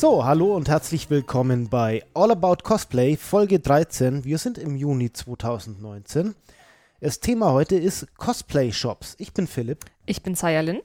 So, 0.00 0.24
hallo 0.24 0.56
und 0.56 0.70
herzlich 0.70 1.10
willkommen 1.10 1.68
bei 1.68 2.02
All 2.14 2.30
About 2.30 2.62
Cosplay, 2.62 3.18
Folge 3.18 3.60
13. 3.60 4.24
Wir 4.24 4.38
sind 4.38 4.56
im 4.56 4.74
Juni 4.74 5.12
2019. 5.12 6.34
Das 7.02 7.20
Thema 7.20 7.52
heute 7.52 7.76
ist 7.76 8.06
Cosplay 8.16 8.72
Shops. 8.72 9.14
Ich 9.18 9.34
bin 9.34 9.46
Philipp. 9.46 9.84
Ich 10.06 10.22
bin 10.22 10.34
Sayalin. 10.34 10.80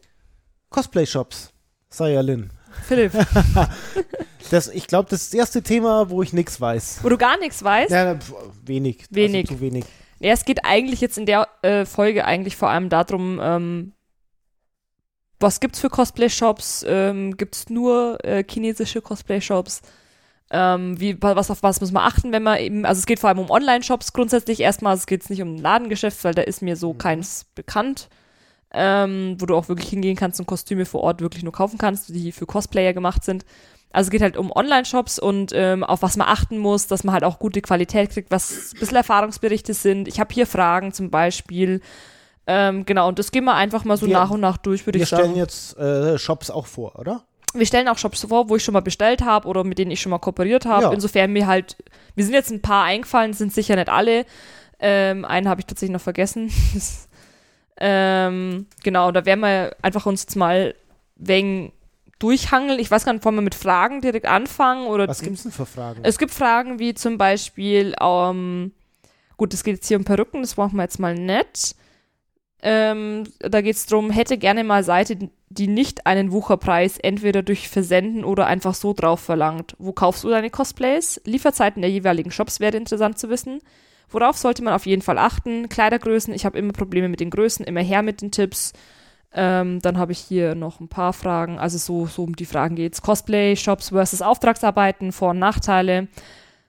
Cosplay 0.70 1.06
Shops. 1.06 1.54
Sayalin. 1.90 2.50
Philipp. 2.86 3.14
das, 4.52 4.68
ich 4.68 4.86
glaube, 4.86 5.10
das 5.10 5.22
ist 5.22 5.34
das 5.34 5.40
erste 5.40 5.64
Thema, 5.64 6.10
wo 6.10 6.22
ich 6.22 6.34
nichts 6.34 6.60
weiß. 6.60 7.00
Wo 7.02 7.08
du 7.08 7.18
gar 7.18 7.40
nichts 7.40 7.64
weißt? 7.64 7.92
Ja, 7.92 8.20
wenig. 8.66 9.06
Wenig. 9.12 9.46
Also 9.46 9.56
zu 9.56 9.62
wenig. 9.62 9.86
Ja, 10.20 10.34
es 10.34 10.44
geht 10.44 10.66
eigentlich 10.66 11.00
jetzt 11.00 11.18
in 11.18 11.26
der 11.26 11.48
äh, 11.62 11.86
Folge 11.86 12.26
eigentlich 12.26 12.58
vor 12.58 12.70
allem 12.70 12.90
darum, 12.90 13.40
ähm, 13.42 13.94
was 15.40 15.60
gibt's 15.60 15.80
für 15.80 15.90
Cosplay-Shops? 15.90 16.86
Ähm, 16.88 17.38
gibt's 17.38 17.70
nur 17.70 18.24
äh, 18.24 18.44
chinesische 18.50 19.02
Cosplay-Shops? 19.02 19.82
Ähm, 20.52 21.00
wie, 21.00 21.18
was, 21.22 21.50
auf 21.50 21.64
was 21.64 21.82
muss 21.82 21.92
man 21.92 22.04
achten, 22.04 22.32
wenn 22.32 22.44
man 22.44 22.60
eben, 22.60 22.86
also 22.86 23.00
es 23.00 23.06
geht 23.08 23.20
vor 23.20 23.30
allem 23.30 23.40
um 23.40 23.50
Online-Shops 23.50 24.14
grundsätzlich 24.14 24.60
erstmal, 24.60 24.96
es 24.96 25.08
geht 25.08 25.28
nicht 25.30 25.42
um 25.42 25.56
ein 25.56 25.58
Ladengeschäft, 25.60 26.24
weil 26.24 26.36
da 26.36 26.44
ist 26.44 26.62
mir 26.62 26.76
so 26.76 26.94
Mhm. 26.94 26.98
keins 27.00 27.46
bekannt, 27.56 28.10
ähm, 28.72 29.38
wo 29.40 29.46
du 29.48 29.56
auch 29.56 29.70
wirklich 29.70 29.90
hingehen 29.90 30.16
kannst 30.16 30.40
und 30.40 30.46
Kostüme 30.46 30.86
vor 30.86 31.02
Ort 31.02 31.22
wirklich 31.22 31.44
nur 31.44 31.54
kaufen 31.54 31.78
kannst, 31.78 32.10
die 32.10 32.32
für 32.32 32.46
Cosplayer 32.46 32.94
gemacht 32.94 33.24
sind. 33.24 33.44
Also 33.92 34.10
es 34.10 34.12
geht 34.12 34.22
halt 34.22 34.38
um 34.38 34.52
Online-Shops 34.52 35.20
und 35.20 35.52
ähm, 35.54 35.84
auf 35.84 36.02
was 36.02 36.18
man 36.18 36.28
achten 36.28 36.58
muss, 36.58 36.88
dass 36.88 37.04
man 37.04 37.14
halt 37.14 37.24
auch 37.24 37.40
gute 37.40 37.62
Qualität 37.62 38.12
kriegt, 38.12 38.30
was 38.30 38.74
ein 38.74 38.80
bisschen 38.80 38.98
Erfahrungsberichte 38.98 39.74
sind. 39.74 40.08
Ich 40.08 40.20
habe 40.20 40.34
hier 40.34 40.46
Fragen 40.46 40.94
zum 40.94 41.10
Beispiel. 41.10 41.82
Ähm, 42.48 42.86
genau, 42.86 43.08
und 43.08 43.18
das 43.20 43.32
gehen 43.32 43.44
wir 43.46 43.56
einfach 43.56 43.84
mal 43.86 43.98
so 43.98 44.06
Wir- 44.06 44.14
nach 44.14 44.30
und 44.30 44.40
nach 44.42 44.58
durch, 44.58 44.86
würde 44.86 45.00
Wir 45.00 45.04
ich 45.04 45.10
sagen. 45.10 45.24
stellen 45.24 45.36
jetzt 45.38 45.78
äh, 45.78 46.18
Shops 46.20 46.50
auch 46.52 46.68
vor, 46.68 46.98
oder? 47.00 47.24
Wir 47.54 47.66
stellen 47.66 47.88
auch 47.88 47.98
Shops 47.98 48.26
vor, 48.28 48.50
wo 48.50 48.56
ich 48.58 48.64
schon 48.64 48.74
mal 48.74 48.82
bestellt 48.82 49.24
habe 49.24 49.48
oder 49.48 49.64
mit 49.64 49.78
denen 49.78 49.90
ich 49.92 50.02
schon 50.02 50.10
mal 50.10 50.20
kooperiert 50.20 50.66
habe. 50.66 50.84
Ja. 50.84 50.92
Insofern 50.92 51.32
mir 51.32 51.48
halt, 51.48 51.78
mir 52.16 52.24
sind 52.26 52.34
jetzt 52.34 52.52
ein 52.52 52.62
paar 52.62 52.84
eingefallen, 52.84 53.32
sind 53.34 53.54
sicher 53.54 53.76
nicht 53.78 53.90
alle. 53.90 54.26
Ähm, 54.80 55.24
einen 55.24 55.48
habe 55.48 55.62
ich 55.62 55.66
tatsächlich 55.66 55.94
noch 55.94 56.02
vergessen. 56.02 56.52
Ähm, 57.78 58.68
genau, 58.84 59.12
da 59.12 59.26
werden 59.26 59.42
wir 59.42 59.76
einfach 59.82 60.06
uns 60.06 60.22
jetzt 60.24 60.36
mal 60.36 60.76
wegen 61.18 61.74
durchhangeln. 62.20 62.80
Ich 62.80 62.90
weiß 62.90 63.04
gar 63.04 63.12
nicht, 63.12 63.26
wollen 63.26 63.36
wir 63.36 63.42
mit 63.42 63.56
Fragen 63.56 64.00
direkt 64.00 64.26
anfangen 64.28 64.88
oder 64.88 65.08
Was 65.10 65.22
gibt's 65.22 65.44
denn 65.44 65.52
für 65.52 65.66
Fragen? 65.66 66.00
es 66.04 66.18
gibt 66.18 66.34
Fragen 66.34 66.80
wie 66.80 66.94
zum 66.94 67.18
Beispiel, 67.18 67.94
ähm, 68.00 68.72
gut, 69.36 69.54
es 69.54 69.64
geht 69.66 69.76
jetzt 69.76 69.88
hier 69.88 69.98
um 69.98 70.06
Perücken, 70.06 70.42
das 70.42 70.56
brauchen 70.56 70.78
wir 70.78 70.84
jetzt 70.84 71.00
mal 71.00 71.16
nicht. 71.16 71.76
Ähm, 72.62 73.26
da 73.40 73.62
geht 73.62 73.76
es 73.76 73.86
darum, 73.86 74.10
hätte 74.10 74.38
gerne 74.38 74.64
mal 74.64 74.84
Seite, 74.84 75.30
die 75.50 75.68
nicht 75.68 76.08
einen 76.08 76.32
Wucherpreis 76.32 76.98
entweder 76.98 77.44
durch 77.44 77.70
Versenden 77.70 78.24
oder 78.24 78.48
einfach 78.48 78.74
so 78.74 78.94
drauf 78.94 79.20
verlangt. 79.20 79.76
Wo 79.78 79.92
kaufst 79.92 80.24
du 80.24 80.30
deine 80.30 80.50
Cosplays? 80.50 81.22
Lieferzeiten 81.26 81.82
der 81.82 81.92
jeweiligen 81.92 82.32
Shops 82.32 82.60
wäre 82.60 82.78
interessant 82.78 83.20
zu 83.20 83.30
wissen. 83.30 83.60
Worauf 84.10 84.38
sollte 84.38 84.64
man 84.64 84.74
auf 84.74 84.86
jeden 84.86 85.02
Fall 85.02 85.18
achten? 85.18 85.70
Kleidergrößen, 85.70 86.34
ich 86.34 86.46
habe 86.46 86.58
immer 86.58 86.74
Probleme 86.74 87.10
mit 87.10 87.20
den 87.20 87.30
Größen, 87.30 87.66
immer 87.66 87.82
her 87.82 88.02
mit 88.02 88.22
den 88.22 88.32
Tipps. 88.32 88.74
Ähm, 89.34 89.82
dann 89.82 89.98
habe 89.98 90.14
ich 90.14 90.20
hier 90.20 90.56
noch 90.56 90.80
ein 90.80 90.88
paar 90.88 91.12
Fragen, 91.12 91.60
also 91.60 91.78
so, 91.78 92.06
so 92.06 92.24
um 92.24 92.36
die 92.36 92.46
Fragen 92.46 92.76
geht's. 92.76 93.02
Cosplay, 93.02 93.56
Shops 93.56 93.90
versus 93.90 94.22
Auftragsarbeiten, 94.22 95.12
Vor- 95.12 95.32
und 95.32 95.40
Nachteile. 95.40 96.08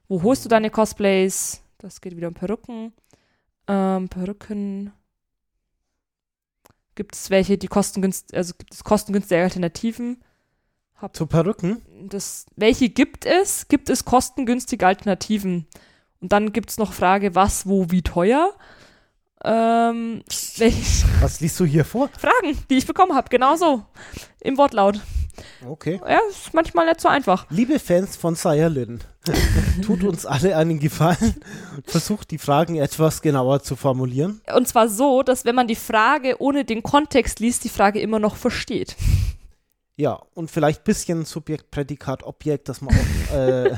Wo 0.08 0.22
holst 0.22 0.44
du 0.44 0.48
deine 0.48 0.70
Cosplays? 0.70 1.62
Das 1.78 2.00
geht 2.00 2.16
wieder 2.16 2.28
um 2.28 2.34
Perücken. 2.34 2.92
Ähm, 3.68 4.08
Perücken. 4.08 4.92
Gibt 6.96 7.14
es 7.14 7.30
welche, 7.30 7.58
die 7.58 7.68
kostengünstig, 7.68 8.36
also 8.36 8.54
gibt 8.58 8.74
es 8.74 8.82
kostengünstige 8.82 9.40
Alternativen? 9.40 10.24
Zu 11.12 11.26
Perücken? 11.26 11.82
Das, 12.08 12.46
welche 12.56 12.88
gibt 12.88 13.26
es? 13.26 13.68
Gibt 13.68 13.90
es 13.90 14.06
kostengünstige 14.06 14.86
Alternativen? 14.86 15.66
Und 16.20 16.32
dann 16.32 16.52
gibt 16.52 16.70
es 16.70 16.78
noch 16.78 16.94
Frage, 16.94 17.34
was, 17.34 17.66
wo, 17.66 17.90
wie 17.90 18.00
teuer? 18.00 18.54
Ähm, 19.44 20.22
welche 20.56 21.06
Was 21.20 21.40
liest 21.40 21.60
du 21.60 21.66
hier 21.66 21.84
vor? 21.84 22.08
Fragen, 22.18 22.58
die 22.70 22.78
ich 22.78 22.86
bekommen 22.86 23.14
habe, 23.14 23.28
genauso. 23.28 23.84
Im 24.40 24.56
Wortlaut. 24.56 24.98
Okay. 25.66 26.00
Ja, 26.08 26.20
ist 26.30 26.54
manchmal 26.54 26.86
nicht 26.86 27.00
so 27.00 27.08
einfach. 27.08 27.46
Liebe 27.50 27.78
Fans 27.78 28.16
von 28.16 28.34
Sayalin, 28.34 29.00
tut 29.82 30.04
uns 30.04 30.26
alle 30.26 30.56
einen 30.56 30.78
Gefallen 30.78 31.34
und 31.76 31.90
versucht 31.90 32.30
die 32.30 32.38
Fragen 32.38 32.76
etwas 32.76 33.22
genauer 33.22 33.62
zu 33.62 33.76
formulieren. 33.76 34.40
Und 34.54 34.68
zwar 34.68 34.88
so, 34.88 35.22
dass 35.22 35.44
wenn 35.44 35.54
man 35.54 35.66
die 35.66 35.74
Frage 35.74 36.40
ohne 36.40 36.64
den 36.64 36.82
Kontext 36.82 37.40
liest, 37.40 37.64
die 37.64 37.68
Frage 37.68 38.00
immer 38.00 38.18
noch 38.18 38.36
versteht. 38.36 38.96
Ja, 39.96 40.20
und 40.34 40.50
vielleicht 40.50 40.82
ein 40.82 40.84
bisschen 40.84 41.24
Subjekt, 41.24 41.70
Prädikat, 41.70 42.22
Objekt, 42.22 42.68
dass 42.68 42.82
man 42.82 42.94
auch, 42.94 43.34
äh, 43.34 43.74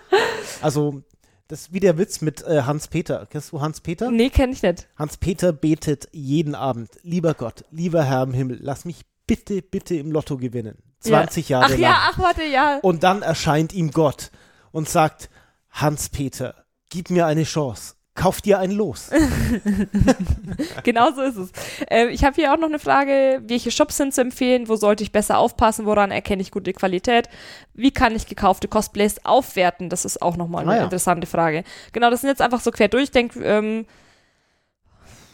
also, 0.62 1.02
das 1.48 1.62
ist 1.62 1.72
wie 1.72 1.80
der 1.80 1.96
Witz 1.96 2.20
mit 2.20 2.42
äh, 2.42 2.62
Hans-Peter. 2.62 3.26
Kennst 3.30 3.52
du 3.52 3.60
Hans-Peter? 3.60 4.10
Nee, 4.10 4.28
kenne 4.28 4.52
ich 4.52 4.62
nicht. 4.62 4.88
Hans-Peter 4.96 5.52
betet 5.52 6.08
jeden 6.12 6.54
Abend, 6.54 6.90
lieber 7.02 7.32
Gott, 7.32 7.64
lieber 7.70 8.04
Herr 8.04 8.24
im 8.24 8.34
Himmel, 8.34 8.58
lass 8.60 8.84
mich 8.84 9.06
bitte, 9.26 9.62
bitte 9.62 9.96
im 9.96 10.12
Lotto 10.12 10.36
gewinnen. 10.36 10.76
20 11.04 11.48
Jahre 11.48 11.64
Ach 11.66 11.70
lang. 11.70 11.80
ja, 11.80 11.98
ach 12.10 12.18
warte, 12.18 12.44
ja. 12.44 12.78
Und 12.82 13.02
dann 13.02 13.22
erscheint 13.22 13.72
ihm 13.72 13.90
Gott 13.90 14.30
und 14.72 14.88
sagt, 14.88 15.30
Hans-Peter, 15.70 16.54
gib 16.90 17.10
mir 17.10 17.26
eine 17.26 17.44
Chance. 17.44 17.94
Kauf 18.14 18.40
dir 18.40 18.60
ein 18.60 18.70
Los. 18.70 19.10
Genau 20.84 21.10
so 21.12 21.22
ist 21.22 21.36
es. 21.36 21.50
Ähm, 21.90 22.10
ich 22.10 22.24
habe 22.24 22.34
hier 22.36 22.52
auch 22.52 22.58
noch 22.58 22.68
eine 22.68 22.78
Frage, 22.78 23.42
welche 23.46 23.70
Shops 23.70 23.96
sind 23.96 24.14
zu 24.14 24.20
empfehlen, 24.20 24.68
wo 24.68 24.76
sollte 24.76 25.02
ich 25.02 25.10
besser 25.12 25.38
aufpassen, 25.38 25.84
woran 25.86 26.10
erkenne 26.10 26.42
ich 26.42 26.50
gute 26.50 26.72
Qualität, 26.72 27.28
wie 27.72 27.90
kann 27.90 28.14
ich 28.14 28.26
gekaufte 28.26 28.68
Cosplays 28.68 29.24
aufwerten, 29.24 29.88
das 29.88 30.04
ist 30.04 30.22
auch 30.22 30.36
nochmal 30.36 30.62
eine 30.62 30.72
Ah 30.72 30.76
ja. 30.76 30.84
interessante 30.84 31.26
Frage. 31.26 31.64
Genau, 31.92 32.10
das 32.10 32.20
sind 32.20 32.30
jetzt 32.30 32.42
einfach 32.42 32.60
so 32.60 32.70
quer 32.70 32.88
durch, 32.88 33.04
ich 33.04 33.10
denke, 33.10 33.42
ähm, 33.42 33.86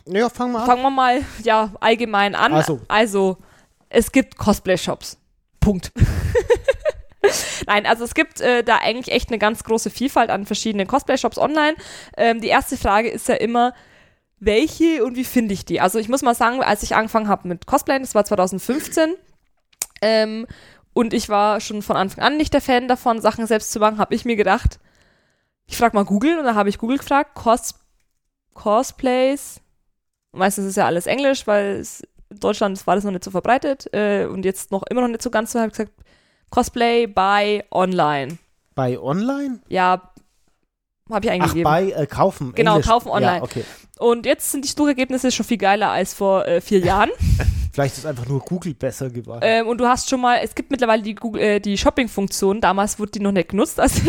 ja, 0.07 0.29
fang 0.31 0.53
mal 0.53 0.61
an. 0.61 0.67
fangen 0.67 0.83
wir 0.83 0.91
mal 0.91 1.21
ja 1.43 1.73
allgemein 1.81 2.35
an. 2.35 2.53
Also. 2.55 2.81
also 2.89 3.37
es 3.91 4.11
gibt 4.13 4.39
Cosplay-Shops. 4.39 5.19
Punkt. 5.61 5.93
Nein, 7.67 7.87
also 7.87 8.05
es 8.05 8.15
gibt 8.15 8.41
äh, 8.41 8.65
da 8.65 8.79
eigentlich 8.79 9.15
echt 9.15 9.29
eine 9.29 9.39
ganz 9.39 9.63
große 9.65 9.91
Vielfalt 9.91 10.31
an 10.31 10.47
verschiedenen 10.47 10.87
Cosplay-Shops 10.87 11.39
online. 11.39 11.75
Ähm, 12.17 12.41
die 12.41 12.49
erste 12.49 12.77
Frage 12.77 13.11
ist 13.11 13.29
ja 13.29 13.35
immer, 13.35 13.75
welche 14.39 15.05
und 15.05 15.17
wie 15.17 15.25
finde 15.25 15.55
ich 15.55 15.65
die? 15.67 15.81
Also 15.81 15.99
ich 15.99 16.09
muss 16.09 16.23
mal 16.23 16.35
sagen, 16.35 16.63
als 16.63 16.83
ich 16.83 16.97
angefangen 16.97 17.29
habe 17.29 17.47
mit 17.47 17.67
Cosplayen, 17.67 18.03
das 18.03 18.15
war 18.15 18.25
2015, 18.25 19.15
ähm, 20.03 20.47
und 20.93 21.15
ich 21.15 21.29
war 21.29 21.61
schon 21.61 21.83
von 21.83 21.97
Anfang 21.97 22.25
an 22.25 22.37
nicht 22.37 22.53
der 22.53 22.61
Fan 22.61 22.89
davon, 22.89 23.21
Sachen 23.21 23.47
selbst 23.47 23.71
zu 23.71 23.79
machen, 23.79 23.99
habe 23.99 24.15
ich 24.15 24.25
mir 24.25 24.37
gedacht, 24.37 24.81
ich 25.67 25.77
frage 25.77 25.97
mal 25.97 26.05
Google 26.05 26.39
und 26.39 26.45
dann 26.45 26.57
habe 26.57 26.69
ich 26.69 26.79
Google 26.79 26.99
gefragt, 26.99 27.35
Cos 27.35 27.75
Cosplays. 28.55 29.61
Meistens 30.33 30.67
ist 30.67 30.77
ja 30.77 30.87
alles 30.87 31.07
Englisch, 31.07 31.47
weil 31.47 31.77
es, 31.77 32.03
in 32.31 32.39
Deutschland 32.41 32.87
war 32.87 32.95
das 32.95 33.05
noch 33.05 33.11
nicht 33.13 33.25
so 33.25 33.31
verbreitet 33.31 33.93
äh, 33.93 34.25
und 34.27 34.45
jetzt 34.45 34.71
noch 34.71 34.83
immer 34.91 35.01
noch 35.03 35.09
nicht 35.09 35.23
so 35.23 35.31
ganz 35.31 35.53
so, 35.53 35.59
habe 35.59 35.69
ich 35.69 35.77
gesagt, 35.77 35.93
Cosplay 36.51 37.07
by 37.07 37.63
online. 37.71 38.39
Bei 38.75 38.99
Online? 38.99 39.61
Ja, 39.69 40.11
habe 41.11 41.25
ich 41.27 41.31
Ach, 41.31 41.35
eingegeben. 41.35 41.65
bei 41.65 41.91
äh, 41.91 42.07
Kaufen. 42.07 42.53
Genau, 42.55 42.73
Englisch. 42.77 42.87
kaufen 42.87 43.09
online. 43.09 43.39
Ja, 43.39 43.43
okay. 43.43 43.65
Und 43.99 44.27
jetzt 44.27 44.51
sind 44.53 44.65
die 44.65 44.69
Suchergebnisse 44.69 45.31
schon 45.31 45.45
viel 45.45 45.59
geiler 45.59 45.91
als 45.91 46.15
vor 46.15 46.47
äh, 46.47 46.61
vier 46.61 46.79
Jahren. 46.79 47.11
Vielleicht 47.73 47.99
ist 47.99 48.07
einfach 48.07 48.27
nur 48.27 48.41
Google 48.41 48.75
besser 48.75 49.11
geworden. 49.11 49.41
ähm, 49.45 49.69
und 49.69 49.79
du 49.79 49.87
hast 49.87 50.09
schon 50.11 50.21
mal, 50.21 50.39
es 50.43 50.55
gibt 50.55 50.71
mittlerweile 50.71 51.03
die, 51.03 51.15
Google- 51.15 51.41
äh, 51.43 51.61
die 51.61 51.77
Shopping-Funktion, 51.79 52.61
damals 52.61 52.99
wurde 52.99 53.13
die 53.13 53.21
noch 53.21 53.33
nicht 53.33 53.51
genutzt. 53.51 53.79
Also 53.81 54.01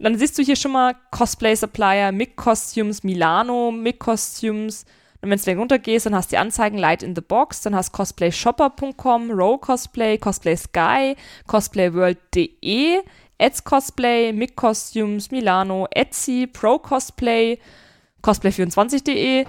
dann 0.00 0.18
siehst 0.18 0.36
du 0.38 0.42
hier 0.42 0.56
schon 0.56 0.72
mal 0.72 0.94
Cosplay 1.12 1.54
Supplier, 1.54 2.10
Mick 2.12 2.36
Costumes, 2.36 3.02
Milano, 3.04 3.70
Mick 3.70 4.00
Costumes. 4.00 4.84
Und 5.24 5.30
wenn 5.30 5.38
du 5.38 5.44
dann 5.46 5.58
runtergehst, 5.58 6.04
dann 6.06 6.14
hast 6.14 6.30
du 6.30 6.34
die 6.34 6.38
Anzeigen 6.38 6.76
Light 6.78 7.02
in 7.02 7.14
the 7.16 7.22
Box, 7.22 7.62
dann 7.62 7.74
hast 7.74 7.92
cosplayshopper.com, 7.92 9.30
Row 9.30 9.58
Cosplay, 9.60 10.18
Cosplay 10.18 10.54
Sky, 10.56 11.16
cosplayworld.de, 11.46 13.00
Eds 13.38 13.64
Cosplay, 13.64 14.32
Mick 14.32 14.54
Costumes, 14.54 15.30
Milano, 15.30 15.86
Etsy, 15.90 16.46
Pro 16.46 16.78
Cosplay, 16.78 17.58
cosplay24.de 18.22 19.46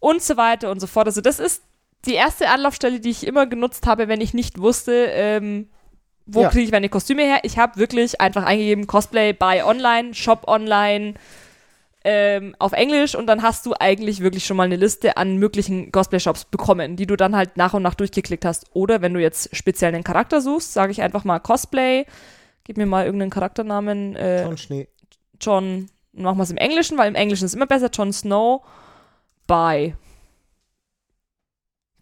und 0.00 0.22
so 0.22 0.36
weiter 0.36 0.70
und 0.70 0.80
so 0.80 0.86
fort. 0.86 1.06
Also 1.06 1.20
das 1.20 1.38
ist 1.38 1.62
die 2.06 2.14
erste 2.14 2.48
Anlaufstelle, 2.48 3.00
die 3.00 3.10
ich 3.10 3.26
immer 3.26 3.46
genutzt 3.46 3.86
habe, 3.86 4.08
wenn 4.08 4.20
ich 4.20 4.34
nicht 4.34 4.58
wusste, 4.60 5.06
ähm, 5.10 5.68
wo 6.26 6.42
Ja. 6.42 6.48
kriege 6.50 6.64
ich 6.64 6.72
meine 6.72 6.88
Kostüme 6.88 7.22
her. 7.22 7.40
Ich 7.42 7.58
habe 7.58 7.78
wirklich 7.78 8.20
einfach 8.20 8.44
eingegeben 8.44 8.86
Cosplay 8.86 9.32
by 9.32 9.62
online, 9.64 10.14
Shop 10.14 10.46
online 10.46 11.14
ähm, 12.04 12.54
auf 12.58 12.72
Englisch 12.72 13.14
und 13.14 13.26
dann 13.26 13.42
hast 13.42 13.64
du 13.64 13.74
eigentlich 13.78 14.20
wirklich 14.20 14.44
schon 14.44 14.58
mal 14.58 14.64
eine 14.64 14.76
Liste 14.76 15.16
an 15.16 15.38
möglichen 15.38 15.90
Cosplay-Shops 15.90 16.44
bekommen, 16.46 16.96
die 16.96 17.06
du 17.06 17.16
dann 17.16 17.34
halt 17.34 17.56
nach 17.56 17.72
und 17.72 17.82
nach 17.82 17.94
durchgeklickt 17.94 18.44
hast. 18.44 18.66
Oder 18.74 19.00
wenn 19.00 19.14
du 19.14 19.20
jetzt 19.20 19.54
speziell 19.56 19.94
einen 19.94 20.04
Charakter 20.04 20.42
suchst, 20.42 20.74
sage 20.74 20.92
ich 20.92 21.00
einfach 21.00 21.24
mal 21.24 21.38
Cosplay, 21.38 22.04
gib 22.64 22.76
mir 22.76 22.86
mal 22.86 23.06
irgendeinen 23.06 23.30
Charakternamen. 23.30 24.16
Äh, 24.16 24.44
Schon 24.44 24.58
Schnee. 24.58 24.88
John, 25.40 25.88
machen 26.12 26.36
wir 26.36 26.42
es 26.42 26.50
im 26.50 26.58
Englischen, 26.58 26.98
weil 26.98 27.08
im 27.08 27.14
Englischen 27.14 27.46
ist 27.46 27.54
immer 27.54 27.66
besser, 27.66 27.88
John 27.92 28.12
Snow 28.12 28.62
by 29.46 29.94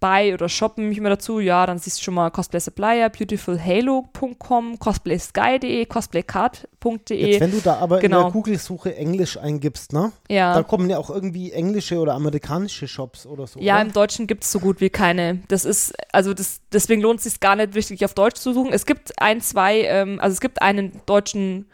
Buy 0.02 0.34
oder 0.34 0.48
Shoppen 0.48 0.88
mich 0.88 0.98
immer 0.98 1.10
dazu. 1.10 1.38
Ja, 1.38 1.64
dann 1.64 1.78
siehst 1.78 2.00
du 2.00 2.02
schon 2.02 2.14
mal 2.14 2.30
Cosplay 2.30 2.58
Supplier, 2.58 3.08
beautifulhalo.com, 3.08 4.78
cosplaysky.de, 4.78 5.86
cosplaycard.de. 5.86 7.30
Jetzt, 7.32 7.40
wenn 7.40 7.52
du 7.52 7.60
da 7.60 7.76
aber 7.76 8.00
Genau. 8.00 8.18
in 8.18 8.24
der 8.24 8.32
Google-Suche 8.32 8.96
Englisch 8.96 9.38
eingibst, 9.38 9.92
ne? 9.92 10.10
Ja. 10.28 10.54
Da 10.54 10.62
kommen 10.64 10.90
ja 10.90 10.98
auch 10.98 11.08
irgendwie 11.08 11.52
englische 11.52 11.98
oder 11.98 12.14
amerikanische 12.14 12.88
Shops 12.88 13.26
oder 13.26 13.46
so. 13.46 13.60
Ja, 13.60 13.76
oder? 13.76 13.82
im 13.82 13.92
Deutschen 13.92 14.26
gibt 14.26 14.42
es 14.44 14.50
so 14.52 14.58
gut 14.58 14.80
wie 14.80 14.90
keine. 14.90 15.40
Das 15.48 15.64
ist, 15.64 15.94
also 16.12 16.34
das, 16.34 16.60
deswegen 16.72 17.00
lohnt 17.00 17.18
es 17.20 17.24
sich 17.24 17.38
gar 17.40 17.54
nicht 17.54 17.74
wirklich 17.74 18.04
auf 18.04 18.14
Deutsch 18.14 18.40
zu 18.40 18.52
suchen. 18.52 18.72
Es 18.72 18.84
gibt 18.86 19.12
ein, 19.20 19.40
zwei, 19.40 19.82
ähm, 19.82 20.18
also 20.20 20.34
es 20.34 20.40
gibt 20.40 20.60
einen 20.60 21.00
deutschen, 21.06 21.66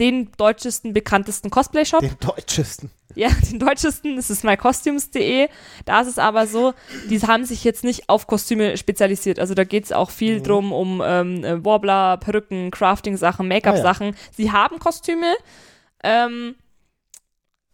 den 0.00 0.30
deutschesten, 0.36 0.92
bekanntesten 0.92 1.50
Cosplay-Shop. 1.50 2.00
Den 2.00 2.16
deutschesten. 2.20 2.90
Ja, 3.14 3.30
den 3.50 3.58
deutschesten, 3.58 4.14
das 4.14 4.30
ist 4.30 4.44
mycostumes.de. 4.44 5.48
Da 5.86 6.02
ist 6.02 6.06
es 6.08 6.18
aber 6.18 6.46
so, 6.46 6.74
die 7.10 7.18
haben 7.20 7.44
sich 7.44 7.64
jetzt 7.64 7.82
nicht 7.82 8.08
auf 8.08 8.28
Kostüme 8.28 8.76
spezialisiert. 8.76 9.40
Also 9.40 9.54
da 9.54 9.64
geht 9.64 9.86
es 9.86 9.92
auch 9.92 10.10
viel 10.10 10.38
Mhm. 10.38 10.42
drum 10.44 10.72
um 10.72 11.02
ähm, 11.04 11.42
äh, 11.42 11.64
Warbler, 11.64 12.18
Perücken, 12.18 12.70
Crafting-Sachen, 12.70 13.48
Make-up-Sachen. 13.48 14.14
Sie 14.36 14.52
haben 14.52 14.78
Kostüme. 14.78 15.34
Ähm, 16.04 16.54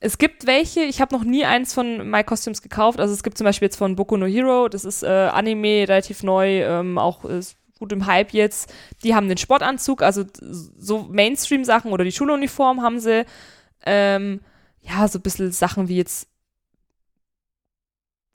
es 0.00 0.16
gibt 0.18 0.46
welche, 0.46 0.80
ich 0.84 1.00
habe 1.02 1.14
noch 1.14 1.24
nie 1.24 1.44
eins 1.44 1.74
von 1.74 2.08
My 2.08 2.24
Costumes 2.24 2.62
gekauft. 2.62 3.00
Also 3.00 3.12
es 3.12 3.22
gibt 3.22 3.36
zum 3.36 3.44
Beispiel 3.44 3.66
jetzt 3.66 3.76
von 3.76 3.96
Boku 3.96 4.16
no 4.16 4.26
Hero, 4.26 4.68
das 4.68 4.84
ist 4.86 5.02
äh, 5.02 5.06
Anime, 5.08 5.86
relativ 5.88 6.22
neu, 6.22 6.62
ähm, 6.62 6.96
auch 6.96 7.24
ist 7.24 7.56
gut 7.84 7.92
im 7.92 8.06
Hype 8.06 8.32
jetzt. 8.32 8.72
Die 9.02 9.14
haben 9.14 9.28
den 9.28 9.36
Sportanzug, 9.36 10.02
also 10.02 10.24
so 10.40 11.02
Mainstream-Sachen 11.02 11.92
oder 11.92 12.04
die 12.04 12.12
Schuluniform 12.12 12.80
haben 12.82 12.98
sie. 12.98 13.26
Ähm, 13.84 14.40
ja, 14.80 15.06
so 15.08 15.18
ein 15.18 15.22
bisschen 15.22 15.52
Sachen 15.52 15.88
wie 15.88 15.96
jetzt 15.98 16.28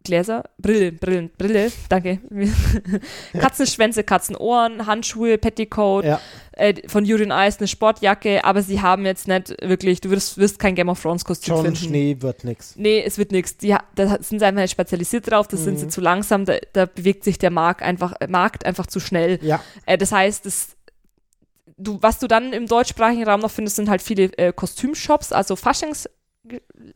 Gläser, 0.03 0.43
Brille, 0.57 0.91
Brillen, 0.91 1.29
Brille, 1.37 1.71
danke. 1.89 2.19
Katzenschwänze, 3.33 4.03
Katzenohren, 4.03 4.85
Handschuhe, 4.85 5.37
Petticoat, 5.37 6.05
Ja. 6.05 6.21
Äh, 6.59 6.88
von 6.88 7.06
Julian 7.06 7.31
Ice 7.31 7.59
eine 7.59 7.67
Sportjacke, 7.67 8.44
aber 8.44 8.61
sie 8.61 8.81
haben 8.81 9.06
jetzt 9.06 9.27
nicht 9.27 9.56
wirklich, 9.61 10.01
du 10.01 10.09
wirst, 10.11 10.38
wirst 10.38 10.59
kein 10.59 10.75
Game 10.75 10.89
of 10.89 11.01
Thrones 11.01 11.25
Kostüm 11.25 11.56
John 11.56 11.65
finden. 11.65 11.77
Schnee 11.79 12.17
wird 12.19 12.44
nix. 12.44 12.75
Nee, 12.75 13.01
es 13.06 13.17
wird 13.17 13.31
nichts. 13.31 13.57
Die, 13.57 13.75
da 13.95 14.17
sind 14.21 14.39
sie 14.39 14.45
einfach 14.45 14.61
nicht 14.61 14.71
spezialisiert 14.71 15.29
drauf, 15.29 15.47
das 15.47 15.63
sind 15.63 15.79
sie 15.79 15.85
Mhm. 15.85 15.89
zu 15.89 16.01
langsam, 16.01 16.45
da, 16.45 16.57
da 16.73 16.85
bewegt 16.85 17.23
sich 17.23 17.38
der 17.38 17.51
Markt 17.51 17.81
einfach, 17.81 18.13
äh, 18.19 18.27
Markt 18.27 18.65
einfach 18.65 18.88
zu 18.88 19.00
schnell. 19.00 19.39
Ja. 19.41 19.61
Äh, 19.85 19.97
das 19.97 20.11
heißt, 20.11 20.45
das, 20.45 20.75
du, 21.77 21.97
was 22.01 22.19
du 22.19 22.27
dann 22.27 22.53
im 22.53 22.67
deutschsprachigen 22.67 23.23
Raum 23.27 23.39
noch 23.39 23.51
findest, 23.51 23.77
sind 23.77 23.89
halt 23.89 24.01
viele 24.01 24.25
äh, 24.38 24.53
Kostümshops, 24.53 25.31
also 25.31 25.56
Faschings 25.56 26.07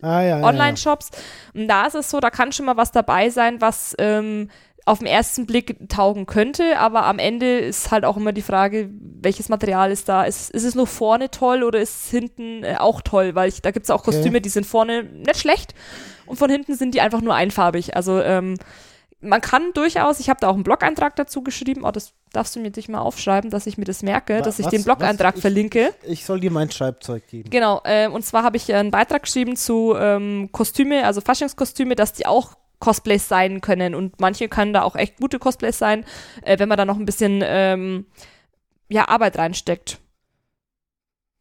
Ah, 0.01 0.21
ja, 0.21 0.39
ja, 0.39 0.45
Online-Shops. 0.47 1.11
Und 1.53 1.67
da 1.67 1.85
ist 1.85 1.95
es 1.95 2.09
so, 2.09 2.19
da 2.19 2.29
kann 2.31 2.51
schon 2.51 2.65
mal 2.65 2.77
was 2.77 2.91
dabei 2.91 3.29
sein, 3.29 3.61
was 3.61 3.93
ähm, 3.99 4.49
auf 4.85 4.99
den 4.99 5.07
ersten 5.07 5.45
Blick 5.45 5.77
taugen 5.89 6.25
könnte, 6.25 6.77
aber 6.77 7.05
am 7.05 7.17
Ende 7.19 7.59
ist 7.59 7.91
halt 7.91 8.03
auch 8.05 8.17
immer 8.17 8.33
die 8.33 8.41
Frage, 8.41 8.89
welches 9.21 9.47
Material 9.47 9.91
ist 9.91 10.09
da? 10.09 10.23
Ist, 10.23 10.51
ist 10.51 10.63
es 10.65 10.75
nur 10.75 10.87
vorne 10.87 11.31
toll 11.31 11.63
oder 11.63 11.79
ist 11.79 12.05
es 12.05 12.11
hinten 12.11 12.63
äh, 12.63 12.75
auch 12.79 13.01
toll? 13.01 13.33
Weil 13.35 13.47
ich, 13.49 13.61
da 13.61 13.71
gibt 13.71 13.85
es 13.85 13.89
auch 13.89 14.01
Okay. 14.01 14.11
Kostüme, 14.11 14.41
die 14.41 14.49
sind 14.49 14.65
vorne 14.65 15.03
nicht 15.03 15.37
schlecht 15.37 15.73
und 16.25 16.37
von 16.37 16.49
hinten 16.49 16.75
sind 16.75 16.93
die 16.93 17.01
einfach 17.01 17.21
nur 17.21 17.33
einfarbig. 17.35 17.95
Also 17.95 18.19
ähm, 18.21 18.57
man 19.21 19.39
kann 19.39 19.71
durchaus, 19.73 20.19
ich 20.19 20.29
habe 20.29 20.41
da 20.41 20.49
auch 20.49 20.53
einen 20.55 20.63
Blog-Eintrag 20.63 21.15
dazu 21.15 21.43
geschrieben, 21.43 21.83
oh, 21.85 21.91
das 21.91 22.11
darfst 22.33 22.53
du 22.55 22.59
mir 22.59 22.71
dich 22.71 22.89
mal 22.89 22.99
aufschreiben, 22.99 23.49
dass 23.51 23.67
ich 23.67 23.77
mir 23.77 23.85
das 23.85 24.03
merke, 24.03 24.39
Wa- 24.39 24.41
dass 24.41 24.59
ich 24.59 24.65
was- 24.65 24.71
den 24.71 24.83
Blog-Eintrag 24.83 25.35
was? 25.35 25.37
Ich- 25.37 25.41
verlinke. 25.41 25.81
ja. 25.81 25.89
Ich 26.03 26.25
soll 26.25 26.41
dir 26.41 26.51
mein 26.51 26.69
Schreibzeug 26.69 27.25
geben. 27.29 27.49
Genau, 27.49 27.79
äh, 27.85 28.09
und 28.09 28.25
zwar 28.25 28.43
habe 28.43 28.57
ich 28.57 28.73
einen 28.73 28.91
Beitrag 28.91 29.23
geschrieben 29.23 29.55
zu 29.55 29.95
ähm, 29.97 30.49
Kostüme, 30.51 31.05
also 31.05 31.21
Faschingskostüme, 31.21 31.95
dass 31.95 32.11
die 32.11 32.25
auch 32.25 32.57
Cosplays 32.83 33.29
sein 33.29 33.61
können 33.61 33.95
und 33.95 34.19
manche 34.19 34.49
können 34.49 34.73
da 34.73 34.81
auch 34.81 34.97
echt 34.97 35.15
gute 35.15 35.39
Cosplays 35.39 35.77
sein, 35.77 36.03
äh, 36.41 36.59
wenn 36.59 36.67
man 36.67 36.77
da 36.77 36.83
noch 36.83 36.97
ein 36.97 37.05
bisschen 37.05 37.39
ähm, 37.41 38.07
ja, 38.89 39.07
Arbeit 39.07 39.37
reinsteckt. 39.37 39.99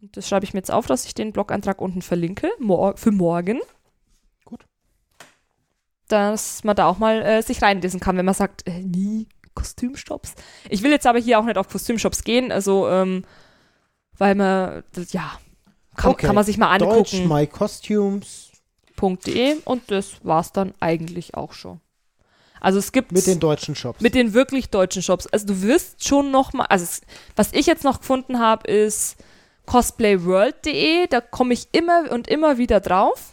Und 0.00 0.16
Das 0.16 0.28
schreibe 0.28 0.44
ich 0.44 0.54
mir 0.54 0.60
jetzt 0.60 0.70
auf, 0.70 0.86
dass 0.86 1.04
ich 1.04 1.14
den 1.14 1.32
Blog-Eintrag 1.32 1.80
unten 1.80 2.00
verlinke, 2.00 2.48
mor 2.60 2.96
für 2.96 3.10
morgen. 3.10 3.60
Gut. 4.44 4.64
Dass 6.06 6.62
man 6.62 6.76
da 6.76 6.86
auch 6.86 6.98
mal 6.98 7.20
äh, 7.22 7.42
sich 7.42 7.60
reinlesen 7.60 7.98
kann, 7.98 8.16
wenn 8.16 8.24
man 8.24 8.34
sagt, 8.34 8.64
äh, 8.68 8.80
nie 8.80 9.26
Kostümshops. 9.54 10.36
Ich 10.70 10.84
will 10.84 10.92
jetzt 10.92 11.08
aber 11.08 11.18
hier 11.18 11.40
auch 11.40 11.44
nicht 11.44 11.58
auf 11.58 11.68
Kostümshops 11.68 12.22
gehen, 12.22 12.52
also 12.52 12.88
ähm, 12.88 13.24
weil 14.16 14.36
man, 14.36 14.84
ja, 15.10 15.32
kann, 15.96 16.12
Okay. 16.12 16.26
kann 16.26 16.36
man 16.36 16.44
sich 16.44 16.56
mal 16.56 16.78
Deutsch, 16.78 17.14
angucken. 17.14 17.28
My 17.34 17.48
Costumes 17.48 18.51
.de 19.00 19.56
und 19.64 19.90
das 19.90 20.24
war's 20.24 20.52
dann 20.52 20.74
eigentlich 20.80 21.34
auch 21.34 21.52
schon. 21.52 21.80
Also 22.60 22.78
es 22.78 22.92
gibt 22.92 23.10
mit 23.10 23.26
den 23.26 23.40
deutschen 23.40 23.74
Shops. 23.74 24.00
mit 24.00 24.14
den 24.14 24.34
wirklich 24.34 24.70
deutschen 24.70 25.02
Shops. 25.02 25.26
Also 25.26 25.46
du 25.48 25.62
wirst 25.62 26.06
schon 26.06 26.30
noch 26.30 26.52
mal, 26.52 26.66
also 26.66 26.84
es, 26.84 27.00
was 27.34 27.52
ich 27.52 27.66
jetzt 27.66 27.82
noch 27.82 27.98
gefunden 27.98 28.38
habe, 28.38 28.70
ist 28.70 29.16
cosplayworld.de. 29.66 31.08
Da 31.08 31.20
komme 31.20 31.54
ich 31.54 31.68
immer 31.72 32.10
und 32.12 32.28
immer 32.28 32.58
wieder 32.58 32.80
drauf. 32.80 33.30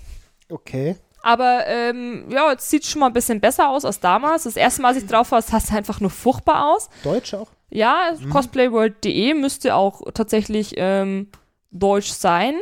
okay. 0.50 0.96
Aber 1.22 1.68
ähm, 1.68 2.28
ja, 2.32 2.54
es 2.54 2.70
sieht 2.70 2.86
schon 2.86 3.02
mal 3.02 3.08
ein 3.08 3.14
bisschen 3.14 3.42
besser 3.42 3.68
aus 3.68 3.84
als 3.84 4.00
damals. 4.00 4.44
Das 4.44 4.56
erste 4.56 4.82
Mal, 4.82 4.90
als 4.94 5.04
ich 5.04 5.06
drauf 5.06 5.32
war, 5.32 5.42
sah 5.42 5.58
es 5.58 5.70
einfach 5.70 6.00
nur 6.00 6.10
furchtbar 6.10 6.74
aus. 6.74 6.90
Deutsch 7.04 7.34
auch? 7.34 7.50
Ja, 7.70 8.14
cosplayworld.de 8.32 9.34
müsste 9.34 9.76
auch 9.76 10.02
tatsächlich 10.14 10.76
ähm, 10.78 11.28
deutsch 11.72 12.12
sein. 12.12 12.56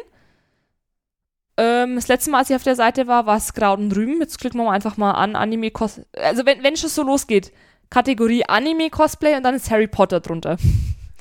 Ähm, 1.58 1.96
das 1.96 2.08
letzte 2.08 2.30
Mal, 2.32 2.40
als 2.40 2.50
ich 2.50 2.56
auf 2.56 2.64
der 2.64 2.76
Seite 2.76 3.08
war, 3.08 3.26
war 3.26 3.38
es 3.38 3.54
Kraut 3.54 3.80
und 3.80 3.96
Rüben. 3.96 4.20
Jetzt 4.20 4.40
klicken 4.40 4.60
wir 4.60 4.66
mal 4.66 4.74
einfach 4.74 4.98
mal 4.98 5.12
an 5.12 5.36
Anime 5.36 5.72
Cos 5.72 6.02
Also 6.14 6.46
wenn, 6.46 6.64
wenn 6.64 6.74
es 6.74 6.82
so 6.82 7.04
losgeht, 7.04 7.52
Kategorie 7.90 8.44
Anime 8.46 8.90
Cosplay 8.90 9.36
und 9.36 9.44
dann 9.44 9.56
ist 9.56 9.72
Harry 9.72 9.88
Potter 9.88 10.20
drunter. 10.20 10.58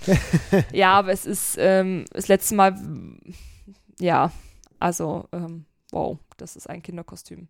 ja, 0.73 0.93
aber 0.93 1.13
es 1.13 1.25
ist 1.25 1.57
ähm, 1.59 2.05
das 2.13 2.29
letzte 2.29 2.55
Mal, 2.55 2.77
ja, 3.99 4.31
also 4.79 5.29
ähm, 5.33 5.65
wow, 5.91 6.19
das 6.37 6.57
ist 6.57 6.69
ein 6.69 6.83
Kinderkostüm. 6.83 7.49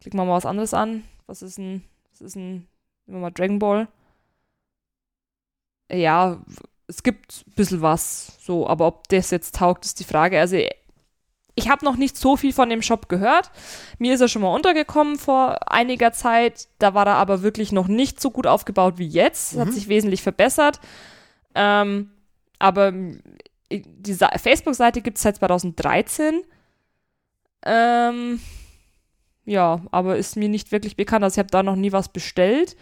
Klicken 0.00 0.18
wir 0.18 0.24
mal 0.24 0.36
was 0.36 0.46
anderes 0.46 0.72
an. 0.72 1.04
Was 1.26 1.42
ist 1.42 1.58
ein, 1.58 1.82
was 2.10 2.20
ist 2.20 2.36
ein, 2.36 2.66
nehmen 3.06 3.18
wir 3.18 3.18
mal 3.18 3.30
Dragon 3.30 3.58
Ball 3.58 3.88
ja, 5.90 6.42
es 6.86 7.02
gibt 7.02 7.44
ein 7.46 7.54
bisschen 7.54 7.82
was, 7.82 8.38
so, 8.40 8.66
aber 8.66 8.86
ob 8.86 9.08
das 9.08 9.30
jetzt 9.30 9.54
taugt, 9.56 9.84
ist 9.84 10.00
die 10.00 10.04
Frage. 10.04 10.38
Also, 10.38 10.58
ich 11.56 11.68
habe 11.68 11.84
noch 11.84 11.96
nicht 11.96 12.16
so 12.16 12.36
viel 12.36 12.52
von 12.52 12.68
dem 12.68 12.82
Shop 12.82 13.08
gehört. 13.08 13.50
Mir 13.98 14.14
ist 14.14 14.20
er 14.20 14.28
schon 14.28 14.42
mal 14.42 14.54
untergekommen 14.54 15.16
vor 15.18 15.70
einiger 15.70 16.12
Zeit. 16.12 16.68
Da 16.78 16.94
war 16.94 17.06
er 17.06 17.14
aber 17.16 17.42
wirklich 17.42 17.70
noch 17.72 17.86
nicht 17.88 18.20
so 18.20 18.30
gut 18.30 18.46
aufgebaut 18.46 18.94
wie 18.98 19.06
jetzt. 19.06 19.56
Hat 19.56 19.68
Mhm. 19.68 19.72
sich 19.72 19.88
wesentlich 19.88 20.22
verbessert. 20.22 20.80
Ähm, 21.54 22.10
aber 22.58 22.88
m, 22.88 23.20
die 23.70 24.14
Facebook-Seite 24.36 25.00
gibt 25.00 25.16
es 25.18 25.22
seit 25.22 25.36
2013. 25.36 26.42
Ähm, 27.64 28.40
ja, 29.44 29.80
aber 29.90 30.16
ist 30.16 30.36
mir 30.36 30.48
nicht 30.48 30.72
wirklich 30.72 30.96
bekannt. 30.96 31.24
Also 31.24 31.34
ich 31.34 31.38
habe 31.38 31.50
da 31.50 31.62
noch 31.62 31.76
nie 31.76 31.92
was 31.92 32.08
bestellt. 32.08 32.76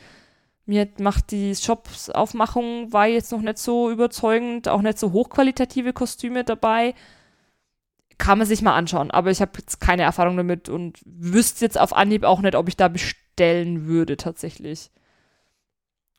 Mir 0.67 0.83
hat- 0.83 1.01
macht 1.01 1.31
die 1.31 1.55
Shops-Aufmachung 1.55 2.93
war 2.93 3.07
jetzt 3.07 3.33
noch 3.33 3.41
nicht 3.41 3.59
so 3.59 3.91
überzeugend, 3.91 4.69
auch 4.69 4.83
nicht 4.83 4.99
so 4.99 5.13
hochqualitative 5.13 5.93
Kostüme 5.93 6.45
dabei. 6.45 6.95
Kann 8.19 8.39
man 8.39 8.47
sich 8.47 8.63
mal 8.63 8.75
anschauen, 8.75 9.11
aber 9.11 9.31
ich 9.31 9.41
habe 9.41 9.53
jetzt 9.59 9.81
keine 9.81 10.03
Erfahrung 10.03 10.37
damit 10.37 10.69
und 10.69 10.99
wüsste 11.05 11.65
jetzt 11.65 11.79
auf 11.79 11.93
Anhieb 11.95 12.25
auch 12.25 12.41
nicht, 12.41 12.55
ob 12.55 12.69
ich 12.69 12.77
da 12.77 12.89
bestellen 12.89 13.87
würde 13.87 14.17
tatsächlich. 14.17 14.91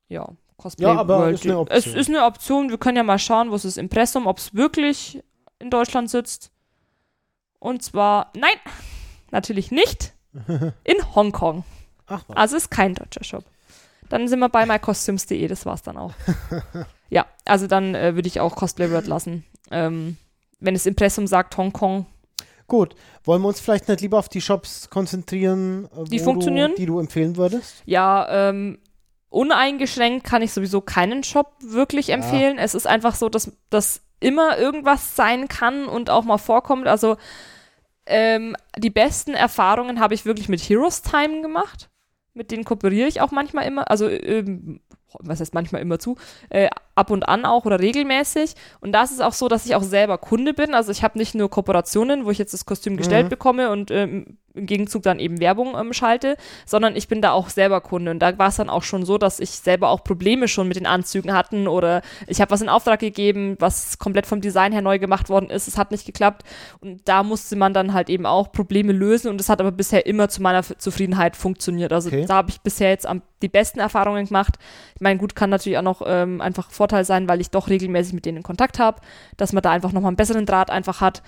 Ja, 0.08 0.30
Cosplay 0.58 0.86
Ja, 0.88 1.00
aber 1.00 1.20
World. 1.20 1.36
ist 1.36 1.44
eine 1.46 1.54
Es 1.70 1.86
Option. 1.86 1.96
ist 1.96 2.10
eine 2.10 2.26
Option. 2.26 2.70
Wir 2.70 2.78
können 2.78 2.98
ja 2.98 3.04
mal 3.04 3.20
schauen, 3.20 3.52
wo 3.52 3.56
ist 3.56 3.66
das 3.66 3.78
Impressum, 3.78 4.28
ob 4.28 4.38
es 4.38 4.54
wirklich 4.54 5.22
in 5.60 5.70
Deutschland 5.70 6.10
sitzt. 6.10 6.52
Und 7.60 7.82
zwar, 7.84 8.32
nein, 8.36 8.56
natürlich 9.32 9.72
nicht. 9.72 10.14
In 10.84 11.16
Hongkong. 11.16 11.64
Ach 12.08 12.24
was. 12.28 12.36
Also 12.38 12.58
ist 12.58 12.70
kein 12.72 12.96
deutscher 12.96 13.24
Shop. 13.24 13.46
Dann 14.10 14.28
sind 14.28 14.40
wir 14.40 14.50
bei 14.50 14.66
mycostumes.de, 14.66 15.48
das 15.48 15.66
war's 15.66 15.82
dann 15.84 15.98
auch. 15.98 16.14
ja, 17.10 17.26
also 17.46 17.68
dann 17.68 17.96
äh, 17.96 18.16
würde 18.16 18.28
ich 18.28 18.40
auch 18.40 18.56
Cosplay 18.56 18.92
World 18.92 19.08
lassen. 19.08 19.46
Ähm, 19.72 20.18
wenn 20.64 20.74
das 20.74 20.86
Impressum 20.86 21.28
sagt 21.28 21.58
Hongkong, 21.58 22.06
Gut. 22.68 22.96
Wollen 23.26 23.42
wir 23.42 23.50
uns 23.50 23.60
vielleicht 23.60 23.90
nicht 23.90 24.02
lieber 24.02 24.18
auf 24.18 24.30
die 24.30 24.42
Shops 24.42 24.90
konzentrieren, 24.90 25.90
äh, 25.96 26.06
Die 26.06 26.20
funktionieren? 26.20 26.72
Du, 26.72 26.78
die 26.78 26.86
du 26.86 27.00
empfehlen 27.00 27.36
würdest? 27.36 27.84
ja, 27.86 28.50
ähm, 28.50 28.80
uneingeschränkt 29.30 30.26
kann 30.26 30.42
ich 30.42 30.54
sowieso 30.54 30.80
keinen 30.82 31.24
Shop 31.24 31.56
wirklich 31.60 32.10
empfehlen. 32.10 32.58
Es 32.58 32.74
ist 32.76 32.88
einfach 32.88 33.16
so, 33.16 33.30
dass 33.30 33.52
das 33.70 34.02
immer 34.20 34.58
irgendwas 34.58 35.16
sein 35.16 35.48
kann 35.48 35.88
und 35.88 36.10
auch 36.10 36.24
mal 36.24 36.38
vorkommt. 36.38 36.88
Also 36.88 37.18
ähm, 38.06 38.56
die 38.78 38.90
besten 38.92 39.34
Erfahrungen 39.34 40.00
habe 40.00 40.14
ich 40.14 40.26
wirklich 40.26 40.50
mit 40.50 40.62
Heroes 40.62 41.02
Time 41.02 41.42
gemacht. 41.42 41.90
Mit 42.34 42.52
denen 42.52 42.64
kooperiere 42.64 43.08
ich 43.08 43.22
auch 43.22 43.32
manchmal 43.32 43.66
immer, 43.66 43.90
also 43.92 44.08
ähm, 44.08 44.80
was 45.20 45.40
heißt 45.40 45.54
manchmal 45.54 45.82
immer 45.82 46.00
zu, 46.00 46.16
äh, 46.50 46.70
ab 46.96 47.10
und 47.12 47.28
an 47.28 47.46
auch 47.46 47.66
oder 47.66 47.80
regelmäßig. 47.80 48.54
Und 48.82 48.92
da 48.92 49.04
ist 49.04 49.12
es 49.12 49.20
auch 49.20 49.34
so, 49.34 49.48
dass 49.48 49.66
ich 49.66 49.76
auch 49.76 49.84
selber 49.84 50.18
Kunde 50.18 50.54
bin. 50.54 50.74
Also 50.74 50.92
ich 50.92 51.04
habe 51.04 51.18
nicht 51.18 51.36
nur 51.36 51.50
Kooperationen, 51.50 52.26
wo 52.26 52.32
ich 52.32 52.38
jetzt 52.38 52.54
das 52.54 52.66
Kostüm 52.66 52.98
gestellt 52.98 53.26
Mhm. 53.26 53.30
bekomme 53.30 53.70
und 53.72 53.92
ähm, 53.92 54.38
im 54.56 54.66
Gegenzug 54.66 55.04
dann 55.04 55.20
eben 55.20 55.40
Werbung 55.40 55.76
ähm, 55.78 55.94
schalte, 55.94 56.38
sondern 56.66 56.96
ich 56.96 57.08
bin 57.08 57.22
da 57.22 57.32
auch 57.32 57.50
selber 57.50 57.82
Kunde. 57.82 58.12
Und 58.12 58.20
da 58.20 58.38
war 58.38 58.50
es 58.50 58.58
dann 58.58 58.70
auch 58.70 58.84
schon 58.84 59.06
so, 59.06 59.18
dass 59.18 59.40
ich 59.40 59.52
selber 59.52 59.90
auch 59.90 60.04
Probleme 60.04 60.48
schon 60.48 60.68
mit 60.68 60.78
den 60.78 60.86
Anzügen 60.86 61.34
hatten 61.34 61.68
oder 61.68 62.02
ich 62.28 62.40
habe 62.40 62.52
was 62.52 62.62
in 62.62 62.70
Auftrag 62.70 63.00
gegeben, 63.00 63.56
was 63.60 63.98
komplett 63.98 64.28
vom 64.28 64.42
Design 64.42 64.72
her 64.72 64.82
neu 64.82 65.00
gemacht 65.00 65.30
worden 65.30 65.50
ist. 65.50 65.68
Es 65.68 65.78
hat 65.78 65.92
nicht 65.92 66.06
geklappt. 66.06 66.44
Und 66.82 67.02
da 67.06 67.24
musste 67.24 67.56
man 67.56 67.74
dann 67.74 67.94
halt 67.94 68.10
eben 68.10 68.26
auch 68.26 68.52
Probleme 68.52 68.94
lösen 68.94 69.30
und 69.30 69.42
es 69.42 69.50
hat 69.50 69.60
aber 69.60 69.72
bisher 69.72 70.06
immer 70.06 70.30
zu 70.30 70.42
meiner 70.42 70.64
Zufriedenheit 70.64 71.36
funktioniert. 71.36 71.92
Also 71.92 72.10
okay. 72.10 72.26
da 72.28 72.36
habe 72.36 72.52
ich 72.52 72.62
bisher 72.62 72.90
jetzt 72.90 73.08
am, 73.08 73.22
die 73.42 73.50
besten 73.50 73.80
Erfahrungen 73.80 74.26
gemacht. 74.26 74.56
Ich 74.96 75.02
meine, 75.02 75.20
gut, 75.20 75.36
kann 75.36 75.50
natürlich 75.50 75.78
auch 75.78 75.84
noch 75.84 76.02
ähm, 76.06 76.42
einfach 76.42 76.70
Vorteil 76.70 77.06
sein, 77.06 77.28
weil 77.28 77.42
ich 77.42 77.50
doch 77.50 77.70
regelmäßig 77.70 78.14
mit 78.14 78.26
denen 78.26 78.38
in 78.38 78.44
Kontakt 78.44 78.80
habe, 78.80 79.02
dass 79.38 79.52
man 79.52 79.64
da 79.64 79.72
einfach 79.72 79.92
nochmal 79.92 80.10
einen 80.10 80.18
besseren 80.18 80.46
Draht 80.46 80.70
einfach 80.70 81.02
hat. 81.02 81.24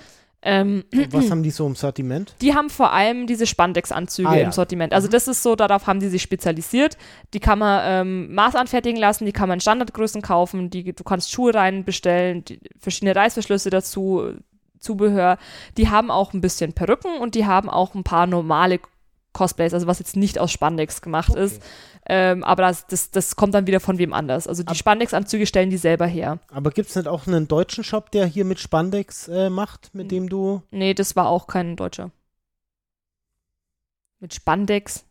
Ähm, 0.45 0.85
was 1.11 1.29
haben 1.31 1.43
die 1.43 1.49
so 1.49 1.65
im 1.65 1.75
Sortiment? 1.75 2.35
Die 2.39 2.53
haben 2.53 2.69
vor 2.69 2.93
allem 2.93 3.25
diese 3.25 3.47
Spandex-Anzüge 3.47 4.29
ah, 4.29 4.35
ja. 4.35 4.45
im 4.45 4.51
Sortiment. 4.51 4.93
Also 4.93 5.07
mhm. 5.07 5.11
das 5.11 5.27
ist 5.27 5.41
so, 5.43 5.55
darauf 5.55 5.87
haben 5.87 5.99
die 5.99 6.07
sich 6.07 6.21
spezialisiert. 6.21 6.97
Die 7.33 7.39
kann 7.39 7.59
man 7.59 7.81
ähm, 7.83 8.33
maßanfertigen 8.33 8.99
lassen, 8.99 9.25
die 9.25 9.31
kann 9.31 9.49
man 9.49 9.57
in 9.57 9.61
Standardgrößen 9.61 10.21
kaufen, 10.21 10.69
die, 10.69 10.93
du 10.93 11.03
kannst 11.03 11.31
Schuhe 11.31 11.53
rein 11.53 11.83
bestellen, 11.83 12.45
die, 12.45 12.59
verschiedene 12.79 13.15
Reißverschlüsse 13.15 13.71
dazu, 13.71 14.35
Zubehör. 14.79 15.37
Die 15.77 15.89
haben 15.89 16.11
auch 16.11 16.33
ein 16.33 16.41
bisschen 16.41 16.73
Perücken 16.73 17.17
und 17.19 17.33
die 17.33 17.47
haben 17.47 17.69
auch 17.69 17.95
ein 17.95 18.03
paar 18.03 18.27
normale 18.27 18.79
Cosplays, 19.33 19.73
also 19.73 19.87
was 19.87 19.99
jetzt 19.99 20.15
nicht 20.15 20.39
aus 20.39 20.51
Spandex 20.51 21.01
gemacht 21.01 21.31
okay. 21.31 21.43
ist. 21.43 21.63
Ähm, 22.07 22.43
aber 22.43 22.63
das, 22.63 22.85
das, 22.87 23.09
das 23.09 23.35
kommt 23.35 23.53
dann 23.55 23.65
wieder 23.65 23.79
von 23.79 23.97
wem 23.97 24.13
anders. 24.13 24.47
Also 24.47 24.63
die 24.63 24.75
Spandex-Anzüge 24.75 25.47
stellen 25.47 25.71
die 25.71 25.77
selber 25.77 26.05
her. 26.05 26.39
Aber 26.51 26.69
gibt 26.69 26.89
es 26.89 26.95
nicht 26.95 27.07
auch 27.07 27.25
einen 27.25 27.47
deutschen 27.47 27.83
Shop, 27.83 28.11
der 28.11 28.25
hier 28.27 28.45
mit 28.45 28.59
Spandex 28.59 29.27
äh, 29.27 29.49
macht, 29.49 29.93
mit 29.95 30.11
dem 30.11 30.29
du. 30.29 30.61
Nee, 30.71 30.93
das 30.93 31.15
war 31.15 31.27
auch 31.29 31.47
kein 31.47 31.75
deutscher. 31.75 32.11
Mit 34.19 34.33
Spandex? 34.33 35.05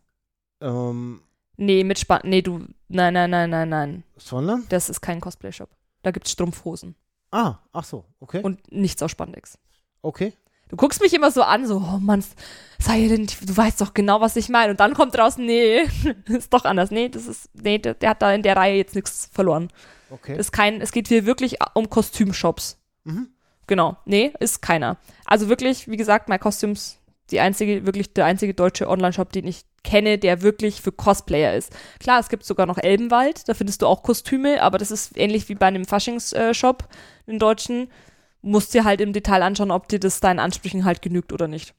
Ähm. 0.61 1.21
Nee, 1.57 1.83
mit 1.83 1.99
Spandex. 1.99 2.29
Nee, 2.29 2.41
du. 2.41 2.65
Nein, 2.87 3.13
nein, 3.13 3.29
nein, 3.29 3.49
nein, 3.49 3.69
nein. 3.69 4.03
Sondern? 4.15 4.65
Das 4.69 4.89
ist 4.89 5.01
kein 5.01 5.19
Cosplay-Shop. 5.19 5.69
Da 6.01 6.11
gibt 6.11 6.27
es 6.27 6.33
Strumpfhosen. 6.33 6.95
Ah, 7.31 7.55
ach 7.73 7.83
so, 7.83 8.05
okay. 8.19 8.41
Und 8.41 8.71
nichts 8.71 9.01
aus 9.03 9.11
Spandex. 9.11 9.57
Okay. 10.01 10.33
Du 10.69 10.75
guckst 10.77 11.01
mich 11.01 11.13
immer 11.13 11.31
so 11.31 11.43
an, 11.43 11.67
so, 11.67 11.77
oh 11.77 11.99
Mann, 11.99 12.23
sei 12.79 13.07
denn, 13.07 13.27
du 13.27 13.55
weißt 13.55 13.81
doch 13.81 13.93
genau, 13.93 14.21
was 14.21 14.35
ich 14.35 14.49
meine. 14.49 14.71
Und 14.71 14.79
dann 14.79 14.93
kommt 14.93 15.17
raus, 15.17 15.37
nee, 15.37 15.81
ist 16.25 16.53
doch 16.53 16.65
anders. 16.65 16.91
Nee, 16.91 17.09
das 17.09 17.27
ist, 17.27 17.49
nee, 17.53 17.77
der, 17.77 17.93
der 17.93 18.11
hat 18.11 18.21
da 18.21 18.33
in 18.33 18.41
der 18.41 18.55
Reihe 18.55 18.77
jetzt 18.77 18.95
nichts 18.95 19.29
verloren. 19.31 19.69
Okay. 20.09 20.37
ist 20.37 20.51
kein, 20.51 20.81
es 20.81 20.91
geht 20.91 21.07
hier 21.07 21.25
wirklich 21.25 21.57
um 21.73 21.89
Kostümshops. 21.89 22.77
Mhm. 23.03 23.29
Genau. 23.67 23.97
Nee, 24.05 24.33
ist 24.39 24.61
keiner. 24.61 24.97
Also 25.25 25.49
wirklich, 25.49 25.87
wie 25.87 25.97
gesagt, 25.97 26.29
My 26.29 26.37
Costumes, 26.37 26.99
die 27.31 27.39
einzige, 27.39 27.85
wirklich 27.85 28.13
der 28.13 28.25
einzige 28.25 28.53
deutsche 28.53 28.87
Online-Shop, 28.87 29.31
den 29.31 29.47
ich 29.47 29.65
kenne, 29.83 30.17
der 30.17 30.41
wirklich 30.41 30.81
für 30.81 30.91
Cosplayer 30.91 31.55
ist. 31.55 31.71
Klar, 31.99 32.19
es 32.19 32.29
gibt 32.29 32.45
sogar 32.45 32.65
noch 32.65 32.77
Elbenwald, 32.77 33.47
da 33.47 33.53
findest 33.53 33.81
du 33.81 33.87
auch 33.87 34.03
Kostüme, 34.03 34.61
aber 34.61 34.77
das 34.77 34.91
ist 34.91 35.17
ähnlich 35.17 35.49
wie 35.49 35.55
bei 35.55 35.67
einem 35.67 35.85
Faschings-Shop 35.85 36.83
äh, 36.83 37.31
in 37.31 37.39
deutschen 37.39 37.87
musst 38.45 38.73
dir 38.73 38.83
halt 38.83 39.01
im 39.01 39.11
Detail 39.11 39.43
anschauen, 39.43 39.71
ob 39.71 39.87
dir 39.87 39.99
das 39.99 40.19
deinen 40.19 40.39
Ansprüchen 40.39 40.85
halt 40.85 41.01
genügt 41.01 41.33
oder 41.33 41.47
nicht. 41.47 41.73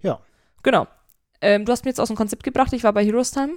Ja. 0.00 0.20
Genau. 0.62 0.86
Ähm, 1.40 1.64
du 1.64 1.72
hast 1.72 1.84
mir 1.84 1.90
jetzt 1.90 2.00
aus 2.00 2.08
dem 2.08 2.16
Konzept 2.16 2.44
gebracht, 2.44 2.72
ich 2.72 2.84
war 2.84 2.92
bei 2.92 3.04
Heroes 3.04 3.32
Time. 3.32 3.54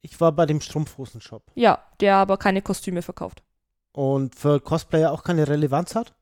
Ich 0.00 0.20
war 0.20 0.32
bei 0.32 0.46
dem 0.46 0.60
Strumpfhosen-Shop. 0.60 1.42
Ja, 1.54 1.82
der 2.00 2.16
aber 2.16 2.38
keine 2.38 2.62
Kostüme 2.62 3.02
verkauft. 3.02 3.42
Und 3.92 4.36
für 4.36 4.60
Cosplayer 4.60 5.12
auch 5.12 5.24
keine 5.24 5.48
Relevanz 5.48 5.94
hat? 5.94 6.14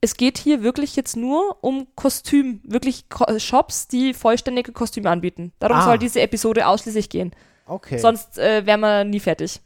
Es 0.00 0.16
geht 0.18 0.36
hier 0.36 0.62
wirklich 0.62 0.96
jetzt 0.96 1.16
nur 1.16 1.64
um 1.64 1.88
Kostüm, 1.96 2.60
wirklich 2.64 3.08
Ko 3.08 3.38
Shops, 3.38 3.88
die 3.88 4.12
vollständige 4.12 4.72
Kostüme 4.72 5.08
anbieten. 5.08 5.52
Darum 5.58 5.78
ah. 5.78 5.84
soll 5.84 5.98
diese 5.98 6.20
Episode 6.20 6.66
ausschließlich 6.66 7.08
gehen. 7.08 7.34
Okay. 7.66 7.96
Sonst 7.96 8.36
äh, 8.36 8.66
wären 8.66 8.80
wir 8.80 9.04
nie 9.04 9.20
fertig. 9.20 9.60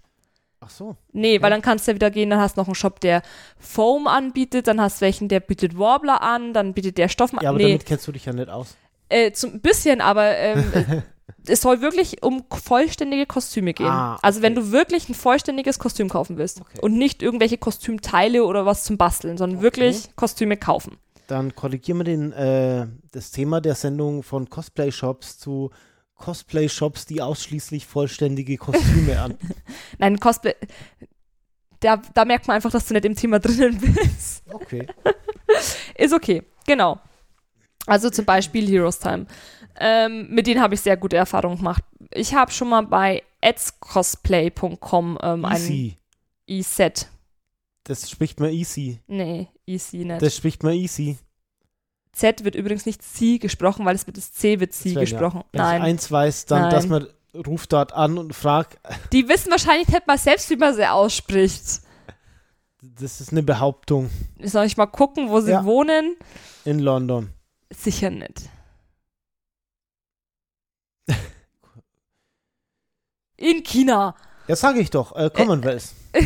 Ach 0.61 0.71
so. 0.71 0.97
Nee, 1.13 1.35
okay. 1.35 1.43
weil 1.43 1.51
dann 1.51 1.63
kannst 1.63 1.87
du 1.87 1.93
ja 1.93 1.95
wieder 1.95 2.11
gehen, 2.11 2.31
dann 2.31 2.41
hast 2.41 2.57
du 2.57 2.61
noch 2.61 2.67
einen 2.67 2.75
Shop, 2.75 3.01
der 3.01 3.23
Foam 3.59 4.07
anbietet, 4.07 4.67
dann 4.67 4.81
hast 4.81 5.01
du 5.01 5.03
welchen, 5.03 5.29
der 5.29 5.41
bietet 5.41 5.79
Warbler 5.79 6.21
an, 6.23 6.53
dann 6.53 6.75
bietet 6.75 6.99
der 6.99 7.09
Stoff 7.09 7.33
an. 7.33 7.41
Ja, 7.43 7.51
aber 7.51 7.59
nee. 7.59 7.65
damit 7.65 7.87
kennst 7.87 8.07
du 8.09 8.13
dich 8.13 8.25
ja 8.25 8.33
nicht 8.33 8.49
aus. 8.49 8.77
Äh, 9.09 9.31
ein 9.45 9.61
bisschen, 9.61 10.01
aber 10.01 10.37
ähm, 10.37 10.73
es 11.47 11.61
soll 11.61 11.81
wirklich 11.81 12.23
um 12.23 12.45
vollständige 12.51 13.27
Kostüme 13.27 13.73
gehen. 13.73 13.87
Ah, 13.87 14.15
okay. 14.15 14.21
Also 14.23 14.43
wenn 14.43 14.55
du 14.55 14.73
wirklich 14.73 15.09
ein 15.09 15.15
vollständiges 15.15 15.79
Kostüm 15.79 16.09
kaufen 16.09 16.37
willst 16.37 16.61
okay. 16.61 16.81
und 16.81 16.99
nicht 16.99 17.23
irgendwelche 17.23 17.59
Kostümteile 17.59 18.45
oder 18.45 18.67
was 18.67 18.85
zum 18.85 18.97
Basteln, 18.99 19.39
sondern 19.39 19.63
wirklich 19.63 20.15
Kostüme 20.17 20.57
kaufen. 20.57 20.99
Dann 21.29 21.55
korrigieren 21.55 21.99
wir 21.99 22.05
den, 22.05 22.33
äh, 22.33 22.87
das 23.13 23.31
Thema 23.31 23.61
der 23.61 23.75
Sendung 23.75 24.23
von 24.23 24.49
Cosplay-Shops 24.49 25.39
zu 25.39 25.71
Cosplay-Shops, 26.19 27.07
die 27.07 27.23
ausschließlich 27.23 27.87
vollständige 27.87 28.57
Kostüme 28.57 29.21
an. 29.21 29.39
Nein, 29.99 30.19
Cosplay. 30.21 30.55
Da, 31.81 31.97
da 32.15 32.25
merkt 32.25 32.47
man 32.49 32.57
einfach, 32.57 32.71
dass 32.71 32.87
du 32.87 32.95
nicht 32.95 33.07
im 33.07 33.15
Thema 33.15 33.39
drinnen 33.39 33.81
bist. 33.81 34.43
Okay. 34.53 34.87
Ist 35.97 36.13
okay, 36.13 36.43
genau. 36.67 37.01
Also 37.87 38.11
zum 38.11 38.25
Beispiel 38.25 38.69
Heroes 38.69 38.99
Time. 38.99 39.27
Ähm, 39.81 40.29
mit 40.31 40.47
denen 40.47 40.61
habe 40.61 40.75
ich 40.75 40.81
sehr 40.81 40.97
gute 40.97 41.17
Erfahrungen 41.17 41.57
gemacht. 41.57 41.85
Ich 42.13 42.35
habe 42.35 42.51
schon 42.51 42.69
mal 42.69 42.83
bei 42.83 43.23
adscosplay.com 43.41 45.19
ähm, 45.23 45.45
ein 45.45 45.97
E-Set. 46.47 47.09
Das 47.85 48.11
spricht 48.11 48.41
man 48.41 48.51
easy. 48.51 48.99
Nee, 49.07 49.49
easy 49.67 49.99
nicht. 49.99 50.21
Das 50.21 50.37
spricht 50.37 50.63
man 50.63 50.75
easy. 50.75 51.17
Z 52.19 52.45
wird 52.45 52.55
übrigens 52.57 52.85
nicht 52.85 53.03
Sie 53.03 53.39
gesprochen, 53.39 53.87
weil 53.87 53.95
es 53.95 54.07
mit 54.07 54.17
das 54.17 54.33
C 54.33 54.59
wird 54.61 54.73
Sie 54.73 54.95
gesprochen. 54.95 55.39
Ja. 55.39 55.45
Wenn 55.53 55.61
Nein. 55.61 55.81
ich 55.83 55.89
eins 55.89 56.11
weiß, 56.11 56.47
dann, 56.47 56.63
Nein. 56.63 56.71
dass 56.71 56.89
man 56.89 57.07
ruft 57.47 57.73
dort 57.73 57.93
an 57.93 58.19
und 58.19 58.35
fragt. 58.35 58.79
Die 59.13 59.29
wissen 59.29 59.51
wahrscheinlich 59.51 59.89
nicht 59.89 60.07
mal 60.07 60.19
selbst, 60.19 60.51
wie 60.51 60.57
man 60.57 60.75
sie 60.75 60.87
ausspricht. 60.87 61.83
Das 62.81 63.21
ist 63.21 63.33
eine 63.33 63.43
Behauptung. 63.43 64.11
Soll 64.43 64.67
ich 64.67 64.77
mal 64.77 64.87
gucken, 64.87 65.29
wo 65.31 65.41
sie 65.41 65.53
ja. 65.53 65.65
wohnen? 65.65 66.17
In 66.65 66.81
London. 66.81 67.31
Sicher 67.71 68.11
nicht. 68.11 68.49
In 73.37 73.63
China. 73.63 74.17
Ja, 74.49 74.57
sage 74.57 74.81
ich 74.81 74.91
doch. 74.91 75.15
Äh, 75.15 75.31
Commonwealth. 75.31 75.93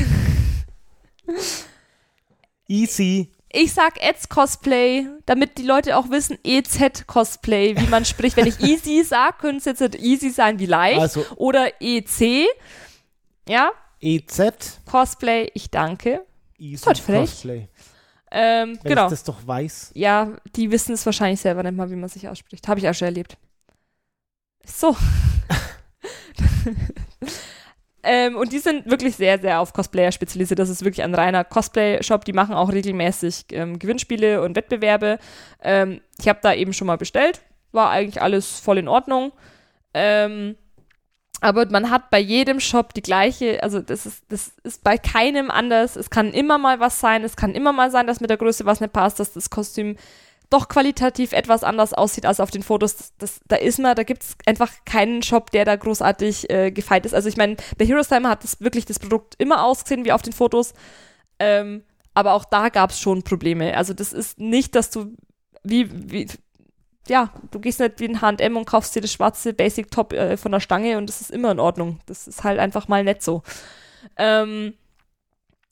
Easy 2.68 3.30
ich 3.52 3.72
sag 3.72 4.02
Eds 4.02 4.28
Cosplay, 4.28 5.06
damit 5.26 5.58
die 5.58 5.62
Leute 5.62 5.96
auch 5.96 6.10
wissen, 6.10 6.38
EZ 6.42 7.06
Cosplay, 7.06 7.76
wie 7.76 7.86
man 7.86 8.04
spricht. 8.04 8.36
Wenn 8.36 8.46
ich 8.46 8.60
easy 8.64 9.04
sag, 9.04 9.38
könnte 9.38 9.70
es 9.70 9.80
jetzt 9.80 9.96
easy 9.96 10.30
sein 10.30 10.58
wie 10.58 10.66
leicht. 10.66 11.00
Also, 11.00 11.24
oder 11.36 11.80
EC. 11.80 12.46
Ja? 13.48 13.70
EZ. 14.00 14.80
Cosplay, 14.90 15.50
ich 15.54 15.70
danke. 15.70 16.24
Easy 16.58 16.84
Cosplay. 16.84 17.68
Ähm, 18.30 18.78
Wenn 18.82 18.88
genau. 18.88 19.04
ich 19.04 19.10
das 19.10 19.24
doch 19.24 19.46
weiß. 19.46 19.92
Ja, 19.94 20.36
die 20.56 20.70
wissen 20.70 20.94
es 20.94 21.04
wahrscheinlich 21.04 21.40
selber 21.40 21.62
nicht 21.62 21.76
mal, 21.76 21.90
wie 21.90 21.96
man 21.96 22.08
sich 22.08 22.28
ausspricht. 22.28 22.66
Habe 22.66 22.80
ich 22.80 22.88
auch 22.88 22.94
schon 22.94 23.06
erlebt. 23.06 23.36
So. 24.64 24.96
Ähm, 28.04 28.36
und 28.36 28.52
die 28.52 28.58
sind 28.58 28.90
wirklich 28.90 29.16
sehr, 29.16 29.38
sehr 29.38 29.60
auf 29.60 29.72
Cosplayer 29.72 30.10
spezialisiert. 30.10 30.58
Das 30.58 30.68
ist 30.68 30.84
wirklich 30.84 31.04
ein 31.04 31.14
reiner 31.14 31.44
Cosplay-Shop. 31.44 32.24
Die 32.24 32.32
machen 32.32 32.54
auch 32.54 32.72
regelmäßig 32.72 33.46
ähm, 33.52 33.78
Gewinnspiele 33.78 34.42
und 34.42 34.56
Wettbewerbe. 34.56 35.18
Ähm, 35.62 36.00
ich 36.18 36.28
habe 36.28 36.40
da 36.42 36.52
eben 36.52 36.72
schon 36.72 36.88
mal 36.88 36.98
bestellt. 36.98 37.42
War 37.70 37.90
eigentlich 37.90 38.20
alles 38.20 38.58
voll 38.58 38.78
in 38.78 38.88
Ordnung. 38.88 39.32
Ähm, 39.94 40.56
aber 41.40 41.66
man 41.66 41.90
hat 41.90 42.10
bei 42.10 42.20
jedem 42.20 42.60
Shop 42.60 42.94
die 42.94 43.02
gleiche, 43.02 43.62
also 43.62 43.80
das 43.80 44.06
ist, 44.06 44.24
das 44.28 44.52
ist 44.62 44.84
bei 44.84 44.96
keinem 44.96 45.50
anders. 45.50 45.96
Es 45.96 46.08
kann 46.08 46.32
immer 46.32 46.58
mal 46.58 46.80
was 46.80 47.00
sein. 47.00 47.24
Es 47.24 47.36
kann 47.36 47.54
immer 47.54 47.72
mal 47.72 47.90
sein, 47.90 48.06
dass 48.06 48.20
mit 48.20 48.30
der 48.30 48.36
Größe 48.36 48.64
was 48.64 48.80
nicht 48.80 48.92
passt, 48.92 49.20
dass 49.20 49.32
das 49.32 49.50
Kostüm 49.50 49.96
doch 50.52 50.68
qualitativ 50.68 51.32
etwas 51.32 51.64
anders 51.64 51.94
aussieht 51.94 52.26
als 52.26 52.40
auf 52.40 52.50
den 52.50 52.62
Fotos. 52.62 52.96
Das, 52.96 53.12
das, 53.18 53.40
da 53.48 53.56
ist 53.56 53.78
man, 53.78 53.94
da 53.96 54.02
gibt 54.02 54.22
es 54.22 54.36
einfach 54.46 54.70
keinen 54.84 55.22
Shop, 55.22 55.50
der 55.50 55.64
da 55.64 55.76
großartig 55.76 56.50
äh, 56.50 56.70
gefeit 56.70 57.06
ist. 57.06 57.14
Also 57.14 57.28
ich 57.28 57.36
meine, 57.36 57.56
bei 57.78 57.86
Heroes 57.86 58.08
Time 58.08 58.28
hat 58.28 58.44
das 58.44 58.60
wirklich 58.60 58.84
das 58.84 58.98
Produkt 58.98 59.34
immer 59.38 59.64
ausgesehen 59.64 60.04
wie 60.04 60.12
auf 60.12 60.22
den 60.22 60.32
Fotos. 60.32 60.74
Ähm, 61.38 61.82
aber 62.14 62.34
auch 62.34 62.44
da 62.44 62.68
gab 62.68 62.90
es 62.90 63.00
schon 63.00 63.22
Probleme. 63.22 63.76
Also 63.76 63.94
das 63.94 64.12
ist 64.12 64.38
nicht, 64.38 64.74
dass 64.74 64.90
du 64.90 65.16
wie, 65.64 65.88
wie 66.12 66.26
ja, 67.08 67.32
du 67.50 67.58
gehst 67.58 67.80
nicht 67.80 68.00
wie 68.00 68.08
ein 68.08 68.20
H&M 68.20 68.56
und 68.56 68.66
kaufst 68.66 68.94
dir 68.94 69.00
das 69.00 69.12
schwarze 69.12 69.52
Basic 69.52 69.90
Top 69.90 70.12
äh, 70.12 70.36
von 70.36 70.52
der 70.52 70.60
Stange 70.60 70.98
und 70.98 71.08
das 71.08 71.20
ist 71.20 71.30
immer 71.30 71.50
in 71.50 71.60
Ordnung. 71.60 72.00
Das 72.06 72.28
ist 72.28 72.44
halt 72.44 72.58
einfach 72.58 72.88
mal 72.88 73.02
nett 73.02 73.22
so. 73.22 73.42
Ähm, 74.16 74.74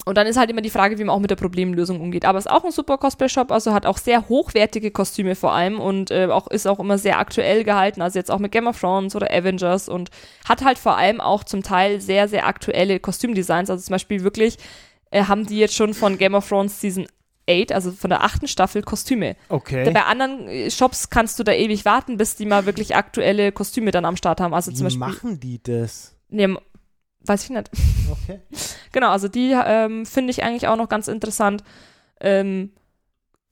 und 0.07 0.16
dann 0.16 0.26
ist 0.26 0.37
halt 0.37 0.50
immer 0.50 0.62
die 0.62 0.71
Frage, 0.71 0.99
wie 0.99 1.04
man 1.04 1.14
auch 1.14 1.21
mit 1.21 1.30
der 1.30 1.37
Problemlösung 1.37 2.00
umgeht. 2.00 2.25
Aber 2.25 2.38
es 2.38 2.47
ist 2.47 2.50
auch 2.50 2.64
ein 2.64 2.73
super 2.73 2.99
Cosplay-Shop, 2.99 3.52
also 3.52 3.73
hat 3.73 3.87
auch 3.87 3.99
sehr 3.99 4.28
hochwertige 4.28 4.90
Kostüme 4.90 5.35
vor 5.35 5.52
allem 5.52 5.78
und 5.78 6.11
äh, 6.11 6.26
auch, 6.26 6.47
ist 6.49 6.66
auch 6.66 6.78
immer 6.78 6.99
sehr 6.99 7.19
aktuell 7.19 7.64
gehalten, 7.64 8.00
also 8.00 8.19
jetzt 8.19 8.30
auch 8.30 8.38
mit 8.38 8.52
Game 8.52 8.66
of 8.66 8.80
Thrones 8.80 9.14
oder 9.14 9.30
Avengers 9.30 9.88
und 9.88 10.11
hat 10.49 10.64
halt 10.64 10.78
vor 10.78 10.97
allem 10.97 11.21
auch 11.21 11.45
zum 11.45 11.62
Teil 11.62 12.00
sehr, 12.00 12.28
sehr 12.28 12.47
aktuelle 12.47 12.99
Kostümdesigns. 12.99 13.71
Also 13.71 13.85
zum 13.85 13.92
Beispiel 13.92 14.25
wirklich 14.25 14.57
äh, 15.11 15.25
haben 15.25 15.47
die 15.47 15.59
jetzt 15.59 15.75
schon 15.75 15.95
von 15.95 16.19
Game 16.19 16.35
of 16.35 16.49
Thrones 16.49 16.80
Season 16.80 17.07
8, 17.49 17.73
also 17.73 17.90
von 17.90 18.11
der 18.11 18.23
achten 18.23 18.47
Staffel, 18.47 18.83
Kostüme. 18.83 19.37
Okay. 19.49 19.90
Bei 19.90 20.04
anderen 20.04 20.49
äh, 20.49 20.71
Shops 20.71 21.11
kannst 21.11 21.38
du 21.38 21.45
da 21.45 21.52
ewig 21.52 21.85
warten, 21.85 22.16
bis 22.16 22.37
die 22.37 22.47
mal 22.47 22.66
wirklich 22.66 22.97
aktuelle 22.97 23.52
Kostüme 23.52 23.90
dann 23.90 24.04
am 24.04 24.16
Start 24.16 24.40
haben. 24.40 24.54
Also 24.54 24.71
Wie 24.71 24.76
zum 24.76 24.85
Beispiel. 24.85 25.00
machen 25.00 25.40
die 25.40 25.62
das? 25.62 26.14
Nee, 26.28 26.49
weiß 27.31 27.45
ich 27.45 27.51
nicht. 27.51 27.71
Okay. 28.11 28.41
Genau, 28.93 29.11
also 29.11 29.29
die 29.29 29.53
ähm, 29.55 30.05
finde 30.05 30.33
ich 30.33 30.43
eigentlich 30.43 30.67
auch 30.67 30.75
noch 30.75 30.89
ganz 30.89 31.07
interessant. 31.07 31.63
Ähm, 32.21 32.73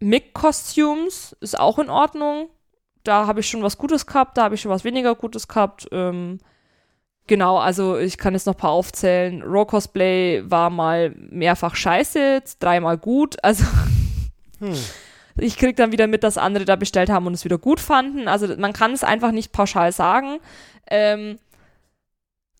Mick 0.01 0.35
Costumes 0.35 1.37
ist 1.41 1.59
auch 1.59 1.79
in 1.79 1.91
Ordnung. 1.91 2.49
Da 3.05 3.29
habe 3.29 3.39
ich 3.39 3.49
schon 3.49 3.63
was 3.63 3.79
Gutes 3.79 4.05
gehabt, 4.07 4.37
da 4.37 4.43
habe 4.43 4.57
ich 4.57 4.61
schon 4.61 4.73
was 4.73 4.83
weniger 4.83 5.15
Gutes 5.15 5.47
gehabt. 5.47 5.87
Ähm, 5.93 6.39
genau, 7.29 7.59
also 7.59 7.97
ich 7.97 8.19
kann 8.19 8.35
jetzt 8.35 8.47
noch 8.47 8.55
ein 8.55 8.59
paar 8.61 8.73
aufzählen. 8.73 9.43
Raw 9.43 9.65
Cosplay 9.65 10.43
war 10.45 10.71
mal 10.71 11.15
mehrfach 11.17 11.77
scheiße, 11.77 12.43
dreimal 12.59 12.99
gut. 12.99 13.37
Also 13.43 13.65
Hm. 14.59 14.75
ich 15.37 15.57
krieg 15.57 15.77
dann 15.77 15.93
wieder 15.93 16.09
mit, 16.09 16.25
dass 16.25 16.37
andere 16.37 16.65
da 16.65 16.75
bestellt 16.75 17.11
haben 17.11 17.29
und 17.29 17.35
es 17.35 17.45
wieder 17.45 17.59
gut 17.59 17.79
fanden. 17.79 18.27
Also 18.27 18.57
man 18.57 18.73
kann 18.73 18.91
es 18.93 19.05
einfach 19.05 19.31
nicht 19.31 19.53
pauschal 19.53 19.93
sagen. 19.93 20.41
Ähm, 20.91 21.39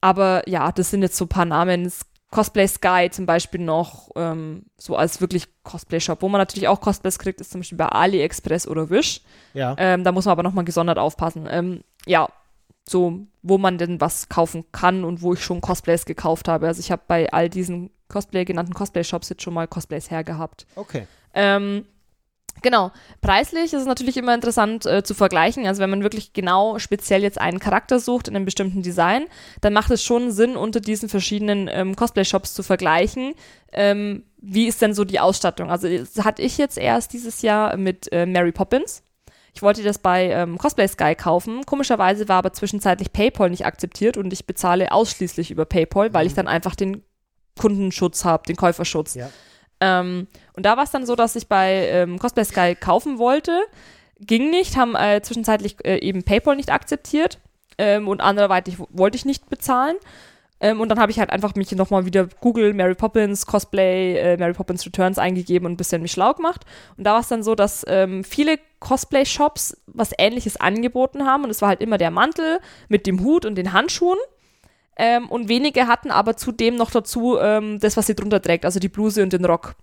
aber 0.01 0.49
ja, 0.49 0.73
das 0.73 0.91
sind 0.91 1.03
jetzt 1.03 1.17
so 1.17 1.25
ein 1.25 1.29
paar 1.29 1.45
Namen. 1.45 1.91
Cosplay 2.31 2.69
Sky 2.69 3.09
zum 3.11 3.25
Beispiel 3.25 3.61
noch, 3.61 4.11
ähm, 4.15 4.67
so 4.77 4.97
als 4.97 5.23
wirklich 5.23 5.47
Cosplay-Shop. 5.63 6.21
Wo 6.21 6.29
man 6.29 6.39
natürlich 6.39 6.69
auch 6.69 6.81
Cosplays 6.81 7.19
kriegt, 7.19 7.41
ist 7.41 7.53
zum 7.53 7.63
Beispiel 7.63 7.79
bei 7.79 7.87
AliExpress 7.87 8.69
oder 8.69 8.91
Wish. 8.91 9.23
Ja. 9.55 9.75
Ähm, 9.79 10.05
da 10.05 10.13
muss 10.13 10.27
man 10.27 10.33
aber 10.33 10.43
nochmal 10.43 10.67
gesondert 10.67 10.99
aufpassen. 10.99 11.49
Ähm, 11.51 11.81
ja, 12.05 12.29
so, 12.87 13.21
wo 13.43 13.57
man 13.57 13.79
denn 13.79 14.01
was 14.01 14.29
kaufen 14.29 14.65
kann 14.73 15.05
und 15.05 15.23
wo 15.23 15.33
ich 15.33 15.43
schon 15.43 15.63
Cosplays 15.63 16.05
gekauft 16.05 16.49
habe. 16.49 16.67
Also 16.67 16.81
ich 16.81 16.91
habe 16.91 17.03
bei 17.07 17.33
all 17.33 17.49
diesen 17.49 17.91
Cosplay 18.09 18.45
genannten 18.45 18.75
Cosplay-Shops 18.75 19.31
jetzt 19.31 19.43
schon 19.43 19.55
mal 19.55 19.67
Cosplays 19.67 20.11
hergehabt. 20.11 20.67
Okay. 20.77 21.07
Ähm, 21.33 21.87
genau. 22.63 22.93
Preislich 23.21 23.73
ist 23.73 23.81
es 23.81 23.87
natürlich 23.87 24.17
immer 24.17 24.35
interessant 24.35 24.87
äh, 24.87 25.03
zu 25.03 25.15
vergleichen. 25.15 25.67
Also 25.67 25.83
wenn 25.83 25.91
man 25.91 26.03
wirklich 26.03 26.33
genau 26.33 26.79
speziell 26.79 27.23
jetzt 27.23 27.41
einen 27.41 27.59
Charakter 27.59 28.01
sucht 28.01 28.29
in 28.29 28.37
einem 28.37 28.45
bestimmten 28.45 28.83
Design, 28.83 29.27
dann 29.61 29.73
macht 29.73 29.91
es 29.91 30.03
schon 30.03 30.31
Sinn, 30.31 30.57
unter 30.57 30.81
diesen 30.81 31.09
verschiedenen 31.09 31.69
ähm, 31.71 31.97
Cosplay-Shops 31.97 32.55
zu 32.55 32.63
vergleichen. 32.63 33.35
Ähm, 33.73 34.25
wie 34.41 34.67
ist 34.67 34.83
denn 34.83 34.95
so 34.95 35.05
die 35.05 35.21
Ausstattung? 35.21 35.71
Also 35.71 35.89
das 35.89 36.25
hatte 36.25 36.43
ich 36.43 36.59
jetzt 36.59 36.79
erst 36.79 37.13
dieses 37.13 37.43
Jahr 37.43 37.77
mit 37.77 38.11
äh, 38.13 38.27
Mary 38.27 38.53
Poppins. 38.53 39.03
Ich 39.55 39.63
wollte 39.63 39.83
das 39.83 39.99
bei 39.99 40.31
ähm, 40.31 40.57
Cosplay 40.57 40.87
Sky 40.87 41.15
kaufen. 41.17 41.67
Komischerweise 41.67 42.29
war 42.29 42.37
aber 42.37 42.53
zwischenzeitlich 42.53 43.13
PayPal 43.13 43.51
nicht 43.51 43.67
akzeptiert 43.67 44.17
und 44.17 44.33
ich 44.33 44.47
bezahle 44.47 44.93
ausschließlich 44.93 45.51
über 45.51 45.65
PayPal, 45.65 46.15
weil 46.15 46.27
ich 46.27 46.35
dann 46.35 46.47
einfach 46.47 46.77
den 46.77 47.03
Kundenschutz 47.59 48.25
habe, 48.25 48.45
den 48.47 48.57
Käuferschutz. 48.57 49.15
Ja. 49.15 49.31
Ähm, 49.81 50.27
und 50.55 50.67
da 50.67 50.77
war 50.77 50.85
es 50.85 50.91
dann 50.91 51.07
so, 51.07 51.15
dass 51.15 51.37
ich 51.37 51.49
bei 51.49 51.89
ähm, 51.89 52.19
Cosplay 52.19 52.45
Sky 52.45 52.75
kaufen 52.75 53.19
wollte. 53.19 53.61
Ging 54.21 54.51
nicht, 54.51 54.77
haben 54.77 54.97
äh, 54.97 55.21
zwischenzeitlich 55.23 55.77
äh, 55.85 55.99
eben 55.99 56.25
PayPal 56.25 56.57
nicht 56.57 56.73
akzeptiert 56.73 57.39
ähm, 57.79 58.09
und 58.09 58.21
anderweitig 58.21 58.77
wollte 58.91 59.17
ich 59.17 59.25
nicht 59.25 59.49
bezahlen. 59.49 59.97
Ähm, 60.61 60.81
und 60.81 60.89
dann 60.89 60.99
habe 60.99 61.13
ich 61.13 61.21
halt 61.21 61.31
einfach 61.31 61.55
mich 61.55 61.71
nochmal 61.73 62.05
wieder 62.05 62.27
Google, 62.41 62.75
Mary 62.75 62.95
Poppins, 62.95 63.47
Cosplay, 63.47 64.17
äh, 64.17 64.37
Mary 64.37 64.53
Poppins 64.53 64.85
Returns 64.85 65.19
eingegeben 65.19 65.67
und 65.67 65.73
ein 65.73 65.77
bisschen 65.77 66.03
mich 66.03 66.13
schlau 66.13 66.35
gemacht. 66.35 66.65
Und 66.97 67.05
da 67.05 67.13
war 67.13 67.21
es 67.21 67.29
dann 67.29 67.43
so, 67.43 67.55
dass 67.55 67.85
ähm, 67.89 68.25
viele 68.25 68.59
Cosplay-Shops 68.81 69.77
was 69.87 70.11
ähnliches 70.19 70.61
angeboten 70.61 71.25
haben. 71.25 71.45
Und 71.45 71.51
es 71.51 71.63
war 71.63 71.69
halt 71.69 71.81
immer 71.81 71.99
der 71.99 72.11
Mantel 72.11 72.59
mit 72.89 73.07
dem 73.07 73.23
Hut 73.23 73.45
und 73.45 73.55
den 73.55 73.73
Handschuhen. 73.73 74.19
Ähm, 74.99 75.29
und 75.29 75.49
wenige 75.49 75.87
hatten 75.87 76.11
aber 76.11 76.37
zudem 76.37 76.75
noch 76.75 76.91
dazu 76.91 77.39
ähm, 77.39 77.79
das, 77.79 77.97
was 77.97 78.07
sie 78.07 78.17
drunter 78.17 78.43
trägt, 78.43 78.65
also 78.65 78.81
die 78.81 78.89
Bluse 78.89 79.23
und 79.23 79.33
den 79.33 79.45
Rock. 79.45 79.75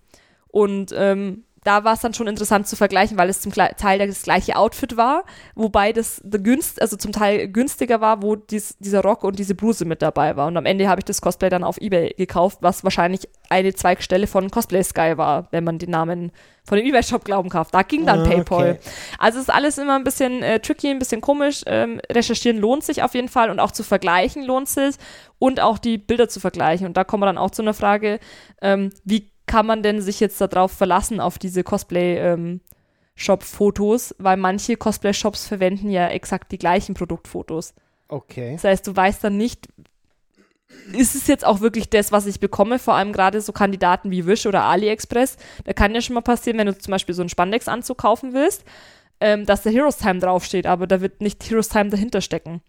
Und 0.48 0.94
ähm, 0.94 1.44
da 1.66 1.82
war 1.82 1.94
es 1.94 2.00
dann 2.00 2.14
schon 2.14 2.28
interessant 2.28 2.68
zu 2.68 2.76
vergleichen, 2.76 3.18
weil 3.18 3.28
es 3.28 3.40
zum 3.40 3.52
Teil 3.52 3.98
das 4.06 4.22
gleiche 4.22 4.54
Outfit 4.56 4.96
war, 4.96 5.24
wobei 5.56 5.92
das 5.92 6.22
günst, 6.24 6.80
also 6.80 6.96
zum 6.96 7.10
Teil 7.10 7.48
günstiger 7.48 8.00
war, 8.00 8.22
wo 8.22 8.36
dies, 8.36 8.76
dieser 8.78 9.02
Rock 9.02 9.24
und 9.24 9.38
diese 9.38 9.56
Bluse 9.56 9.84
mit 9.84 10.00
dabei 10.00 10.36
war. 10.36 10.46
Und 10.46 10.56
am 10.56 10.64
Ende 10.64 10.88
habe 10.88 11.00
ich 11.00 11.04
das 11.04 11.20
Cosplay 11.20 11.48
dann 11.48 11.64
auf 11.64 11.78
Ebay 11.80 12.14
gekauft, 12.16 12.58
was 12.60 12.84
wahrscheinlich 12.84 13.28
eine 13.48 13.74
Zweigstelle 13.74 14.28
von 14.28 14.50
Cosplay 14.50 14.84
Sky 14.84 15.14
war, 15.16 15.48
wenn 15.50 15.64
man 15.64 15.78
den 15.78 15.90
Namen 15.90 16.30
von 16.64 16.78
dem 16.78 16.86
Ebay-Shop 16.86 17.24
glauben 17.24 17.48
darf. 17.48 17.70
Da 17.70 17.82
ging 17.82 18.06
dann 18.06 18.20
Ah, 18.20 18.24
PayPal. 18.28 18.70
okay. 18.72 18.78
Also 19.18 19.38
es 19.38 19.44
ist 19.48 19.54
alles 19.54 19.78
immer 19.78 19.96
ein 19.96 20.04
bisschen 20.04 20.42
äh, 20.42 20.60
tricky, 20.60 20.88
ein 20.90 20.98
bisschen 20.98 21.20
komisch. 21.20 21.62
Ähm, 21.66 22.00
recherchieren 22.10 22.58
lohnt 22.58 22.84
sich 22.84 23.02
auf 23.02 23.14
jeden 23.14 23.28
Fall 23.28 23.50
und 23.50 23.60
auch 23.60 23.70
zu 23.72 23.82
vergleichen 23.82 24.44
lohnt 24.44 24.68
sich 24.68 24.96
und 25.38 25.60
auch 25.60 25.78
die 25.78 25.98
Bilder 25.98 26.28
zu 26.28 26.40
vergleichen. 26.40 26.86
Und 26.86 26.96
da 26.96 27.04
kommen 27.04 27.22
wir 27.22 27.26
dann 27.26 27.38
auch 27.38 27.50
zu 27.50 27.62
einer 27.62 27.74
Frage, 27.74 28.18
ähm, 28.62 28.92
wie 29.04 29.30
kann 29.46 29.66
man 29.66 29.82
denn 29.82 30.00
sich 30.00 30.20
jetzt 30.20 30.40
darauf 30.40 30.70
verlassen, 30.72 31.20
auf 31.20 31.38
diese 31.38 31.64
Cosplay-Shop-Fotos, 31.64 34.14
weil 34.18 34.36
manche 34.36 34.76
Cosplay-Shops 34.76 35.46
verwenden 35.46 35.90
ja 35.90 36.08
exakt 36.08 36.52
die 36.52 36.58
gleichen 36.58 36.94
Produktfotos. 36.94 37.74
Okay. 38.08 38.52
Das 38.54 38.64
heißt, 38.64 38.86
du 38.86 38.94
weißt 38.94 39.24
dann 39.24 39.36
nicht, 39.36 39.68
ist 40.92 41.14
es 41.14 41.26
jetzt 41.26 41.44
auch 41.44 41.60
wirklich 41.60 41.90
das, 41.90 42.12
was 42.12 42.26
ich 42.26 42.40
bekomme, 42.40 42.78
vor 42.78 42.94
allem 42.94 43.12
gerade 43.12 43.40
so 43.40 43.52
Kandidaten 43.52 44.10
wie 44.10 44.26
Wish 44.26 44.46
oder 44.46 44.64
AliExpress. 44.64 45.36
Da 45.64 45.72
kann 45.72 45.94
ja 45.94 46.00
schon 46.00 46.14
mal 46.14 46.22
passieren, 46.22 46.58
wenn 46.58 46.66
du 46.66 46.76
zum 46.76 46.90
Beispiel 46.90 47.14
so 47.14 47.22
einen 47.22 47.28
Spandex-Anzug 47.28 47.98
kaufen 47.98 48.32
willst, 48.32 48.64
ähm, 49.20 49.46
dass 49.46 49.62
da 49.62 49.70
Heroes 49.70 49.98
Time 49.98 50.18
draufsteht, 50.18 50.66
aber 50.66 50.86
da 50.86 51.00
wird 51.00 51.20
nicht 51.20 51.48
Heroes 51.48 51.68
Time 51.68 51.90
dahinter 51.90 52.20
stecken. 52.20 52.62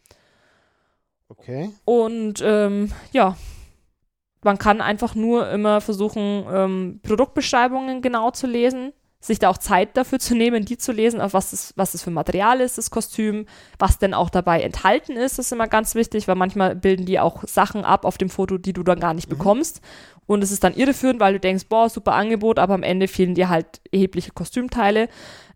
Okay. 1.29 1.69
Und 1.85 2.41
ähm, 2.43 2.91
ja, 3.11 3.35
man 4.43 4.57
kann 4.57 4.81
einfach 4.81 5.15
nur 5.15 5.49
immer 5.49 5.81
versuchen, 5.81 6.45
ähm, 6.51 6.99
Produktbeschreibungen 7.03 8.01
genau 8.01 8.31
zu 8.31 8.47
lesen, 8.47 8.93
sich 9.19 9.39
da 9.39 9.49
auch 9.49 9.57
Zeit 9.57 9.97
dafür 9.97 10.19
zu 10.19 10.35
nehmen, 10.35 10.65
die 10.65 10.77
zu 10.77 10.91
lesen, 10.91 11.21
auf 11.21 11.33
was 11.33 11.51
das, 11.51 11.73
was 11.75 11.91
das 11.91 12.03
für 12.03 12.11
Material 12.11 12.61
ist, 12.61 12.77
das 12.77 12.91
Kostüm, 12.91 13.45
was 13.79 13.97
denn 13.97 14.13
auch 14.13 14.29
dabei 14.29 14.61
enthalten 14.61 15.13
ist, 15.13 15.39
ist 15.39 15.51
immer 15.51 15.67
ganz 15.67 15.95
wichtig, 15.95 16.27
weil 16.27 16.35
manchmal 16.35 16.75
bilden 16.75 17.05
die 17.05 17.19
auch 17.19 17.43
Sachen 17.45 17.83
ab 17.83 18.05
auf 18.05 18.17
dem 18.17 18.29
Foto, 18.29 18.57
die 18.57 18.73
du 18.73 18.83
dann 18.83 18.99
gar 18.99 19.13
nicht 19.13 19.27
bekommst. 19.27 19.81
Und 20.27 20.43
es 20.43 20.51
ist 20.51 20.63
dann 20.63 20.75
irreführend, 20.75 21.19
weil 21.19 21.33
du 21.33 21.39
denkst, 21.39 21.65
boah, 21.67 21.89
super 21.89 22.13
Angebot, 22.13 22.59
aber 22.59 22.73
am 22.73 22.83
Ende 22.83 23.07
fehlen 23.07 23.33
dir 23.33 23.49
halt 23.49 23.81
erhebliche 23.91 24.31
Kostümteile. 24.31 25.09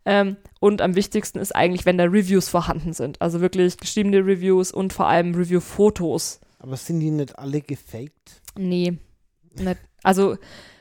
Ähm, 0.06 0.38
und 0.60 0.82
am 0.82 0.96
wichtigsten 0.96 1.40
ist 1.40 1.56
eigentlich, 1.56 1.86
wenn 1.86 1.98
da 1.98 2.06
Reviews 2.06 2.50
vorhanden 2.50 2.94
sind. 2.94 3.22
Also 3.22 3.42
wirklich 3.42 3.78
geschriebene 3.78 4.26
Reviews 4.26 4.72
und 4.72 4.94
vor 4.94 5.08
allem 5.08 5.36
Review-Fotos. 5.36 6.40
Aber 6.60 6.78
sind 6.78 7.00
die 7.00 7.12
nicht 7.12 7.38
alle 7.38 7.62
gefaked? 7.62 8.41
Nee. 8.58 8.98
Nicht. 9.56 9.78
Also 10.04 10.38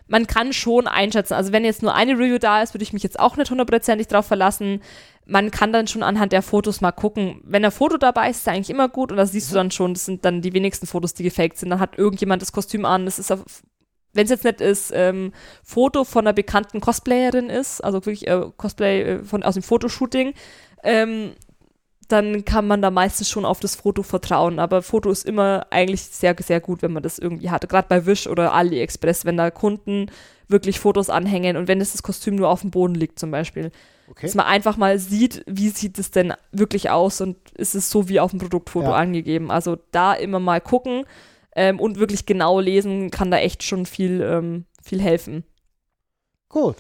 man 0.06 0.26
kann 0.26 0.52
schon 0.52 0.88
einschätzen. 0.88 1.35
Also 1.35 1.52
wenn 1.52 1.64
jetzt 1.64 1.83
nur 1.83 1.94
eine 1.94 2.14
Review 2.14 2.38
da 2.38 2.62
ist, 2.62 2.74
würde 2.74 2.83
ich 2.83 2.92
mich 2.92 3.02
jetzt 3.02 3.20
auch 3.20 3.37
nicht 3.37 3.50
hundertprozentig 3.50 4.09
drauf 4.09 4.26
verlassen. 4.26 4.83
Man 5.24 5.52
kann 5.52 5.72
dann 5.72 5.87
schon 5.87 6.02
anhand 6.02 6.33
der 6.33 6.42
Fotos 6.42 6.80
mal 6.80 6.90
gucken. 6.90 7.40
Wenn 7.44 7.64
ein 7.64 7.70
Foto 7.70 7.96
dabei 7.96 8.30
ist, 8.30 8.38
ist 8.38 8.42
es 8.42 8.48
eigentlich 8.48 8.70
immer 8.70 8.88
gut 8.88 9.12
und 9.12 9.18
das 9.18 9.33
siehst 9.33 9.50
du 9.50 9.54
dann 9.54 9.70
schon. 9.70 9.94
Das 9.94 10.04
sind 10.04 10.24
dann 10.24 10.42
die 10.42 10.52
wenigsten 10.52 10.87
Fotos, 10.87 11.14
die 11.14 11.22
gefaked 11.22 11.59
sind. 11.59 11.70
Dann 11.70 11.78
hat 11.78 11.96
irgendjemand 11.96 12.42
das 12.42 12.52
Kostüm 12.52 12.85
an. 12.85 13.04
Das 13.04 13.18
ist 13.20 13.30
auf 13.30 13.44
wenn 14.12 14.24
es 14.24 14.30
jetzt 14.30 14.44
nicht 14.44 14.61
ist, 14.61 14.92
ähm, 14.94 15.33
Foto 15.62 16.04
von 16.04 16.26
einer 16.26 16.33
bekannten 16.33 16.80
Cosplayerin 16.80 17.48
ist, 17.48 17.80
also 17.80 17.98
wirklich 17.98 18.26
äh, 18.26 18.42
Cosplay 18.56 19.02
äh, 19.02 19.24
von, 19.24 19.42
aus 19.42 19.54
dem 19.54 19.62
Fotoshooting, 19.62 20.35
ähm, 20.83 21.33
dann 22.12 22.44
kann 22.44 22.66
man 22.66 22.83
da 22.83 22.90
meistens 22.90 23.29
schon 23.29 23.44
auf 23.44 23.61
das 23.61 23.77
Foto 23.77 24.03
vertrauen. 24.03 24.59
Aber 24.59 24.83
Foto 24.83 25.11
ist 25.11 25.27
immer 25.27 25.66
eigentlich 25.70 26.03
sehr, 26.03 26.35
sehr 26.40 26.61
gut, 26.61 26.83
wenn 26.83 26.92
man 26.92 27.03
das 27.03 27.18
irgendwie 27.18 27.51
hat. 27.51 27.68
Gerade 27.68 27.88
bei 27.88 28.07
Wish 28.07 28.27
oder 28.27 28.53
AliExpress, 28.53 29.25
wenn 29.25 29.37
da 29.37 29.51
Kunden 29.51 30.11
wirklich 30.49 30.81
Fotos 30.81 31.11
anhängen 31.11 31.57
und 31.57 31.68
wenn 31.68 31.81
es 31.81 31.92
das 31.92 32.03
Kostüm 32.03 32.35
nur 32.37 32.49
auf 32.49 32.62
dem 32.62 32.70
Boden 32.70 32.94
liegt 32.94 33.18
zum 33.18 33.31
Beispiel. 33.31 33.70
Okay. 34.11 34.27
Dass 34.27 34.35
man 34.35 34.46
einfach 34.46 34.77
mal 34.77 34.99
sieht, 34.99 35.44
wie 35.46 35.68
sieht 35.68 35.99
es 35.99 36.11
denn 36.11 36.35
wirklich 36.51 36.90
aus 36.90 37.20
und 37.20 37.37
ist 37.53 37.77
es 37.77 37.90
so 37.90 38.09
wie 38.09 38.18
auf 38.18 38.31
dem 38.31 38.40
Produktfoto 38.40 38.90
Ja. 38.90 38.96
angegeben. 38.96 39.51
Also 39.53 39.79
da 39.92 40.12
immer 40.14 40.40
mal 40.40 40.61
gucken 40.61 41.05
ähm, 41.55 41.79
und 41.79 41.99
wirklich 42.01 42.27
genau 42.27 42.59
lesen 42.59 43.11
kann 43.11 43.31
da 43.31 43.38
echt 43.38 43.62
schon 43.62 43.87
viel, 43.87 44.20
ähm, 44.23 44.64
viel 44.83 45.01
helfen. 45.01 45.44
Gut. 46.49 46.77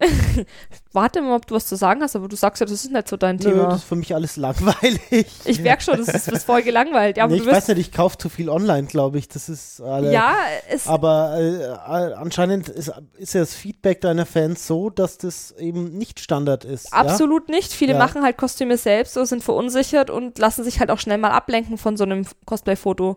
Warte 0.92 1.22
mal, 1.22 1.36
ob 1.36 1.46
du 1.46 1.54
was 1.54 1.66
zu 1.66 1.76
sagen 1.76 2.02
hast, 2.02 2.16
aber 2.16 2.28
du 2.28 2.36
sagst 2.36 2.60
ja, 2.60 2.66
das 2.66 2.84
ist 2.84 2.90
nicht 2.90 3.08
so 3.08 3.16
dein 3.16 3.36
Nö, 3.36 3.42
Thema. 3.44 3.66
das 3.68 3.78
ist 3.78 3.84
für 3.84 3.96
mich 3.96 4.14
alles 4.14 4.36
langweilig. 4.36 5.26
ich 5.44 5.60
merke 5.60 5.82
schon, 5.82 5.96
das 5.98 6.08
ist 6.08 6.30
das 6.30 6.44
voll 6.44 6.62
gelangweilt. 6.62 7.16
Ja, 7.16 7.26
nee, 7.26 7.36
ich 7.36 7.46
weiß 7.46 7.68
nicht, 7.68 7.78
ich 7.78 7.92
kaufe 7.92 8.18
zu 8.18 8.28
viel 8.28 8.48
online, 8.48 8.86
glaube 8.86 9.18
ich. 9.18 9.28
Das 9.28 9.48
ist 9.48 9.80
alle. 9.80 10.12
ja, 10.12 10.34
es, 10.68 10.86
Aber 10.86 11.34
äh, 11.38 11.64
äh, 11.64 12.14
anscheinend 12.14 12.68
ist, 12.68 12.92
ist 13.16 13.34
ja 13.34 13.40
das 13.40 13.54
Feedback 13.54 14.00
deiner 14.00 14.26
Fans 14.26 14.66
so, 14.66 14.90
dass 14.90 15.18
das 15.18 15.52
eben 15.52 15.96
nicht 15.96 16.20
Standard 16.20 16.64
ist. 16.64 16.92
Absolut 16.92 17.48
nicht. 17.48 17.72
Viele 17.72 17.92
Ja. 17.94 17.98
machen 17.98 18.22
halt 18.22 18.36
Kostüme 18.36 18.76
selbst, 18.76 19.14
so 19.14 19.24
sind 19.24 19.42
verunsichert 19.44 20.10
und 20.10 20.38
lassen 20.38 20.64
sich 20.64 20.80
halt 20.80 20.90
auch 20.90 20.98
schnell 20.98 21.18
mal 21.18 21.30
ablenken 21.30 21.78
von 21.78 21.96
so 21.96 22.04
einem 22.04 22.26
Cosplay-Foto. 22.46 23.16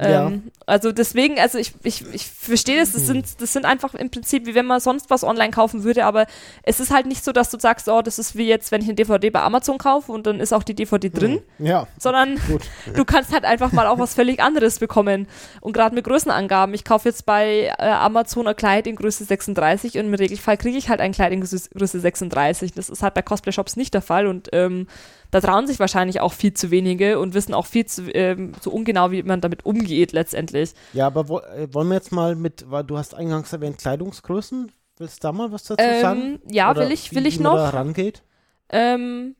Ja. 0.00 0.26
Ähm, 0.26 0.50
also 0.66 0.92
deswegen, 0.92 1.38
also 1.38 1.56
ich, 1.58 1.72
ich, 1.82 2.04
ich 2.12 2.26
verstehe 2.26 2.78
das, 2.78 2.92
das 2.92 3.06
sind, 3.06 3.40
das 3.40 3.52
sind 3.52 3.64
einfach 3.64 3.94
im 3.94 4.10
Prinzip, 4.10 4.44
wie 4.46 4.54
wenn 4.54 4.66
man 4.66 4.78
sonst 4.80 5.08
was 5.08 5.24
online 5.24 5.50
kaufen 5.50 5.84
würde, 5.84 6.04
aber 6.04 6.26
es 6.64 6.80
ist 6.80 6.90
halt 6.90 7.06
nicht 7.06 7.24
so, 7.24 7.32
dass 7.32 7.50
du 7.50 7.58
sagst, 7.58 7.88
oh, 7.88 8.02
das 8.02 8.18
ist 8.18 8.36
wie 8.36 8.46
jetzt, 8.46 8.72
wenn 8.72 8.82
ich 8.82 8.88
eine 8.88 8.94
DVD 8.94 9.30
bei 9.30 9.40
Amazon 9.40 9.78
kaufe 9.78 10.12
und 10.12 10.26
dann 10.26 10.38
ist 10.40 10.52
auch 10.52 10.64
die 10.64 10.74
DVD 10.74 11.08
drin, 11.08 11.40
Ja, 11.58 11.86
sondern 11.98 12.38
gut. 12.46 12.62
du 12.94 13.04
kannst 13.06 13.32
halt 13.32 13.44
einfach 13.44 13.72
mal 13.72 13.86
auch 13.86 13.98
was 13.98 14.14
völlig 14.14 14.40
anderes 14.40 14.78
bekommen. 14.78 15.28
Und 15.60 15.72
gerade 15.72 15.94
mit 15.94 16.04
Größenangaben, 16.04 16.74
ich 16.74 16.84
kaufe 16.84 17.08
jetzt 17.08 17.24
bei 17.24 17.72
äh, 17.78 17.82
Amazon 17.86 18.46
ein 18.48 18.56
Kleid 18.56 18.86
in 18.86 18.96
Größe 18.96 19.24
36 19.24 19.96
und 19.98 20.06
im 20.06 20.14
Regelfall 20.14 20.58
kriege 20.58 20.76
ich 20.76 20.88
halt 20.90 21.00
ein 21.00 21.12
Kleid 21.12 21.32
in 21.32 21.40
Größe 21.40 21.70
Größe 21.74 22.00
36. 22.00 22.72
Das 22.72 22.90
ist 22.90 23.02
halt 23.02 23.14
bei 23.14 23.22
Cosplay-Shops 23.22 23.76
nicht 23.76 23.94
der 23.94 24.02
Fall 24.02 24.26
und 24.26 24.50
ähm, 24.52 24.88
da 25.36 25.46
trauen 25.46 25.66
sich 25.66 25.78
wahrscheinlich 25.78 26.20
auch 26.20 26.32
viel 26.32 26.52
zu 26.54 26.70
wenige 26.70 27.18
und 27.18 27.34
wissen 27.34 27.54
auch 27.54 27.66
viel 27.66 27.86
zu, 27.86 28.10
ähm, 28.14 28.52
so 28.60 28.70
ungenau, 28.70 29.10
wie 29.10 29.22
man 29.22 29.40
damit 29.40 29.64
umgeht 29.66 30.12
letztendlich. 30.12 30.72
Ja, 30.92 31.06
aber 31.06 31.28
wo, 31.28 31.40
äh, 31.40 31.68
wollen 31.72 31.88
wir 31.88 31.94
jetzt 31.94 32.12
mal 32.12 32.34
mit, 32.34 32.70
weil 32.70 32.84
du 32.84 32.96
hast 32.98 33.14
eingangs 33.14 33.52
erwähnt, 33.52 33.78
Kleidungsgrößen. 33.78 34.72
Willst 34.98 35.22
du 35.22 35.28
da 35.28 35.32
mal 35.32 35.52
was 35.52 35.64
dazu 35.64 35.82
Ähm, 35.84 36.00
sagen? 36.00 36.38
ja, 36.48 36.70
Oder 36.70 36.82
will 36.82 36.92
ich, 36.92 37.14
will 37.14 37.26
ich 37.26 37.38
wie 37.38 37.42
noch. 37.42 37.56
da 37.56 37.68
rangeht? 37.70 38.22
Ähm, 38.70 39.36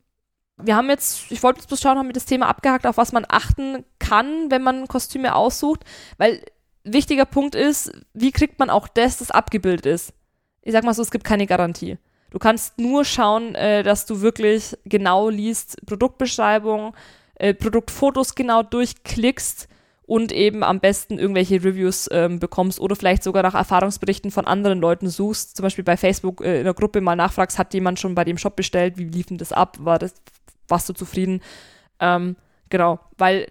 wir 0.58 0.76
haben 0.76 0.88
jetzt, 0.90 1.30
ich 1.30 1.42
wollte 1.42 1.60
jetzt 1.60 1.68
bloß 1.68 1.80
schauen, 1.80 1.98
haben 1.98 2.08
wir 2.08 2.12
das 2.12 2.26
Thema 2.26 2.48
abgehakt, 2.48 2.86
auf 2.86 2.96
was 2.96 3.12
man 3.12 3.24
achten 3.28 3.84
kann, 3.98 4.50
wenn 4.50 4.62
man 4.62 4.86
Kostüme 4.88 5.34
aussucht, 5.34 5.84
weil 6.18 6.42
wichtiger 6.84 7.24
Punkt 7.24 7.54
ist, 7.54 7.90
wie 8.14 8.32
kriegt 8.32 8.58
man 8.58 8.70
auch 8.70 8.86
das, 8.88 9.18
das 9.18 9.30
abgebildet 9.30 9.86
ist. 9.86 10.12
Ich 10.62 10.72
sag 10.72 10.84
mal 10.84 10.94
so, 10.94 11.02
es 11.02 11.10
gibt 11.10 11.24
keine 11.24 11.46
Garantie. 11.46 11.98
Du 12.30 12.38
kannst 12.38 12.78
nur 12.78 13.04
schauen, 13.04 13.54
äh, 13.54 13.82
dass 13.82 14.06
du 14.06 14.20
wirklich 14.20 14.76
genau 14.84 15.28
liest, 15.28 15.84
Produktbeschreibung, 15.86 16.94
äh, 17.36 17.54
Produktfotos 17.54 18.34
genau 18.34 18.62
durchklickst 18.62 19.68
und 20.06 20.32
eben 20.32 20.62
am 20.62 20.80
besten 20.80 21.18
irgendwelche 21.18 21.62
Reviews 21.62 22.08
ähm, 22.12 22.38
bekommst 22.38 22.80
oder 22.80 22.94
vielleicht 22.94 23.22
sogar 23.22 23.42
nach 23.42 23.54
Erfahrungsberichten 23.54 24.30
von 24.30 24.46
anderen 24.46 24.80
Leuten 24.80 25.08
suchst, 25.08 25.56
zum 25.56 25.64
Beispiel 25.64 25.84
bei 25.84 25.96
Facebook 25.96 26.40
äh, 26.42 26.58
in 26.58 26.64
der 26.64 26.74
Gruppe 26.74 27.00
mal 27.00 27.16
nachfragst, 27.16 27.58
hat 27.58 27.74
jemand 27.74 27.98
schon 27.98 28.14
bei 28.14 28.24
dem 28.24 28.38
Shop 28.38 28.56
bestellt, 28.56 28.98
wie 28.98 29.04
lief 29.04 29.26
denn 29.26 29.38
das 29.38 29.52
ab, 29.52 29.76
war 29.80 29.98
das, 29.98 30.14
warst 30.68 30.88
du 30.88 30.92
zufrieden? 30.92 31.42
Ähm, 31.98 32.36
genau, 32.70 33.00
weil 33.18 33.48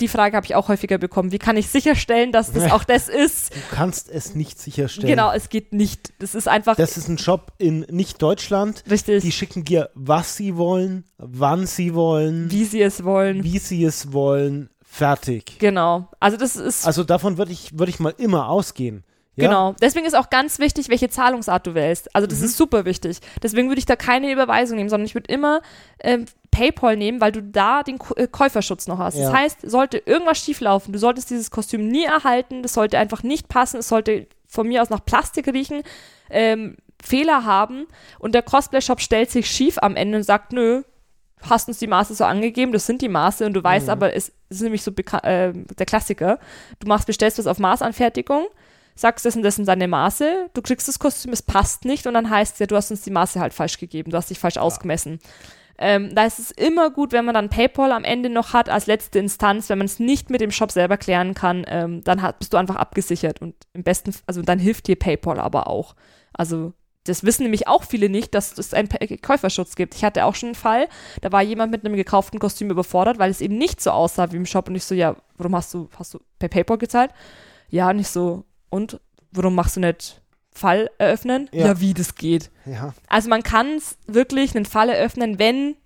die 0.00 0.08
Frage 0.08 0.36
habe 0.36 0.44
ich 0.46 0.54
auch 0.54 0.68
häufiger 0.68 0.98
bekommen, 0.98 1.32
wie 1.32 1.38
kann 1.38 1.56
ich 1.56 1.68
sicherstellen, 1.68 2.32
dass 2.32 2.52
das 2.52 2.70
auch 2.72 2.84
das 2.84 3.08
ist? 3.08 3.54
Du 3.54 3.58
kannst 3.76 4.08
es 4.10 4.34
nicht 4.34 4.60
sicherstellen. 4.60 5.08
Genau, 5.08 5.32
es 5.32 5.48
geht 5.48 5.72
nicht. 5.72 6.12
Das 6.18 6.34
ist 6.34 6.48
einfach 6.48 6.76
Das 6.76 6.96
ist 6.96 7.08
ein 7.08 7.18
Shop 7.18 7.52
in 7.58 7.80
nicht 7.90 8.20
Deutschland. 8.22 8.82
richtig, 8.90 9.22
Die 9.22 9.32
schicken 9.32 9.64
dir, 9.64 9.90
was 9.94 10.36
sie 10.36 10.56
wollen, 10.56 11.04
wann 11.18 11.66
sie 11.66 11.94
wollen, 11.94 12.50
wie 12.50 12.64
sie 12.64 12.82
es 12.82 13.04
wollen. 13.04 13.44
wie 13.44 13.58
sie 13.58 13.84
es 13.84 14.12
wollen. 14.12 14.68
Fertig. 14.90 15.58
Genau. 15.58 16.08
Also 16.18 16.36
das 16.38 16.56
ist 16.56 16.86
Also 16.86 17.04
davon 17.04 17.36
würde 17.38 17.52
ich, 17.52 17.78
würd 17.78 17.88
ich 17.90 18.00
mal 18.00 18.14
immer 18.18 18.48
ausgehen. 18.48 19.04
Ja? 19.38 19.48
Genau. 19.48 19.74
Deswegen 19.80 20.06
ist 20.06 20.14
auch 20.16 20.30
ganz 20.30 20.58
wichtig, 20.58 20.88
welche 20.88 21.08
Zahlungsart 21.08 21.66
du 21.66 21.74
wählst. 21.74 22.14
Also 22.14 22.26
Mhm. 22.26 22.30
das 22.30 22.40
ist 22.40 22.56
super 22.56 22.84
wichtig. 22.84 23.18
Deswegen 23.42 23.68
würde 23.68 23.78
ich 23.78 23.86
da 23.86 23.96
keine 23.96 24.30
Überweisung 24.32 24.76
nehmen, 24.76 24.88
sondern 24.90 25.06
ich 25.06 25.14
würde 25.14 25.32
immer 25.32 25.60
ähm, 26.02 26.26
PayPal 26.50 26.96
nehmen, 26.96 27.20
weil 27.20 27.32
du 27.32 27.42
da 27.42 27.82
den 27.82 27.98
äh, 28.16 28.26
Käuferschutz 28.26 28.86
noch 28.86 28.98
hast. 28.98 29.16
Ja. 29.16 29.30
Das 29.30 29.32
heißt, 29.38 29.58
sollte 29.62 29.98
irgendwas 29.98 30.38
schieflaufen, 30.38 30.92
du 30.92 30.98
solltest 30.98 31.30
dieses 31.30 31.50
Kostüm 31.50 31.86
nie 31.88 32.04
erhalten, 32.04 32.62
das 32.62 32.74
sollte 32.74 32.98
einfach 32.98 33.22
nicht 33.22 33.48
passen, 33.48 33.78
es 33.78 33.88
sollte 33.88 34.26
von 34.46 34.66
mir 34.66 34.82
aus 34.82 34.90
nach 34.90 35.04
Plastik 35.04 35.46
riechen, 35.48 35.82
ähm, 36.30 36.76
Fehler 37.02 37.44
haben 37.44 37.86
und 38.18 38.34
der 38.34 38.42
Cosplay-Shop 38.42 39.00
stellt 39.00 39.30
sich 39.30 39.48
schief 39.48 39.78
am 39.80 39.94
Ende 39.94 40.18
und 40.18 40.24
sagt, 40.24 40.52
nö, 40.52 40.82
hast 41.48 41.68
uns 41.68 41.78
die 41.78 41.86
Maße 41.86 42.14
so 42.14 42.24
angegeben, 42.24 42.72
das 42.72 42.86
sind 42.86 43.00
die 43.02 43.08
Maße 43.08 43.46
und 43.46 43.52
du 43.52 43.62
weißt 43.62 43.86
Mhm. 43.86 43.90
aber, 43.92 44.16
es 44.16 44.32
ist 44.48 44.62
nämlich 44.62 44.82
so 44.82 44.90
äh, 44.90 45.52
der 45.52 45.86
Klassiker, 45.86 46.40
du 46.80 46.88
machst, 46.88 47.06
bestellst 47.06 47.38
was 47.38 47.46
auf 47.46 47.58
Maßanfertigung, 47.60 48.46
sagst, 49.00 49.24
das 49.24 49.36
und 49.36 49.42
das 49.42 49.56
sind 49.56 49.68
deine 49.68 49.88
Maße, 49.88 50.50
du 50.52 50.62
kriegst 50.62 50.88
das 50.88 50.98
Kostüm, 50.98 51.32
es 51.32 51.42
passt 51.42 51.84
nicht 51.84 52.06
und 52.06 52.14
dann 52.14 52.30
heißt 52.30 52.54
es 52.54 52.58
ja, 52.58 52.66
du 52.66 52.76
hast 52.76 52.90
uns 52.90 53.02
die 53.02 53.10
Maße 53.10 53.40
halt 53.40 53.54
falsch 53.54 53.78
gegeben, 53.78 54.10
du 54.10 54.16
hast 54.16 54.30
dich 54.30 54.38
falsch 54.38 54.56
ausgemessen. 54.56 55.18
Ähm, 55.80 56.12
da 56.12 56.24
ist 56.24 56.40
es 56.40 56.50
immer 56.50 56.90
gut, 56.90 57.12
wenn 57.12 57.24
man 57.24 57.34
dann 57.34 57.50
PayPal 57.50 57.92
am 57.92 58.02
Ende 58.02 58.28
noch 58.30 58.52
hat 58.52 58.68
als 58.68 58.86
letzte 58.86 59.20
Instanz, 59.20 59.68
wenn 59.68 59.78
man 59.78 59.86
es 59.86 60.00
nicht 60.00 60.28
mit 60.28 60.40
dem 60.40 60.50
Shop 60.50 60.72
selber 60.72 60.96
klären 60.96 61.34
kann, 61.34 61.64
ähm, 61.68 62.02
dann 62.02 62.20
hat, 62.20 62.40
bist 62.40 62.52
du 62.52 62.56
einfach 62.56 62.74
abgesichert 62.74 63.40
und 63.40 63.54
im 63.74 63.84
besten, 63.84 64.12
also 64.26 64.42
dann 64.42 64.58
hilft 64.58 64.88
dir 64.88 64.96
PayPal 64.96 65.38
aber 65.38 65.68
auch. 65.68 65.94
Also 66.32 66.72
das 67.04 67.24
wissen 67.24 67.44
nämlich 67.44 67.68
auch 67.68 67.84
viele 67.84 68.08
nicht, 68.08 68.34
dass 68.34 68.58
es 68.58 68.74
einen 68.74 68.88
Käuferschutz 69.22 69.76
gibt. 69.76 69.94
Ich 69.94 70.04
hatte 70.04 70.24
auch 70.24 70.34
schon 70.34 70.48
einen 70.48 70.54
Fall, 70.56 70.88
da 71.22 71.30
war 71.30 71.42
jemand 71.42 71.70
mit 71.70 71.84
einem 71.84 71.94
gekauften 71.94 72.40
Kostüm 72.40 72.70
überfordert, 72.70 73.20
weil 73.20 73.30
es 73.30 73.40
eben 73.40 73.56
nicht 73.56 73.80
so 73.80 73.92
aussah 73.92 74.32
wie 74.32 74.36
im 74.36 74.46
Shop 74.46 74.68
und 74.68 74.74
ich 74.74 74.84
so, 74.84 74.96
ja, 74.96 75.14
warum 75.36 75.54
hast 75.54 75.72
du, 75.72 75.88
hast 75.96 76.12
du 76.12 76.20
per 76.40 76.48
PayPal 76.48 76.78
gezahlt? 76.78 77.12
Ja, 77.70 77.92
nicht 77.92 78.08
so, 78.08 78.44
und 78.70 79.00
warum 79.30 79.54
machst 79.54 79.76
du 79.76 79.80
nicht 79.80 80.20
Fall 80.50 80.90
eröffnen? 80.98 81.48
Ja. 81.52 81.66
ja 81.66 81.80
wie 81.80 81.94
das 81.94 82.14
geht. 82.14 82.50
Ja. 82.64 82.94
Also 83.08 83.28
man 83.28 83.42
kann 83.42 83.80
wirklich 84.06 84.54
einen 84.56 84.66
Fall 84.66 84.88
eröffnen, 84.88 85.38
wenn 85.38 85.76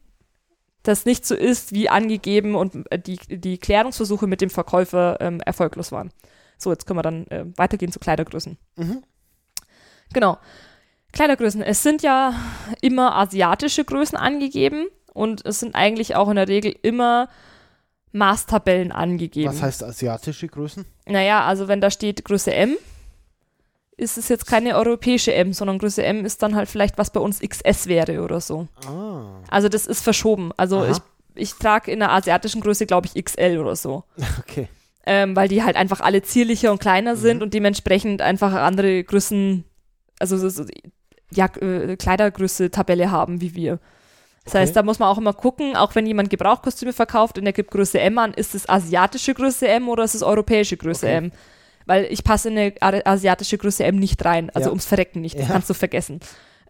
das 0.82 1.04
nicht 1.04 1.26
so 1.26 1.34
ist, 1.34 1.72
wie 1.72 1.88
angegeben 1.88 2.54
und 2.54 2.90
äh, 2.90 2.98
die, 2.98 3.18
die 3.28 3.58
Klärungsversuche 3.58 4.26
mit 4.26 4.40
dem 4.40 4.50
Verkäufer 4.50 5.18
ähm, 5.20 5.40
erfolglos 5.40 5.92
waren. 5.92 6.10
So, 6.58 6.70
jetzt 6.70 6.86
können 6.86 6.98
wir 6.98 7.02
dann 7.02 7.26
äh, 7.28 7.44
weitergehen 7.56 7.92
zu 7.92 8.00
Kleidergrößen. 8.00 8.58
Mhm. 8.76 9.02
Genau. 10.12 10.38
Kleidergrößen. 11.12 11.62
Es 11.62 11.82
sind 11.82 12.02
ja 12.02 12.34
immer 12.80 13.16
asiatische 13.16 13.84
Größen 13.84 14.16
angegeben 14.16 14.86
und 15.12 15.44
es 15.44 15.60
sind 15.60 15.74
eigentlich 15.74 16.16
auch 16.16 16.28
in 16.28 16.36
der 16.36 16.48
Regel 16.48 16.74
immer 16.82 17.28
Maßtabellen 18.12 18.92
angegeben. 18.92 19.48
Was 19.48 19.62
heißt 19.62 19.84
asiatische 19.84 20.46
Größen? 20.48 20.84
Naja, 21.06 21.44
also 21.44 21.68
wenn 21.68 21.80
da 21.80 21.90
steht 21.90 22.24
Größe 22.24 22.52
M, 22.54 22.76
ist 23.96 24.18
es 24.18 24.28
jetzt 24.28 24.46
keine 24.46 24.76
europäische 24.76 25.32
M, 25.34 25.52
sondern 25.52 25.78
Größe 25.78 26.02
M 26.02 26.24
ist 26.24 26.42
dann 26.42 26.54
halt 26.56 26.68
vielleicht, 26.68 26.98
was 26.98 27.10
bei 27.10 27.20
uns 27.20 27.40
XS 27.40 27.86
wäre 27.86 28.22
oder 28.22 28.40
so. 28.40 28.68
Ah, 28.86 29.40
Also 29.48 29.68
das 29.68 29.86
ist 29.86 30.02
verschoben. 30.02 30.50
Also 30.56 30.78
Aha. 30.80 30.90
ich, 30.90 30.98
ich 31.34 31.54
trage 31.54 31.90
in 31.90 32.00
der 32.00 32.10
asiatischen 32.12 32.60
Größe, 32.60 32.86
glaube 32.86 33.08
ich, 33.12 33.22
XL 33.24 33.58
oder 33.58 33.76
so. 33.76 34.04
okay. 34.40 34.68
Ähm, 35.04 35.34
weil 35.36 35.48
die 35.48 35.62
halt 35.62 35.76
einfach 35.76 36.00
alle 36.00 36.22
zierlicher 36.22 36.70
und 36.72 36.80
kleiner 36.80 37.16
sind 37.16 37.38
Mhm. 37.38 37.42
und 37.42 37.54
dementsprechend 37.54 38.22
einfach 38.22 38.52
andere 38.52 39.02
Größen, 39.04 39.64
also 40.18 40.36
so, 40.38 40.48
so, 40.48 40.64
ja, 41.32 41.46
äh, 41.60 41.96
Kleidergröße, 41.96 42.70
Tabelle 42.70 43.10
haben 43.10 43.40
wie 43.40 43.54
wir. 43.54 43.78
Das 44.44 44.54
Okay. 44.54 44.62
heißt, 44.62 44.76
da 44.76 44.82
muss 44.82 44.98
man 44.98 45.08
auch 45.08 45.18
immer 45.18 45.32
gucken, 45.34 45.76
auch 45.76 45.94
wenn 45.94 46.06
jemand 46.06 46.30
Gebrauchkostüme 46.30 46.92
verkauft 46.92 47.38
und 47.38 47.46
er 47.46 47.52
gibt 47.52 47.70
Größe 47.70 48.00
M 48.00 48.18
an, 48.18 48.34
ist 48.34 48.54
es 48.54 48.68
asiatische 48.68 49.34
Größe 49.34 49.68
M 49.68 49.88
oder 49.88 50.02
ist 50.04 50.14
es 50.14 50.22
europäische 50.22 50.76
Größe 50.76 51.06
Okay. 51.06 51.16
M? 51.16 51.32
Weil 51.86 52.04
ich 52.10 52.24
passe 52.24 52.48
in 52.48 52.72
eine 52.80 53.06
asiatische 53.06 53.58
Größe 53.58 53.84
M 53.84 53.96
nicht 53.96 54.24
rein, 54.24 54.50
also 54.50 54.66
Ja. 54.68 54.70
ums 54.70 54.86
Verrecken 54.86 55.20
nicht, 55.20 55.38
das 55.38 55.46
Ja. 55.48 55.52
kannst 55.54 55.70
du 55.70 55.74
vergessen. 55.74 56.20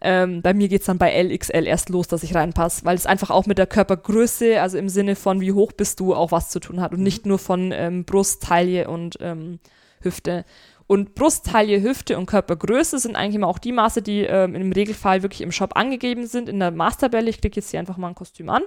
Ähm, 0.05 0.41
bei 0.41 0.53
mir 0.53 0.67
geht's 0.67 0.85
dann 0.87 0.97
bei 0.97 1.11
LXL 1.13 1.65
erst 1.65 1.89
los, 1.89 2.07
dass 2.09 2.23
ich 2.23 2.35
reinpasse, 2.35 2.83
weil 2.83 2.95
es 2.95 3.05
einfach 3.05 3.29
auch 3.29 3.45
mit 3.45 3.57
der 3.57 3.67
Körpergröße, 3.67 4.59
also 4.61 4.77
im 4.77 4.89
Sinne 4.89 5.15
von 5.15 5.39
wie 5.39 5.53
hoch 5.53 5.71
bist 5.71 5.99
du, 5.99 6.13
auch 6.13 6.31
was 6.31 6.49
zu 6.49 6.59
tun 6.59 6.81
hat 6.81 6.91
und 6.91 6.97
Mhm. 6.99 7.03
nicht 7.05 7.25
nur 7.25 7.39
von 7.39 7.71
ähm, 7.71 8.03
Brust, 8.03 8.43
Taille 8.43 8.89
und 8.89 9.17
ähm, 9.21 9.59
Hüfte. 10.01 10.43
Und 10.93 11.15
Brust, 11.15 11.47
Taille, 11.47 11.81
Hüfte 11.81 12.19
und 12.19 12.27
Körpergröße 12.27 12.99
sind 12.99 13.15
eigentlich 13.15 13.33
immer 13.33 13.47
auch 13.47 13.57
die 13.57 13.71
Maße, 13.71 14.03
die 14.03 14.19
ähm, 14.19 14.53
im 14.53 14.71
Regelfall 14.71 15.23
wirklich 15.23 15.41
im 15.41 15.51
Shop 15.51 15.75
angegeben 15.75 16.27
sind, 16.27 16.47
in 16.47 16.59
der 16.59 16.69
Maßtabelle. 16.69 17.31
Ich 17.31 17.41
klicke 17.41 17.55
jetzt 17.55 17.71
hier 17.71 17.79
einfach 17.79 17.97
mal 17.97 18.09
ein 18.09 18.13
Kostüm 18.13 18.47
an. 18.49 18.61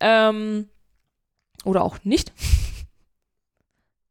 Ähm, 0.00 0.68
oder 1.64 1.84
auch 1.84 1.98
nicht. 2.02 2.32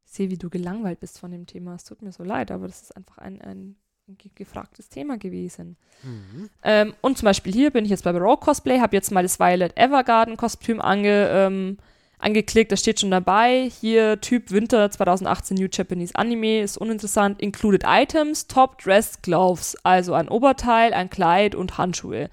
Ich 0.05 0.13
sehe, 0.13 0.29
wie 0.29 0.38
du 0.38 0.49
gelangweilt 0.49 1.01
bist 1.01 1.19
von 1.19 1.31
dem 1.31 1.45
Thema. 1.45 1.75
Es 1.75 1.84
tut 1.84 2.01
mir 2.01 2.13
so 2.13 2.23
leid, 2.23 2.49
aber 2.49 2.67
das 2.67 2.84
ist 2.84 2.95
einfach 2.95 3.17
ein, 3.17 3.41
ein 3.41 3.75
ge- 4.08 4.31
gefragtes 4.34 4.88
Thema 4.88 5.17
gewesen. 5.17 5.75
Mhm. 6.01 6.49
Ähm, 6.63 6.93
und 7.01 7.17
zum 7.17 7.25
Beispiel 7.25 7.51
hier 7.51 7.71
bin 7.71 7.84
ich 7.84 7.91
jetzt 7.91 8.05
bei 8.05 8.12
Raw 8.12 8.38
Cosplay, 8.39 8.79
habe 8.79 8.95
jetzt 8.95 9.12
mal 9.12 9.23
das 9.23 9.38
Violet 9.38 9.75
Evergarden 9.75 10.38
Kostüm 10.38 10.79
ange, 10.79 11.27
ähm, 11.29 11.77
angeklickt, 12.19 12.71
da 12.71 12.78
steht 12.78 12.99
schon 12.99 13.12
dabei, 13.12 13.69
hier 13.82 14.21
Typ 14.21 14.51
Winter 14.51 14.89
2018 14.89 15.58
New 15.58 15.67
Japanese 15.71 16.15
Anime, 16.15 16.62
ist 16.62 16.78
uninteressant, 16.78 17.41
included 17.41 17.84
Items, 17.86 18.47
Top 18.47 18.82
Dress 18.82 19.21
Gloves, 19.21 19.75
also 19.84 20.13
ein 20.13 20.30
Oberteil, 20.30 20.93
ein 20.93 21.10
Kleid 21.10 21.56
und 21.56 21.78
Handschuhe. 21.78 22.30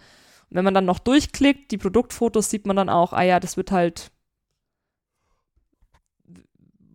Und 0.51 0.57
wenn 0.57 0.65
man 0.65 0.75
dann 0.75 0.85
noch 0.85 0.99
durchklickt, 0.99 1.71
die 1.71 1.79
Produktfotos 1.79 2.51
sieht 2.51 2.67
man 2.67 2.77
dann 2.77 2.89
auch, 2.89 3.13
ah 3.13 3.23
ja, 3.23 3.41
das 3.41 3.57
wird 3.57 3.71
halt 3.71 4.11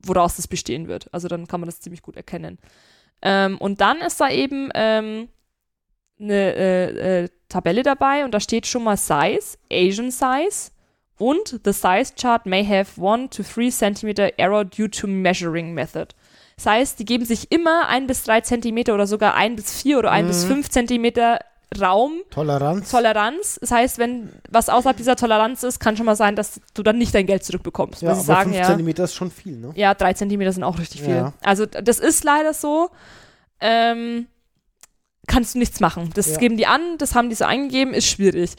woraus 0.08 0.38
das 0.38 0.47
bestehen 0.47 0.88
wird. 0.88 1.13
Also 1.13 1.28
dann 1.28 1.47
kann 1.47 1.60
man 1.60 1.67
das 1.67 1.82
ziemlich 1.82 2.02
gut 2.02 2.15
erkennen. 2.15 2.58
Ähm, 3.21 3.58
und 3.58 3.82
dann 3.82 3.97
ist 3.97 4.19
da 4.19 4.30
eben 4.30 4.69
ähm, 4.73 5.28
eine 6.19 6.56
äh, 6.56 7.23
äh, 7.23 7.30
Tabelle 7.50 7.84
dabei 7.84 8.26
und 8.26 8.32
da 8.32 8.39
steht 8.39 8.67
schon 8.67 8.84
mal 8.84 8.97
Size, 8.97 9.58
Asian 9.71 10.12
Size 10.12 10.71
und 11.17 11.60
the 11.63 11.73
size 11.73 12.13
chart 12.15 12.45
may 12.45 12.63
have 12.65 13.01
1 13.01 13.30
to 13.32 13.43
3 13.43 13.69
cm 13.69 14.32
error 14.38 14.63
due 14.65 14.89
to 14.89 15.08
measuring 15.08 15.73
method. 15.73 16.08
Das 16.56 16.65
heißt, 16.65 16.99
die 16.99 17.06
geben 17.06 17.25
sich 17.25 17.51
immer 17.51 17.88
ein 17.88 18.08
bis 18.08 18.23
drei 18.23 18.41
Zentimeter 18.41 18.93
oder 18.95 19.06
sogar 19.08 19.36
ein 19.36 19.56
bis 19.56 19.80
vier 19.82 19.99
oder 19.99 20.12
ein 20.12 20.25
Mhm. 20.25 20.27
bis 20.30 20.45
fünf 20.45 20.69
Zentimeter 20.69 21.39
Raum. 21.80 22.13
Toleranz. 22.32 22.89
Toleranz. 22.89 23.58
Das 23.60 23.71
heißt, 23.71 23.97
wenn 23.99 24.30
was 24.49 24.69
außerhalb 24.69 24.95
dieser 24.95 25.15
Toleranz 25.17 25.63
ist, 25.63 25.80
kann 25.80 25.97
schon 25.97 26.06
mal 26.06 26.15
sein, 26.15 26.36
dass 26.36 26.62
du 26.73 26.82
dann 26.82 26.97
nicht 26.97 27.13
dein 27.13 27.25
Geld 27.27 27.43
zurückbekommst. 27.43 28.01
ja, 28.01 28.10
Muss 28.15 28.19
aber 28.19 28.21
ich 28.21 28.25
sagen, 28.27 28.49
5 28.51 28.56
ja. 28.62 28.63
Zentimeter 28.67 29.03
ist 29.03 29.13
schon 29.15 29.30
viel, 29.30 29.58
ne? 29.58 29.71
Ja, 29.75 29.93
drei 29.93 30.13
Zentimeter 30.13 30.51
sind 30.53 30.63
auch 30.63 30.80
richtig 30.80 31.01
viel. 31.01 31.15
Ja. 31.15 31.34
Also 31.41 31.65
das 31.65 31.99
ist 31.99 32.23
leider 32.23 32.53
so. 32.53 32.89
Ähm, 33.60 34.27
kannst 35.27 35.56
du 35.56 35.60
nichts 35.60 35.80
machen. 35.82 36.10
Das 36.15 36.27
Ja. 36.32 36.38
geben 36.38 36.56
die 36.58 36.67
an, 36.67 36.97
das 36.99 37.15
haben 37.15 37.30
die 37.30 37.36
so 37.36 37.43
eingegeben, 37.45 37.93
ist 37.93 38.08
schwierig. 38.08 38.51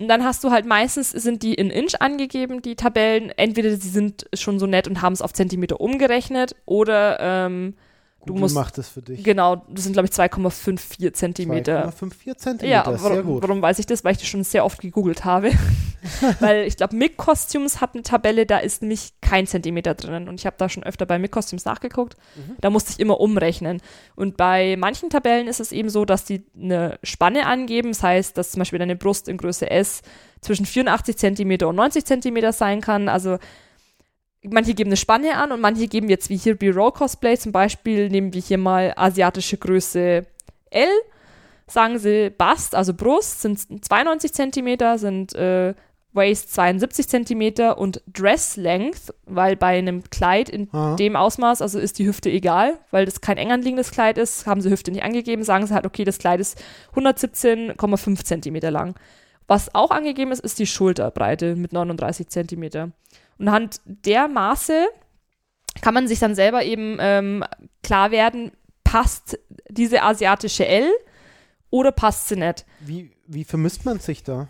Und 0.00 0.08
dann 0.08 0.24
hast 0.24 0.42
du 0.42 0.50
halt 0.50 0.64
meistens, 0.64 1.10
sind 1.10 1.42
die 1.42 1.52
in 1.52 1.68
Inch 1.68 2.00
angegeben, 2.00 2.62
die 2.62 2.74
Tabellen. 2.74 3.30
Entweder 3.36 3.70
sie 3.76 3.90
sind 3.90 4.26
schon 4.32 4.58
so 4.58 4.66
nett 4.66 4.88
und 4.88 5.02
haben 5.02 5.12
es 5.12 5.20
auf 5.20 5.34
Zentimeter 5.34 5.78
umgerechnet 5.78 6.56
oder 6.64 7.18
ähm, 7.20 7.74
Du 8.20 8.34
Google 8.34 8.40
musst- 8.42 8.54
macht 8.54 8.76
das 8.78 8.88
für 8.88 9.00
dich. 9.02 9.24
genau, 9.24 9.64
das 9.68 9.84
sind 9.84 9.94
glaube 9.94 10.06
ich 10.06 10.12
2,54 10.12 11.12
Zentimeter. 11.14 11.88
2,54 11.88 12.36
Zentimeter, 12.36 12.66
Ja, 12.66 12.84
sehr 12.98 13.02
warum, 13.10 13.22
gut. 13.26 13.42
warum 13.42 13.62
weiß 13.62 13.78
ich 13.78 13.86
das? 13.86 14.04
Weil 14.04 14.12
ich 14.12 14.18
das 14.18 14.28
schon 14.28 14.44
sehr 14.44 14.64
oft 14.64 14.80
gegoogelt 14.80 15.24
habe. 15.24 15.52
Weil 16.40 16.66
ich 16.66 16.78
glaube, 16.78 16.96
Mick 16.96 17.18
Costumes 17.18 17.82
hat 17.82 17.92
eine 17.94 18.02
Tabelle, 18.02 18.46
da 18.46 18.56
ist 18.58 18.80
nämlich 18.80 19.12
kein 19.20 19.46
Zentimeter 19.46 19.94
drinnen. 19.94 20.28
Und 20.28 20.40
ich 20.40 20.46
habe 20.46 20.56
da 20.58 20.68
schon 20.70 20.82
öfter 20.82 21.04
bei 21.04 21.18
Mick 21.18 21.30
Costumes 21.30 21.66
nachgeguckt. 21.66 22.16
Mhm. 22.36 22.56
Da 22.60 22.70
musste 22.70 22.92
ich 22.92 23.00
immer 23.00 23.20
umrechnen. 23.20 23.82
Und 24.16 24.38
bei 24.38 24.76
manchen 24.78 25.10
Tabellen 25.10 25.46
ist 25.46 25.60
es 25.60 25.72
eben 25.72 25.90
so, 25.90 26.06
dass 26.06 26.24
die 26.24 26.42
eine 26.58 26.98
Spanne 27.02 27.44
angeben. 27.46 27.90
Das 27.90 28.02
heißt, 28.02 28.36
dass 28.38 28.52
zum 28.52 28.60
Beispiel 28.60 28.78
deine 28.78 28.96
Brust 28.96 29.28
in 29.28 29.36
Größe 29.36 29.70
S 29.70 30.00
zwischen 30.40 30.64
84 30.64 31.18
Zentimeter 31.18 31.68
und 31.68 31.76
90 31.76 32.06
Zentimeter 32.06 32.52
sein 32.54 32.80
kann. 32.80 33.10
Also 33.10 33.38
manche 34.42 34.74
geben 34.74 34.88
eine 34.90 34.96
Spanne 34.96 35.36
an 35.36 35.52
und 35.52 35.60
manche 35.60 35.86
geben 35.88 36.08
jetzt 36.08 36.30
wie 36.30 36.36
hier 36.36 36.54
B-Roll 36.54 36.92
Cosplay 36.92 37.36
zum 37.36 37.52
Beispiel, 37.52 38.08
nehmen 38.08 38.32
wir 38.32 38.40
hier 38.40 38.58
mal 38.58 38.92
asiatische 38.96 39.58
Größe 39.58 40.26
L, 40.70 40.88
sagen 41.66 41.98
sie 41.98 42.30
Bust, 42.30 42.74
also 42.74 42.94
Brust, 42.94 43.42
sind 43.42 43.84
92 43.84 44.32
Zentimeter, 44.32 44.98
sind 44.98 45.34
äh, 45.34 45.74
Waist 46.12 46.52
72 46.54 47.08
Zentimeter 47.08 47.78
und 47.78 48.02
Dress 48.12 48.56
Length, 48.56 49.14
weil 49.26 49.54
bei 49.56 49.78
einem 49.78 50.02
Kleid 50.10 50.48
in 50.48 50.68
Aha. 50.72 50.96
dem 50.96 51.14
Ausmaß, 51.14 51.62
also 51.62 51.78
ist 51.78 51.98
die 52.00 52.06
Hüfte 52.06 52.30
egal, 52.30 52.78
weil 52.90 53.04
das 53.04 53.20
kein 53.20 53.38
eng 53.38 53.52
anliegendes 53.52 53.92
Kleid 53.92 54.18
ist, 54.18 54.46
haben 54.46 54.60
sie 54.60 54.70
Hüfte 54.70 54.90
nicht 54.90 55.04
angegeben, 55.04 55.44
sagen 55.44 55.66
sie 55.66 55.74
halt, 55.74 55.86
okay, 55.86 56.04
das 56.04 56.18
Kleid 56.18 56.40
ist 56.40 56.60
117,5 56.96 58.24
Zentimeter 58.24 58.72
lang. 58.72 58.96
Was 59.46 59.74
auch 59.74 59.90
angegeben 59.90 60.32
ist, 60.32 60.40
ist 60.40 60.58
die 60.58 60.66
Schulterbreite 60.66 61.54
mit 61.54 61.72
39 61.72 62.28
Zentimeter. 62.28 62.90
Und 63.40 63.48
anhand 63.48 63.80
der 63.86 64.28
Maße 64.28 64.86
kann 65.80 65.94
man 65.94 66.06
sich 66.06 66.18
dann 66.18 66.34
selber 66.34 66.62
eben 66.62 66.98
ähm, 67.00 67.42
klar 67.82 68.10
werden, 68.10 68.52
passt 68.84 69.38
diese 69.70 70.02
asiatische 70.02 70.66
L 70.66 70.90
oder 71.70 71.90
passt 71.90 72.28
sie 72.28 72.36
nicht. 72.36 72.66
Wie, 72.80 73.10
wie 73.26 73.44
vermisst 73.44 73.84
man 73.86 73.98
sich 73.98 74.22
da? 74.22 74.48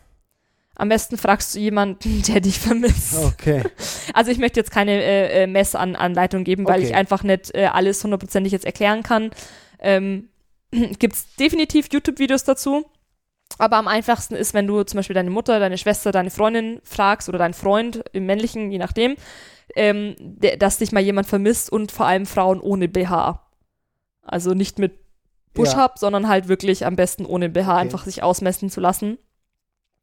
Am 0.74 0.88
besten 0.88 1.18
fragst 1.18 1.54
du 1.54 1.60
jemanden, 1.60 2.22
der 2.26 2.40
dich 2.40 2.58
vermisst. 2.58 3.14
Okay. 3.16 3.62
Also 4.12 4.32
ich 4.32 4.38
möchte 4.38 4.58
jetzt 4.58 4.72
keine 4.72 4.92
äh, 4.92 5.44
äh, 5.44 5.46
Messanleitung 5.46 6.42
geben, 6.42 6.66
weil 6.66 6.80
Okay. 6.80 6.88
ich 6.88 6.94
einfach 6.96 7.22
nicht 7.22 7.54
äh, 7.54 7.66
alles 7.66 8.02
hundertprozentig 8.02 8.52
jetzt 8.52 8.64
erklären 8.66 9.04
kann. 9.04 9.30
Ähm, 9.78 10.28
Gibt 10.98 11.14
es 11.14 11.36
definitiv 11.36 11.88
YouTube-Videos 11.92 12.42
dazu. 12.42 12.86
Aber 13.58 13.76
am 13.76 13.88
einfachsten 13.88 14.34
ist, 14.34 14.54
wenn 14.54 14.66
du 14.66 14.82
zum 14.84 14.98
Beispiel 14.98 15.14
deine 15.14 15.30
Mutter, 15.30 15.58
deine 15.60 15.76
Schwester, 15.78 16.12
deine 16.12 16.30
Freundin 16.30 16.80
fragst 16.84 17.28
oder 17.28 17.38
deinen 17.38 17.54
Freund 17.54 18.02
im 18.12 18.24
männlichen, 18.26 18.70
je 18.70 18.78
nachdem, 18.78 19.16
ähm, 19.76 20.14
dass 20.58 20.78
dich 20.78 20.92
mal 20.92 21.00
jemand 21.00 21.26
vermisst 21.26 21.70
und 21.70 21.92
vor 21.92 22.06
allem 22.06 22.26
Frauen 22.26 22.60
ohne 22.60 22.88
BH. 22.88 23.46
Also 24.22 24.54
nicht 24.54 24.78
mit 24.78 24.92
Push-Up, 25.54 25.98
sondern 25.98 26.28
halt 26.28 26.48
wirklich 26.48 26.86
am 26.86 26.96
besten 26.96 27.26
ohne 27.26 27.48
BH 27.48 27.72
Okay. 27.72 27.80
einfach 27.80 28.04
sich 28.04 28.22
ausmessen 28.22 28.70
zu 28.70 28.80
lassen. 28.80 29.18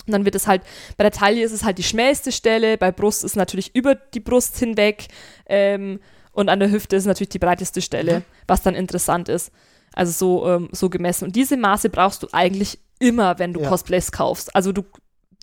Und 0.06 0.14
dann 0.14 0.26
wird 0.26 0.36
es 0.36 0.48
halt, 0.48 0.62
bei 0.98 1.04
der 1.04 1.12
Taille 1.12 1.44
ist 1.44 1.52
es 1.52 1.64
halt 1.64 1.78
die 1.78 1.84
schmälste 1.84 2.32
Stelle, 2.32 2.78
bei 2.78 2.92
Brust 2.92 3.24
ist 3.24 3.36
natürlich 3.36 3.76
über 3.76 3.96
die 3.96 4.20
Brust 4.20 4.58
hinweg 4.58 5.08
ähm, 5.48 6.00
und 6.32 6.50
an 6.50 6.60
der 6.60 6.70
Hüfte 6.72 6.96
ist 6.96 7.06
natürlich 7.06 7.30
die 7.30 7.40
breiteste 7.40 7.82
Stelle, 7.82 8.20
Mhm. 8.20 8.24
was 8.48 8.62
dann 8.62 8.76
interessant 8.76 9.28
ist. 9.30 9.52
Also 9.94 10.12
so, 10.12 10.48
ähm, 10.48 10.70
so 10.72 10.90
gemessen. 10.90 11.26
Und 11.26 11.36
diese 11.36 11.58
Maße 11.58 11.90
brauchst 11.90 12.24
du 12.24 12.28
eigentlich 12.32 12.80
immer, 13.00 13.40
wenn 13.40 13.54
du 13.54 13.62
Ja. 13.62 13.70
Cosplays 13.70 14.12
kaufst. 14.12 14.56
Also 14.56 14.72
du 14.72 14.84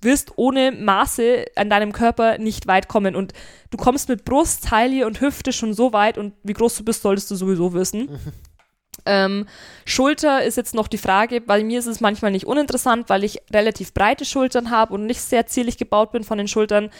wirst 0.03 0.33
ohne 0.37 0.71
Maße 0.71 1.47
an 1.57 1.71
deinem 1.71 1.93
Körper 1.93 2.39
nicht 2.39 2.67
weit 2.67 2.89
kommen. 2.89 3.17
Und 3.17 3.33
du 3.71 3.79
kommst 3.79 4.09
mit 4.09 4.25
Brust, 4.25 4.65
Taille 4.65 5.07
und 5.07 5.21
Hüfte 5.21 5.53
schon 5.53 5.75
so 5.75 5.93
weit 5.93 6.19
und 6.19 6.35
wie 6.43 6.53
groß 6.53 6.77
du 6.77 6.85
bist, 6.85 7.03
solltest 7.03 7.31
du 7.31 7.37
sowieso 7.37 7.73
wissen. 7.73 8.09
Ähm, 9.07 9.47
Schulter 9.85 10.45
ist 10.45 10.57
jetzt 10.57 10.75
noch 10.75 10.89
die 10.89 10.99
Frage, 10.99 11.41
bei 11.41 11.63
mir 11.65 11.79
ist 11.79 11.87
es 11.87 12.01
manchmal 12.01 12.31
nicht 12.31 12.47
uninteressant, 12.47 13.09
weil 13.11 13.25
ich 13.25 13.43
relativ 13.53 13.93
breite 13.93 14.25
Schultern 14.25 14.71
habe 14.71 14.95
und 14.95 15.07
nicht 15.07 15.21
sehr 15.21 15.47
zierlich 15.47 15.77
gebaut 15.77 16.13
bin 16.13 16.25
von 16.25 16.39
den 16.39 16.49
Schultern. 16.49 16.91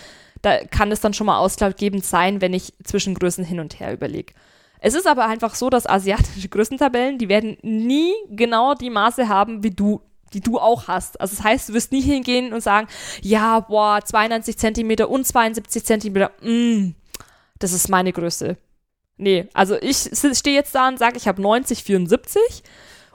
Da 0.43 0.65
kann 0.65 0.93
es 0.93 1.01
dann 1.01 1.15
schon 1.15 1.27
mal 1.27 1.39
ausschlaggebend 1.39 2.05
sein, 2.05 2.41
wenn 2.41 2.53
ich 2.53 2.75
zwischen 2.85 3.15
Größen 3.15 3.45
hin 3.45 3.61
und 3.61 3.81
her 3.81 3.93
überlege. 3.93 4.35
Es 4.81 4.95
ist 4.95 5.07
aber 5.07 5.27
einfach 5.27 5.55
so, 5.55 5.71
dass 5.71 5.87
asiatische 5.89 6.49
Größentabellen, 6.51 7.17
die 7.17 7.29
werden 7.31 7.57
nie 7.63 8.13
genau 8.29 8.75
die 8.75 8.91
Maße 8.91 9.29
haben, 9.29 9.63
wie 9.63 9.71
du, 9.71 10.03
die 10.35 10.41
du 10.41 10.59
auch 10.59 10.89
hast. 10.89 11.21
Also 11.21 11.37
das 11.37 11.45
heißt, 11.45 11.69
du 11.69 11.75
wirst 11.75 11.93
nie 11.93 12.03
hingehen 12.03 12.53
und 12.53 12.61
sagen, 12.61 12.89
ja, 13.23 13.61
boah, 13.61 14.01
92 14.05 14.59
Zentimeter 14.59 15.09
und 15.09 15.27
72 15.27 15.85
Zentimeter, 15.85 16.33
mm, 16.43 16.95
das 17.59 17.73
ist 17.73 17.89
meine 17.89 18.13
Größe. 18.13 18.57
Nee, 19.17 19.49
also 19.55 19.77
ich 19.81 20.11
stehe 20.13 20.57
jetzt 20.57 20.75
da 20.75 20.89
und 20.89 20.99
sage, 20.99 21.17
ich 21.17 21.29
habe 21.29 21.41
90, 21.41 21.85
74 21.85 22.63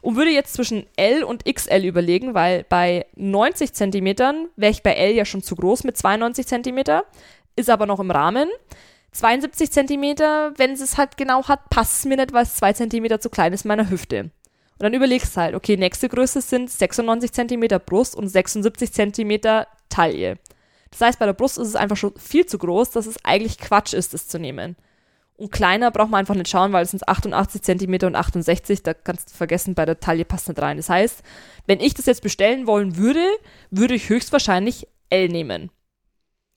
und 0.01 0.15
würde 0.15 0.31
jetzt 0.31 0.53
zwischen 0.53 0.85
L 0.95 1.23
und 1.23 1.43
XL 1.45 1.83
überlegen, 1.83 2.33
weil 2.33 2.63
bei 2.69 3.05
90 3.15 3.73
Zentimetern 3.73 4.47
wäre 4.55 4.71
ich 4.71 4.81
bei 4.81 4.93
L 4.93 5.11
ja 5.11 5.25
schon 5.25 5.43
zu 5.43 5.55
groß 5.55 5.83
mit 5.83 5.97
92 5.97 6.47
Zentimeter, 6.47 7.03
ist 7.55 7.69
aber 7.69 7.85
noch 7.85 7.99
im 7.99 8.11
Rahmen. 8.11 8.47
72 9.11 9.71
Zentimeter, 9.71 10.53
wenn 10.57 10.71
es 10.71 10.81
es 10.81 10.97
halt 10.97 11.17
genau 11.17 11.47
hat, 11.47 11.69
passt 11.69 11.99
es 11.99 12.05
mir 12.05 12.15
nicht, 12.15 12.31
weil 12.31 12.43
es 12.43 12.55
2 12.55 12.73
Zentimeter 12.73 13.19
zu 13.19 13.29
klein 13.29 13.53
ist 13.53 13.65
meiner 13.65 13.89
Hüfte. 13.89 14.31
Und 14.79 14.83
dann 14.83 14.93
überlegst 14.93 15.35
halt, 15.35 15.55
okay, 15.55 15.75
nächste 15.75 16.07
Größe 16.07 16.39
sind 16.39 16.71
96 16.71 17.33
Zentimeter 17.33 17.79
Brust 17.79 18.15
und 18.15 18.29
76 18.29 18.93
Zentimeter 18.93 19.67
Taille. 19.89 20.39
Das 20.89 21.01
heißt, 21.01 21.19
bei 21.19 21.25
der 21.25 21.33
Brust 21.33 21.57
ist 21.57 21.67
es 21.67 21.75
einfach 21.75 21.97
schon 21.97 22.17
viel 22.17 22.45
zu 22.45 22.57
groß, 22.57 22.91
dass 22.91 23.05
es 23.05 23.23
eigentlich 23.25 23.57
Quatsch 23.57 23.93
ist, 23.93 24.13
das 24.13 24.29
zu 24.29 24.39
nehmen. 24.39 24.77
Und 25.35 25.51
kleiner 25.51 25.91
braucht 25.91 26.09
man 26.09 26.19
einfach 26.19 26.35
nicht 26.35 26.49
schauen, 26.49 26.71
weil 26.71 26.83
es 26.83 26.91
sind 26.91 27.07
88 27.07 27.61
Zentimeter 27.61 28.07
und 28.07 28.15
68, 28.15 28.81
da 28.81 28.93
kannst 28.93 29.31
du 29.31 29.35
vergessen, 29.35 29.75
bei 29.75 29.85
der 29.85 29.99
Taille 29.99 30.23
passt 30.23 30.47
nicht 30.47 30.61
rein. 30.61 30.77
Das 30.77 30.89
heißt, 30.89 31.23
wenn 31.65 31.81
ich 31.81 31.93
das 31.93 32.05
jetzt 32.05 32.23
bestellen 32.23 32.65
wollen 32.65 32.95
würde, 32.95 33.25
würde 33.71 33.95
ich 33.95 34.07
höchstwahrscheinlich 34.07 34.87
L 35.09 35.27
nehmen. 35.27 35.71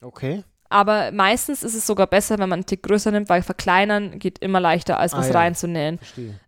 Okay. 0.01 0.45
Aber 0.73 1.13
meistens 1.13 1.63
ist 1.63 1.75
es 1.75 1.87
sogar 1.87 2.07
besser, 2.07 2.39
wenn 2.39 2.49
man 2.49 2.59
einen 2.61 2.67
Tick 2.67 2.83
größer 2.83 3.11
nimmt, 3.11 3.29
weil 3.29 3.43
verkleinern 3.43 4.19
geht 4.19 4.39
immer 4.39 4.59
leichter, 4.59 4.99
als 4.99 5.13
Ah, 5.15 5.19
was 5.19 5.29
ja. 5.29 5.35
reinzunähen. 5.35 5.99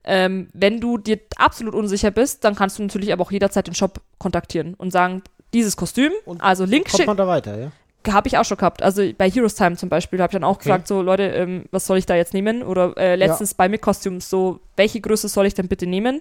Ähm, 0.04 0.48
wenn 0.52 0.80
du 0.80 0.98
dir 0.98 1.20
absolut 1.36 1.74
unsicher 1.74 2.10
bist, 2.10 2.42
dann 2.44 2.54
kannst 2.54 2.78
du 2.78 2.82
natürlich 2.82 3.12
aber 3.12 3.22
auch 3.22 3.30
jederzeit 3.32 3.66
den 3.66 3.74
Shop 3.74 4.00
kontaktieren 4.18 4.74
und 4.74 4.90
sagen, 4.90 5.22
dieses 5.52 5.76
Kostüm, 5.76 6.10
Und 6.24 6.40
also 6.40 6.64
Link 6.64 6.86
Kommt 6.86 6.96
schicken, 6.96 7.06
man 7.06 7.16
da 7.16 7.26
weiter, 7.28 7.58
ja? 7.58 8.12
habe 8.12 8.28
ich 8.28 8.36
auch 8.36 8.44
schon 8.44 8.56
gehabt. 8.58 8.82
Also 8.82 9.02
bei 9.16 9.30
Heroes 9.30 9.54
Time 9.54 9.76
zum 9.76 9.88
Beispiel 9.88 10.20
habe 10.20 10.30
ich 10.30 10.34
dann 10.34 10.44
auch 10.44 10.56
Okay. 10.56 10.64
gefragt, 10.64 10.88
so 10.88 11.00
Leute, 11.00 11.22
ähm, 11.24 11.64
was 11.70 11.86
soll 11.86 11.98
ich 11.98 12.06
da 12.06 12.14
jetzt 12.16 12.34
nehmen? 12.34 12.62
Oder 12.62 12.96
äh, 12.96 13.14
letztens 13.16 13.54
bei 13.54 13.68
Mick 13.68 13.82
Costumes, 13.82 14.28
so, 14.28 14.60
welche 14.76 15.00
Größe 15.00 15.28
soll 15.28 15.46
ich 15.46 15.54
denn 15.54 15.68
bitte 15.68 15.86
nehmen? 15.86 16.20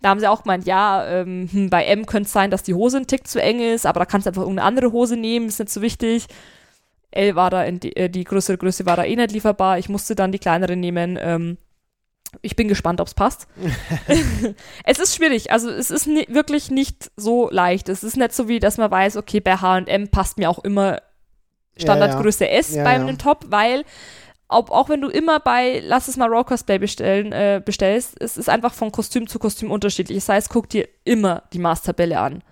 Da 0.00 0.10
haben 0.10 0.20
sie 0.20 0.28
auch 0.28 0.42
gemeint, 0.44 0.64
ja, 0.66 1.04
ähm, 1.06 1.48
hm, 1.50 1.70
bei 1.70 1.84
M 1.84 2.06
könnte 2.06 2.28
es 2.28 2.32
sein, 2.32 2.50
dass 2.52 2.62
die 2.62 2.72
Hose 2.74 2.98
ein 2.98 3.06
Tick 3.08 3.26
zu 3.26 3.42
eng 3.42 3.60
ist, 3.60 3.84
aber 3.84 3.98
da 4.00 4.06
kannst 4.06 4.26
du 4.26 4.30
einfach 4.30 4.42
irgendeine 4.42 4.66
andere 4.68 4.92
Hose 4.92 5.16
nehmen, 5.16 5.48
ist 5.48 5.58
nicht 5.58 5.70
so 5.72 5.82
wichtig. 5.82 6.28
L 7.10 7.36
war 7.36 7.50
da, 7.50 7.64
in 7.64 7.80
die, 7.80 7.96
äh, 7.96 8.10
die 8.10 8.24
größere 8.24 8.58
Größe 8.58 8.86
war 8.86 8.96
da 8.96 9.04
eh 9.04 9.16
nicht 9.16 9.32
lieferbar. 9.32 9.78
Ich 9.78 9.88
musste 9.88 10.14
dann 10.14 10.32
die 10.32 10.38
kleinere 10.38 10.76
nehmen. 10.76 11.18
Ähm, 11.20 11.58
ich 12.42 12.56
bin 12.56 12.68
gespannt, 12.68 13.00
ob 13.00 13.06
es 13.06 13.14
passt. 13.14 13.46
es 14.84 14.98
ist 14.98 15.16
schwierig. 15.16 15.50
Also 15.50 15.70
es 15.70 15.90
ist 15.90 16.06
ni 16.06 16.26
wirklich 16.28 16.70
nicht 16.70 17.10
so 17.16 17.48
leicht. 17.50 17.88
Es 17.88 18.04
ist 18.04 18.16
nicht 18.16 18.34
so 18.34 18.48
wie, 18.48 18.60
dass 18.60 18.76
man 18.76 18.90
weiß, 18.90 19.16
okay, 19.16 19.40
bei 19.40 19.56
H&M 19.56 20.08
passt 20.08 20.38
mir 20.38 20.50
auch 20.50 20.58
immer 20.58 21.00
Standardgröße 21.76 22.48
S 22.48 22.74
Ja, 22.74 22.84
beim 22.84 23.02
ja. 23.02 23.08
einem 23.08 23.18
Top, 23.18 23.46
weil 23.48 23.84
ob, 24.48 24.70
auch 24.70 24.88
wenn 24.88 25.00
du 25.00 25.08
immer 25.08 25.40
bei, 25.40 25.80
lass 25.84 26.08
es 26.08 26.16
mal 26.16 26.28
Raw 26.28 26.42
Cosplay 26.42 26.78
bestellen, 26.78 27.32
äh, 27.32 27.62
bestellst, 27.62 28.16
es 28.20 28.38
ist 28.38 28.48
einfach 28.48 28.72
von 28.72 28.90
Kostüm 28.90 29.26
zu 29.26 29.38
Kostüm 29.38 29.70
unterschiedlich. 29.70 30.18
Das 30.18 30.28
heißt, 30.28 30.48
guck 30.48 30.68
dir 30.70 30.88
immer 31.04 31.42
die 31.52 31.58
Maßtabelle 31.58 32.18
an. 32.18 32.42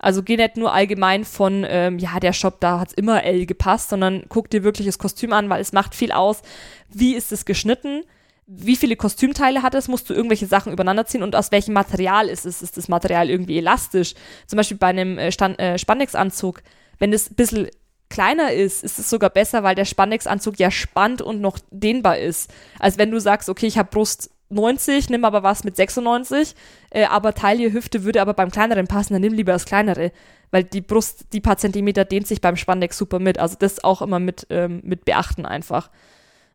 Also 0.00 0.22
geh 0.22 0.36
nicht 0.36 0.56
nur 0.56 0.72
allgemein 0.72 1.24
von, 1.24 1.64
ähm, 1.68 1.98
ja, 1.98 2.18
der 2.18 2.32
Shop, 2.32 2.58
da 2.60 2.80
hat's 2.80 2.94
immer 2.94 3.22
L 3.22 3.46
gepasst, 3.46 3.90
sondern 3.90 4.24
guck 4.28 4.50
dir 4.50 4.64
wirklich 4.64 4.86
das 4.86 4.98
Kostüm 4.98 5.32
an, 5.32 5.50
weil 5.50 5.60
es 5.60 5.72
macht 5.72 5.94
viel 5.94 6.10
aus. 6.10 6.42
Wie 6.88 7.14
ist 7.14 7.32
es 7.32 7.44
geschnitten? 7.44 8.04
Wie 8.46 8.76
viele 8.76 8.96
Kostümteile 8.96 9.62
hat 9.62 9.74
es? 9.74 9.88
Musst 9.88 10.10
du 10.10 10.14
irgendwelche 10.14 10.46
Sachen 10.46 10.72
übereinander 10.72 11.06
ziehen? 11.06 11.22
Und 11.22 11.36
aus 11.36 11.52
welchem 11.52 11.74
Material 11.74 12.28
ist 12.28 12.46
es? 12.46 12.62
Ist 12.62 12.76
das 12.76 12.88
Material 12.88 13.30
irgendwie 13.30 13.58
elastisch? 13.58 14.14
Zum 14.46 14.56
Beispiel 14.56 14.78
bei 14.78 14.88
einem 14.88 15.18
äh, 15.18 15.28
äh, 15.28 15.78
Spandex-Anzug, 15.78 16.62
wenn 16.98 17.12
es 17.12 17.30
ein 17.30 17.34
bisschen 17.36 17.68
kleiner 18.08 18.52
ist, 18.52 18.82
ist 18.82 18.98
es 18.98 19.08
sogar 19.08 19.30
besser, 19.30 19.62
weil 19.62 19.74
der 19.74 19.84
Spandex-Anzug 19.84 20.58
ja 20.58 20.70
spannt 20.70 21.22
und 21.22 21.40
noch 21.40 21.58
dehnbar 21.70 22.18
ist. 22.18 22.50
Als 22.78 22.98
wenn 22.98 23.10
du 23.10 23.20
sagst, 23.20 23.48
okay, 23.48 23.66
ich 23.66 23.78
habe 23.78 23.90
Brust 23.90 24.30
90, 24.50 25.10
nimm 25.10 25.24
aber 25.24 25.42
was 25.42 25.64
mit 25.64 25.76
96, 25.76 26.54
äh, 26.90 27.04
aber 27.04 27.34
Taille, 27.34 27.72
Hüfte 27.72 28.04
würde 28.04 28.20
aber 28.20 28.34
beim 28.34 28.50
kleineren 28.50 28.86
passen, 28.86 29.14
dann 29.14 29.22
nimm 29.22 29.32
lieber 29.32 29.52
das 29.52 29.64
kleinere, 29.64 30.12
weil 30.50 30.64
die 30.64 30.80
Brust, 30.80 31.26
die 31.32 31.40
paar 31.40 31.56
Zentimeter 31.56 32.04
dehnt 32.04 32.26
sich 32.26 32.40
beim 32.40 32.56
Spandex 32.56 32.98
super 32.98 33.18
mit. 33.18 33.38
Also 33.38 33.56
das 33.58 33.84
auch 33.84 34.02
immer 34.02 34.18
mit, 34.18 34.46
ähm, 34.50 34.80
mit 34.84 35.04
beachten 35.04 35.46
einfach. 35.46 35.90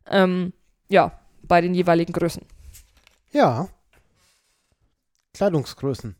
Ähm, 0.08 0.52
ja, 0.88 1.18
bei 1.42 1.60
den 1.60 1.74
jeweiligen 1.74 2.12
Größen. 2.12 2.42
Ja. 3.32 3.68
Kleidungsgrößen. 5.34 6.14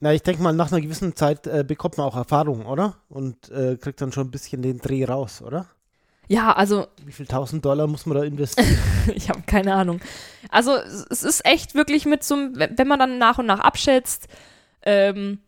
Na, 0.00 0.12
ich 0.12 0.22
denke 0.22 0.42
mal, 0.42 0.52
nach 0.52 0.70
einer 0.70 0.80
gewissen 0.80 1.16
Zeit 1.16 1.46
äh, 1.46 1.64
bekommt 1.66 1.96
man 1.96 2.06
auch 2.06 2.16
Erfahrung, 2.16 2.66
oder? 2.66 2.96
Und 3.08 3.50
äh, 3.50 3.76
kriegt 3.76 4.00
dann 4.00 4.12
schon 4.12 4.26
ein 4.28 4.30
bisschen 4.30 4.60
den 4.60 4.78
Dreh 4.78 5.04
raus, 5.04 5.40
oder? 5.40 5.66
Ja, 6.28 6.52
also. 6.52 6.86
Wie 7.04 7.12
viel 7.12 7.26
tausend 7.26 7.64
Dollar 7.64 7.86
muss 7.86 8.06
man 8.06 8.16
da 8.16 8.24
investieren? 8.24 8.78
ich 9.14 9.28
habe 9.28 9.42
keine 9.46 9.74
Ahnung. 9.74 10.00
Also, 10.48 10.76
es 10.76 11.22
ist 11.22 11.44
echt 11.44 11.74
wirklich 11.74 12.06
mit 12.06 12.24
so 12.24 12.34
einem, 12.34 12.56
wenn 12.56 12.88
man 12.88 12.98
dann 12.98 13.18
nach 13.18 13.38
und 13.38 13.46
nach 13.46 13.60
abschätzt, 13.60 14.28
ähm, 14.82 15.38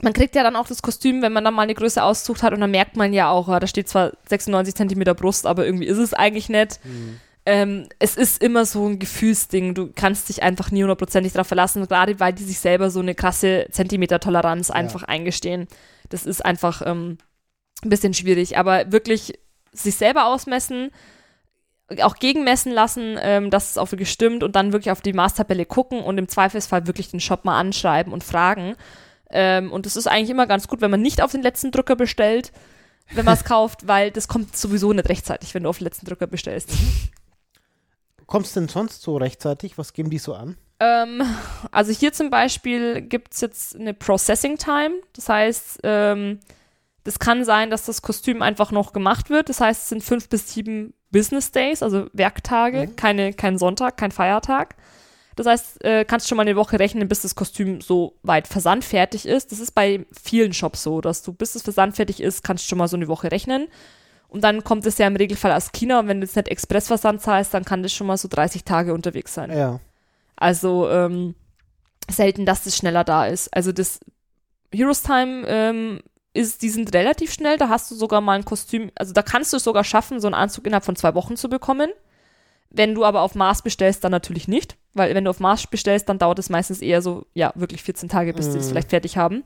man 0.00 0.12
kriegt 0.12 0.34
ja 0.34 0.42
dann 0.42 0.56
auch 0.56 0.66
das 0.66 0.82
Kostüm, 0.82 1.22
wenn 1.22 1.32
man 1.32 1.44
dann 1.44 1.54
mal 1.54 1.62
eine 1.62 1.74
Größe 1.74 2.02
aussucht 2.02 2.42
hat 2.42 2.52
und 2.52 2.60
dann 2.60 2.70
merkt 2.70 2.96
man 2.96 3.12
ja 3.12 3.30
auch, 3.30 3.46
da 3.46 3.66
steht 3.66 3.88
zwar 3.88 4.12
96 4.28 4.74
Zentimeter 4.74 5.14
Brust, 5.14 5.46
aber 5.46 5.66
irgendwie 5.66 5.86
ist 5.86 5.98
es 5.98 6.14
eigentlich 6.14 6.48
nicht. 6.48 6.80
Mhm. 6.84 7.20
Ähm, 7.44 7.88
es 7.98 8.16
ist 8.16 8.42
immer 8.42 8.64
so 8.64 8.86
ein 8.86 8.98
Gefühlsding. 8.98 9.74
Du 9.74 9.90
kannst 9.94 10.28
dich 10.28 10.42
einfach 10.42 10.70
nie 10.70 10.82
hundertprozentig 10.82 11.32
darauf 11.32 11.48
verlassen, 11.48 11.86
gerade 11.86 12.20
weil 12.20 12.32
die 12.32 12.44
sich 12.44 12.60
selber 12.60 12.90
so 12.90 13.00
eine 13.00 13.14
krasse 13.14 13.66
Zentimeter-Toleranz 13.70 14.70
einfach 14.70 15.02
ja. 15.02 15.08
eingestehen. 15.08 15.66
Das 16.08 16.24
ist 16.24 16.44
einfach 16.44 16.82
ähm, 16.86 17.18
ein 17.82 17.90
bisschen 17.90 18.14
schwierig. 18.14 18.58
Aber 18.58 18.92
wirklich 18.92 19.38
sich 19.72 19.96
selber 19.96 20.26
ausmessen, 20.26 20.90
auch 22.00 22.16
gegenmessen 22.16 22.72
lassen, 22.72 23.16
ähm, 23.20 23.50
dass 23.50 23.70
es 23.70 23.78
auch 23.78 23.90
wirklich 23.92 24.10
stimmt 24.10 24.42
und 24.42 24.56
dann 24.56 24.72
wirklich 24.72 24.90
auf 24.90 25.00
die 25.00 25.12
Maßtabelle 25.12 25.66
gucken 25.66 26.00
und 26.00 26.16
im 26.18 26.28
Zweifelsfall 26.28 26.86
wirklich 26.86 27.10
den 27.10 27.20
Shop 27.20 27.44
mal 27.44 27.58
anschreiben 27.58 28.12
und 28.12 28.24
fragen. 28.24 28.76
Ähm, 29.30 29.72
und 29.72 29.86
das 29.86 29.96
ist 29.96 30.06
eigentlich 30.06 30.30
immer 30.30 30.46
ganz 30.46 30.68
gut, 30.68 30.80
wenn 30.80 30.90
man 30.90 31.02
nicht 31.02 31.22
auf 31.22 31.32
den 31.32 31.42
letzten 31.42 31.70
Drücker 31.70 31.96
bestellt, 31.96 32.52
wenn 33.10 33.24
man 33.24 33.34
es 33.34 33.44
kauft, 33.44 33.86
weil 33.86 34.10
das 34.10 34.28
kommt 34.28 34.56
sowieso 34.56 34.92
nicht 34.92 35.08
rechtzeitig, 35.08 35.54
wenn 35.54 35.64
du 35.64 35.68
auf 35.68 35.78
den 35.78 35.84
letzten 35.84 36.06
Drücker 36.06 36.26
bestellst. 36.26 36.70
Kommst 38.26 38.56
du 38.56 38.60
denn 38.60 38.68
sonst 38.68 39.02
so 39.02 39.16
rechtzeitig? 39.16 39.76
Was 39.76 39.92
geben 39.92 40.08
die 40.08 40.18
so 40.18 40.34
an? 40.34 40.56
Ähm, 40.80 41.22
also 41.70 41.92
hier 41.92 42.12
zum 42.12 42.30
Beispiel 42.30 43.02
gibt 43.02 43.34
es 43.34 43.40
jetzt 43.40 43.76
eine 43.76 43.94
Processing 43.94 44.56
Time. 44.56 44.94
Das 45.12 45.28
heißt, 45.28 45.80
das 47.04 47.18
kann 47.18 47.44
sein, 47.44 47.70
dass 47.70 47.86
das 47.86 48.02
Kostüm 48.02 48.42
einfach 48.42 48.70
noch 48.70 48.92
gemacht 48.92 49.30
wird. 49.30 49.48
Das 49.48 49.60
heißt, 49.60 49.82
es 49.82 49.88
sind 49.88 50.04
fünf 50.04 50.28
bis 50.28 50.52
sieben 50.52 50.94
Business 51.10 51.50
Days, 51.50 51.82
also 51.82 52.06
Werktage, 52.12 52.88
mhm. 52.88 52.96
keine, 52.96 53.32
kein 53.32 53.58
Sonntag, 53.58 53.96
kein 53.96 54.12
Feiertag. 54.12 54.76
Das 55.36 55.46
heißt, 55.46 55.84
äh, 55.84 56.04
kannst 56.04 56.28
schon 56.28 56.36
mal 56.36 56.42
eine 56.42 56.56
Woche 56.56 56.78
rechnen, 56.78 57.08
bis 57.08 57.22
das 57.22 57.34
Kostüm 57.34 57.80
so 57.80 58.18
weit 58.22 58.46
versandfertig 58.46 59.26
ist. 59.26 59.50
Das 59.50 59.60
ist 59.60 59.72
bei 59.72 60.06
vielen 60.12 60.52
Shops 60.52 60.82
so, 60.82 61.00
dass 61.00 61.22
du, 61.22 61.32
bis 61.32 61.54
es 61.54 61.62
versandfertig 61.62 62.20
ist, 62.20 62.44
kannst 62.44 62.64
du 62.64 62.68
schon 62.68 62.78
mal 62.78 62.88
so 62.88 62.96
eine 62.96 63.08
Woche 63.08 63.30
rechnen. 63.30 63.68
Und 64.28 64.44
dann 64.44 64.64
kommt 64.64 64.86
es 64.86 64.98
ja 64.98 65.06
im 65.06 65.16
Regelfall 65.16 65.52
aus 65.52 65.72
China 65.72 66.00
und 66.00 66.08
wenn 66.08 66.20
du 66.20 66.26
jetzt 66.26 66.36
nicht 66.36 66.48
Expressversand 66.48 67.20
zahlst, 67.20 67.52
dann 67.52 67.64
kann 67.64 67.82
das 67.82 67.92
schon 67.92 68.06
mal 68.06 68.16
so 68.16 68.28
30 68.28 68.64
Tage 68.64 68.94
unterwegs 68.94 69.34
sein. 69.34 69.50
Ja. 69.50 69.80
Also 70.36 70.88
ähm, 70.90 71.34
selten, 72.10 72.46
dass 72.46 72.64
das 72.64 72.76
schneller 72.76 73.04
da 73.04 73.26
ist. 73.26 73.54
Also 73.54 73.72
das 73.72 74.00
Heroes 74.72 75.02
Time 75.02 75.44
ähm, 75.46 76.00
ist, 76.34 76.62
die 76.62 76.70
sind 76.70 76.94
relativ 76.94 77.32
schnell, 77.32 77.58
da 77.58 77.68
hast 77.68 77.90
du 77.90 77.94
sogar 77.94 78.20
mal 78.20 78.38
ein 78.38 78.44
Kostüm, 78.44 78.90
also 78.94 79.12
da 79.12 79.22
kannst 79.22 79.52
du 79.52 79.58
es 79.58 79.64
sogar 79.64 79.84
schaffen, 79.84 80.20
so 80.20 80.28
einen 80.28 80.34
Anzug 80.34 80.66
innerhalb 80.66 80.84
von 80.84 80.96
zwei 80.96 81.14
Wochen 81.14 81.36
zu 81.36 81.48
bekommen. 81.48 81.90
Wenn 82.70 82.94
du 82.94 83.04
aber 83.04 83.20
auf 83.20 83.34
Maß 83.34 83.60
bestellst, 83.60 84.02
dann 84.02 84.12
natürlich 84.12 84.48
nicht, 84.48 84.76
weil 84.94 85.14
wenn 85.14 85.24
du 85.24 85.30
auf 85.30 85.40
Maß 85.40 85.66
bestellst, 85.66 86.08
dann 86.08 86.18
dauert 86.18 86.38
es 86.38 86.48
meistens 86.48 86.80
eher 86.80 87.02
so, 87.02 87.26
ja, 87.34 87.52
wirklich 87.54 87.82
14 87.82 88.08
Tage, 88.08 88.32
bis 88.32 88.48
mm. 88.48 88.52
die 88.52 88.58
es 88.58 88.66
mhm. 88.66 88.70
vielleicht 88.70 88.90
fertig 88.90 89.18
haben. 89.18 89.44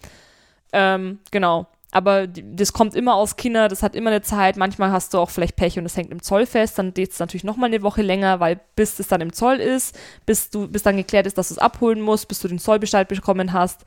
Ähm, 0.73 1.19
genau. 1.33 1.67
Aber 1.91 2.29
die, 2.29 2.45
das 2.55 2.73
kommt 2.73 2.95
immer 2.95 3.15
aus 3.15 3.37
China, 3.37 3.67
das 3.67 3.83
hat 3.83 3.97
immer 3.97 4.11
eine 4.11 4.23
Zeit. 4.23 4.57
Manchmal 4.57 4.93
hast 4.93 5.13
du 5.13 5.19
auch 5.19 5.31
vielleicht 5.31 5.57
Pech 5.57 5.79
und 5.79 5.87
es 5.87 5.97
hängt 5.97 6.13
im 6.13 6.23
Zoll 6.23 6.47
fest, 6.47 6.79
dann 6.79 6.95
geht 6.95 7.13
es 7.13 7.19
natürlich 7.19 7.43
nochmal 7.43 7.71
eine 7.71 7.83
Woche 7.83 8.03
länger, 8.03 8.39
weil 8.39 8.61
bis 8.77 8.99
es 9.01 9.09
dann 9.09 9.21
im 9.21 9.33
Zoll 9.33 9.57
ist, 9.57 9.99
bis 10.25 10.51
du, 10.51 10.69
bis 10.69 10.83
dann 10.85 10.97
geklärt 10.97 11.27
ist, 11.27 11.39
dass 11.39 11.49
du 11.49 11.55
es 11.55 11.59
abholen 11.59 12.01
musst, 12.01 12.29
bis 12.29 12.41
du 12.41 12.49
den 12.49 12.59
Zollbescheid 12.59 13.09
bekommen 13.09 13.53
hast, 13.53 13.85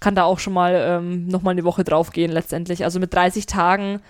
kann 0.00 0.14
da 0.14 0.24
auch 0.24 0.38
schon 0.38 0.52
mal 0.52 0.74
ähm, 0.74 1.26
nochmal 1.26 1.52
eine 1.52 1.64
Woche 1.64 1.84
draufgehen 1.84 2.30
letztendlich. 2.30 2.84
Also 2.84 3.00
mit 3.00 3.14
30 3.14 3.46
Tagen 3.46 4.00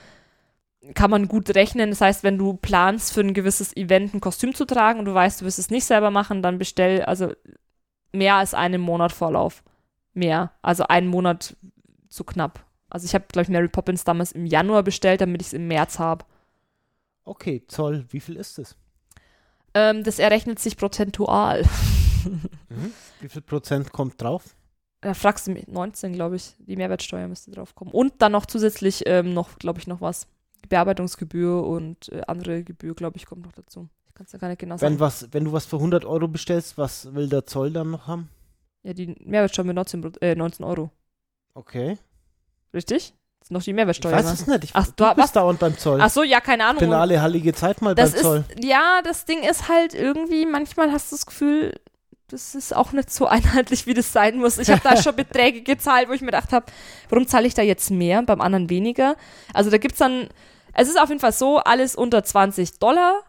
kann 0.94 1.11
man 1.11 1.29
gut 1.29 1.55
rechnen. 1.55 1.90
Das 1.90 2.01
heißt, 2.01 2.22
wenn 2.22 2.38
du 2.38 2.55
planst, 2.55 3.12
für 3.12 3.20
ein 3.20 3.35
gewisses 3.35 3.77
Event 3.77 4.14
ein 4.14 4.20
Kostüm 4.20 4.55
zu 4.55 4.64
tragen 4.64 4.99
und 4.99 5.05
du 5.05 5.14
weißt, 5.14 5.40
du 5.40 5.44
wirst 5.44 5.59
es 5.59 5.70
nicht 5.70 5.85
selber 5.85 6.11
machen, 6.11 6.42
dann 6.42 6.59
bestell 6.59 7.03
also 7.03 7.33
mehr 8.12 8.35
als 8.37 8.55
einen 8.55 8.81
Monat 8.81 9.12
Vorlauf. 9.12 9.62
Mehr. 10.14 10.53
Also 10.62 10.85
einen 10.85 11.09
Monat 11.09 11.57
zu 12.09 12.25
knapp. 12.25 12.64
Also 12.88 13.05
ich 13.05 13.14
habe, 13.14 13.27
glaube 13.29 13.44
ich, 13.44 13.49
Mary 13.49 13.68
Poppins 13.68 14.05
damals 14.05 14.33
im 14.33 14.46
Januar 14.46 14.83
bestellt, 14.83 15.20
damit 15.20 15.42
ich 15.42 15.49
es 15.49 15.53
im 15.53 15.68
März 15.68 15.99
habe. 15.99 16.25
Okay, 17.25 17.64
Zoll, 17.66 18.07
wie 18.11 18.20
viel 18.20 18.37
ist 18.37 18.59
es? 18.59 18.77
Ähm, 19.75 20.05
das 20.05 20.18
errechnet 20.18 20.59
sich 20.59 20.77
prozentual. 20.77 21.64
Mhm. 22.68 22.92
Wie 23.20 23.29
viel 23.29 23.42
Prozent 23.42 23.92
kommt 23.92 24.20
drauf? 24.20 24.56
Da 25.07 25.14
fragst 25.14 25.47
du 25.47 25.53
mich, 25.53 25.69
19, 25.69 26.14
glaube 26.14 26.35
ich. 26.35 26.57
Die 26.59 26.75
Mehrwertsteuer 26.75 27.29
müsste 27.29 27.53
drauf 27.53 27.77
kommen. 27.77 27.92
Und 27.92 28.14
dann 28.19 28.33
noch 28.33 28.45
zusätzlich 28.45 29.05
ähm, 29.07 29.35
noch, 29.35 29.57
glaube 29.61 29.79
ich, 29.79 29.87
noch 29.87 30.01
was. 30.01 30.27
Bearbeitungsgebühr 30.69 31.62
und 31.62 32.09
äh, 32.09 32.23
andere 32.27 32.64
Gebühr, 32.64 32.92
glaube 32.97 33.16
ich, 33.16 33.25
kommt 33.25 33.45
noch 33.45 33.53
dazu. 33.53 33.88
Ich 34.09 34.14
kann 34.14 34.27
es 34.27 34.33
ja 34.33 34.40
gar 34.40 34.49
nicht 34.49 34.59
genau 34.59 34.77
sagen. 34.77 34.95
Wenn, 34.95 34.99
was, 34.99 35.33
wenn 35.33 35.45
du 35.45 35.53
was 35.53 35.64
für 35.64 35.77
100 35.77 36.05
Euro 36.05 36.27
bestellst, 36.27 36.77
was 36.77 37.14
will 37.14 37.29
der 37.29 37.47
Zoll 37.47 37.71
dann 37.71 37.92
noch 37.92 38.09
haben? 38.09 38.31
Ja, 38.83 38.95
die 38.95 39.14
Mehrwertsteuer 39.25 39.64
mit 39.66 39.77
19, 39.77 40.14
äh, 40.21 40.35
19 40.35 40.64
Euro. 40.66 40.90
Okay. 41.55 41.99
Richtig? 42.75 43.14
Das 43.38 43.47
ist 43.47 43.53
noch 43.53 43.62
die 43.62 43.73
Mehrwertsteuer. 43.75 44.11
Ich 44.11 44.19
weiß 44.19 44.27
ne? 44.27 44.33
es 44.33 44.47
nicht. 44.49 44.64
Ich 44.64 44.71
Ach, 44.75 44.88
du 44.88 45.05
bist 45.05 45.19
was? 45.19 45.33
dauernd 45.33 45.61
beim 45.61 45.79
Zoll. 45.79 46.01
Ach 46.01 46.11
so, 46.11 46.25
ja, 46.25 46.40
keine 46.40 46.64
Ahnung. 46.64 46.83
Ich 46.83 46.88
bin 46.88 46.92
alle 46.92 47.23
heilige 47.23 47.55
Zeit 47.55 47.81
mal 47.81 47.95
das 47.95 48.11
beim 48.14 48.23
Zoll. 48.23 48.45
Ist, 48.49 48.64
ja, 48.64 49.03
das 49.05 49.25
Ding 49.25 49.45
ist 49.45 49.69
halt 49.69 49.95
irgendwie, 49.95 50.47
manchmal 50.47 50.90
hast 50.90 51.12
du 51.12 51.14
das 51.14 51.27
Gefühl, 51.27 51.73
das 52.28 52.54
ist 52.54 52.74
auch 52.74 52.92
nicht 52.92 53.10
so 53.10 53.26
einheitlich, 53.26 53.86
wie 53.86 53.94
das 53.94 54.12
sein 54.12 54.38
muss. 54.38 54.58
Ich 54.58 54.70
habe 54.70 54.80
da 54.82 55.00
schon 55.00 55.16
Beträge 55.16 55.62
gezahlt, 55.62 56.08
wo 56.08 56.12
ich 56.12 56.20
mir 56.20 56.26
gedacht 56.26 56.52
habe, 56.52 56.66
warum 57.08 57.26
zahle 57.26 57.46
ich 57.46 57.54
da 57.54 57.62
jetzt 57.62 57.90
mehr 57.90 58.18
und 58.18 58.26
beim 58.26 58.40
anderen 58.40 58.70
weniger? 58.70 59.16
Also 59.52 59.70
da 59.70 59.78
gibt 59.78 59.94
es 59.94 59.98
dann, 59.98 60.28
es 60.72 60.88
ist 60.88 61.00
auf 61.00 61.08
jeden 61.08 61.20
Fall 61.20 61.32
so, 61.32 61.58
alles 61.58 61.94
unter 61.94 62.24
20 62.24 62.78
Dollar 62.78 63.22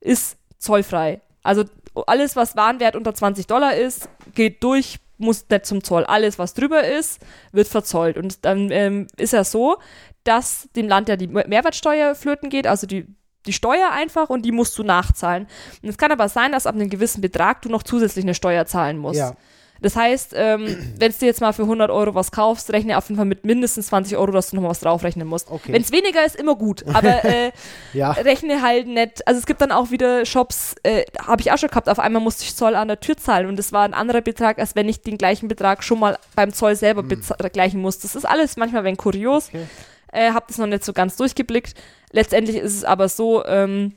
ist 0.00 0.36
zollfrei. 0.58 1.20
Also 1.42 1.64
alles, 2.06 2.36
was 2.36 2.56
Warenwert 2.56 2.96
unter 2.96 3.14
20 3.14 3.46
Dollar 3.46 3.74
ist, 3.74 4.08
geht 4.34 4.62
durch, 4.62 4.98
muss 5.18 5.48
nicht 5.48 5.66
zum 5.66 5.84
Zoll. 5.84 6.04
Alles, 6.04 6.38
was 6.38 6.54
drüber 6.54 6.84
ist, 6.84 7.20
wird 7.52 7.68
verzollt. 7.68 8.16
Und 8.16 8.44
dann 8.44 8.70
ähm, 8.70 9.06
ist 9.16 9.32
ja 9.32 9.44
so, 9.44 9.78
dass 10.24 10.68
dem 10.76 10.88
Land 10.88 11.08
ja 11.08 11.16
die 11.16 11.26
Mehrwertsteuer 11.26 12.14
flöten 12.14 12.48
geht, 12.48 12.66
also 12.66 12.86
die 12.86 13.06
die 13.46 13.52
Steuer 13.52 13.90
einfach 13.90 14.30
und 14.30 14.42
die 14.42 14.52
musst 14.52 14.78
du 14.78 14.82
nachzahlen. 14.82 15.46
Und 15.82 15.88
es 15.88 15.98
kann 15.98 16.12
aber 16.12 16.28
sein, 16.28 16.52
dass 16.52 16.66
ab 16.66 16.74
einem 16.74 16.90
gewissen 16.90 17.20
Betrag 17.20 17.62
du 17.62 17.68
noch 17.68 17.82
zusätzlich 17.82 18.24
eine 18.24 18.34
Steuer 18.34 18.66
zahlen 18.66 18.98
musst. 18.98 19.18
Ja. 19.18 19.36
Das 19.82 19.96
heißt, 19.96 20.32
ähm, 20.36 20.94
wenn 20.98 21.12
du 21.18 21.26
jetzt 21.26 21.40
mal 21.40 21.52
für 21.52 21.62
100 21.62 21.90
Euro 21.90 22.14
was 22.14 22.30
kaufst, 22.30 22.72
rechne 22.72 22.96
auf 22.96 23.08
jeden 23.08 23.16
Fall 23.16 23.26
mit 23.26 23.44
mindestens 23.44 23.88
20 23.88 24.16
Euro, 24.16 24.30
dass 24.30 24.50
du 24.50 24.56
nochmal 24.56 24.70
was 24.70 24.80
draufrechnen 24.80 25.26
musst. 25.26 25.50
Okay. 25.50 25.72
Wenn 25.72 25.82
es 25.82 25.92
weniger 25.92 26.24
ist, 26.24 26.36
immer 26.36 26.54
gut. 26.54 26.84
Aber 26.86 27.24
äh, 27.24 27.50
ja. 27.92 28.12
rechne 28.12 28.62
halt 28.62 28.86
nicht. 28.86 29.26
Also 29.26 29.40
es 29.40 29.46
gibt 29.46 29.60
dann 29.60 29.72
auch 29.72 29.90
wieder 29.90 30.24
Shops, 30.24 30.76
äh, 30.84 31.04
habe 31.26 31.42
ich 31.42 31.52
auch 31.52 31.58
schon 31.58 31.68
gehabt, 31.68 31.88
auf 31.88 31.98
einmal 31.98 32.22
musste 32.22 32.44
ich 32.44 32.54
Zoll 32.54 32.76
an 32.76 32.88
der 32.88 33.00
Tür 33.00 33.16
zahlen 33.16 33.48
und 33.48 33.58
das 33.58 33.72
war 33.72 33.82
ein 33.82 33.94
anderer 33.94 34.20
Betrag, 34.20 34.58
als 34.58 34.76
wenn 34.76 34.88
ich 34.88 35.02
den 35.02 35.18
gleichen 35.18 35.48
Betrag 35.48 35.82
schon 35.82 35.98
mal 35.98 36.16
beim 36.36 36.52
Zoll 36.52 36.76
selber 36.76 37.02
hm. 37.02 37.22
gleichen 37.52 37.80
muss. 37.80 37.98
Das 37.98 38.14
ist 38.14 38.24
alles 38.24 38.56
manchmal 38.56 38.86
ein 38.86 38.96
kurios. 38.96 39.48
Okay. 39.48 39.66
Äh, 40.12 40.32
habe 40.32 40.44
das 40.46 40.58
noch 40.58 40.66
nicht 40.66 40.84
so 40.84 40.92
ganz 40.92 41.16
durchgeblickt. 41.16 41.74
Letztendlich 42.12 42.56
ist 42.56 42.76
es 42.76 42.84
aber 42.84 43.08
so, 43.08 43.44
ähm, 43.44 43.94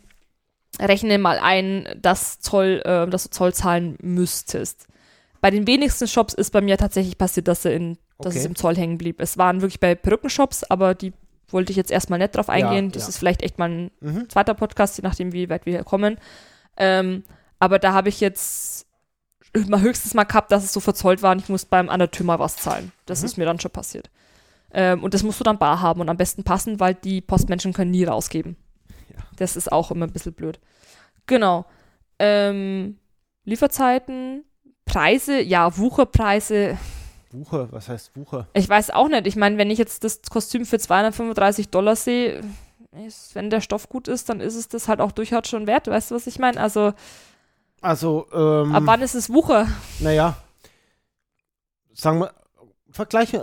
rechne 0.80 1.18
mal 1.20 1.40
ein, 1.40 1.88
dass, 2.02 2.40
Zoll, 2.40 2.82
äh, 2.86 3.08
dass 3.08 3.24
du 3.24 3.30
Zoll 3.30 3.54
zahlen 3.54 3.98
müsstest. 4.02 4.88
Bei 5.42 5.52
den 5.52 5.68
wenigsten 5.68 6.08
Shops 6.08 6.34
ist 6.34 6.52
bei 6.52 6.62
mir 6.62 6.78
tatsächlich 6.78 7.18
passiert, 7.18 7.48
dass, 7.48 7.66
in, 7.66 7.98
dass 8.18 8.32
okay. 8.34 8.40
es 8.40 8.46
im 8.46 8.56
Zoll 8.56 8.76
hängen 8.76 8.98
blieb. 8.98 9.22
Es 9.22 9.38
waren 9.38 9.62
wirklich 9.62 9.80
bei 9.80 9.96
Perückenshops, 9.96 10.64
aber 10.64 10.96
die 10.96 11.14
wollte 11.50 11.72
ich 11.72 11.78
jetzt 11.78 11.92
erstmal 11.92 12.20
nicht 12.20 12.36
drauf 12.36 12.50
eingehen. 12.50 12.86
Ja, 12.86 12.92
das 12.92 13.04
ja. 13.04 13.10
ist 13.10 13.18
vielleicht 13.18 13.44
echt 13.44 13.60
mal 13.60 13.70
ein 13.70 13.92
mhm. 14.00 14.30
zweiter 14.30 14.54
Podcast, 14.56 14.98
je 14.98 15.04
nachdem, 15.04 15.34
wie 15.34 15.50
weit 15.50 15.66
wir 15.66 15.74
hier 15.74 15.84
kommen. 15.84 16.18
Ähm, 16.78 17.24
aber 17.60 17.80
da 17.80 17.94
habe 17.94 18.10
ich 18.10 18.20
jetzt 18.20 18.88
mal 19.68 19.82
höchstens 19.82 20.14
mal 20.14 20.24
gehabt, 20.24 20.52
dass 20.52 20.64
es 20.64 20.74
so 20.74 20.80
verzollt 20.80 21.22
war 21.22 21.32
und 21.32 21.40
ich 21.40 21.50
muss 21.50 21.66
beim 21.66 21.90
an 21.90 22.00
der 22.00 22.12
Tür 22.12 22.26
mal 22.26 22.40
was 22.40 22.58
zahlen. 22.58 22.92
Das 23.06 23.20
mhm. 23.20 23.26
ist 23.26 23.38
mir 23.38 23.46
dann 23.46 23.60
schon 23.60 23.72
passiert. 23.72 24.10
Ähm, 24.78 25.04
und 25.04 25.14
das 25.14 25.24
musst 25.24 25.40
du 25.40 25.46
dann 25.46 25.58
bar 25.58 25.82
haben 25.82 26.02
und 26.02 26.10
am 26.10 26.18
besten 26.18 26.44
passen, 26.44 26.82
weil 26.82 26.96
die 26.96 27.22
Postmenschen 27.22 27.72
können 27.72 27.92
nie 27.92 28.04
rausgeben. 28.04 28.58
Ja. 29.10 29.24
Das 29.38 29.56
ist 29.56 29.72
auch 29.72 29.90
immer 29.90 30.06
ein 30.06 30.12
bisschen 30.12 30.34
blöd. 30.34 30.60
Genau. 31.28 31.66
Ähm, 32.20 33.00
Lieferzeiten, 33.46 34.44
Preise, 34.84 35.42
ja, 35.42 35.78
Wucherpreise. 35.78 36.78
Wucher, 37.32 37.72
was 37.72 37.88
heißt 37.88 38.18
Wucher? 38.18 38.50
Ich 38.54 38.68
weiß 38.68 38.92
auch 38.92 39.08
nicht. 39.08 39.28
Ich 39.28 39.38
meine, 39.38 39.58
wenn 39.58 39.72
ich 39.72 39.78
jetzt 39.78 40.04
das 40.04 40.22
Kostüm 40.24 40.66
für 40.66 40.78
235 40.78 41.70
Dollar 41.70 41.96
sehe, 41.96 42.42
wenn 43.34 43.50
der 43.50 43.62
Stoff 43.62 43.88
gut 43.88 44.10
ist, 44.10 44.28
dann 44.28 44.42
ist 44.42 44.56
es 44.56 44.68
das 44.68 44.90
halt 44.90 45.00
auch 45.00 45.14
durchaus 45.14 45.48
schon 45.48 45.68
wert. 45.68 45.88
Weißt 45.88 46.12
du, 46.12 46.16
was 46.16 46.28
ich 46.28 46.38
meine? 46.38 46.60
Also. 46.60 46.94
Also, 47.82 48.28
ähm, 48.34 48.76
Ab 48.76 48.84
wann 48.86 49.02
ist 49.02 49.16
es 49.16 49.30
Wucher? 49.30 49.68
naja, 50.00 50.36
sagen 51.94 52.20
wir, 52.20 52.34
vergleichen, 52.96 53.42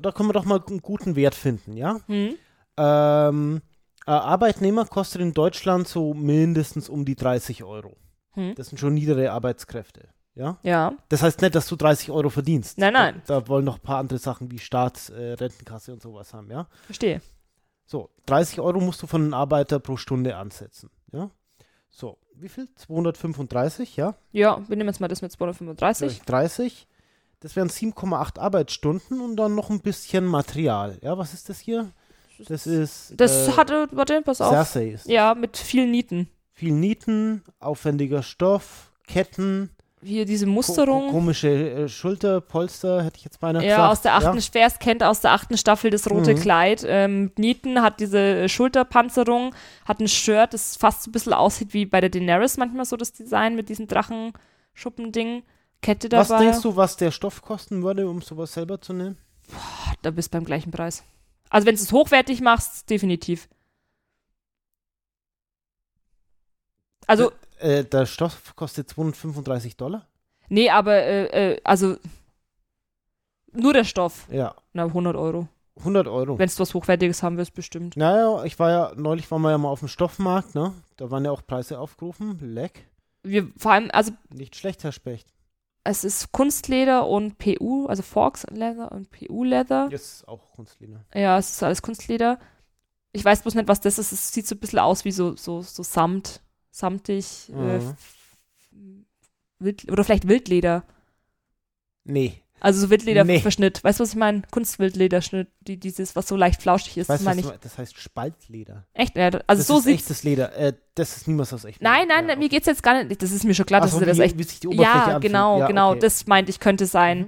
da 0.00 0.12
können 0.12 0.28
wir 0.28 0.32
doch 0.32 0.44
mal 0.44 0.62
einen 0.66 0.80
guten 0.80 1.14
Wert 1.14 1.34
finden, 1.34 1.76
ja? 1.76 2.00
Hm? 2.06 2.34
Ähm, 2.76 3.62
ein 4.06 4.14
Arbeitnehmer 4.14 4.86
kostet 4.86 5.20
in 5.20 5.34
Deutschland 5.34 5.86
so 5.86 6.14
mindestens 6.14 6.88
um 6.88 7.04
die 7.04 7.14
30 7.14 7.64
Euro. 7.64 7.96
Hm? 8.32 8.54
Das 8.54 8.68
sind 8.68 8.78
schon 8.78 8.94
niedere 8.94 9.30
Arbeitskräfte, 9.30 10.08
ja? 10.34 10.58
Ja. 10.62 10.94
Das 11.08 11.22
heißt 11.22 11.40
nicht, 11.42 11.54
dass 11.54 11.66
du 11.68 11.76
30 11.76 12.10
Euro 12.10 12.30
verdienst. 12.30 12.78
Nein, 12.78 12.94
nein. 12.94 13.22
Da, 13.26 13.40
da 13.40 13.48
wollen 13.48 13.64
noch 13.64 13.76
ein 13.76 13.82
paar 13.82 13.98
andere 13.98 14.18
Sachen 14.18 14.50
wie 14.50 14.58
Staat, 14.58 15.10
äh, 15.10 15.34
Rentenkasse 15.34 15.92
und 15.92 16.02
sowas 16.02 16.32
haben, 16.32 16.50
ja? 16.50 16.66
Verstehe. 16.86 17.20
So, 17.86 18.10
30 18.26 18.60
Euro 18.60 18.80
musst 18.80 19.02
du 19.02 19.06
von 19.06 19.22
einem 19.22 19.34
Arbeiter 19.34 19.78
pro 19.78 19.96
Stunde 19.96 20.36
ansetzen, 20.36 20.90
ja? 21.12 21.30
So, 21.90 22.18
wie 22.34 22.48
viel? 22.48 22.68
235, 22.74 23.96
ja? 23.96 24.14
Ja, 24.32 24.62
wir 24.68 24.76
nehmen 24.76 24.88
jetzt 24.88 25.00
mal 25.00 25.08
das 25.08 25.22
mit 25.22 25.32
235. 25.32 26.08
Durch 26.08 26.22
30. 26.26 26.87
Das 27.40 27.54
wären 27.56 27.68
7,8 27.68 28.38
Arbeitsstunden 28.38 29.20
und 29.20 29.36
dann 29.36 29.54
noch 29.54 29.70
ein 29.70 29.80
bisschen 29.80 30.24
Material. 30.24 30.98
Ja, 31.02 31.16
was 31.18 31.34
ist 31.34 31.48
das 31.48 31.60
hier? 31.60 31.90
Das 32.48 32.66
ist. 32.66 33.14
Das 33.16 33.48
äh, 33.48 33.52
hatte, 33.52 33.88
warte, 33.92 34.22
pass 34.22 34.40
auf. 34.40 34.50
Cersei 34.52 34.88
ist. 34.90 35.08
Ja, 35.08 35.34
mit 35.34 35.56
vielen 35.56 35.90
Nieten. 35.90 36.28
Viel 36.52 36.72
Nieten, 36.72 37.42
aufwendiger 37.60 38.22
Stoff, 38.24 38.90
Ketten, 39.06 39.70
Hier 40.02 40.24
diese 40.24 40.44
ko 40.46 40.50
ko 40.50 40.54
Musterung. 40.56 41.10
komische 41.10 41.48
äh, 41.48 41.88
Schulterpolster, 41.88 43.04
hätte 43.04 43.18
ich 43.18 43.24
jetzt 43.24 43.38
beinahe 43.38 43.62
gesagt. 43.62 43.78
Ja, 43.78 43.88
aus 43.90 44.00
der 44.02 44.14
achten, 44.16 44.40
wer 44.52 44.66
es 44.66 44.78
kennt, 44.80 45.04
aus 45.04 45.20
der 45.20 45.32
achten 45.32 45.56
Staffel 45.56 45.90
das 45.90 46.10
rote 46.10 46.34
Mhm. 46.34 46.40
Kleid. 46.40 46.84
Ähm, 46.86 47.30
Nieten 47.36 47.80
hat 47.82 48.00
diese 48.00 48.18
äh, 48.18 48.48
Schulterpanzerung, 48.48 49.54
hat 49.84 50.00
ein 50.00 50.08
Shirt, 50.08 50.52
das 50.54 50.76
fast 50.76 51.04
so 51.04 51.10
ein 51.10 51.12
bisschen 51.12 51.32
aussieht 51.32 51.72
wie 51.74 51.86
bei 51.86 52.00
der 52.00 52.10
Daenerys 52.10 52.56
manchmal 52.56 52.84
so 52.84 52.96
das 52.96 53.12
Design 53.12 53.54
mit 53.54 53.68
diesem 53.68 53.86
Drachenschuppending. 53.86 55.42
Kette 55.82 56.10
Was 56.12 56.28
dabei. 56.28 56.44
denkst 56.44 56.62
du, 56.62 56.76
was 56.76 56.96
der 56.96 57.10
Stoff 57.10 57.40
kosten 57.42 57.82
würde, 57.82 58.08
um 58.08 58.20
sowas 58.22 58.52
selber 58.52 58.80
zu 58.80 58.92
nehmen? 58.92 59.16
Da 60.02 60.10
bist 60.10 60.32
du 60.32 60.38
beim 60.38 60.44
gleichen 60.44 60.70
Preis. 60.70 61.04
Also 61.50 61.66
wenn 61.66 61.76
du 61.76 61.80
es 61.82 61.92
hochwertig 61.92 62.40
machst, 62.40 62.90
definitiv. 62.90 63.48
Also, 67.06 67.32
Äh, 67.58 67.84
der 67.84 68.06
Stoff 68.06 68.54
kostet 68.54 68.88
235 68.90 69.76
Dollar? 69.76 70.06
nee, 70.48 70.70
aber, 70.70 70.94
äh, 71.02 71.52
äh, 71.54 71.60
also, 71.64 71.96
nur 73.52 73.72
der 73.72 73.84
Stoff. 73.84 74.26
Ja, 74.30 74.54
Na, 74.72 74.84
100 74.84 75.16
Euro. 75.16 75.48
100 75.78 76.06
Euro. 76.08 76.38
Wenn 76.38 76.48
du 76.48 76.58
was 76.58 76.74
Hochwertiges 76.74 77.22
haben 77.22 77.36
willst, 77.36 77.54
bestimmt. 77.54 77.96
Naja, 77.96 78.44
ich 78.44 78.58
war 78.58 78.70
ja, 78.70 78.92
neulich 78.96 79.30
waren 79.30 79.42
wir 79.42 79.50
ja 79.52 79.58
mal 79.58 79.68
auf 79.68 79.78
dem 79.78 79.88
Stoffmarkt, 79.88 80.54
ne? 80.54 80.74
Da 80.96 81.10
waren 81.10 81.24
ja 81.24 81.30
auch 81.30 81.46
Preise 81.46 81.78
aufgerufen. 81.78 82.38
Leck. 82.54 82.86
Wir, 83.22 83.50
vor 83.56 83.72
allem, 83.72 83.88
also, 83.92 84.12
Nicht 84.30 84.56
schlecht, 84.56 84.82
Herr 84.84 84.92
Specht. 84.92 85.28
Es 85.88 86.04
ist 86.04 86.32
Kunstleder 86.32 87.06
und 87.08 87.38
PU, 87.38 87.86
also 87.86 88.02
Forks 88.02 88.44
Leather 88.50 88.92
und 88.92 89.10
PU 89.10 89.44
Leather. 89.44 89.88
Jetzt 89.90 90.26
auch 90.28 90.52
Kunstleder. 90.52 91.04
Ja, 91.14 91.38
es 91.38 91.50
ist 91.50 91.62
alles 91.62 91.82
Kunstleder. 91.82 92.38
Ich 93.12 93.24
weiß 93.24 93.42
bloß 93.42 93.54
nicht, 93.54 93.68
was 93.68 93.80
das 93.80 93.98
ist. 93.98 94.12
Es 94.12 94.32
sieht 94.32 94.46
so 94.46 94.54
ein 94.54 94.58
bisschen 94.60 94.78
aus 94.80 95.04
wie 95.04 95.12
so, 95.12 95.34
so, 95.36 95.62
so 95.62 95.82
Samt, 95.82 96.42
samtig, 96.70 97.48
äh, 97.50 97.52
Mhm. 97.78 97.90
f- 97.90 98.36
Wild, 99.60 99.90
oder 99.90 100.04
vielleicht 100.04 100.28
Wildleder. 100.28 100.84
Nee. 102.04 102.42
Also 102.60 102.80
so 102.80 102.86
Nee. 102.86 102.90
Wildlederverschnitt. 102.92 103.82
Weißt 103.84 104.00
du, 104.00 104.02
was 104.02 104.10
ich 104.10 104.16
meine? 104.16 104.42
Kunstwildlederschnitt, 104.50 105.48
die, 105.60 105.78
dieses, 105.78 106.16
was 106.16 106.26
so 106.28 106.36
leicht 106.36 106.60
flauschig 106.62 106.96
ist, 106.98 107.08
Weißt 107.08 107.20
du, 107.20 107.24
meine 107.24 107.40
ich. 107.40 107.46
du- 107.46 107.58
das 107.60 107.78
heißt 107.78 107.96
Spaltleder. 107.98 108.84
Echt? 108.94 109.16
Ja, 109.16 109.26
also 109.46 109.60
das 109.60 109.66
so 109.66 109.78
ist 109.78 109.86
echtes 109.86 110.24
Leder. 110.24 110.56
Äh, 110.56 110.72
das 110.94 111.16
ist 111.16 111.28
niemals 111.28 111.52
aus 111.52 111.64
echtem 111.64 111.84
Nein, 111.84 112.08
nein, 112.08 112.26
Leder. 112.26 112.38
mir 112.38 112.48
geht's 112.48 112.66
jetzt 112.66 112.82
gar 112.82 113.02
nicht. 113.04 113.22
Das 113.22 113.30
ist 113.30 113.44
mir 113.44 113.54
schon 113.54 113.66
klar, 113.66 113.80
Ach 113.80 113.84
dass 113.84 113.92
so, 113.92 114.00
du 114.00 114.06
das 114.06 114.18
wie, 114.18 114.22
echt. 114.22 114.38
wie 114.38 114.42
sich 114.44 114.60
die 114.60 114.68
Oberfläche 114.68 114.88
Ja, 114.98 115.04
anfühlt. 115.04 115.22
genau, 115.22 115.60
ja, 115.60 115.66
genau. 115.66 115.90
okay. 115.92 116.00
Das 116.00 116.26
meinte 116.26 116.50
ich, 116.50 116.60
könnte 116.60 116.86
sein. 116.86 117.20
Mhm. 117.20 117.26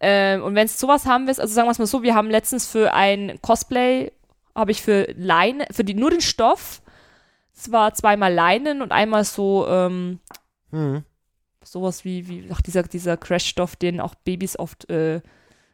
Ähm, 0.00 0.42
und 0.44 0.54
wenn 0.54 0.66
es 0.66 0.78
sowas 0.78 1.06
haben 1.06 1.26
willst, 1.26 1.40
also 1.40 1.52
sagen 1.54 1.66
wir 1.66 1.72
es 1.72 1.78
mal 1.78 1.86
so, 1.86 2.02
wir 2.02 2.14
haben 2.14 2.30
letztens 2.30 2.66
für 2.66 2.94
ein 2.94 3.38
Cosplay, 3.42 4.12
habe 4.54 4.70
ich 4.70 4.82
für 4.82 5.12
Leine, 5.16 5.66
für 5.72 5.82
die, 5.84 5.94
nur 5.94 6.10
den 6.10 6.20
Stoff, 6.20 6.82
es 7.56 7.72
war 7.72 7.94
zweimal 7.94 8.32
Leinen 8.32 8.82
und 8.82 8.92
einmal 8.92 9.24
so, 9.24 9.66
ähm, 9.68 10.20
Mhm. 10.70 11.02
Sowas 11.72 12.04
wie, 12.04 12.28
wie 12.28 12.48
ach, 12.52 12.60
dieser, 12.60 12.82
dieser 12.82 13.16
Crash-Stoff, 13.16 13.76
den 13.76 14.00
auch 14.00 14.14
Babys 14.14 14.58
oft, 14.58 14.88
äh, 14.90 15.20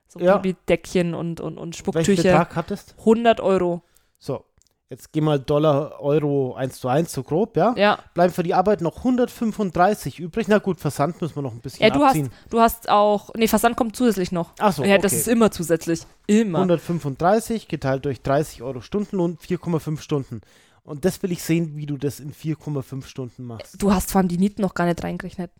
so 0.08 0.20
Ja. 0.20 0.36
Babydeckchen 0.36 1.14
und, 1.14 1.40
und, 1.40 1.56
und 1.58 1.68
Welchen 1.70 1.78
Spucktücher. 1.78 2.22
Betrag 2.22 2.56
hattest? 2.56 2.94
100 3.00 3.40
Euro. 3.40 3.82
So, 4.18 4.44
jetzt 4.90 5.12
geh 5.12 5.20
mal 5.20 5.38
Dollar, 5.40 6.00
Euro 6.00 6.54
1 6.54 6.78
zu 6.80 6.88
1, 6.88 7.12
so 7.12 7.22
grob, 7.22 7.56
ja? 7.56 7.74
Ja. 7.76 7.98
Bleiben 8.14 8.32
für 8.32 8.42
die 8.42 8.54
Arbeit 8.54 8.80
noch 8.80 8.98
135 8.98 10.20
übrig. 10.20 10.46
Na 10.48 10.58
gut, 10.58 10.78
Versand 10.80 11.20
müssen 11.20 11.36
wir 11.36 11.42
noch 11.42 11.52
ein 11.52 11.60
bisschen 11.60 11.82
Ja, 11.82 11.90
du 11.90 12.00
hast, 12.00 12.10
abziehen. 12.10 12.30
du 12.50 12.60
hast 12.60 12.88
auch, 12.88 13.30
nee, 13.34 13.48
Versand 13.48 13.76
kommt 13.76 13.96
zusätzlich 13.96 14.30
noch. 14.32 14.52
Ach 14.58 14.72
so, 14.72 14.84
ja, 14.84 14.98
das 14.98 15.12
okay. 15.12 15.20
ist 15.20 15.28
immer 15.28 15.50
zusätzlich. 15.50 16.02
Immer. 16.26 16.58
135 16.60 17.68
geteilt 17.68 18.04
durch 18.04 18.22
30 18.22 18.62
Euro 18.62 18.80
Stundenlohn, 18.80 19.36
4,5 19.38 20.00
Stunden. 20.00 20.40
Und 20.84 21.04
das 21.06 21.22
will 21.22 21.32
ich 21.32 21.42
sehen, 21.42 21.76
wie 21.76 21.86
du 21.86 21.96
das 21.96 22.20
in 22.20 22.32
4,5 22.34 23.06
Stunden 23.06 23.44
machst. 23.44 23.82
Du 23.82 23.92
hast 23.92 24.12
vor 24.12 24.18
allem 24.20 24.28
die 24.28 24.36
Nieten 24.38 24.60
noch 24.60 24.74
gar 24.74 24.84
nicht 24.84 25.02
reingerechnet. 25.02 25.50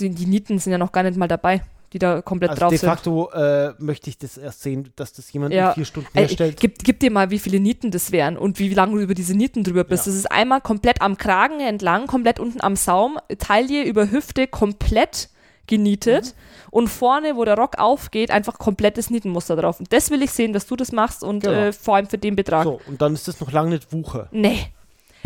Die, 0.00 0.10
die 0.10 0.26
Nieten 0.26 0.58
sind 0.58 0.72
ja 0.72 0.78
noch 0.78 0.92
gar 0.92 1.02
nicht 1.02 1.16
mal 1.16 1.28
dabei, 1.28 1.62
die 1.92 1.98
da 1.98 2.20
komplett 2.22 2.50
Also 2.50 2.60
drauf 2.60 2.70
de 2.70 2.78
sind. 2.78 2.88
facto 2.88 3.30
äh, 3.32 3.72
möchte 3.78 4.10
ich 4.10 4.18
das 4.18 4.36
erst 4.36 4.62
sehen, 4.62 4.92
dass 4.96 5.12
das 5.12 5.32
jemand 5.32 5.54
Ja. 5.54 5.68
in 5.70 5.74
vier 5.74 5.84
Stunden 5.84 6.08
herstellt. 6.12 6.60
gib, 6.60 6.78
gib 6.84 7.00
dir 7.00 7.10
mal, 7.10 7.30
wie 7.30 7.38
viele 7.38 7.58
Nieten 7.60 7.90
das 7.90 8.12
wären 8.12 8.36
und 8.36 8.58
wie 8.58 8.72
lange 8.74 8.94
du 8.96 9.00
über 9.02 9.14
diese 9.14 9.34
Nieten 9.34 9.64
drüber 9.64 9.84
bist. 9.84 10.06
Ja. 10.06 10.12
Das 10.12 10.18
ist 10.18 10.30
einmal 10.30 10.60
komplett 10.60 11.00
am 11.02 11.16
Kragen 11.16 11.60
entlang, 11.60 12.06
komplett 12.06 12.38
unten 12.38 12.60
am 12.60 12.76
Saum, 12.76 13.18
Taille 13.38 13.84
über 13.84 14.10
Hüfte 14.10 14.46
komplett 14.46 15.30
genietet 15.66 16.26
Mhm. 16.26 16.68
und 16.70 16.88
vorne, 16.88 17.36
wo 17.36 17.44
der 17.44 17.56
Rock 17.56 17.78
aufgeht, 17.78 18.30
einfach 18.30 18.58
komplettes 18.58 19.10
Nietenmuster 19.10 19.54
drauf. 19.56 19.80
Und 19.80 19.92
das 19.92 20.10
will 20.10 20.22
ich 20.22 20.30
sehen, 20.30 20.52
dass 20.54 20.66
du 20.66 20.76
das 20.76 20.92
machst 20.92 21.22
und 21.22 21.40
Genau. 21.44 21.52
äh, 21.56 21.72
vor 21.72 21.96
allem 21.96 22.06
für 22.06 22.16
den 22.18 22.36
Betrag. 22.36 22.64
So, 22.64 22.80
und 22.86 23.02
dann 23.02 23.12
ist 23.14 23.28
das 23.28 23.38
noch 23.40 23.52
lange 23.52 23.70
nicht 23.70 23.92
Wucher. 23.92 24.28
Nee. 24.30 24.58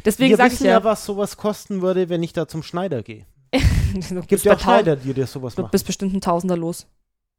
Deswegen 0.05 0.37
sage 0.37 0.55
ich 0.55 0.61
ja, 0.61 0.83
was 0.83 1.05
sowas 1.05 1.37
kosten 1.37 1.81
würde, 1.81 2.09
wenn 2.09 2.25
ich 2.25 2.33
da 2.33 2.49
zum 2.49 2.65
Schneider 2.65 3.03
gehe. 3.05 3.25
du 4.11 4.23
Gibt 4.23 4.45
ja 4.45 4.55
auch 4.55 4.61
Schneider, 4.61 4.97
die 4.97 5.13
dir 5.13 5.27
sowas 5.27 5.55
Du 5.55 5.63
machen. 5.63 5.71
bist 5.71 5.87
bestimmt 5.87 6.15
ein 6.15 6.21
Tausender 6.21 6.57
los. 6.57 6.87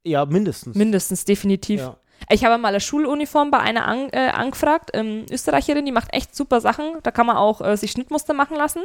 Ja, 0.05 0.26
mindestens. 0.26 0.76
Mindestens, 0.76 1.26
definitiv. 1.26 1.80
Ja. 1.80 1.97
Ich 2.30 2.45
habe 2.45 2.57
mal 2.61 2.70
eine 2.70 2.80
Schuluniform 2.80 3.51
bei 3.51 3.59
einer 3.59 3.86
an, 3.86 4.09
äh, 4.11 4.30
angefragt, 4.30 4.91
ähm, 4.93 5.26
Österreicherin, 5.30 5.86
die 5.86 5.91
macht 5.91 6.14
echt 6.14 6.36
super 6.36 6.61
Sachen. 6.61 6.97
Da 7.03 7.11
kann 7.11 7.26
man 7.26 7.38
auch 7.38 7.61
äh, 7.61 7.76
sich 7.76 7.91
Schnittmuster 7.91 8.34
machen 8.34 8.55
lassen. 8.55 8.84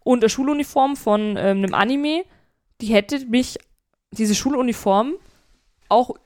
Und 0.00 0.22
eine 0.22 0.30
Schuluniform 0.30 0.96
von 0.96 1.36
ähm, 1.36 1.64
einem 1.64 1.74
Anime, 1.74 2.24
die 2.80 2.94
hätte 2.94 3.24
mich, 3.26 3.58
diese 4.12 4.34
Schuluniform, 4.34 5.14
auch 5.88 6.16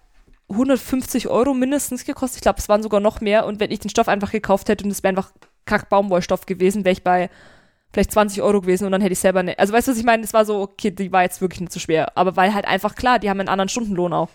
150 0.48 1.28
Euro 1.28 1.54
mindestens 1.54 2.04
gekostet. 2.04 2.36
Ich 2.38 2.42
glaube, 2.42 2.58
es 2.58 2.68
waren 2.68 2.82
sogar 2.82 3.00
noch 3.00 3.20
mehr. 3.20 3.46
Und 3.46 3.60
wenn 3.60 3.70
ich 3.70 3.78
den 3.78 3.90
Stoff 3.90 4.08
einfach 4.08 4.32
gekauft 4.32 4.68
hätte 4.68 4.84
und 4.84 4.90
es 4.90 5.02
wäre 5.02 5.10
einfach 5.10 5.32
Kack-Baumwollstoff 5.64 6.46
gewesen, 6.46 6.84
wäre 6.84 6.92
ich 6.92 7.04
bei 7.04 7.30
vielleicht 7.92 8.12
20 8.12 8.42
Euro 8.42 8.60
gewesen 8.60 8.84
und 8.84 8.92
dann 8.92 9.00
hätte 9.00 9.12
ich 9.12 9.18
selber 9.18 9.42
ne. 9.42 9.58
Also 9.58 9.72
weißt 9.72 9.88
du, 9.88 9.92
was 9.92 9.98
ich 9.98 10.04
meine? 10.04 10.22
Es 10.22 10.32
war 10.32 10.44
so, 10.44 10.60
okay, 10.60 10.90
die 10.90 11.12
war 11.12 11.22
jetzt 11.22 11.40
wirklich 11.40 11.60
nicht 11.60 11.72
so 11.72 11.80
schwer. 11.80 12.16
Aber 12.16 12.36
weil 12.36 12.54
halt 12.54 12.64
einfach 12.64 12.94
klar, 12.94 13.18
die 13.18 13.30
haben 13.30 13.40
einen 13.40 13.48
anderen 13.48 13.68
Stundenlohn 13.68 14.12
auch. 14.12 14.28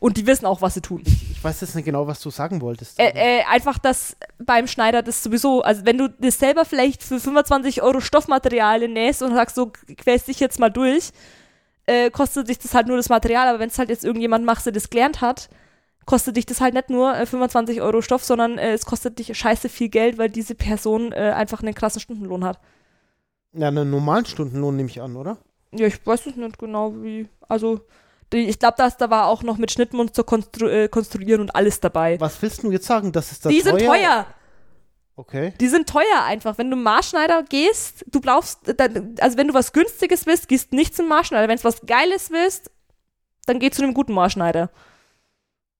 Und 0.00 0.18
die 0.18 0.26
wissen 0.26 0.44
auch, 0.44 0.60
was 0.60 0.74
sie 0.74 0.82
tun. 0.82 1.02
Ich 1.04 1.42
weiß 1.42 1.62
jetzt 1.62 1.74
nicht 1.74 1.86
genau, 1.86 2.06
was 2.06 2.20
du 2.20 2.28
sagen 2.28 2.60
wolltest. 2.60 3.00
Äh, 3.00 3.12
äh, 3.14 3.44
einfach, 3.44 3.78
dass 3.78 4.16
beim 4.38 4.66
Schneider 4.66 5.02
das 5.02 5.22
sowieso, 5.22 5.62
also 5.62 5.86
wenn 5.86 5.96
du 5.96 6.08
das 6.08 6.38
selber 6.38 6.66
vielleicht 6.66 7.02
für 7.02 7.18
25 7.18 7.80
Euro 7.80 8.00
Stoffmaterialien 8.00 8.92
nähst 8.92 9.22
und 9.22 9.32
sagst, 9.32 9.56
so 9.56 9.72
quälst 9.96 10.28
dich 10.28 10.40
jetzt 10.40 10.58
mal 10.58 10.68
durch, 10.68 11.10
äh, 11.86 12.10
kostet 12.10 12.48
dich 12.48 12.58
das 12.58 12.74
halt 12.74 12.86
nur 12.86 12.96
das 12.96 13.08
Material, 13.08 13.48
aber 13.48 13.60
wenn 13.60 13.68
es 13.68 13.78
halt 13.78 13.88
jetzt 13.88 14.04
irgendjemand 14.04 14.44
macht, 14.44 14.66
der 14.66 14.72
das 14.72 14.90
gelernt 14.90 15.20
hat, 15.22 15.48
kostet 16.06 16.36
dich 16.36 16.46
das 16.46 16.60
halt 16.60 16.74
nicht 16.74 16.90
nur 16.90 17.16
äh, 17.16 17.26
25 17.26 17.80
Euro 17.80 18.02
Stoff, 18.02 18.24
sondern 18.24 18.58
äh, 18.58 18.72
es 18.72 18.84
kostet 18.84 19.18
dich 19.18 19.36
scheiße 19.36 19.68
viel 19.68 19.88
Geld, 19.88 20.18
weil 20.18 20.30
diese 20.30 20.54
Person 20.54 21.12
äh, 21.12 21.32
einfach 21.34 21.62
einen 21.62 21.74
krassen 21.74 22.00
Stundenlohn 22.00 22.44
hat. 22.44 22.58
ja, 23.52 23.68
einen 23.68 23.90
normalen 23.90 24.26
Stundenlohn 24.26 24.76
nehme 24.76 24.88
ich 24.88 25.00
an, 25.00 25.16
oder? 25.16 25.38
Ja, 25.72 25.86
ich 25.86 26.04
weiß 26.06 26.26
es 26.26 26.36
nicht 26.36 26.58
genau, 26.58 26.94
wie, 27.02 27.28
also 27.48 27.80
die, 28.32 28.48
ich 28.48 28.58
glaube, 28.58 28.76
da 28.76 29.10
war 29.10 29.26
auch 29.26 29.42
noch 29.42 29.58
mit 29.58 29.70
Schnittmuster 29.70 30.24
konstru 30.24 30.66
äh, 30.66 30.88
konstruieren 30.88 31.40
und 31.40 31.54
alles 31.54 31.80
dabei. 31.80 32.18
Was 32.20 32.40
willst 32.42 32.62
du 32.62 32.72
jetzt 32.72 32.86
sagen? 32.86 33.12
Das 33.12 33.30
ist 33.32 33.44
das 33.44 33.52
Die 33.52 33.60
sind 33.60 33.80
teuer. 33.80 34.26
Okay. 35.16 35.52
Die 35.60 35.68
sind 35.68 35.88
teuer 35.88 36.24
einfach. 36.24 36.58
Wenn 36.58 36.70
du 36.70 36.76
Marschneider 36.76 37.44
gehst, 37.44 38.04
du 38.10 38.20
brauchst, 38.20 38.60
dann, 38.76 39.14
also 39.20 39.36
wenn 39.36 39.46
du 39.48 39.54
was 39.54 39.72
Günstiges 39.72 40.26
willst, 40.26 40.48
gehst 40.48 40.72
nicht 40.72 40.96
zum 40.96 41.06
Marschneider. 41.06 41.48
Wenn 41.48 41.58
du 41.58 41.64
was 41.64 41.82
Geiles 41.86 42.30
willst, 42.30 42.70
dann 43.46 43.60
geh 43.60 43.70
zu 43.70 43.82
einem 43.82 43.94
guten 43.94 44.12
Marschneider. 44.12 44.70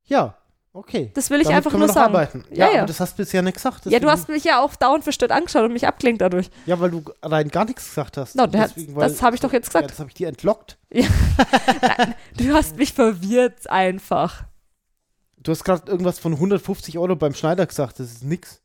Ja, 0.07 0.35
okay. 0.73 1.11
Das 1.15 1.31
will 1.31 1.39
ich 1.41 1.45
Damit 1.45 1.57
einfach 1.59 1.71
können 1.71 1.81
nur 1.81 1.89
wir 1.89 1.95
noch 1.95 1.95
sagen. 1.95 2.15
arbeiten. 2.15 2.45
Ja, 2.51 2.67
Ja, 2.67 2.73
ja. 2.73 2.79
aber 2.81 2.87
das 2.89 3.01
hast 3.01 3.13
du 3.19 3.23
bisher 3.23 3.43
nicht 3.43 3.55
gesagt. 3.55 3.79
Ja, 3.79 3.83
du 3.85 3.91
deswegen- 3.93 4.11
hast 4.11 4.29
mich 4.29 4.45
ja 4.45 4.61
auch 4.61 4.75
dauernd 4.77 5.03
verstört 5.05 5.33
angeschaut 5.33 5.63
und 5.65 5.73
mich 5.73 5.87
abgelenkt 5.87 6.21
dadurch. 6.21 6.51
Ja, 6.67 6.79
weil 6.81 6.91
du 6.91 7.03
rein 7.23 7.49
gar 7.49 7.65
nichts 7.65 7.89
gesagt 7.89 8.17
hast. 8.17 8.37
No, 8.37 8.47
der 8.47 8.63
hat- 8.63 8.71
Deswegen, 8.77 8.95
weil- 8.97 9.09
das 9.09 9.23
habe 9.23 9.35
ich 9.37 9.41
doch 9.41 9.53
jetzt 9.53 9.73
Ja, 9.73 9.81
gesagt. 9.81 9.91
das 9.93 9.99
habe 10.01 10.11
ich 10.11 10.15
dir 10.15 10.29
entlockt. 10.29 10.79
Du 12.37 12.53
hast 12.53 12.77
mich 12.77 12.93
verwirrt 12.93 13.71
einfach. 13.71 14.45
Du 15.39 15.53
hast 15.53 15.65
gerade 15.65 15.91
irgendwas 15.91 16.19
von 16.19 16.33
150 16.35 16.99
Euro 16.99 17.17
beim 17.17 17.35
Schneider 17.35 17.67
gesagt. 17.67 18.01
Das 18.01 18.11
ist 18.11 18.25
nix. 18.25 18.61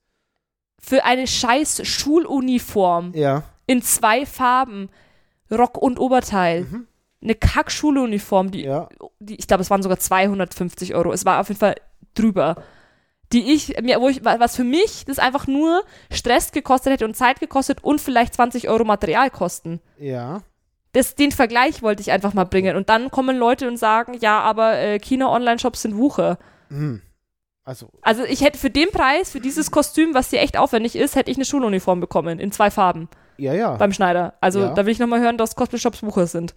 Für 0.81 1.03
eine 1.03 1.27
scheiß 1.27 1.85
Schuluniform. 1.87 3.11
Ja. 3.15 3.43
in 3.67 3.81
zwei 3.83 4.25
Farben, 4.25 4.89
Rock 5.51 5.77
und 5.77 5.99
Oberteil. 5.99 6.61
Mhm. 6.63 6.87
Eine 7.21 7.35
Kack-Schuluniform, 7.35 8.51
die, 8.51 8.63
Ja. 8.63 8.87
die, 9.19 9.35
ich 9.35 9.47
glaube, 9.47 9.61
es 9.61 9.69
waren 9.69 9.83
sogar 9.83 9.99
250 9.99 10.95
Euro. 10.95 11.11
Es 11.11 11.25
war 11.25 11.39
auf 11.41 11.49
jeden 11.49 11.59
Fall 11.59 11.75
drüber. 12.13 12.55
Die 13.31 13.53
ich, 13.53 13.79
mir, 13.81 14.01
wo 14.01 14.07
ich, 14.09 14.23
was 14.25 14.55
für 14.55 14.63
mich 14.63 15.05
das 15.05 15.19
einfach 15.19 15.45
nur 15.45 15.83
Stress 16.11 16.51
gekostet 16.51 16.93
hätte 16.93 17.05
und 17.05 17.15
Zeit 17.15 17.39
gekostet 17.39 17.83
und 17.83 18.01
vielleicht 18.01 18.33
20 18.33 18.69
Euro 18.69 18.85
Materialkosten. 18.85 19.81
Ja. 19.99 20.41
Das, 20.93 21.13
den 21.13 21.31
Vergleich 21.31 21.83
wollte 21.83 22.01
ich 22.01 22.11
einfach 22.11 22.33
mal 22.33 22.45
bringen. 22.45 22.75
Und 22.75 22.89
dann 22.89 23.11
kommen 23.11 23.37
Leute 23.37 23.67
und 23.67 23.77
sagen, 23.77 24.13
ja, 24.19 24.39
aber 24.39 24.77
äh, 24.79 24.97
China-Online-Shops 24.99 25.83
sind 25.83 25.95
Wucher. 25.97 26.39
Hm. 26.69 27.01
Also, 27.63 27.89
Also 28.01 28.23
ich 28.23 28.41
hätte 28.41 28.57
für 28.57 28.71
den 28.71 28.89
Preis, 28.89 29.29
für 29.29 29.39
dieses 29.39 29.69
Kostüm, 29.69 30.15
was 30.15 30.31
hier 30.31 30.41
echt 30.41 30.57
aufwendig 30.57 30.95
ist, 30.95 31.15
hätte 31.15 31.29
ich 31.29 31.37
eine 31.37 31.45
Schuluniform 31.45 31.99
bekommen 31.99 32.39
in 32.39 32.51
zwei 32.51 32.71
Farben 32.71 33.07
ja, 33.37 33.53
ja. 33.53 33.75
beim 33.75 33.93
Schneider. 33.93 34.33
Also 34.41 34.61
Ja. 34.61 34.73
da 34.73 34.85
will 34.87 34.91
ich 34.91 34.97
nochmal 34.97 35.19
hören, 35.19 35.37
dass 35.37 35.55
Cosplay-Shops 35.55 36.01
Wucher 36.01 36.25
sind. 36.25 36.55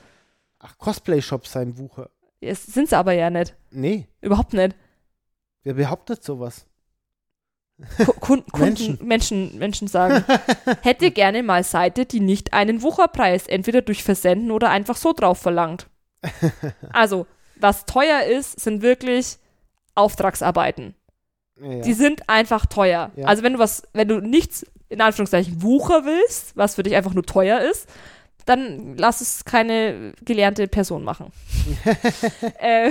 Ach, 0.62 0.78
Cosplay-Shops 0.78 1.52
sein 1.52 1.76
Wucher. 1.76 2.08
Es 2.40 2.64
sind 2.64 2.88
sie 2.88 2.96
aber 2.96 3.12
ja 3.12 3.28
nicht. 3.30 3.54
Nee, 3.70 4.08
Überhaupt 4.20 4.52
nicht. 4.54 4.74
wer 5.64 5.74
behauptet 5.74 6.24
sowas? 6.24 6.66
Kun 8.20 8.44
Kunden, 8.52 8.58
Menschen. 8.58 8.98
Menschen. 9.06 9.58
Menschen, 9.58 9.88
sagen, 9.88 10.24
hätte 10.82 11.10
gerne 11.10 11.42
mal 11.42 11.64
Seite, 11.64 12.06
die 12.06 12.20
nicht 12.20 12.52
einen 12.52 12.82
Wucherpreis 12.82 13.46
entweder 13.48 13.82
durch 13.82 14.02
Versenden 14.04 14.50
oder 14.50 14.70
einfach 14.70 14.96
so 14.96 15.12
drauf 15.12 15.38
verlangt. 15.38 15.88
Also, 16.92 17.26
was 17.56 17.84
teuer 17.86 18.22
ist, 18.24 18.58
sind 18.60 18.82
wirklich 18.82 19.38
Auftragsarbeiten. 19.94 20.94
Ja. 21.60 21.80
Die 21.80 21.92
sind 21.92 22.28
einfach 22.28 22.66
teuer. 22.66 23.10
Ja. 23.16 23.26
Also 23.26 23.42
wenn 23.42 23.52
du 23.54 23.58
was, 23.58 23.82
wenn 23.92 24.08
du 24.08 24.20
nichts 24.20 24.64
in 24.88 25.00
Anführungszeichen 25.00 25.62
Wucher 25.62 26.04
willst, 26.04 26.56
was 26.56 26.74
für 26.74 26.82
dich 26.82 26.94
einfach 26.96 27.14
nur 27.14 27.24
teuer 27.24 27.60
ist, 27.60 27.88
dann 28.46 28.96
lass 28.96 29.20
es 29.20 29.44
keine 29.44 30.12
gelernte 30.24 30.66
Person 30.68 31.04
machen. 31.04 31.32
äh, 32.58 32.90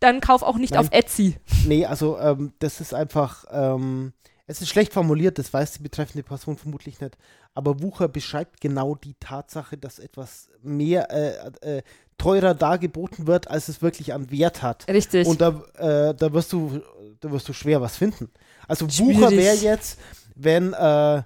dann 0.00 0.20
kauf 0.20 0.42
auch 0.42 0.56
nicht 0.56 0.74
Nein. 0.74 0.80
auf 0.80 0.88
Etsy. 0.90 1.36
Nee, 1.66 1.86
also 1.86 2.18
ähm, 2.18 2.52
das 2.58 2.80
ist 2.80 2.94
einfach, 2.94 3.44
ähm, 3.50 4.12
es 4.46 4.60
ist 4.60 4.68
schlecht 4.68 4.92
formuliert, 4.92 5.38
das 5.38 5.52
weiß 5.52 5.72
die 5.72 5.82
betreffende 5.82 6.22
Person 6.22 6.56
vermutlich 6.56 7.00
nicht. 7.00 7.16
Aber 7.54 7.82
Wucher 7.82 8.08
beschreibt 8.08 8.60
genau 8.60 8.94
die 8.94 9.14
Tatsache, 9.20 9.76
dass 9.76 9.98
etwas 9.98 10.48
mehr 10.62 11.10
äh, 11.10 11.78
äh, 11.78 11.82
teurer 12.18 12.54
dargeboten 12.54 13.26
wird, 13.26 13.48
als 13.48 13.68
es 13.68 13.82
wirklich 13.82 14.12
an 14.12 14.30
Wert 14.30 14.62
hat. 14.62 14.86
Richtig. 14.88 15.26
Und 15.26 15.40
da, 15.40 15.62
äh, 15.76 16.14
da 16.14 16.32
wirst 16.32 16.52
du, 16.52 16.80
da 17.20 17.30
wirst 17.30 17.48
du 17.48 17.52
schwer 17.52 17.80
was 17.80 17.96
finden. 17.96 18.30
Also 18.68 18.88
Schwierig. 18.88 19.16
Wucher 19.16 19.30
wäre 19.32 19.56
jetzt, 19.56 19.98
wenn 20.34 20.72
äh, 20.72 21.22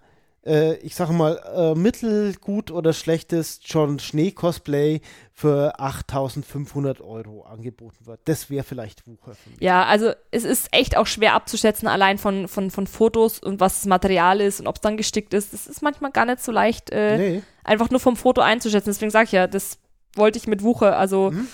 ich 0.80 0.94
sage 0.94 1.12
mal 1.12 1.40
äh, 1.54 1.74
mittelgut 1.74 2.70
oder 2.70 2.92
schlechtes 2.92 3.60
John 3.64 3.98
Schnee 3.98 4.30
Cosplay 4.30 5.00
für 5.32 5.78
8.500 5.80 7.00
Euro 7.02 7.42
angeboten 7.42 8.06
wird. 8.06 8.20
Das 8.26 8.48
wäre 8.48 8.64
vielleicht 8.64 9.06
Wucher 9.06 9.34
für 9.34 9.50
mich. 9.50 9.60
ja, 9.60 9.84
also 9.84 10.12
es 10.30 10.44
ist 10.44 10.68
echt 10.72 10.96
auch 10.96 11.06
schwer 11.06 11.34
abzuschätzen, 11.34 11.88
allein 11.88 12.16
von, 12.18 12.48
von, 12.48 12.70
von 12.70 12.86
Fotos 12.86 13.40
und 13.40 13.60
was 13.60 13.80
das 13.80 13.86
Material 13.86 14.40
ist 14.40 14.60
und 14.60 14.66
ob 14.66 14.76
es 14.76 14.80
dann 14.80 14.96
gestickt 14.96 15.34
ist. 15.34 15.52
Das 15.52 15.66
ist 15.66 15.82
manchmal 15.82 16.12
gar 16.12 16.24
nicht 16.26 16.42
so 16.42 16.52
leicht, 16.52 16.90
äh, 16.90 17.18
Nee, 17.18 17.42
einfach 17.64 17.90
nur 17.90 18.00
vom 18.00 18.16
Foto 18.16 18.40
einzuschätzen. 18.40 18.90
Deswegen 18.90 19.10
sage 19.10 19.24
ich 19.24 19.32
ja, 19.32 19.46
das 19.46 19.78
wollte 20.14 20.38
ich 20.38 20.46
mit 20.46 20.62
Wucher, 20.62 20.96
also 20.96 21.32
Mhm. 21.32 21.48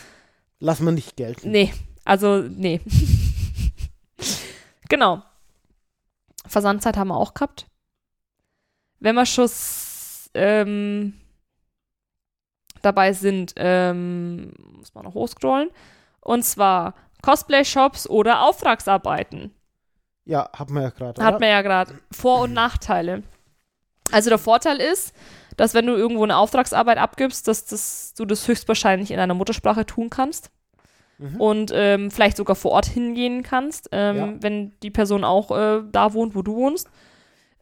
lass 0.61 0.81
man 0.81 0.95
nicht 0.95 1.17
gelten. 1.17 1.51
Nee, 1.51 1.73
also 2.05 2.43
nee. 2.43 2.81
genau. 4.89 5.23
Versandzeit 6.47 6.97
haben 6.97 7.09
wir 7.09 7.17
auch 7.17 7.35
gehabt. 7.35 7.67
Wenn 9.03 9.15
wir 9.17 9.27
schon 9.27 9.47
s- 9.47 10.31
ähm, 10.35 11.15
dabei 12.83 13.13
sind, 13.13 13.53
ähm, 13.57 14.53
muss 14.79 14.95
man 14.95 15.05
noch 15.05 15.15
hochscrollen. 15.15 15.71
Und 16.21 16.45
zwar 16.45 16.95
Cosplay-Shops 17.23 18.09
oder 18.09 18.43
Auftragsarbeiten. 18.43 19.53
Ja, 20.25 20.49
haben 20.57 20.75
wir 20.75 20.83
ja 20.83 20.91
gerade. 20.91 21.25
Hat 21.25 21.41
man 21.41 21.49
ja 21.49 21.63
gerade. 21.63 21.99
Vor- 22.13 22.43
und 22.43 22.53
Nachteile. 22.53 23.23
Also 24.13 24.31
der 24.31 24.39
Vorteil 24.39 24.79
ist, 24.79 25.15
dass 25.57 25.75
wenn 25.75 25.87
du 25.87 25.95
irgendwo 25.95 26.25
eine 26.25 26.37
Auftragsarbeit 26.37 26.99
abgibst, 26.99 27.49
dass 27.49 27.65
das, 27.67 28.15
du 28.15 28.25
das 28.25 28.47
höchstwahrscheinlich 28.47 29.11
in 29.11 29.17
deiner 29.17 29.35
Muttersprache 29.35 29.85
tun 29.87 30.11
kannst 30.11 30.51
Mhm. 31.19 31.41
und 31.41 31.73
ähm, 31.75 32.11
vielleicht 32.11 32.37
sogar 32.37 32.57
vor 32.57 32.73
Ort 32.73 32.87
hingehen 32.87 33.43
kannst, 33.43 33.89
ähm, 33.93 34.17
Ja. 34.17 34.33
wenn 34.43 34.73
die 34.81 34.91
Person 34.91 35.25
auch 35.25 35.51
äh, 35.57 35.83
da 35.91 36.15
wohnt, 36.15 36.35
wo 36.35 36.43
du 36.43 36.55
wohnst. 36.57 36.89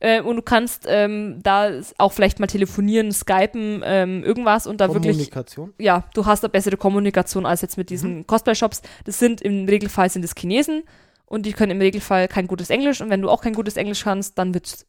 Äh, 0.01 0.23
und 0.23 0.37
du 0.37 0.43
kannst 0.43 0.85
ähm, 0.89 1.41
da 1.43 1.71
auch 1.99 2.13
vielleicht 2.13 2.41
mal 2.41 2.47
telefonieren, 2.47 3.13
skypen, 3.13 3.83
ähm, 3.85 4.25
irgendwas 4.25 4.67
und 4.67 4.81
da 4.81 4.89
wirklich, 4.89 5.13
Kommunikation. 5.17 5.75
ja, 5.79 6.05
du 6.15 6.25
hast 6.27 6.43
da 6.43 6.49
bessere 6.49 6.77
Kommunikation 6.79 7.45
als 7.47 7.61
jetzt 7.61 7.77
mit 7.77 7.87
Mhm. 7.89 7.95
diesen 7.95 8.27
Cosplay-Shops. 8.27 8.83
Das 9.05 9.19
sind 9.19 9.41
im 9.43 9.67
Regelfall 9.67 10.09
sind 10.11 10.25
es 10.25 10.35
Chinesen 10.35 10.83
und 11.27 11.45
die 11.47 11.53
können 11.53 11.73
im 11.73 11.81
Regelfall 11.81 12.29
kein 12.29 12.47
gutes 12.47 12.71
Englisch 12.71 13.01
und 13.03 13.11
wenn 13.11 13.21
du 13.21 13.29
auch 13.29 13.43
kein 13.43 13.53
gutes 13.55 13.77
Englisch 13.77 14.03
kannst, 14.03 14.39
dann 14.39 14.55
wird's 14.55 14.87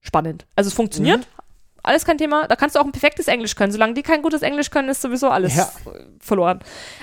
spannend. 0.00 0.46
Also 0.56 0.68
es 0.68 0.74
funktioniert, 0.74 1.18
Mhm. 1.20 1.42
alles 1.82 2.04
kein 2.04 2.18
Thema. 2.18 2.46
Da 2.46 2.54
kannst 2.54 2.76
du 2.76 2.80
auch 2.80 2.84
ein 2.84 2.92
perfektes 2.92 3.26
Englisch 3.26 3.56
können. 3.56 3.72
Solange 3.72 3.94
die 3.94 4.02
kein 4.02 4.22
gutes 4.22 4.42
Englisch 4.42 4.70
können, 4.70 4.88
ist 4.88 5.02
sowieso 5.02 5.28
alles 5.28 5.56
Ja. 5.56 5.68
verloren. 6.20 6.60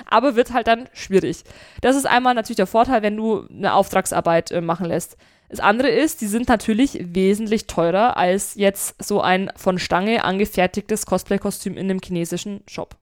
Aber 0.08 0.34
wird 0.34 0.52
halt 0.54 0.66
dann 0.66 0.88
schwierig. 0.94 1.44
Das 1.82 1.94
ist 1.96 2.06
einmal 2.06 2.34
natürlich 2.34 2.56
der 2.56 2.66
Vorteil, 2.66 3.02
wenn 3.02 3.16
du 3.18 3.46
eine 3.50 3.74
Auftragsarbeit 3.74 4.50
äh, 4.50 4.60
machen 4.62 4.86
lässt. 4.86 5.18
Das 5.50 5.58
andere 5.58 5.88
ist, 5.90 6.20
die 6.20 6.28
sind 6.28 6.48
natürlich 6.48 6.96
wesentlich 7.02 7.66
teurer 7.66 8.16
als 8.16 8.54
jetzt 8.54 9.02
so 9.02 9.20
ein 9.20 9.50
von 9.56 9.80
Stange 9.80 10.22
angefertigtes 10.24 11.06
Cosplay-Kostüm 11.06 11.76
in 11.76 11.90
einem 11.90 12.00
chinesischen 12.02 12.62
Shop. 12.68 12.96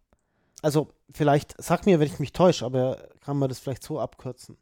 Also, 0.62 0.88
vielleicht, 1.12 1.54
sag 1.62 1.84
mir, 1.84 2.00
wenn 2.00 2.06
ich 2.06 2.18
mich 2.18 2.32
täusche, 2.32 2.64
aber 2.64 3.06
kann 3.20 3.36
man 3.36 3.50
das 3.50 3.58
vielleicht 3.58 3.82
so 3.82 4.00
abkürzen. 4.00 4.56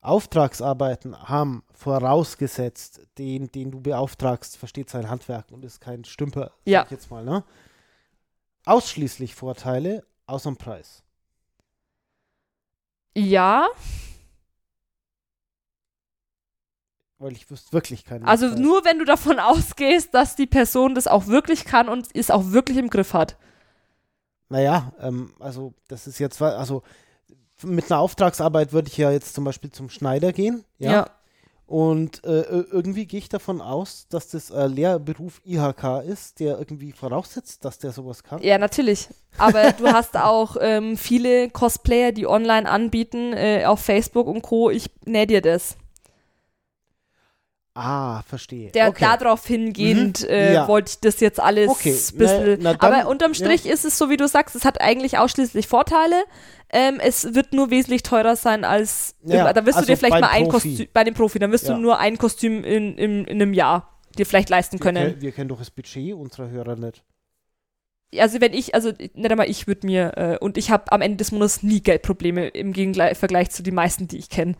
Auftragsarbeiten 0.00 1.28
haben 1.28 1.62
vorausgesetzt, 1.74 3.02
den, 3.18 3.52
den 3.52 3.70
du 3.70 3.80
beauftragst, 3.82 4.56
versteht 4.56 4.88
sein 4.88 5.10
Handwerk 5.10 5.50
und 5.50 5.62
ist 5.62 5.80
kein 5.80 6.04
Stümper, 6.04 6.52
sag 6.64 6.72
Ja. 6.72 6.84
ich 6.84 6.90
jetzt 6.90 7.10
mal, 7.10 7.22
ne? 7.22 7.44
Ausschließlich 8.64 9.34
Vorteile, 9.34 10.04
außer 10.26 10.50
dem 10.50 10.56
Preis. 10.56 11.02
Ja, 13.14 13.68
Weil 17.18 17.32
ich 17.32 17.50
wüsste 17.50 17.72
wirklich 17.72 18.04
keinen 18.04 18.24
also 18.24 18.46
Nachteil. 18.46 18.62
nur 18.62 18.84
wenn 18.84 18.98
du 18.98 19.04
davon 19.04 19.38
ausgehst, 19.40 20.12
dass 20.14 20.36
die 20.36 20.46
Person 20.46 20.94
das 20.94 21.06
auch 21.06 21.26
wirklich 21.26 21.64
kann 21.64 21.88
und 21.88 22.08
es 22.14 22.30
auch 22.30 22.50
wirklich 22.52 22.76
im 22.76 22.90
Griff 22.90 23.14
hat. 23.14 23.36
Naja, 24.48 24.92
ähm, 25.00 25.32
also 25.40 25.74
das 25.88 26.06
ist 26.06 26.18
jetzt, 26.18 26.40
also 26.40 26.82
mit 27.62 27.90
einer 27.90 28.00
Auftragsarbeit 28.00 28.72
würde 28.72 28.88
ich 28.88 28.96
ja 28.96 29.10
jetzt 29.10 29.34
zum 29.34 29.44
Beispiel 29.44 29.70
zum 29.70 29.88
Schneider 29.90 30.32
gehen, 30.32 30.64
ja. 30.78 31.08
Und 31.68 32.22
äh, 32.22 32.42
ir- 32.42 32.66
irgendwie 32.70 33.06
gehe 33.06 33.18
ich 33.18 33.28
davon 33.28 33.60
aus, 33.60 34.06
dass 34.08 34.28
das 34.28 34.50
äh, 34.50 34.68
Lehrberuf 34.68 35.40
IHK 35.44 36.04
ist, 36.06 36.38
der 36.38 36.58
irgendwie 36.58 36.92
voraussetzt, 36.92 37.64
dass 37.64 37.80
der 37.80 37.90
sowas 37.90 38.22
kann. 38.22 38.40
Ja, 38.40 38.56
natürlich. 38.56 39.08
Aber 39.36 39.72
du 39.72 39.84
hast 39.92 40.16
auch 40.16 40.56
ähm, 40.60 40.96
viele 40.96 41.50
Cosplayer, 41.50 42.12
die 42.12 42.28
online 42.28 42.70
anbieten, 42.70 43.32
äh, 43.32 43.64
auf 43.64 43.80
Facebook 43.80 44.28
und 44.28 44.42
Co. 44.42 44.70
Ich 44.70 44.88
nähe 45.06 45.26
dir 45.26 45.40
das. 45.42 45.76
Ah, 47.78 48.22
verstehe. 48.22 48.70
Der, 48.70 48.88
okay. 48.88 49.04
Darauf 49.18 49.46
hingehend 49.46 50.22
Mhm. 50.22 50.28
äh, 50.28 50.54
Ja. 50.54 50.66
wollte 50.68 50.92
ich 50.92 51.00
das 51.00 51.20
jetzt 51.20 51.38
alles 51.38 51.68
Okay, 51.68 51.90
bisschen. 51.90 52.58
na- 52.62 52.72
na 52.72 52.74
dann- 52.74 52.92
aber 52.94 53.08
unterm 53.10 53.34
Strich 53.34 53.66
ist 53.66 53.84
es 53.84 53.98
so, 53.98 54.08
wie 54.08 54.16
du 54.16 54.26
sagst, 54.26 54.56
es 54.56 54.64
hat 54.64 54.80
eigentlich 54.80 55.18
ausschließlich 55.18 55.66
Vorteile. 55.68 56.24
Ähm, 56.70 56.98
es 57.00 57.34
wird 57.34 57.52
nur 57.52 57.70
wesentlich 57.70 58.02
teurer 58.02 58.34
sein 58.34 58.64
als. 58.64 59.14
Ja, 59.22 59.52
da 59.52 59.66
wirst 59.66 59.76
also 59.76 59.86
du 59.86 59.92
dir 59.92 59.96
vielleicht 59.98 60.12
beim 60.14 60.20
mal 60.22 60.30
ein 60.30 60.48
Profi. 60.48 60.68
Kostüm 60.70 60.88
bei 60.94 61.04
dem 61.04 61.14
Profi, 61.14 61.38
dann 61.38 61.52
wirst 61.52 61.68
Ja. 61.68 61.74
du 61.74 61.80
nur 61.80 61.98
ein 61.98 62.16
Kostüm 62.18 62.64
in, 62.64 62.96
in, 62.96 63.24
in 63.26 63.42
einem 63.42 63.52
Jahr 63.52 63.92
dir 64.18 64.24
vielleicht 64.26 64.48
leisten 64.48 64.78
wir, 64.78 64.80
können. 64.80 65.12
ken- 65.12 65.20
wir 65.20 65.32
kennen 65.32 65.48
doch 65.48 65.58
das 65.58 65.70
Budget 65.70 66.14
unserer 66.14 66.48
Hörer 66.48 66.76
nicht. 66.76 67.04
also 68.18 68.40
wenn 68.40 68.54
ich, 68.54 68.74
also 68.74 68.92
nicht 68.98 69.30
einmal 69.30 69.50
ich 69.50 69.66
würde 69.66 69.86
mir, 69.86 70.12
äh, 70.16 70.38
und 70.38 70.56
ich 70.56 70.70
habe 70.70 70.90
am 70.92 71.02
Ende 71.02 71.18
des 71.18 71.32
Monats 71.32 71.62
nie 71.62 71.80
Geldprobleme 71.82 72.48
im 72.48 72.72
Gegengle- 72.72 73.14
Vergleich 73.14 73.50
zu 73.50 73.62
den 73.62 73.74
meisten, 73.74 74.08
die 74.08 74.16
ich 74.16 74.30
kenne. 74.30 74.54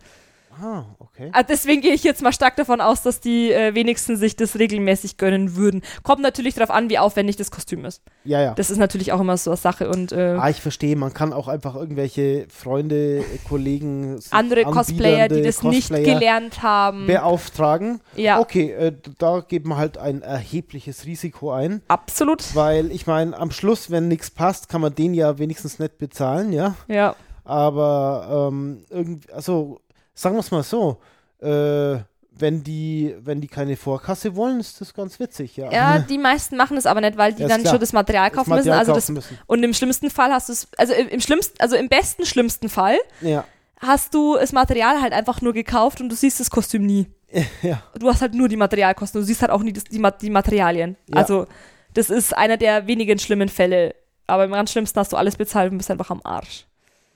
Ah, 0.61 0.85
okay. 0.99 1.29
Ah, 1.33 1.43
deswegen 1.43 1.81
gehe 1.81 1.93
ich 1.93 2.03
jetzt 2.03 2.21
mal 2.21 2.31
stark 2.33 2.55
davon 2.55 2.81
aus, 2.81 3.01
dass 3.03 3.19
die 3.19 3.51
äh, 3.51 3.75
wenigsten 3.75 4.15
sich 4.17 4.35
das 4.35 4.57
regelmäßig 4.57 5.17
gönnen 5.17 5.55
würden. 5.55 5.81
Kommt 6.03 6.21
natürlich 6.21 6.55
darauf 6.55 6.71
an, 6.71 6.89
wie 6.89 6.97
aufwendig 6.97 7.35
das 7.35 7.51
Kostüm 7.51 7.85
ist. 7.85 8.01
Ja, 8.23 8.41
ja. 8.41 8.53
Das 8.55 8.69
ist 8.69 8.77
natürlich 8.77 9.11
auch 9.11 9.19
immer 9.19 9.37
so 9.37 9.51
eine 9.51 9.57
Sache 9.57 9.89
und 9.89 10.11
äh, 10.11 10.35
Ah, 10.39 10.49
ich 10.49 10.61
verstehe, 10.61 10.95
man 10.95 11.13
kann 11.13 11.33
auch 11.33 11.47
einfach 11.47 11.75
irgendwelche 11.75 12.47
Freunde, 12.49 13.23
Kollegen, 13.47 14.19
sich 14.19 14.33
andere 14.33 14.63
Cosplayer, 14.63 15.27
die 15.27 15.41
das 15.41 15.61
nicht 15.63 15.89
Cosplayer 15.89 16.13
gelernt 16.15 16.63
haben. 16.63 17.07
beauftragen. 17.07 18.01
Ja, 18.15 18.39
Okay, 18.39 18.71
äh, 18.71 18.93
da 19.19 19.41
geht 19.47 19.65
man 19.65 19.77
halt 19.77 19.97
ein 19.97 20.21
erhebliches 20.21 21.05
Risiko 21.05 21.51
ein, 21.51 21.81
absolut. 21.87 22.55
weil 22.55 22.91
ich 22.91 23.05
meine, 23.07 23.37
am 23.37 23.51
Schluss, 23.51 23.91
wenn 23.91 24.07
nichts 24.07 24.31
passt, 24.31 24.69
kann 24.69 24.81
man 24.81 24.95
den 24.95 25.13
ja 25.13 25.37
wenigstens 25.37 25.79
nicht 25.79 25.97
bezahlen, 25.97 26.51
ja. 26.53 26.75
Ja, 26.87 27.15
Aber 27.43 28.49
ähm, 28.51 28.83
irgendwie, 28.89 29.31
also 29.33 29.79
sagen 30.17 30.35
wir 30.35 30.39
es 30.39 30.51
mal 30.51 30.63
so, 30.63 30.97
äh, 31.41 31.99
wenn 32.39 32.63
die, 32.63 33.15
wenn 33.19 33.41
die 33.41 33.47
keine 33.47 33.75
Vorkasse 33.75 34.35
wollen, 34.35 34.59
ist 34.59 34.79
das 34.81 34.93
ganz 34.93 35.19
witzig, 35.19 35.57
ja. 35.57 35.71
Ja, 35.71 35.99
die 36.09 36.17
meisten 36.17 36.57
machen 36.57 36.77
es 36.77 36.85
aber 36.85 37.01
nicht, 37.01 37.17
weil 37.17 37.33
die 37.33 37.43
Ja, 37.43 37.47
dann 37.47 37.61
klar. 37.61 37.73
schon 37.73 37.79
das 37.79 37.93
Material 37.93 38.29
kaufen 38.31 38.49
das 38.51 38.59
Material 38.59 38.79
müssen. 38.79 38.89
Also 38.89 38.91
kaufen 38.93 39.15
das, 39.15 39.31
müssen. 39.31 39.39
und 39.47 39.63
im 39.63 39.73
schlimmsten 39.73 40.09
Fall 40.09 40.31
hast 40.31 40.49
du 40.49 40.53
es, 40.53 40.67
also 40.77 40.93
im 40.93 41.07
im 41.07 41.21
schlimmsten, 41.21 41.55
also 41.59 41.75
im 41.75 41.89
besten 41.89 42.25
schlimmsten 42.25 42.69
Fall 42.69 42.97
Ja, 43.21 43.45
hast 43.79 44.13
du 44.13 44.35
das 44.35 44.51
Material 44.51 45.01
halt 45.01 45.13
einfach 45.13 45.41
nur 45.41 45.53
gekauft 45.53 46.01
und 46.01 46.09
du 46.09 46.15
siehst 46.15 46.39
das 46.39 46.49
Kostüm 46.49 46.85
nie. 46.85 47.07
ja. 47.61 47.81
Du 47.97 48.07
hast 48.07 48.21
halt 48.21 48.33
nur 48.33 48.47
die 48.47 48.57
Materialkosten, 48.57 49.21
du 49.21 49.25
siehst 49.25 49.41
halt 49.41 49.51
auch 49.51 49.61
nie 49.61 49.73
das, 49.73 49.83
die, 49.85 50.01
die 50.21 50.29
Materialien. 50.29 50.95
Also 51.11 51.45
das 51.93 52.09
ist 52.09 52.35
einer 52.35 52.57
der 52.57 52.87
wenigen 52.87 53.19
schlimmen 53.19 53.49
Fälle. 53.49 53.95
Aber 54.27 54.43
im 54.43 54.51
ganz 54.51 54.71
schlimmsten 54.71 54.99
hast 54.99 55.13
du 55.13 55.17
alles 55.17 55.35
bezahlt 55.35 55.71
und 55.71 55.77
bist 55.77 55.89
einfach 55.91 56.09
am 56.09 56.21
Arsch. 56.23 56.65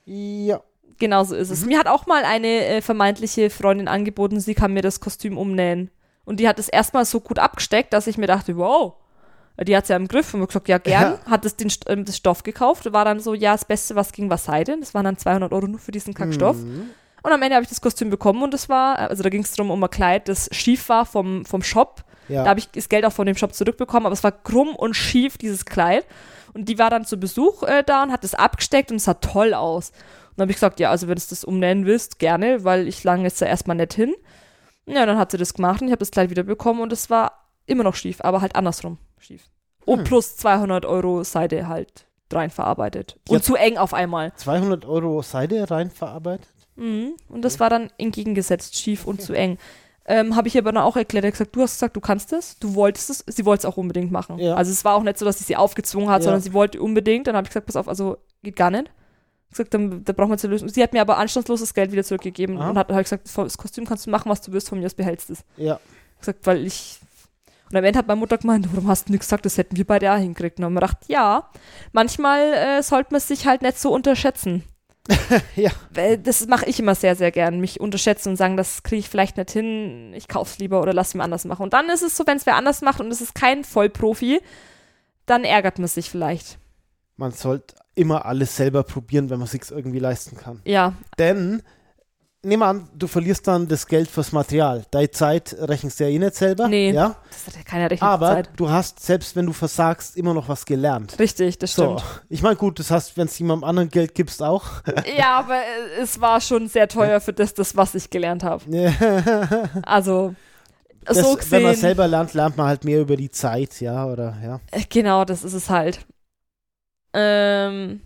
Ja. 0.05 0.61
Genau 1.01 1.23
so 1.23 1.35
ist 1.35 1.49
es. 1.49 1.65
Mir 1.65 1.79
hat 1.79 1.87
auch 1.87 2.05
mal 2.05 2.23
eine 2.23 2.65
äh, 2.65 2.81
vermeintliche 2.81 3.49
Freundin 3.49 3.87
angeboten, 3.87 4.39
sie 4.39 4.53
kann 4.53 4.71
mir 4.71 4.83
das 4.83 4.99
Kostüm 4.99 5.35
umnähen. 5.35 5.89
Und 6.25 6.39
die 6.39 6.47
hat 6.47 6.59
es 6.59 6.69
erstmal 6.69 7.05
so 7.05 7.19
gut 7.19 7.39
abgesteckt, 7.39 7.91
dass 7.91 8.05
ich 8.05 8.19
mir 8.19 8.27
dachte, 8.27 8.55
wow, 8.55 8.93
die 9.59 9.75
hat 9.75 9.85
es 9.85 9.89
ja 9.89 9.95
im 9.95 10.07
Griff. 10.07 10.31
Und 10.35 10.41
wir 10.41 10.47
gesagt, 10.47 10.67
ja, 10.67 10.77
gern. 10.77 11.17
Hat 11.25 11.43
es 11.43 11.55
den, 11.55 11.71
ähm, 11.87 12.05
das 12.05 12.17
Stoff 12.17 12.43
gekauft. 12.43 12.93
War 12.93 13.03
dann 13.03 13.19
so, 13.19 13.33
ja, 13.33 13.53
das 13.53 13.65
Beste, 13.65 13.95
was 13.95 14.11
ging, 14.11 14.29
war 14.29 14.37
Seide. 14.37 14.77
Das 14.79 14.93
waren 14.93 15.05
dann 15.05 15.17
200 15.17 15.51
Euro 15.51 15.65
nur 15.65 15.79
für 15.79 15.91
diesen 15.91 16.13
Kackstoff. 16.13 16.57
Mhm. 16.57 16.91
Und 17.23 17.31
am 17.31 17.41
Ende 17.41 17.55
habe 17.55 17.63
ich 17.63 17.69
das 17.69 17.81
Kostüm 17.81 18.11
bekommen 18.11 18.43
und 18.43 18.53
es 18.53 18.69
war, 18.69 18.97
also 18.97 19.23
da 19.23 19.29
ging 19.29 19.41
es 19.41 19.53
darum, 19.53 19.71
um 19.71 19.83
ein 19.83 19.89
Kleid, 19.89 20.27
das 20.27 20.49
schief 20.51 20.87
war 20.89 21.05
vom, 21.05 21.45
vom 21.45 21.63
Shop. 21.63 22.03
Ja. 22.27 22.43
Da 22.43 22.51
habe 22.51 22.59
ich 22.59 22.69
das 22.69 22.89
Geld 22.89 23.05
auch 23.05 23.11
von 23.11 23.25
dem 23.25 23.35
Shop 23.35 23.53
zurückbekommen, 23.53 24.05
aber 24.05 24.13
es 24.13 24.23
war 24.23 24.31
krumm 24.31 24.75
und 24.75 24.95
schief, 24.95 25.37
dieses 25.37 25.65
Kleid. 25.65 26.05
Und 26.53 26.67
die 26.67 26.79
war 26.79 26.89
dann 26.89 27.05
zu 27.05 27.17
Besuch 27.17 27.63
äh, 27.63 27.83
da 27.83 28.03
und 28.03 28.11
hat 28.11 28.23
das 28.23 28.35
abgesteckt 28.35 28.91
und 28.91 28.97
es 28.97 29.05
sah 29.05 29.15
toll 29.15 29.53
aus. 29.53 29.91
Und 30.31 30.37
dann 30.39 30.43
habe 30.45 30.51
ich 30.51 30.57
gesagt, 30.57 30.79
ja, 30.79 30.89
also 30.89 31.07
wenn 31.07 31.15
du 31.15 31.21
das 31.29 31.43
umnennen 31.43 31.85
willst, 31.85 32.19
gerne, 32.19 32.63
weil 32.63 32.87
ich 32.87 33.03
lange 33.03 33.23
jetzt 33.23 33.41
da 33.41 33.45
erstmal 33.45 33.77
nicht 33.77 33.93
hin. 33.93 34.13
Ja, 34.85 35.05
dann 35.05 35.17
hat 35.17 35.31
sie 35.31 35.37
das 35.37 35.53
gemacht 35.53 35.81
und 35.81 35.87
ich 35.87 35.91
habe 35.91 35.99
das 35.99 36.11
Kleid 36.11 36.29
wieder 36.29 36.43
bekommen 36.43 36.81
und 36.81 36.91
es 36.91 37.09
war 37.09 37.49
immer 37.65 37.83
noch 37.83 37.95
schief, 37.95 38.19
aber 38.21 38.41
halt 38.41 38.55
andersrum 38.55 38.97
schief. 39.19 39.43
Und 39.85 39.99
Hm. 39.99 40.03
plus 40.05 40.35
200 40.37 40.85
Euro 40.85 41.23
Seide 41.23 41.67
halt 41.67 42.07
rein 42.33 42.49
verarbeitet. 42.49 43.17
Und 43.29 43.37
Ja. 43.37 43.41
zu 43.41 43.55
eng 43.55 43.77
auf 43.77 43.93
einmal. 43.93 44.33
200 44.35 44.85
Euro 44.85 45.21
Seide 45.21 45.69
rein 45.69 45.91
verarbeitet? 45.91 46.47
Mhm. 46.75 47.13
Und 47.27 47.43
das 47.43 47.59
war 47.59 47.69
dann 47.69 47.91
entgegengesetzt, 47.97 48.75
schief 48.77 49.05
und 49.05 49.21
zu 49.21 49.33
eng. 49.33 49.57
Ähm, 50.05 50.35
habe 50.35 50.47
ich 50.47 50.57
aber 50.57 50.71
dann 50.71 50.81
auch 50.83 50.95
erklärt, 50.97 51.25
er 51.25 51.31
gesagt, 51.31 51.55
du 51.55 51.61
hast 51.61 51.73
gesagt, 51.75 51.95
du 51.95 52.01
kannst 52.01 52.33
es, 52.33 52.57
du 52.57 52.73
wolltest 52.73 53.09
es, 53.11 53.23
sie 53.27 53.45
wollte 53.45 53.61
es 53.61 53.65
auch 53.65 53.77
unbedingt 53.77 54.11
machen. 54.11 54.39
Ja. 54.39 54.55
Also 54.55 54.71
es 54.71 54.83
war 54.83 54.95
auch 54.95 55.03
nicht 55.03 55.17
so, 55.19 55.25
dass 55.25 55.37
sie 55.37 55.43
sie 55.43 55.55
aufgezwungen 55.57 56.09
hat, 56.09 56.21
Ja. 56.21 56.25
sondern 56.25 56.41
sie 56.41 56.53
wollte 56.53 56.81
unbedingt. 56.81 57.27
Dann 57.27 57.35
habe 57.35 57.45
ich 57.45 57.49
gesagt, 57.51 57.67
pass 57.67 57.75
auf, 57.75 57.87
also 57.87 58.17
geht 58.41 58.55
gar 58.55 58.71
nicht. 58.71 58.89
Ich 59.51 59.57
gesagt, 59.57 59.73
dann, 59.73 60.03
da 60.05 60.13
brauchen 60.13 60.29
wir 60.29 60.39
eine 60.41 60.49
Lösung. 60.49 60.69
Sie 60.69 60.81
hat 60.81 60.93
mir 60.93 61.01
aber 61.01 61.17
anstandslos 61.17 61.59
das 61.59 61.73
Geld 61.73 61.91
wieder 61.91 62.05
zurückgegeben 62.05 62.57
Aha. 62.57 62.69
und 62.69 62.77
hat 62.77 62.89
halt 62.89 63.03
gesagt, 63.03 63.29
das 63.35 63.57
Kostüm 63.57 63.85
kannst 63.85 64.07
du 64.07 64.09
machen, 64.09 64.29
was 64.29 64.39
du 64.39 64.53
willst, 64.53 64.69
von 64.69 64.79
mir 64.79 64.85
aus 64.85 64.93
behältst 64.93 65.29
es. 65.29 65.43
Ja. 65.57 65.79
gesagt, 66.19 66.47
weil 66.47 66.65
ich. 66.65 66.99
Und 67.69 67.75
am 67.77 67.83
Ende 67.83 67.99
hat 67.99 68.07
meine 68.07 68.19
Mutter 68.19 68.37
gemeint, 68.37 68.67
warum 68.71 68.87
hast 68.87 69.09
du 69.09 69.11
nichts 69.11 69.27
gesagt, 69.27 69.45
das 69.45 69.57
hätten 69.57 69.75
wir 69.75 69.85
beide 69.85 70.11
auch 70.13 70.17
hingekriegt. 70.17 70.57
Und 70.57 70.63
dann 70.63 70.67
haben 70.67 70.73
wir 70.75 70.81
gedacht, 70.81 70.97
ja, 71.07 71.49
manchmal 71.91 72.53
äh, 72.53 72.81
sollte 72.81 73.11
man 73.11 73.19
sich 73.21 73.45
halt 73.45 73.61
nicht 73.61 73.77
so 73.77 73.93
unterschätzen. 73.93 74.63
Ja. 75.55 75.71
Weil 75.93 76.17
das 76.17 76.45
mache 76.47 76.65
ich 76.65 76.79
immer 76.79 76.95
sehr, 76.95 77.15
sehr 77.15 77.31
gern, 77.31 77.59
mich 77.59 77.79
unterschätzen 77.79 78.29
und 78.29 78.35
sagen, 78.37 78.55
das 78.55 78.83
kriege 78.83 78.99
ich 78.99 79.09
vielleicht 79.09 79.37
nicht 79.37 79.51
hin, 79.51 80.13
ich 80.13 80.27
kauf's 80.27 80.59
lieber 80.59 80.81
oder 80.81 80.93
lass 80.93 81.13
mir 81.13 81.23
anders 81.23 81.45
machen. 81.45 81.63
Und 81.63 81.73
dann 81.73 81.89
ist 81.89 82.03
es 82.03 82.15
so, 82.15 82.25
wenn 82.27 82.37
es 82.37 82.45
wer 82.45 82.55
anders 82.55 82.81
macht 82.81 82.99
und 82.99 83.11
es 83.11 83.21
ist 83.21 83.35
kein 83.35 83.63
Vollprofi, 83.63 84.39
dann 85.25 85.43
ärgert 85.43 85.79
man 85.79 85.87
sich 85.87 86.09
vielleicht. 86.09 86.57
Man 87.17 87.31
sollte 87.31 87.75
immer 87.95 88.25
alles 88.25 88.55
selber 88.55 88.83
probieren, 88.83 89.29
wenn 89.29 89.39
man 89.39 89.45
es 89.45 89.51
sich 89.51 89.69
irgendwie 89.69 89.99
leisten 89.99 90.37
kann. 90.37 90.61
Ja, 90.65 90.93
Denn, 91.19 91.61
nehmen 92.43 92.61
wir 92.63 92.67
an, 92.67 92.89
du 92.95 93.05
verlierst 93.07 93.47
dann 93.47 93.67
das 93.67 93.85
Geld 93.85 94.09
fürs 94.09 94.31
Material. 94.31 94.83
Deine 94.91 95.11
Zeit 95.11 95.55
rechnest 95.59 95.99
du 95.99 96.05
ja 96.05 96.09
eh 96.09 96.17
nicht 96.17 96.33
selber. 96.35 96.67
Nee. 96.67 96.91
Ja? 96.91 97.15
das 97.29 97.47
hat 97.47 97.55
ja 97.57 97.63
keiner 97.63 97.85
Aber 98.01 98.27
Rechnungszeit. 98.29 98.49
du 98.59 98.69
hast, 98.69 98.99
selbst 99.01 99.35
wenn 99.35 99.45
du 99.45 99.53
versagst, 99.53 100.15
immer 100.17 100.33
noch 100.33 100.47
was 100.49 100.65
gelernt. 100.65 101.19
Richtig, 101.19 101.59
das 101.59 101.73
So, 101.75 101.97
stimmt. 101.99 102.21
ich 102.29 102.41
meine, 102.41 102.55
gut, 102.55 102.79
das 102.79 102.89
heißt, 102.91 103.17
wenn 103.17 103.27
es 103.27 103.37
jemandem 103.37 103.65
anderen 103.67 103.89
Geld 103.89 104.15
gibst, 104.15 104.41
auch. 104.41 104.65
Ja, 105.17 105.37
aber 105.39 105.55
äh, 105.57 106.01
es 106.01 106.19
war 106.21 106.39
schon 106.41 106.67
sehr 106.69 106.87
teuer 106.87 107.19
für 107.21 107.33
das, 107.33 107.53
das 107.53 107.75
was 107.75 107.93
ich 107.95 108.09
gelernt 108.09 108.43
habe. 108.43 108.63
Also, 109.83 110.33
das, 111.03 111.17
so 111.17 111.37
wenn 111.49 111.63
man 111.63 111.71
gesehen. 111.71 111.81
selber 111.81 112.07
lernt, 112.07 112.33
lernt 112.33 112.57
man 112.57 112.67
halt 112.67 112.85
mehr 112.85 113.01
über 113.01 113.17
die 113.17 113.31
Zeit, 113.31 113.81
ja, 113.81 114.05
oder, 114.05 114.37
ja. 114.43 114.59
Äh, 114.71 114.83
Genau, 114.89 115.25
das 115.25 115.43
ist 115.43 115.53
es 115.53 115.69
halt. 115.69 116.05
Ähm. 117.13 118.01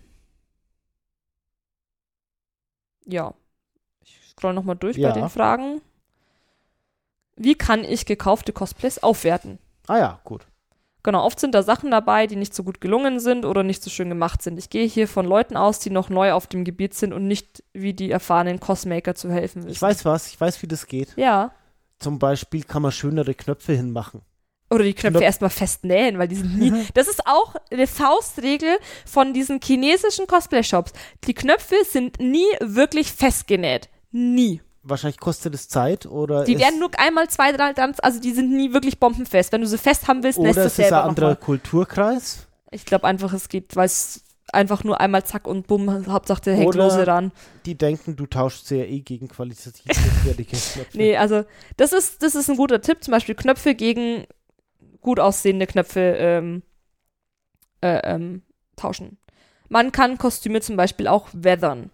Ja. 3.05 3.33
Ich 4.01 4.19
scroll 4.31 4.53
nochmal 4.53 4.75
durch 4.75 4.97
Ja. 4.97 5.09
bei 5.09 5.19
den 5.19 5.29
Fragen. 5.29 5.81
Wie 7.35 7.55
kann 7.55 7.83
ich 7.83 8.05
gekaufte 8.05 8.53
Cosplays 8.53 8.99
aufwerten? 9.03 9.59
Ah 9.87 9.97
ja, 9.97 10.19
gut. 10.23 10.47
Genau, 11.03 11.23
oft 11.23 11.39
sind 11.39 11.53
da 11.53 11.61
Sachen 11.61 11.91
dabei, 11.91 12.25
die 12.25 12.35
nicht 12.35 12.55
so 12.55 12.63
gut 12.63 12.81
gelungen 12.81 13.19
sind 13.19 13.45
oder 13.45 13.61
nicht 13.61 13.83
so 13.83 13.91
schön 13.91 14.09
gemacht 14.09 14.41
sind. 14.41 14.57
Ich 14.57 14.71
gehe 14.71 14.87
hier 14.87 15.07
von 15.07 15.25
Leuten 15.27 15.55
aus, 15.55 15.77
die 15.77 15.91
noch 15.91 16.09
neu 16.09 16.31
auf 16.33 16.47
dem 16.47 16.63
Gebiet 16.63 16.95
sind 16.95 17.13
und 17.13 17.27
nicht 17.27 17.63
wie 17.73 17.93
die 17.93 18.09
erfahrenen 18.09 18.59
Cosmaker 18.59 19.13
zu 19.13 19.29
helfen 19.31 19.63
wissen. 19.63 19.71
Ich 19.73 19.81
weiß 19.81 20.03
was, 20.05 20.27
ich 20.29 20.41
weiß, 20.41 20.63
wie 20.63 20.67
das 20.67 20.87
geht. 20.87 21.13
Ja. 21.15 21.51
Zum 21.99 22.17
Beispiel 22.17 22.63
kann 22.63 22.81
man 22.81 22.91
schönere 22.91 23.35
Knöpfe 23.35 23.73
hinmachen. 23.73 24.21
Oder 24.70 24.84
die 24.84 24.93
Knöpfe 24.93 25.24
erstmal 25.24 25.51
festnähen, 25.51 26.18
weil 26.18 26.28
die 26.28 26.36
sind 26.36 26.57
nie. 26.57 26.74
Das 26.95 27.07
ist 27.07 27.28
auch 27.28 27.55
eine 27.72 27.86
Faustregel 27.86 28.78
von 29.05 29.34
diesen 29.34 29.59
chinesischen 29.61 30.26
Cosplay-Shops. 30.26 30.91
Die 31.28 31.36
Knöpfe 31.36 31.76
sind 31.88 32.20
nie 32.20 32.47
wirklich 32.61 33.11
festgenäht. 33.11 33.89
Nie. 34.11 34.61
Wahrscheinlich 34.82 35.20
kostet 35.20 35.53
es 35.55 35.68
Zeit 35.68 36.05
oder 36.05 36.45
Die 36.45 36.59
werden 36.59 36.80
nur 36.80 36.91
einmal, 36.99 37.28
zwei, 37.28 37.51
drei, 37.51 37.74
dann, 37.74 37.95
also 38.01 38.20
die 38.20 38.32
sind 38.34 38.51
nie 38.51 38.72
wirklich 38.74 38.99
bombenfest. 38.99 39.51
Wenn 39.51 39.61
du 39.61 39.68
sie 39.68 39.78
fest 39.78 40.07
haben 40.07 40.24
willst, 40.24 40.39
nähst 40.39 40.53
oder 40.57 40.61
du 40.61 40.68
es 40.68 40.74
ist 40.74 40.78
selber 40.78 41.03
ein 41.03 41.09
anderer. 41.09 41.36
Kulturkreis. 41.36 42.47
Ich 42.72 42.86
glaube 42.86 43.07
einfach, 43.07 43.34
es 43.34 43.49
geht, 43.49 43.76
weil 43.76 43.86
es 43.86 44.24
einfach 44.51 44.84
nur 44.84 44.99
einmal 45.01 45.24
zack 45.24 45.47
und 45.47 45.68
bumm, 45.68 46.07
Hauptsache 46.07 46.41
der 46.41 46.55
hängt 46.55 46.76
lose 46.76 47.05
ran. 47.07 47.32
Die 47.66 47.76
denken, 47.76 48.16
du 48.16 48.26
tauschst 48.26 48.68
sie 48.68 48.78
ja 48.78 48.86
eh 48.86 48.99
gegen 48.99 49.28
qualitativ 49.28 49.86
hochwertige 49.89 50.49
Knöpfe. 50.74 50.97
Nee, 50.97 51.18
also 51.18 51.43
das 51.78 51.93
ist, 51.93 52.22
das 52.22 52.36
ist 52.36 52.49
ein 52.49 52.57
guter 52.57 52.82
Tipp. 52.82 53.03
Zum 53.03 53.11
Beispiel 53.11 53.36
Knöpfe 53.36 53.76
gegen 53.76 54.26
gut 55.05 55.19
aussehende 55.19 55.67
Knöpfe 55.67 55.99
ähm, 56.17 56.63
äh, 57.81 57.99
ähm, 58.03 58.41
tauschen. 58.75 59.19
Man 59.69 59.91
kann 59.91 60.17
Kostüme 60.17 60.61
zum 60.61 60.77
Beispiel 60.77 61.07
auch 61.07 61.29
weathern. 61.31 61.91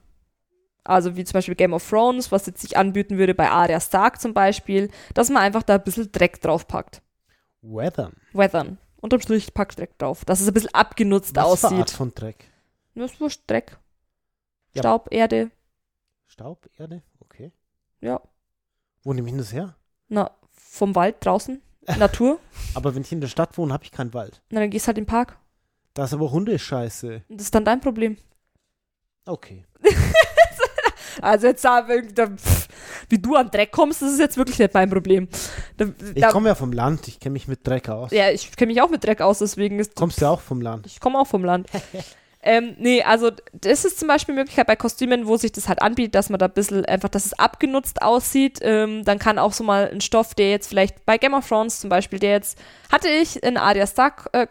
Also 0.86 1.18
wie 1.18 1.26
zum 1.26 1.34
Beispiel 1.34 1.56
Game 1.56 1.74
of 1.74 1.88
Thrones, 1.88 2.32
was 2.32 2.46
jetzt 2.46 2.62
sich 2.62 2.78
anbieten 2.78 3.18
würde 3.18 3.36
bei 3.36 3.50
Arya 3.50 3.82
Stark 3.82 4.22
zum 4.22 4.34
Beispiel, 4.34 4.90
dass 5.14 5.30
man 5.30 5.44
einfach 5.44 5.62
da 5.62 5.76
ein 5.76 5.84
bisschen 5.84 6.10
Dreck 6.14 6.40
draufpackt. 6.40 7.02
Weathern. 7.62 8.14
Weathern. 8.32 8.78
Unterm 9.02 9.20
Strich 9.20 9.54
packt 9.54 9.78
Dreck 9.78 9.98
drauf, 9.98 10.24
dass 10.24 10.40
es 10.40 10.48
ein 10.48 10.54
bisschen 10.54 10.74
abgenutzt 10.74 11.36
Was 11.36 11.60
für 11.60 11.68
Art 11.68 11.74
aussieht. 11.74 11.90
von 11.92 12.14
Dreck? 12.16 12.50
Das 12.96 13.12
ist 13.12 13.20
wurscht, 13.20 13.42
Dreck. 13.46 13.78
Ja. 14.74 14.84
Staub, 14.84 15.10
Erde, 15.12 15.52
Staub, 16.28 16.70
Erde? 16.78 17.04
Okay. 17.20 17.52
ja. 18.00 18.22
Wo 19.04 19.12
nehme 19.12 19.30
ich 19.30 19.36
das 19.36 19.52
her? 19.52 19.76
Na, 20.08 20.32
vom 20.52 20.96
Wald 20.96 21.18
draußen, 21.20 21.62
Natur. 21.98 22.40
Aber 22.74 22.96
wenn 22.96 23.02
ich 23.02 23.12
in 23.12 23.22
der 23.22 23.28
Stadt 23.28 23.58
wohne, 23.58 23.74
habe 23.74 23.84
ich 23.84 23.92
keinen 23.92 24.14
Wald. 24.14 24.42
Na, 24.50 24.60
dann 24.60 24.70
gehst 24.70 24.88
halt 24.88 24.98
in 24.98 25.04
den 25.04 25.10
Park. 25.10 25.38
Da 25.94 26.06
ist 26.06 26.14
aber 26.14 26.32
Hundescheiße. 26.32 27.24
Das 27.28 27.42
ist 27.44 27.54
dann 27.56 27.66
dein 27.66 27.82
Problem. 27.82 28.18
Okay. 29.26 29.66
Also 31.22 31.48
jetzt 31.48 31.62
sagen, 31.62 32.10
da, 32.16 32.28
pff, 32.28 32.68
wie 33.10 33.20
du 33.20 33.36
an 33.36 33.52
Dreck 33.52 33.72
kommst, 33.72 34.02
das 34.02 34.14
ist 34.14 34.20
jetzt 34.20 34.38
wirklich 34.38 34.58
nicht 34.58 34.74
mein 34.74 34.90
Problem. 34.90 35.28
Da, 35.76 35.86
Ich 36.16 36.28
komme 36.30 36.48
ja 36.50 36.56
vom 36.56 36.72
Land, 36.72 37.08
ich 37.10 37.20
kenne 37.20 37.34
mich 37.34 37.48
mit 37.50 37.68
Dreck 37.68 37.90
aus. 37.90 38.12
ja, 38.12 38.30
ich 38.32 38.56
kenne 38.56 38.72
mich 38.72 38.82
auch 38.82 38.90
mit 38.90 39.04
Dreck 39.04 39.20
aus, 39.22 39.40
deswegen 39.40 39.78
ist. 39.80 39.96
Kommst 39.96 40.22
du 40.22 40.26
auch 40.28 40.40
vom 40.40 40.62
Land? 40.62 40.86
Ich 40.88 41.00
komme 41.00 41.20
auch 41.20 41.28
vom 41.28 41.44
Land. 41.44 41.68
ähm, 42.44 42.76
nee, 42.80 43.04
also 43.04 43.32
das 43.54 43.86
ist 43.86 44.00
zum 44.00 44.08
Beispiel 44.08 44.34
eine 44.34 44.42
Möglichkeit 44.42 44.66
bei 44.66 44.76
Kostümen, 44.76 45.28
wo 45.28 45.38
sich 45.38 45.52
das 45.52 45.68
halt 45.68 45.82
anbietet, 45.82 46.16
dass 46.16 46.30
man 46.30 46.40
da 46.40 46.48
ein 46.48 46.54
bisschen 46.54 46.86
einfach, 46.86 47.10
dass 47.10 47.26
es 47.26 47.38
abgenutzt 47.38 48.02
aussieht. 48.02 48.60
Ähm, 48.62 49.04
dann 49.06 49.20
kann 49.20 49.38
auch 49.38 49.54
so 49.54 49.64
mal 49.64 49.90
ein 49.92 50.02
Stoff, 50.02 50.34
der 50.34 50.50
jetzt 50.50 50.68
vielleicht 50.68 51.06
bei 51.06 51.18
Game 51.18 51.36
of 51.36 51.48
Thrones 51.48 51.80
zum 51.80 51.90
Beispiel, 51.90 52.20
der 52.20 52.32
jetzt, 52.32 52.58
hatte 52.92 53.10
ich 53.10 53.44
ein 53.44 53.58
Arya 53.58 53.86
Stark 53.86 54.30
äh, 54.34 54.48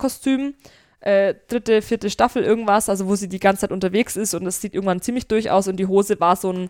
äh, 1.00 1.34
dritte, 1.48 1.82
vierte 1.82 2.10
Staffel 2.10 2.44
irgendwas, 2.44 2.88
also 2.88 3.08
wo 3.08 3.16
sie 3.16 3.28
die 3.28 3.40
ganze 3.40 3.62
Zeit 3.62 3.72
unterwegs 3.72 4.16
ist 4.16 4.34
und 4.34 4.46
es 4.46 4.60
sieht 4.60 4.74
irgendwann 4.74 5.00
ziemlich 5.00 5.26
durch 5.26 5.50
aus 5.50 5.66
und 5.66 5.76
die 5.76 5.86
Hose 5.86 6.20
war 6.20 6.36
so 6.36 6.52
ein 6.52 6.68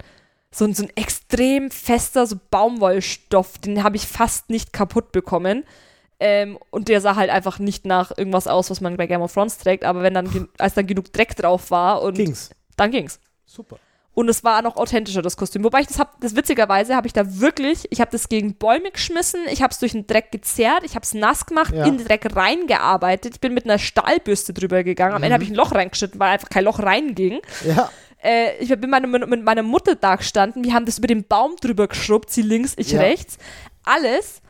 so 0.53 0.64
ein, 0.64 0.75
so 0.75 0.83
ein 0.83 0.91
extrem 0.97 1.71
fester 1.71 2.27
so 2.27 2.37
Baumwollstoff, 2.51 3.59
den 3.59 3.85
habe 3.85 3.97
ich 3.97 4.07
fast 4.07 4.51
nicht 4.51 4.73
kaputt 4.73 5.12
bekommen. 5.12 5.64
Ähm, 6.21 6.59
und 6.71 6.89
der 6.89 7.01
sah 7.01 7.16
halt 7.16 7.31
einfach 7.31 7.59
nicht 7.59 7.87
nach 7.87 8.12
irgendwas 8.16 8.47
aus, 8.47 8.68
was 8.71 8.81
man 8.83 8.97
bei 8.99 9.07
Game 9.07 9.23
of 9.23 9.33
Thrones 9.33 9.57
trägt, 9.59 9.85
aber 9.85 10.03
wenn 10.03 10.12
dann, 10.14 10.49
als 10.59 10.75
dann 10.75 10.87
genug 10.87 11.12
Dreck 11.14 11.35
drauf 11.35 11.71
war 11.71 12.03
und 12.03 12.14
Ging's. 12.14 12.51
dann 12.77 12.91
ging's. 12.91 13.18
Super. 13.47 13.79
Und 14.12 14.29
es 14.29 14.45
war 14.45 14.61
noch 14.61 14.77
authentischer, 14.77 15.23
das 15.23 15.37
Kostüm. 15.37 15.64
Wobei 15.64 15.81
ich 15.81 15.87
das 15.87 15.99
hab, 15.99 16.21
das 16.21 16.37
witzigerweise 16.37 16.95
habe 16.95 17.07
ich 17.07 17.12
da 17.14 17.41
wirklich, 17.41 17.87
ich 17.91 18.01
habe 18.03 18.11
das 18.11 18.29
gegen 18.29 18.55
Bäume 18.57 18.91
geschmissen, 18.91 19.41
ich 19.51 19.62
habe 19.62 19.71
es 19.73 19.79
durch 19.79 19.93
den 19.93 20.07
Dreck 20.07 20.31
gezerrt, 20.31 20.83
ich 20.85 20.95
habe 20.95 21.05
es 21.05 21.14
nass 21.14 21.47
gemacht, 21.47 21.73
Ja. 21.75 21.87
in 21.87 21.97
den 21.97 22.07
Dreck 22.07 22.27
reingearbeitet, 22.37 23.35
ich 23.37 23.41
bin 23.41 23.55
mit 23.55 23.64
einer 23.64 23.79
Stahlbürste 23.79 24.53
drüber 24.53 24.83
gegangen, 24.85 25.14
am 25.14 25.23
Ende 25.23 25.33
habe 25.35 25.45
ich 25.45 25.51
ein 25.51 25.55
Loch 25.55 25.73
reingeschnitten, 25.73 26.21
weil 26.21 26.31
einfach 26.33 26.51
kein 26.51 26.64
Loch 26.64 26.81
reinging. 26.81 27.41
Ja. 27.66 27.89
Äh, 28.23 28.59
ich 28.59 28.68
bin 28.68 28.91
meine, 28.91 29.07
mit 29.07 29.43
meiner 29.45 29.62
Mutter 29.62 29.95
da 29.95 30.16
gestanden, 30.16 30.64
wir 30.64 30.75
haben 30.75 30.85
das 30.85 30.99
über 30.99 31.07
den 31.07 31.25
Baum 31.25 31.57
drüber 31.57 31.89
geschrubbt, 31.89 32.31
sie 32.31 32.43
links, 32.43 32.75
ich 32.77 32.91
Ja. 32.93 33.01
rechts. 33.01 33.39
alles. 33.85 34.43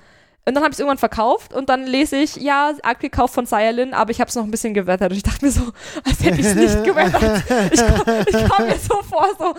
Und 0.50 0.54
dann 0.56 0.64
habe 0.64 0.72
ich 0.72 0.76
es 0.76 0.80
irgendwann 0.80 0.98
verkauft 0.98 1.54
und 1.54 1.68
dann 1.68 1.86
lese 1.86 2.16
ich, 2.16 2.34
ja, 2.34 2.72
abgekauft 2.82 3.34
von 3.34 3.46
Sayalin, 3.46 3.94
aber 3.94 4.10
ich 4.10 4.20
habe 4.20 4.28
es 4.28 4.34
noch 4.34 4.42
ein 4.42 4.50
bisschen 4.50 4.74
gewettert. 4.74 5.12
Und 5.12 5.16
ich 5.16 5.22
dachte 5.22 5.44
mir 5.44 5.52
so, 5.52 5.70
als 6.04 6.20
hätte 6.24 6.40
ich 6.40 6.46
es 6.46 6.54
nicht 6.56 6.82
gewettert. 6.82 7.44
Ich, 7.72 8.48
komme 8.50 8.66
mir 8.70 8.76
so 8.78 9.00
vor, 9.02 9.28
so 9.38 9.54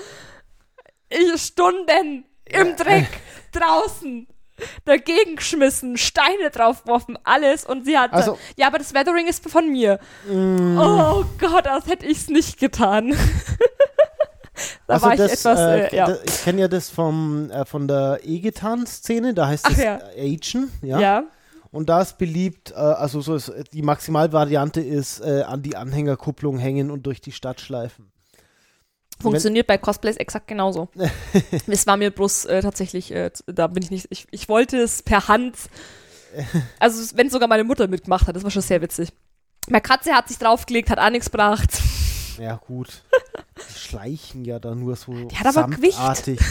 ich 1.09 1.41
Stunden 1.41 2.25
im 2.45 2.75
Dreck 2.75 3.07
draußen 3.53 4.27
dagegen 4.83 5.37
geschmissen, 5.37 5.95
Steine 5.95 6.49
draufgeworfen, 6.51 7.17
alles 7.23 7.65
und 7.65 7.85
sie 7.85 7.97
hat 7.97 8.11
Also- 8.11 8.37
ja, 8.57 8.67
aber 8.67 8.77
das 8.77 8.93
Weathering 8.93 9.27
ist 9.27 9.49
von 9.49 9.69
mir. 9.69 9.97
Mm. 10.27 10.77
Oh 10.77 11.23
Gott, 11.39 11.67
als 11.67 11.87
hätte 11.87 12.05
ich 12.05 12.17
es 12.17 12.27
nicht 12.27 12.59
getan. 12.59 13.15
da 14.87 14.93
Also 14.93 15.05
war 15.05 15.13
ich 15.13 15.19
das, 15.19 15.31
etwas, 15.33 15.59
äh, 15.59 15.87
äh, 15.87 15.95
ja. 15.95 16.17
ich 16.23 16.43
kenne 16.43 16.61
ja 16.61 16.67
das 16.67 16.89
vom, 16.89 17.49
äh, 17.49 17.65
von 17.65 17.87
der 17.87 18.19
E-Gitarren-Szene, 18.23 19.33
da 19.33 19.47
heißt 19.47 19.65
Ach 19.67 19.71
es 19.71 19.83
ja. 19.83 19.99
Agen, 20.17 20.71
ja? 20.81 20.99
ja. 20.99 21.23
Und 21.71 21.89
da 21.89 22.01
ist 22.01 22.17
beliebt, 22.17 22.71
äh, 22.71 22.75
also 22.75 23.21
so 23.21 23.35
ist, 23.35 23.51
die 23.73 23.81
Maximalvariante 23.81 24.81
ist 24.81 25.21
äh, 25.21 25.43
an 25.43 25.61
die 25.61 25.75
Anhängerkupplung 25.75 26.57
hängen 26.57 26.91
und 26.91 27.05
durch 27.05 27.21
die 27.21 27.31
Stadt 27.31 27.61
schleifen. 27.61 28.11
Funktioniert 29.21 29.67
bei 29.67 29.77
Cosplays 29.77 30.17
exakt 30.17 30.47
genauso. 30.47 30.89
es 31.67 31.85
war 31.85 31.95
mir 31.95 32.11
bloß 32.11 32.45
äh, 32.45 32.61
tatsächlich, 32.61 33.13
äh, 33.13 33.29
da 33.45 33.67
bin 33.67 33.83
ich 33.83 33.91
nicht, 33.91 34.07
ich, 34.09 34.27
ich 34.31 34.49
wollte 34.49 34.77
es 34.77 35.03
per 35.03 35.27
Hand, 35.27 35.55
also 36.79 37.15
wenn 37.15 37.29
sogar 37.29 37.47
meine 37.47 37.63
Mutter 37.63 37.87
mitgemacht 37.87 38.27
hat, 38.27 38.35
das 38.35 38.43
war 38.43 38.51
schon 38.51 38.61
sehr 38.61 38.81
witzig. 38.81 39.13
Meine 39.69 39.81
Katze 39.81 40.13
hat 40.13 40.27
sich 40.27 40.37
draufgelegt, 40.37 40.89
hat 40.89 40.99
auch 40.99 41.09
nichts 41.09 41.29
gebracht. 41.29 41.69
Ja, 42.39 42.55
gut. 42.55 43.03
Die 43.91 43.97
schleichen 43.97 44.45
ja 44.45 44.59
da 44.59 44.73
nur 44.73 44.95
so 44.95 45.13
Die 45.13 45.35
hat 45.35 45.55
aber 45.55 45.75
Gewicht. 45.75 45.97
samtartig. 45.97 46.39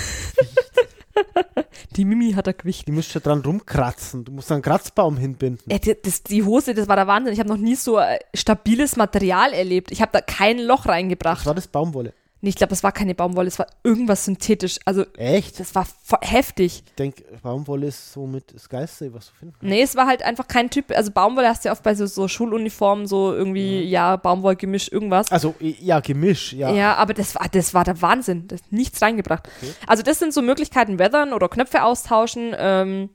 Die 1.97 2.05
Mimi 2.05 2.33
hat 2.33 2.47
da 2.47 2.53
Gewicht. 2.53 2.87
Die 2.87 2.93
müsst 2.93 3.15
ihr 3.17 3.21
dran 3.21 3.41
rumkratzen. 3.41 4.25
Du 4.25 4.33
musst 4.33 4.53
einen 4.53 4.63
Kratzbaum 4.63 5.17
hinbinden. 5.17 5.71
Ey, 5.71 5.81
die, 5.81 5.97
das, 6.01 6.23
die 6.23 6.45
Hose, 6.45 6.75
das 6.75 6.89
war 6.89 6.97
der 6.97 7.07
Wahnsinn. 7.07 7.33
Ich 7.33 7.41
habe 7.41 7.49
noch 7.49 7.57
nie 7.57 7.75
so 7.75 7.99
äh, 7.99 8.19
stabiles 8.35 8.97
Material 8.97 9.53
erlebt. 9.53 9.91
Ich 9.91 10.01
habe 10.01 10.13
da 10.13 10.21
kein 10.21 10.59
Loch 10.59 10.87
reingebracht. 10.87 11.47
war 11.47 11.55
das 11.55 11.69
Baumwolle? 11.69 12.15
Nee, 12.43 12.49
ich 12.49 12.57
glaube, 12.57 12.71
das 12.71 12.83
war 12.83 12.93
keine 12.93 13.15
Baumwolle, 13.15 13.49
es 13.49 13.59
war 13.59 13.67
irgendwas 13.85 14.25
synthetisch. 14.25 14.79
Also, 14.87 15.05
Echt? 15.19 15.61
das 15.61 15.75
war 15.75 15.87
heftig. 16.23 16.83
Ich 16.87 16.95
denke, 16.95 17.23
Baumwolle 17.43 17.89
ist 17.89 18.15
somit 18.15 18.55
das 18.55 18.69
Geilste, 18.69 19.13
was 19.13 19.27
du 19.27 19.33
finden 19.35 19.55
kannst. 19.59 19.71
Nee, 19.71 19.83
es 19.83 19.95
war 19.95 20.07
halt 20.07 20.23
einfach 20.23 20.49
kein 20.49 20.71
Typ. 20.71 20.91
Also, 20.91 21.11
Baumwolle 21.11 21.49
hast 21.49 21.65
du 21.65 21.69
ja 21.69 21.73
oft 21.73 21.83
bei 21.83 21.95
so, 21.95 22.07
so 22.07 22.29
Schuluniformen, 22.29 23.07
so 23.07 23.35
irgendwie, 23.35 23.83
ja, 23.83 24.17
Baumwollgemisch, 24.17 24.91
irgendwas. 24.91 25.31
Also, 25.31 25.55
ja, 25.61 26.01
Gemisch, 26.01 26.55
ja. 26.55 26.73
Ja. 26.73 26.95
aber 26.95 27.13
das 27.13 27.35
war, 27.35 27.47
das 27.51 27.75
war 27.75 27.85
der 27.85 28.01
Wahnsinn. 28.01 28.49
Das 28.49 28.63
ist 28.63 28.73
nichts 28.73 29.03
reingebracht. 29.03 29.47
Also, 29.87 30.03
das 30.03 30.19
sind 30.19 30.33
so 30.33 30.41
Möglichkeiten, 30.41 30.99
weathern 30.99 31.35
oder 31.35 31.51
Knöpfe 31.51 31.83
austauschen. 31.85 32.55
Ähm, 32.57 33.11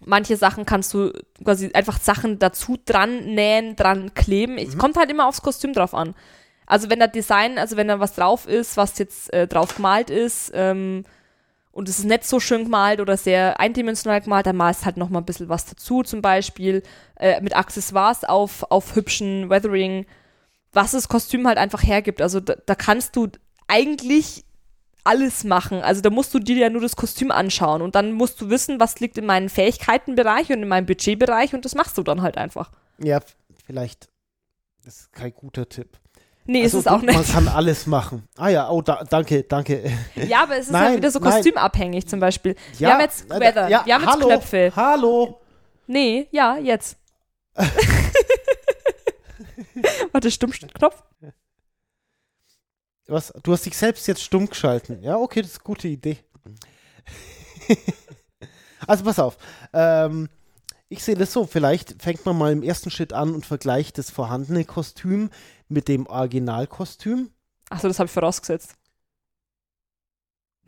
manche 0.00 0.38
Sachen 0.38 0.64
kannst 0.64 0.94
du 0.94 1.12
quasi 1.44 1.70
einfach 1.74 2.00
Sachen 2.00 2.38
dazu 2.38 2.78
dran 2.86 3.34
nähen, 3.34 3.76
dran 3.76 4.14
kleben. 4.14 4.56
Es 4.56 4.78
kommt 4.78 4.96
halt 4.96 5.10
immer 5.10 5.28
aufs 5.28 5.42
Kostüm 5.42 5.74
drauf 5.74 5.92
an. 5.92 6.14
Also, 6.66 6.90
wenn 6.90 7.00
da 7.00 7.06
Design, 7.06 7.58
also 7.58 7.76
wenn 7.76 7.88
da 7.88 8.00
was 8.00 8.14
drauf 8.14 8.46
ist, 8.46 8.76
was 8.76 8.98
jetzt 8.98 9.32
äh, 9.32 9.46
drauf 9.46 9.76
gemalt 9.76 10.10
ist, 10.10 10.50
ähm, 10.54 11.04
und 11.76 11.90
es 11.90 11.98
ist 11.98 12.06
nicht 12.06 12.24
so 12.24 12.40
schön 12.40 12.64
gemalt 12.64 13.00
oder 13.00 13.18
sehr 13.18 13.60
eindimensional 13.60 14.22
gemalt, 14.22 14.46
dann 14.46 14.56
malst 14.56 14.86
halt 14.86 14.96
noch 14.96 15.10
mal 15.10 15.18
ein 15.18 15.26
bisschen 15.26 15.50
was 15.50 15.66
dazu, 15.66 16.02
zum 16.02 16.22
Beispiel 16.22 16.82
äh, 17.16 17.38
mit 17.42 17.54
Accessoires 17.54 18.24
auf, 18.24 18.62
auf 18.70 18.96
hübschen 18.96 19.50
Weathering, 19.50 20.06
was 20.72 20.92
das 20.92 21.06
Kostüm 21.06 21.46
halt 21.46 21.58
einfach 21.58 21.82
hergibt. 21.82 22.22
Also 22.22 22.40
da, 22.40 22.54
da 22.64 22.74
kannst 22.74 23.14
du 23.14 23.28
eigentlich 23.68 24.46
alles 25.04 25.44
machen. 25.44 25.82
Also 25.82 26.00
da 26.00 26.08
musst 26.08 26.32
du 26.32 26.38
dir 26.38 26.56
ja 26.56 26.70
nur 26.70 26.80
das 26.80 26.96
Kostüm 26.96 27.30
anschauen 27.30 27.82
und 27.82 27.94
dann 27.94 28.12
musst 28.12 28.40
du 28.40 28.48
wissen, 28.48 28.80
was 28.80 28.98
liegt 29.00 29.18
in 29.18 29.26
meinem 29.26 29.50
Fähigkeitenbereich 29.50 30.48
und 30.48 30.62
in 30.62 30.68
meinem 30.68 30.86
Budgetbereich 30.86 31.54
und 31.54 31.66
das 31.66 31.74
machst 31.74 31.98
du 31.98 32.02
dann 32.02 32.22
halt 32.22 32.38
einfach. 32.38 32.72
Ja, 32.96 33.20
vielleicht. 33.66 34.08
Das 34.82 35.00
ist 35.00 35.12
kein 35.12 35.34
guter 35.34 35.68
Tipp. 35.68 35.98
Nee, 36.46 36.62
Also, 36.62 36.78
ist 36.78 36.86
es 36.86 36.92
auch 36.92 37.00
du- 37.00 37.06
Man 37.06 37.16
nicht. 37.16 37.32
kann 37.32 37.48
alles 37.48 37.86
machen. 37.86 38.22
Ah 38.36 38.48
ja, 38.48 38.70
oh, 38.70 38.80
da, 38.82 39.02
danke, 39.04 39.42
danke. 39.42 39.90
Ja, 40.14 40.44
aber 40.44 40.56
es 40.56 40.66
ist 40.66 40.72
Nein, 40.72 40.82
halt 40.84 40.96
wieder 40.98 41.10
so 41.10 41.18
nein. 41.18 41.32
kostümabhtig 41.32 42.06
zum 42.06 42.20
Beispiel. 42.20 42.54
wir 42.78 42.88
Ja, 42.88 42.94
haben 42.94 43.00
jetzt 43.00 43.28
Weather, 43.28 43.68
ja, 43.68 43.82
wir 43.84 43.94
haben 43.94 44.02
jetzt 44.02 44.12
hallo, 44.12 44.26
Knöpfe. 44.28 44.72
Hallo. 44.76 45.40
Nee, 45.88 46.28
ja, 46.30 46.56
jetzt. 46.56 46.96
Warte, 50.12 50.30
Stummknopf? 50.30 51.02
Was? 53.08 53.32
Du 53.42 53.52
hast 53.52 53.66
dich 53.66 53.76
selbst 53.76 54.06
jetzt 54.08 54.22
stumm 54.22 54.48
geschalten. 54.48 55.02
Ja, 55.02 55.16
okay, 55.16 55.42
das 55.42 55.52
ist 55.52 55.58
eine 55.58 55.64
gute 55.64 55.88
Idee. 55.88 56.18
also 58.86 59.04
pass 59.04 59.18
auf. 59.18 59.36
Ähm, 59.72 60.28
ich 60.88 61.02
sehe 61.04 61.14
das 61.16 61.32
so, 61.32 61.46
vielleicht 61.46 62.00
fängt 62.02 62.24
man 62.26 62.36
mal 62.38 62.52
im 62.52 62.62
ersten 62.62 62.90
Schritt 62.90 63.12
an 63.12 63.34
und 63.34 63.44
vergleicht 63.46 63.98
das 63.98 64.10
vorhandene 64.10 64.64
Kostüm 64.64 65.30
mit 65.68 65.88
dem 65.88 66.06
Originalkostüm. 66.06 67.30
Achso, 67.70 67.88
das 67.88 67.98
habe 67.98 68.06
ich 68.06 68.12
vorausgesetzt. 68.12 68.74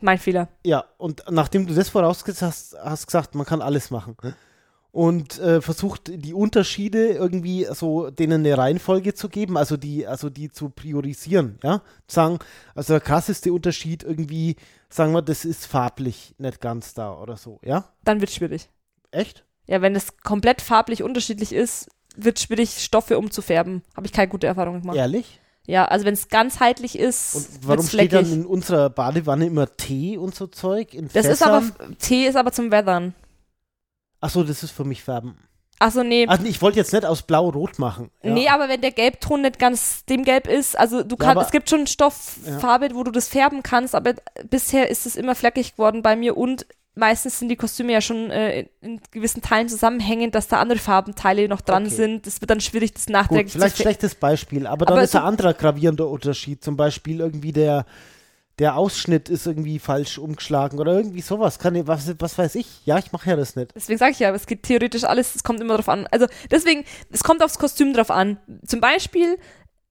Mein 0.01 0.19
Fehler. 0.19 0.49
Ja, 0.65 0.85
und 0.97 1.25
nachdem 1.29 1.67
du 1.67 1.75
das 1.75 1.89
vorausgesetzt 1.89 2.43
hast, 2.43 2.77
hast 2.81 3.07
gesagt, 3.07 3.35
man 3.35 3.47
kann 3.47 3.63
alles 3.63 3.91
machen. 3.91 4.17
Und 4.91 5.39
äh, 5.39 5.61
versucht 5.61 6.09
die 6.09 6.33
Unterschiede 6.33 7.11
irgendwie 7.11 7.67
so 7.73 8.11
denen 8.11 8.45
eine 8.45 8.57
Reihenfolge 8.57 9.15
zu 9.15 9.29
geben, 9.29 9.57
also 9.57 9.77
die, 9.77 10.07
also 10.07 10.31
die 10.31 10.51
zu 10.51 10.71
priorisieren, 10.71 11.59
ja. 11.63 11.83
Sagen, 12.07 12.39
also 12.75 12.95
der 12.95 13.01
krasseste 13.01 13.53
Unterschied 13.53 14.03
irgendwie, 14.03 14.57
sagen 14.89 15.13
wir, 15.13 15.23
das 15.23 15.45
ist 15.45 15.67
farblich 15.67 16.35
nicht 16.39 16.61
ganz 16.61 16.95
da 16.95 17.13
oder 17.15 17.37
so, 17.37 17.61
ja? 17.63 17.93
Dann 18.05 18.21
wird 18.21 18.31
schwierig. 18.31 18.71
Echt? 19.11 19.45
Ja, 19.67 19.83
wenn 19.83 19.95
es 19.95 20.17
komplett 20.19 20.63
farblich 20.63 21.03
unterschiedlich 21.03 21.53
ist, 21.53 21.91
wird 22.25 22.39
schwierig, 22.39 22.83
Stoffe 22.83 23.19
umzufärben. 23.19 23.83
Habe 23.97 24.07
ich 24.07 24.13
keine 24.13 24.29
gute 24.29 24.47
Erfahrung 24.47 24.81
gemacht. 24.81 24.97
Ja, 24.97 25.03
Ehrlich? 25.03 25.41
also 25.69 26.07
wenn 26.07 26.15
es 26.15 26.29
ganzheitlich 26.29 26.99
ist, 26.99 27.35
Und 27.35 27.69
warum 27.69 27.87
steht 27.87 28.13
dann 28.13 28.33
in 28.33 28.47
unserer 28.47 28.89
Badewanne 28.91 29.47
immer 29.47 29.77
Tee 29.77 30.17
und 30.17 30.35
so 30.35 30.47
Zeug? 30.47 30.95
In 30.95 31.09
Das 31.13 31.27
ist 31.27 31.43
aber, 31.43 31.63
Fässern? 31.63 31.97
Tee 31.99 32.27
ist 32.27 32.37
aber 32.37 32.53
zum 32.53 32.71
Weathern. 32.71 33.15
Achso, 34.21 34.43
das 34.43 34.63
ist 34.63 34.71
für 34.73 34.85
mich 34.85 35.03
Färben. 35.03 35.39
Achso, 35.79 36.03
nee. 36.03 36.27
Also 36.27 36.45
ich 36.45 36.61
wollte 36.61 36.79
jetzt 36.79 36.93
nicht 36.93 37.05
aus 37.05 37.23
Blau-Rot 37.23 37.79
machen. 37.79 38.11
Ja. 38.23 38.33
Nee, 38.33 38.49
aber 38.49 38.69
wenn 38.69 38.81
der 38.81 38.91
Gelbton 38.91 39.43
nicht 39.43 39.59
ganz 39.61 40.05
dem 40.07 40.25
Gelb 40.25 40.49
ist, 40.49 40.77
also 40.77 41.05
du 41.05 41.17
Ja, 41.21 41.27
kannst, 41.35 41.47
es 41.47 41.53
gibt 41.53 41.71
schon 41.71 41.87
Stofffarbe, 41.87 42.91
wo 42.95 43.05
du 43.05 43.13
das 43.13 43.29
färben 43.29 43.63
kannst, 43.63 43.95
aber 43.95 44.15
bisher 44.51 44.91
ist 44.91 45.07
es 45.07 45.15
immer 45.15 45.37
fleckig 45.37 45.73
geworden 45.73 46.03
bei 46.03 46.17
mir 46.17 46.37
und 46.37 46.67
meistens 46.99 47.39
sind 47.39 47.49
die 47.49 47.57
Kostüme 47.57 47.93
ja 47.93 48.01
schon 48.01 48.31
äh, 48.31 48.67
in, 48.81 49.01
gewissen 49.11 49.41
Teilen 49.43 49.69
zusammenhängend, 49.69 50.35
dass 50.35 50.49
da 50.49 50.59
andere 50.61 50.79
Farbenteile 50.79 51.49
noch 51.49 51.61
dran 51.61 51.85
Okay. 51.87 51.95
sind. 51.95 52.27
Das 52.27 52.41
wird 52.41 52.51
dann 52.51 52.61
schwierig, 52.61 52.93
das 52.95 53.07
Gut, 53.07 53.13
nachträglich 53.15 53.53
vielleicht 53.53 53.77
zu 53.77 53.83
fär- 53.83 53.87
schlechtes 53.87 54.15
Beispiel, 54.17 54.67
aber 54.67 54.85
dann 54.87 54.95
Aber 54.95 55.05
ist 55.05 55.13
so- 55.13 55.19
ein 55.19 55.25
anderer 55.25 55.55
gravierender 55.55 56.09
Unterschied. 56.09 56.63
Zum 56.63 56.77
Beispiel 56.77 57.21
irgendwie 57.21 57.53
der, 57.53 57.87
der 58.59 58.77
Ausschnitt 58.77 59.29
ist 59.29 59.47
irgendwie 59.47 59.79
falsch 59.79 60.19
umgeschlagen 60.19 60.79
oder 60.81 60.93
irgendwie 60.95 61.21
sowas. 61.21 61.59
Kann 61.59 61.75
ich, 61.77 61.87
was, 61.87 62.13
was 62.19 62.37
weiß 62.37 62.57
ich? 62.57 62.85
Ja, 62.85 62.99
ich 62.99 63.13
mache 63.13 63.31
ja 63.31 63.37
das 63.37 63.55
nicht. 63.57 63.71
Deswegen 63.75 63.99
sage 63.99 64.13
ich 64.13 64.19
ja, 64.19 64.31
es 64.35 64.47
geht 64.47 64.65
theoretisch 64.65 65.05
alles, 65.05 65.35
es 65.37 65.45
kommt 65.45 65.61
immer 65.61 65.77
drauf 65.77 65.89
an. 65.89 66.07
Also 66.11 66.27
deswegen, 66.51 66.85
es 67.11 67.23
kommt 67.23 67.43
aufs 67.43 67.59
Kostüm 67.59 67.93
drauf 67.93 68.11
an. 68.11 68.39
Zum 68.67 68.81
Beispiel, 68.81 69.39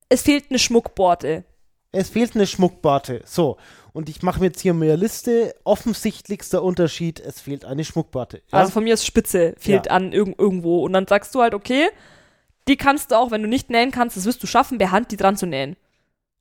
es 0.09 0.21
fehlt 0.21 0.45
eine 0.49 0.59
Schmuckborte. 0.59 1.45
Es 1.93 2.09
fehlt 2.09 2.35
eine 2.35 2.45
Schmuckbarte. 2.45 3.21
So, 3.25 3.55
und 3.97 4.09
ich 4.09 4.21
mache 4.21 4.39
mir 4.39 4.45
jetzt 4.47 4.61
hier 4.61 4.73
mehr 4.73 4.95
Liste. 4.97 5.55
Offensichtlichster 5.63 6.61
Unterschied, 6.63 7.19
es 7.19 7.41
fehlt 7.41 7.65
eine 7.65 7.83
Schmuckbarte. 7.83 8.37
Ja? 8.51 8.59
Also 8.59 8.71
von 8.71 8.83
mir 8.83 8.93
ist 8.93 9.05
Spitze, 9.05 9.55
fehlt 9.57 9.87
Ja. 9.87 9.91
an 9.93 10.13
irg 10.13 10.35
irgendwo. 10.37 10.83
Und 10.85 10.93
dann 10.93 11.07
sagst 11.07 11.33
du 11.35 11.41
halt, 11.41 11.53
okay, 11.53 11.87
die 12.67 12.77
kannst 12.77 13.11
du 13.11 13.15
auch, 13.15 13.31
wenn 13.31 13.41
du 13.41 13.47
nicht 13.47 13.69
nähen 13.69 13.91
kannst, 13.91 14.15
das 14.15 14.25
wirst 14.25 14.41
du 14.43 14.47
schaffen, 14.47 14.77
per 14.77 14.91
Hand 14.91 15.11
die 15.11 15.17
dran 15.17 15.35
zu 15.37 15.45
nähen. 15.47 15.75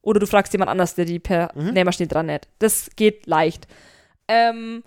Oder 0.03 0.21
du 0.21 0.27
fragst 0.27 0.53
jemand 0.53 0.71
anders, 0.71 0.95
der 0.95 1.05
die 1.05 1.19
per 1.19 1.51
Mhm. 1.55 1.71
Nähmaschine 1.73 2.07
dran 2.09 2.27
näht. 2.27 2.47
Das 2.61 2.91
geht 2.97 3.27
leicht. 3.27 3.67
Ähm, 4.29 4.85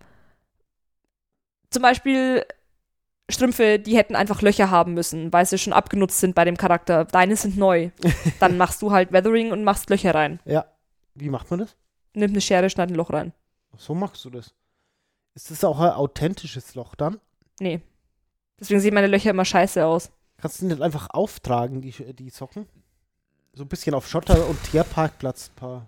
zum 1.72 1.82
Beispiel 1.82 2.46
Strümpfe, 3.30 3.80
die 3.80 3.96
hätten 3.98 4.16
einfach 4.16 4.42
Löcher 4.42 4.70
haben 4.72 4.94
müssen, 4.94 5.32
weil 5.32 5.46
sie 5.46 5.58
schon 5.58 5.74
abgenutzt 5.74 6.20
sind 6.20 6.36
bei 6.36 6.46
dem 6.46 6.58
Charakter. 6.58 7.06
Deine 7.06 7.36
sind 7.36 7.58
neu. 7.58 7.90
Dann 8.40 8.58
machst 8.58 8.82
du 8.82 8.92
halt 8.92 9.12
Weathering 9.12 9.52
und 9.52 9.64
machst 9.64 9.90
Löcher 9.90 10.14
rein. 10.16 10.40
ja. 10.46 10.66
Wie 11.16 11.30
macht 11.30 11.50
man 11.52 11.60
das? 11.60 11.76
Nimm 12.14 12.32
eine 12.32 12.41
Schere, 12.41 12.70
schneid 12.70 12.89
ein 12.89 12.95
Loch 12.95 13.12
rein. 13.12 13.34
So 13.78 13.93
machst 13.93 14.26
du 14.26 14.30
das. 14.30 14.53
Ist 15.36 15.51
das 15.51 15.64
auch 15.64 15.80
ein 15.80 15.91
authentisches 15.91 16.76
Loch 16.76 16.95
dann? 16.95 17.20
Nee. 17.60 17.82
Deswegen 18.60 18.80
sehen 18.82 18.93
meine 18.93 19.07
Löcher 19.07 19.30
immer 19.30 19.45
scheiße 19.45 19.86
aus. 19.86 20.12
Kannst 20.38 20.62
du 20.62 20.66
nicht 20.66 20.82
einfach 20.82 21.10
auftragen, 21.12 21.82
die, 21.82 21.91
die 22.14 22.30
Socken? 22.30 22.68
So 23.53 23.64
ein 23.64 23.68
bisschen 23.68 23.93
auf 23.93 24.07
Schotter- 24.07 24.47
und 24.47 24.62
Tierparkplatz. 24.64 25.49
Paar. 25.55 25.88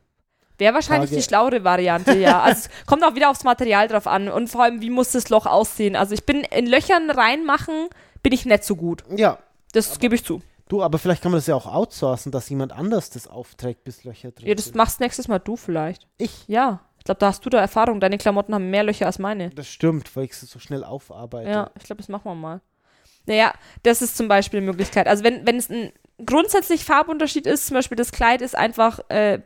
Wäre 0.57 0.73
wahrscheinlich 0.73 1.09
Frage. 1.09 1.21
die 1.21 1.27
schlauere 1.27 1.63
Variante, 1.63 2.17
ja. 2.17 2.41
Also 2.43 2.69
es 2.69 2.85
kommt 2.85 3.03
auch 3.03 3.15
wieder 3.15 3.29
aufs 3.29 3.43
Material 3.43 3.87
drauf 3.87 4.07
an 4.07 4.29
und 4.29 4.47
vor 4.47 4.63
allem, 4.63 4.81
wie 4.81 4.89
muss 4.89 5.11
das 5.11 5.29
Loch 5.29 5.45
aussehen. 5.45 5.95
Also 5.95 6.13
ich 6.13 6.25
bin 6.25 6.41
in 6.41 6.67
Löchern 6.67 7.09
reinmachen, 7.09 7.87
bin 8.21 8.31
ich 8.33 8.45
nicht 8.45 8.63
so 8.63 8.75
gut. 8.75 9.03
Ja, 9.15 9.39
Das 9.73 9.99
gebe 9.99 10.15
ich 10.15 10.23
zu. 10.23 10.41
Du, 10.71 10.83
aber 10.83 10.97
vielleicht 10.97 11.21
kann 11.21 11.31
man 11.31 11.37
das 11.39 11.47
ja 11.47 11.55
auch 11.55 11.65
outsourcen, 11.65 12.31
dass 12.31 12.49
jemand 12.49 12.71
anders 12.71 13.09
das 13.09 13.27
aufträgt, 13.27 13.83
bis 13.83 14.03
Löcher 14.03 14.31
drin 14.31 14.47
Ja, 14.47 14.55
das 14.55 14.65
sind. 14.65 14.75
machst 14.75 14.99
nächstes 14.99 15.27
Mal 15.27 15.39
du 15.39 15.55
vielleicht. 15.55 16.07
Ich? 16.17 16.47
Ja. 16.47 16.81
Ich 16.97 17.03
glaube, 17.05 17.19
da 17.19 17.27
hast 17.27 17.43
du 17.45 17.49
da 17.49 17.59
Erfahrung. 17.59 17.99
Deine 17.99 18.17
Klamotten 18.19 18.53
haben 18.53 18.69
mehr 18.69 18.83
Löcher 18.83 19.07
als 19.07 19.17
meine. 19.17 19.49
Das 19.49 19.67
stimmt, 19.67 20.15
weil 20.15 20.25
ich 20.25 20.35
sie 20.35 20.45
so 20.45 20.59
schnell 20.59 20.83
aufarbeite. 20.83 21.49
Ja, 21.49 21.71
ich 21.75 21.83
glaube, 21.83 21.97
das 22.01 22.09
machen 22.09 22.25
wir 22.25 22.35
mal. 22.35 22.61
Naja, 23.25 23.53
das 23.83 24.01
ist 24.03 24.15
zum 24.17 24.27
Beispiel 24.27 24.59
eine 24.59 24.67
Möglichkeit. 24.67 25.07
Also 25.07 25.23
wenn, 25.23 25.45
wenn 25.47 25.55
es 25.57 25.69
ein 25.69 25.91
grundsätzlich 26.23 26.85
Farbunterschied 26.85 27.47
ist, 27.47 27.67
zum 27.67 27.75
Beispiel 27.75 27.95
das 27.97 28.11
Kleid 28.11 28.41
ist 28.41 28.55
einfach 28.55 28.99
äh, 29.09 29.41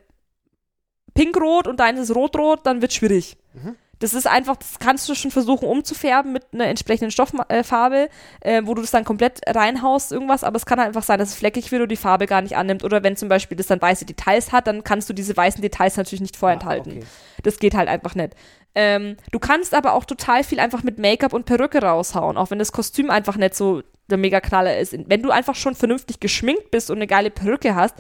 pinkrot 1.14 1.68
und 1.68 1.80
deins 1.80 2.00
ist 2.00 2.14
rotrot, 2.16 2.66
dann 2.66 2.82
wird 2.82 2.92
es 2.92 2.98
schwierig. 2.98 3.38
Mhm. 3.54 3.76
Das 4.00 4.14
ist 4.14 4.28
einfach, 4.28 4.58
das 4.58 4.80
kannst 4.80 5.08
du 5.08 5.16
schon 5.16 5.32
versuchen 5.32 5.68
umzufärben 5.68 6.34
mit 6.34 6.44
einer 6.54 6.68
entsprechenden 6.68 7.12
Stofffarbe, 7.12 8.10
äh, 8.42 8.62
wo 8.66 8.74
du 8.74 8.82
das 8.82 8.92
dann 8.92 9.06
komplett 9.06 9.42
reinhaust, 9.48 10.12
irgendwas, 10.12 10.44
aber 10.44 10.58
es 10.58 10.66
kann 10.66 10.80
halt 10.80 10.88
einfach 10.88 11.04
sein, 11.04 11.20
dass 11.20 11.30
es 11.30 11.36
fleckig 11.36 11.72
wird 11.72 11.82
und 11.82 11.90
die 11.90 11.96
Farbe 11.96 12.26
gar 12.26 12.42
nicht 12.42 12.58
annimmt. 12.58 12.84
Oder 12.84 13.04
wenn 13.04 13.16
zum 13.16 13.30
Beispiel 13.30 13.58
das 13.58 13.68
dann 13.68 13.82
weiße 13.82 14.06
Details 14.06 14.52
hat, 14.52 14.68
dann 14.68 14.84
kannst 14.84 15.10
du 15.10 15.14
diese 15.14 15.36
weißen 15.36 15.62
Details 15.62 15.98
natürlich 15.98 16.22
nicht 16.22 16.38
vorenthalten. 16.38 16.92
Ah, 16.94 16.98
okay. 16.98 17.06
Das 17.44 17.60
geht 17.60 17.76
halt 17.76 17.88
einfach 17.88 18.16
nicht. 18.16 18.34
Ähm, 18.76 19.16
du 19.32 19.40
kannst 19.40 19.74
aber 19.74 19.94
auch 19.94 20.04
total 20.04 20.44
viel 20.44 20.60
einfach 20.60 20.84
mit 20.84 21.00
Make-up 21.00 21.34
und 21.34 21.46
Perücke 21.46 21.82
raushauen, 21.82 22.36
auch 22.36 22.52
wenn 22.52 22.60
das 22.60 22.74
Kostüm 22.74 23.10
einfach 23.10 23.38
nicht 23.38 23.56
so 23.56 23.82
der 24.10 24.18
Mega-Knaller 24.18 24.78
ist. 24.78 24.96
Wenn 25.08 25.24
du 25.24 25.32
einfach 25.32 25.56
schon 25.56 25.76
vernünftig 25.76 26.20
geschminkt 26.20 26.72
bist 26.72 26.92
und 26.92 26.98
eine 26.98 27.08
geile 27.08 27.32
Perücke 27.32 27.74
hast, 27.74 27.96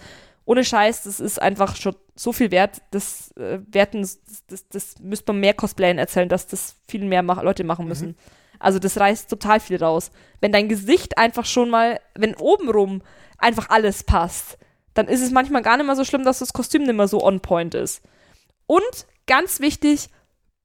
ohne 0.45 0.63
Scheiß, 0.63 1.03
das 1.03 1.19
ist 1.19 1.41
einfach 1.41 1.75
schon 1.75 1.95
so 2.15 2.31
viel 2.31 2.51
wert. 2.51 2.81
Das 2.91 3.31
äh, 3.37 3.59
werten, 3.67 4.01
das, 4.01 4.19
das, 4.47 4.67
das 4.69 4.99
müsste 4.99 5.31
man 5.33 5.41
mehr 5.41 5.53
Cosplayern 5.53 5.97
erzählen, 5.97 6.29
dass 6.29 6.47
das 6.47 6.75
viel 6.87 7.03
mehr 7.03 7.23
mach, 7.23 7.41
Leute 7.41 7.63
machen 7.63 7.87
müssen. 7.87 8.09
Mhm. 8.09 8.15
Also 8.59 8.79
das 8.79 8.97
reißt 8.97 9.29
total 9.29 9.59
viel 9.59 9.83
raus. 9.83 10.11
Wenn 10.39 10.51
dein 10.51 10.69
Gesicht 10.69 11.17
einfach 11.17 11.45
schon 11.45 11.69
mal, 11.69 11.99
wenn 12.13 12.35
obenrum 12.35 13.01
einfach 13.37 13.69
alles 13.69 14.03
passt, 14.03 14.57
dann 14.93 15.07
ist 15.07 15.21
es 15.21 15.31
manchmal 15.31 15.61
gar 15.61 15.77
nicht 15.77 15.85
mehr 15.85 15.95
so 15.95 16.05
schlimm, 16.05 16.23
dass 16.23 16.39
das 16.39 16.53
Kostüm 16.53 16.83
nicht 16.83 16.95
mehr 16.95 17.07
so 17.07 17.23
on 17.23 17.41
point 17.41 17.75
ist. 17.75 18.01
Und 18.65 19.07
ganz 19.27 19.59
wichtig, 19.59 20.09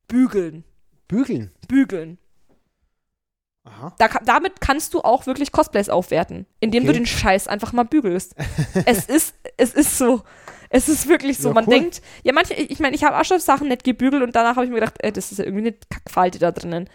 bügeln. 0.08 0.64
Bügeln. 1.08 1.50
Bügeln. 1.66 2.18
Da, 3.98 4.08
damit 4.24 4.60
kannst 4.60 4.94
du 4.94 5.00
auch 5.02 5.26
wirklich 5.26 5.52
Cosplays 5.52 5.88
aufwerten, 5.90 6.46
indem 6.60 6.84
du 6.84 6.90
Okay. 6.90 6.98
den 7.00 7.06
Scheiß 7.06 7.46
einfach 7.46 7.72
mal 7.72 7.84
bügelst. 7.84 8.34
es 8.86 9.04
ist, 9.06 9.34
es 9.56 9.74
ist 9.74 9.98
so. 9.98 10.22
Es 10.70 10.88
ist 10.88 11.08
wirklich 11.08 11.38
so. 11.38 11.48
Ja, 11.48 11.54
Man 11.54 11.66
cool. 11.66 11.74
denkt, 11.74 12.00
ja, 12.22 12.32
manche, 12.32 12.54
ich 12.54 12.78
meine, 12.78 12.94
ich 12.94 13.04
habe 13.04 13.18
auch 13.18 13.24
schon 13.24 13.40
Sachen 13.40 13.68
nicht 13.68 13.84
gebügelt 13.84 14.22
und 14.22 14.34
danach 14.36 14.56
habe 14.56 14.64
ich 14.64 14.70
mir 14.70 14.78
gedacht, 14.80 14.94
ey, 15.00 15.12
das 15.12 15.32
ist 15.32 15.38
ja 15.38 15.44
irgendwie 15.44 15.68
eine 15.68 15.76
Kackfalte 15.90 16.38
da 16.38 16.52
drinnen. 16.52 16.88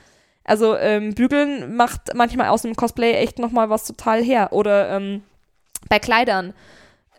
Also, 0.43 0.77
ähm, 0.77 1.13
bügeln 1.13 1.75
macht 1.75 2.13
manchmal 2.13 2.49
aus 2.49 2.63
einem 2.65 2.75
Cosplay 2.75 3.13
echt 3.13 3.37
nochmal 3.39 3.69
was 3.69 3.85
total 3.85 4.23
her. 4.23 4.53
Oder 4.53 4.89
ähm, 4.95 5.23
bei 5.89 5.99
Kleidern. 5.99 6.53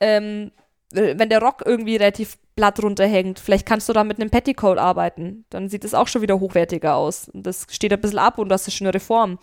Ähm, 0.01 0.51
äh, 0.94 1.14
wenn 1.18 1.28
der 1.28 1.40
Rock 1.40 1.62
irgendwie 1.66 1.97
relativ 1.97 2.36
blatt 2.57 2.83
runterhängt, 2.83 3.39
vielleicht 3.39 3.67
kannst 3.67 3.89
du 3.89 3.93
da 3.93 4.03
mit 4.03 4.19
einem 4.19 4.31
Petticoat 4.31 4.79
arbeiten. 4.79 5.45
Dann 5.51 5.69
sieht 5.69 5.85
es 5.85 5.95
auch 5.95 6.09
schon 6.09 6.23
wieder 6.23 6.41
hochwertiger 6.41 6.97
aus. 6.97 7.31
Das 7.35 7.67
steht 7.71 7.93
ein 7.93 8.01
bisschen 8.01 8.19
ab 8.19 8.39
und 8.39 8.49
das 8.49 8.63
ist 8.63 8.69
eine 8.69 8.73
schönere 8.73 9.01
Form. 9.01 9.39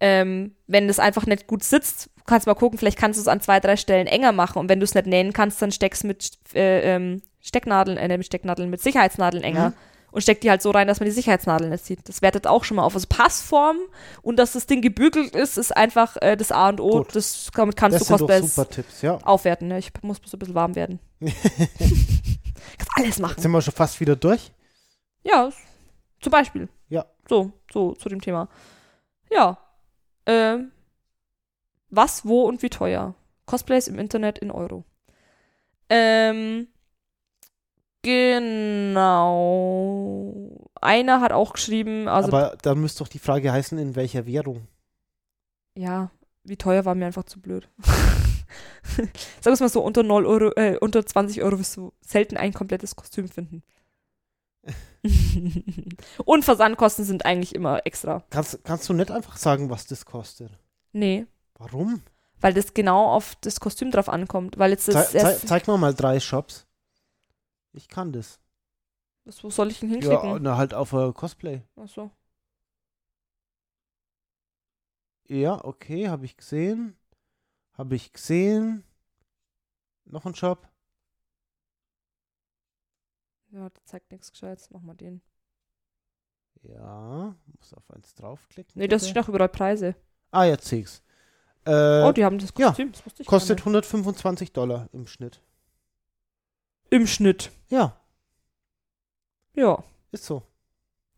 Ähm, 0.00 0.54
wenn 0.66 0.88
das 0.88 0.98
einfach 0.98 1.26
nicht 1.26 1.46
gut 1.46 1.62
sitzt, 1.62 2.10
kannst 2.26 2.46
du 2.46 2.50
mal 2.50 2.54
gucken, 2.54 2.78
vielleicht 2.78 2.98
kannst 2.98 3.18
du 3.18 3.20
es 3.22 3.28
an 3.28 3.40
zwei, 3.40 3.60
drei 3.60 3.76
Stellen 3.76 4.06
enger 4.06 4.32
machen. 4.32 4.58
Und 4.58 4.68
wenn 4.68 4.80
du 4.80 4.84
es 4.84 4.94
nicht 4.94 5.06
nähen 5.06 5.32
kannst, 5.32 5.60
dann 5.62 5.70
steckst 5.70 6.04
mit 6.04 6.30
äh, 6.54 6.94
ähm, 6.94 7.22
Stecknadeln, 7.40 7.98
äh, 7.98 8.08
mit 8.16 8.26
Stecknadeln, 8.26 8.70
mit 8.70 8.80
Sicherheitsnadeln 8.80 9.44
enger. 9.44 9.70
Mhm. 9.70 9.74
Und 10.10 10.22
steck 10.22 10.40
die 10.40 10.48
halt 10.48 10.62
so 10.62 10.70
rein, 10.70 10.86
dass 10.86 11.00
man 11.00 11.04
die 11.06 11.12
Sicherheitsnadeln 11.12 11.70
nicht 11.70 11.84
sieht. 11.84 12.08
Das 12.08 12.22
wertet 12.22 12.46
auch 12.46 12.64
schon 12.64 12.76
mal 12.76 12.84
auf. 12.84 12.94
Also 12.94 13.06
Passform 13.08 13.76
und 14.22 14.36
dass 14.36 14.52
das 14.52 14.66
Ding 14.66 14.80
gebügelt 14.80 15.34
ist, 15.34 15.58
ist 15.58 15.76
einfach 15.76 16.16
äh, 16.22 16.36
das 16.36 16.52
A 16.52 16.70
und 16.70 16.80
O. 16.80 16.90
Gut. 16.98 17.14
Das, 17.14 17.50
damit 17.54 17.76
kannst 17.76 18.00
Das 18.00 18.08
du 18.08 18.64
Tipps, 18.64 19.02
ja. 19.02 19.18
aufwerten. 19.18 19.68
Ne? 19.68 19.78
Ich 19.78 19.90
muss 20.02 20.18
bloß 20.20 20.32
ein 20.34 20.38
bisschen 20.38 20.54
warm 20.54 20.74
werden. 20.74 21.00
Kannst 21.20 22.90
alles 22.96 23.08
Jetzt 23.08 23.20
machen. 23.20 23.40
sind 23.40 23.50
wir 23.50 23.60
schon 23.62 23.74
fast 23.74 24.00
wieder 24.00 24.16
durch. 24.16 24.50
Ja, 25.22 25.50
zum 26.20 26.30
Beispiel. 26.30 26.68
Ja. 26.88 27.04
So, 27.28 27.52
so 27.72 27.92
zu 27.94 28.08
dem 28.08 28.20
Thema. 28.20 28.48
Ja. 29.30 29.58
Ähm, 30.26 30.72
was, 31.90 32.24
wo 32.24 32.42
und 32.42 32.62
wie 32.62 32.70
teuer? 32.70 33.14
Cosplays 33.46 33.88
im 33.88 33.98
Internet 33.98 34.38
in 34.38 34.50
Euro. 34.50 34.84
Ähm, 35.88 36.68
genau. 39.06 40.32
Einer 40.80 41.20
hat 41.20 41.32
auch 41.32 41.52
geschrieben, 41.54 42.08
also 42.08 42.28
Aber 42.28 42.56
dann 42.62 42.80
müsste 42.80 43.04
doch 43.04 43.08
die 43.08 43.18
Frage 43.18 43.52
heißen, 43.52 43.76
in 43.78 43.96
welcher 43.96 44.26
Währung. 44.26 44.68
ja, 45.74 46.10
wie 46.44 46.56
teuer 46.56 46.84
war 46.84 46.94
mir 46.94 47.06
einfach 47.06 47.24
zu 47.24 47.40
blöd. 47.40 47.68
Sag 49.40 49.52
es 49.52 49.58
mal 49.60 49.68
so, 49.68 49.80
unter 49.82 50.04
0 50.04 50.24
Euro, 50.26 50.52
äh, 50.54 50.78
unter 50.80 51.04
20 51.04 51.42
Euro 51.42 51.58
wirst 51.58 51.76
du 51.76 51.92
selten 52.00 52.36
ein 52.36 52.52
komplettes 52.52 52.94
Kostüm 52.94 53.28
finden. 53.28 53.64
Und 56.24 56.44
Versandkosten 56.44 57.04
sind 57.04 57.26
eigentlich 57.26 57.54
immer 57.54 57.84
extra. 57.84 58.22
Kannst, 58.30 58.62
kannst 58.64 58.88
du 58.88 58.92
nicht 58.92 59.10
einfach 59.10 59.36
sagen, 59.36 59.70
was 59.70 59.86
das 59.86 60.04
kostet? 60.06 60.52
Nee, 60.92 61.26
Warum? 61.58 62.02
weil 62.40 62.54
das 62.54 62.74
genau 62.74 63.06
auf 63.06 63.36
das 63.40 63.60
Kostüm 63.60 63.90
drauf 63.90 64.08
ankommt. 64.08 64.58
Weil 64.58 64.70
jetzt 64.70 64.88
das 64.88 65.12
zei 65.12 65.18
erst, 65.18 65.48
zeig 65.48 65.66
mir 65.66 65.78
mal 65.78 65.94
drei 65.94 66.20
Shops. 66.20 66.65
Ich 67.76 67.88
kann 67.88 68.12
das. 68.12 68.40
was, 69.24 69.44
wo 69.44 69.50
soll 69.50 69.70
ich 69.70 69.82
Ja, 69.82 69.88
hinklicken? 69.88 70.42
na, 70.42 70.56
halt 70.56 70.72
auf 70.74 70.92
äh, 70.92 71.12
Cosplay. 71.12 71.62
Achso. 71.76 72.10
Ja, 75.28 75.62
okay, 75.64 76.08
habe 76.08 76.24
ich 76.24 76.36
gesehen. 76.36 76.96
Habe 77.76 77.94
ich 77.96 78.12
gesehen. 78.12 78.84
Noch 80.04 80.24
ein 80.24 80.34
Shop. 80.34 80.68
Ja, 83.50 83.68
das 83.70 83.84
zeigt 83.84 84.10
nichts 84.10 84.30
Gescheites. 84.30 84.70
Machen 84.70 84.86
wir 84.86 84.94
den. 84.94 85.20
Ja, 86.62 87.34
muss 87.58 87.74
auf 87.74 87.90
eins 87.90 88.14
draufklicken. 88.14 88.72
Nee, 88.78 88.88
das 88.88 89.08
steht 89.08 89.22
auch 89.22 89.28
überall 89.28 89.48
Preise. 89.48 89.94
Ah, 90.30 90.44
jetzt 90.44 90.66
sehe 90.66 90.80
ich's. 90.80 91.02
Äh, 91.64 92.02
oh, 92.04 92.12
die 92.12 92.24
haben 92.24 92.38
das 92.38 92.52
ja, 92.58 92.68
Kostüm. 92.68 92.92
Das 92.92 93.04
wusste 93.04 93.22
ich 93.22 93.28
kostet 93.28 93.58
gar 93.58 93.66
125 93.66 94.52
Dollar 94.52 94.88
im 94.92 95.06
Schnitt. 95.06 95.42
Im 96.90 97.06
Schnitt. 97.06 97.50
Ja, 97.68 97.96
Ja. 99.54 99.82
ist 100.12 100.24
so. 100.24 100.42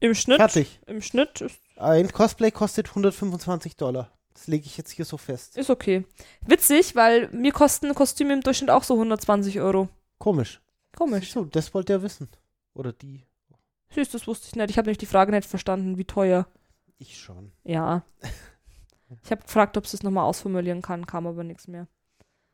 Im 0.00 0.14
Schnitt. 0.14 0.36
Fertig. 0.38 0.80
Im 0.86 1.02
Schnitt 1.02 1.40
ist, 1.40 1.60
Ein 1.76 2.10
Cosplay 2.12 2.50
kostet 2.50 2.88
125 2.88 3.76
Dollar. 3.76 4.10
Das 4.32 4.46
lege 4.46 4.66
ich 4.66 4.76
jetzt 4.78 4.92
hier 4.92 5.04
so 5.04 5.16
fest. 5.16 5.56
ist 5.56 5.70
okay. 5.70 6.04
Witzig, 6.46 6.94
weil 6.94 7.28
mir 7.30 7.52
kosten 7.52 7.92
Kostüme 7.94 8.32
im 8.32 8.40
Durchschnitt 8.42 8.70
auch 8.70 8.84
so 8.84 8.94
120 8.94 9.60
Euro. 9.60 9.88
Komisch. 10.18 10.60
Komisch. 10.96 11.32
So, 11.32 11.44
das 11.44 11.74
wollte 11.74 11.92
er 11.94 12.02
wissen. 12.02 12.28
Oder 12.74 12.92
die. 12.92 13.24
Süß, 13.90 14.10
das 14.10 14.26
wusste 14.28 14.46
ich 14.48 14.54
nicht. 14.56 14.70
Ich 14.70 14.78
habe 14.78 14.86
nämlich 14.86 14.98
die 14.98 15.06
Frage 15.06 15.32
nicht 15.32 15.48
verstanden, 15.48 15.98
wie 15.98 16.04
teuer. 16.04 16.46
Ich 16.98 17.18
schon. 17.18 17.52
Ja. 17.64 18.02
Ich 19.24 19.30
habe 19.30 19.40
gefragt, 19.40 19.78
ob 19.78 19.86
es 19.86 20.02
nochmal 20.02 20.24
ausformulieren 20.24 20.82
kann, 20.82 21.06
kam 21.06 21.26
aber 21.26 21.42
nichts 21.42 21.66
mehr. 21.66 21.88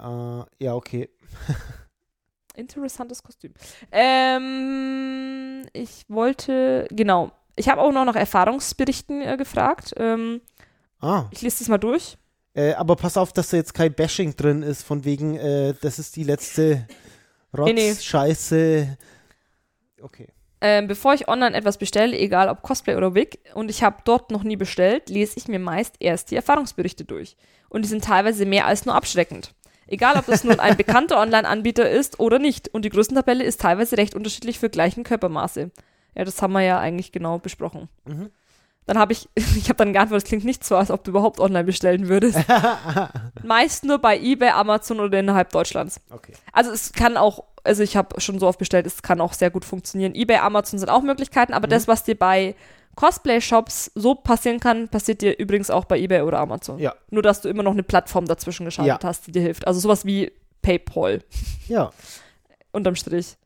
Äh, 0.00 0.44
ja, 0.64 0.74
okay. 0.76 1.10
Interessantes 2.56 3.22
Kostüm. 3.22 3.52
Ähm, 3.92 5.62
ich 5.72 6.04
wollte, 6.08 6.86
genau. 6.90 7.32
Ich 7.56 7.68
habe 7.68 7.80
auch 7.80 7.92
noch 7.92 8.04
nach 8.04 8.16
Erfahrungsberichten 8.16 9.22
äh, 9.22 9.36
gefragt. 9.36 9.94
Ähm, 9.96 10.40
Ah, 11.00 11.26
ich 11.32 11.42
lese 11.42 11.58
das 11.58 11.68
mal 11.68 11.78
durch. 11.78 12.16
äh, 12.54 12.72
aber 12.74 12.96
pass 12.96 13.16
auf, 13.16 13.32
dass 13.32 13.50
da 13.50 13.56
jetzt 13.58 13.74
kein 13.74 13.92
Bashing 13.92 14.34
drin 14.36 14.62
ist, 14.62 14.82
von 14.82 15.04
wegen, 15.04 15.36
äh, 15.36 15.74
das 15.82 15.98
ist 15.98 16.16
die 16.16 16.24
letzte 16.24 16.86
Rotz, 17.56 17.66
Nee, 17.72 17.72
nee. 17.74 17.94
Scheiße. 17.94 18.96
Okay. 20.00 20.28
Ähm, 20.60 20.86
bevor 20.88 21.12
ich 21.12 21.28
online 21.28 21.54
etwas 21.54 21.76
bestelle, 21.76 22.16
egal 22.18 22.48
ob 22.48 22.62
Cosplay 22.62 22.96
oder 22.96 23.14
Wig, 23.14 23.40
und 23.54 23.70
ich 23.70 23.82
habe 23.82 23.98
dort 24.04 24.30
noch 24.30 24.44
nie 24.44 24.56
bestellt, 24.56 25.10
lese 25.10 25.34
ich 25.36 25.46
mir 25.46 25.58
meist 25.58 25.96
erst 26.00 26.30
die 26.30 26.36
Erfahrungsberichte 26.36 27.04
durch. 27.04 27.36
Und 27.68 27.82
die 27.84 27.88
sind 27.88 28.04
teilweise 28.04 28.46
mehr 28.46 28.66
als 28.66 28.86
nur 28.86 28.94
abschreckend. 28.94 29.52
Egal, 29.86 30.16
ob 30.16 30.26
das 30.26 30.44
nun 30.44 30.60
ein 30.60 30.76
bekannter 30.76 31.20
Online-Anbieter 31.20 31.88
ist 31.90 32.18
oder 32.20 32.38
nicht. 32.38 32.68
Und 32.68 32.84
die 32.84 32.90
Größentabelle 32.90 33.44
ist 33.44 33.60
teilweise 33.60 33.96
recht 33.98 34.14
unterschiedlich 34.14 34.58
für 34.58 34.70
gleichen 34.70 35.04
Körpermaße. 35.04 35.70
Ja, 36.14 36.24
das 36.24 36.40
haben 36.40 36.52
wir 36.52 36.62
ja 36.62 36.78
eigentlich 36.78 37.12
genau 37.12 37.38
besprochen. 37.38 37.88
Mhm. 38.06 38.30
Dann 38.86 38.98
habe 38.98 39.12
ich, 39.12 39.28
ich 39.56 39.68
habe 39.68 39.76
dann 39.76 39.92
geantwortet, 39.92 40.24
es 40.24 40.28
klingt 40.28 40.44
nicht 40.44 40.64
so, 40.64 40.76
als 40.76 40.90
ob 40.90 41.04
du 41.04 41.10
überhaupt 41.10 41.40
online 41.40 41.64
bestellen 41.64 42.08
würdest. 42.08 42.38
Meist 43.42 43.84
nur 43.84 43.98
bei 43.98 44.18
eBay, 44.18 44.50
Amazon 44.50 45.00
oder 45.00 45.18
innerhalb 45.18 45.50
Deutschlands. 45.50 46.00
okay. 46.10 46.32
Also 46.52 46.70
es 46.70 46.92
kann 46.92 47.16
auch, 47.16 47.44
also 47.62 47.82
ich 47.82 47.96
habe 47.96 48.20
schon 48.20 48.38
so 48.38 48.46
oft 48.46 48.58
bestellt, 48.58 48.86
es 48.86 49.02
kann 49.02 49.20
auch 49.20 49.32
sehr 49.32 49.50
gut 49.50 49.64
funktionieren. 49.64 50.14
eBay, 50.14 50.38
Amazon 50.38 50.78
sind 50.78 50.88
auch 50.88 51.02
Möglichkeiten, 51.02 51.52
aber 51.54 51.66
Mhm. 51.66 51.70
das, 51.72 51.88
was 51.88 52.04
dir 52.04 52.14
bei 52.18 52.54
Cosplay-Shops 52.94 53.92
so 53.94 54.14
passieren 54.14 54.60
kann, 54.60 54.88
passiert 54.88 55.22
dir 55.22 55.38
übrigens 55.38 55.70
auch 55.70 55.84
bei 55.84 55.98
eBay 55.98 56.22
oder 56.22 56.38
Amazon. 56.40 56.78
Ja. 56.78 56.94
Nur, 57.10 57.22
dass 57.22 57.40
du 57.40 57.48
immer 57.48 57.62
noch 57.62 57.72
eine 57.72 57.82
Plattform 57.82 58.26
dazwischen 58.26 58.64
geschaltet 58.64 59.02
Ja. 59.02 59.08
hast, 59.08 59.26
die 59.26 59.32
dir 59.32 59.42
hilft. 59.42 59.66
Also 59.66 59.80
sowas 59.80 60.04
wie 60.04 60.32
PayPal 60.62 61.22
Ja. 61.68 61.92
unterm 62.72 62.96
Strich. 62.96 63.36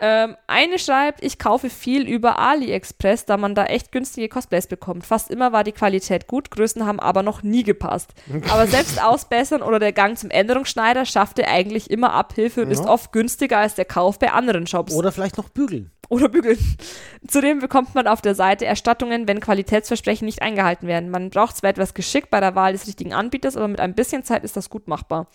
Ähm, 0.00 0.36
eine 0.46 0.78
schreibt, 0.78 1.24
ich 1.24 1.38
kaufe 1.40 1.68
viel 1.70 2.06
über 2.08 2.38
AliExpress, 2.38 3.24
da 3.24 3.36
man 3.36 3.56
da 3.56 3.64
echt 3.64 3.90
günstige 3.90 4.28
Cosplays 4.28 4.68
bekommt. 4.68 5.04
Fast 5.04 5.28
immer 5.30 5.52
war 5.52 5.64
die 5.64 5.72
Qualität 5.72 6.28
gut, 6.28 6.50
Größen 6.52 6.86
haben 6.86 7.00
aber 7.00 7.24
noch 7.24 7.42
nie 7.42 7.64
gepasst. 7.64 8.14
Aber 8.50 8.68
selbst 8.68 9.02
ausbessern 9.02 9.60
oder 9.62 9.78
der 9.80 9.92
Gang 9.92 10.16
zum 10.16 10.30
Änderungsschneider 10.30 11.04
schaffte 11.04 11.48
eigentlich 11.48 11.90
immer 11.90 12.12
Abhilfe 12.12 12.62
und 12.62 12.68
Ja. 12.70 12.74
ist 12.74 12.86
oft 12.86 13.10
günstiger 13.12 13.58
als 13.58 13.74
der 13.74 13.86
Kauf 13.86 14.18
bei 14.20 14.30
anderen 14.32 14.66
Shops. 14.68 14.94
Oder 14.94 15.10
vielleicht 15.10 15.36
noch 15.36 15.48
bügeln. 15.48 15.90
oder 16.08 16.28
bügeln. 16.28 16.58
Zudem 17.26 17.58
bekommt 17.58 17.94
man 17.94 18.06
auf 18.06 18.22
der 18.22 18.34
Seite 18.36 18.66
Erstattungen, 18.66 19.26
wenn 19.26 19.40
Qualitätsversprechen 19.40 20.24
nicht 20.26 20.42
eingehalten 20.42 20.86
werden. 20.86 21.10
Man 21.10 21.30
braucht 21.30 21.56
zwar 21.56 21.70
etwas 21.70 21.92
Geschick 21.94 22.30
bei 22.30 22.38
der 22.40 22.54
Wahl 22.54 22.72
des 22.72 22.86
richtigen 22.86 23.12
Anbieters, 23.14 23.56
aber 23.56 23.66
mit 23.68 23.80
ein 23.80 23.94
bisschen 23.94 24.22
Zeit 24.24 24.44
ist 24.44 24.56
das 24.56 24.70
gut 24.70 24.86
machbar. 24.88 25.26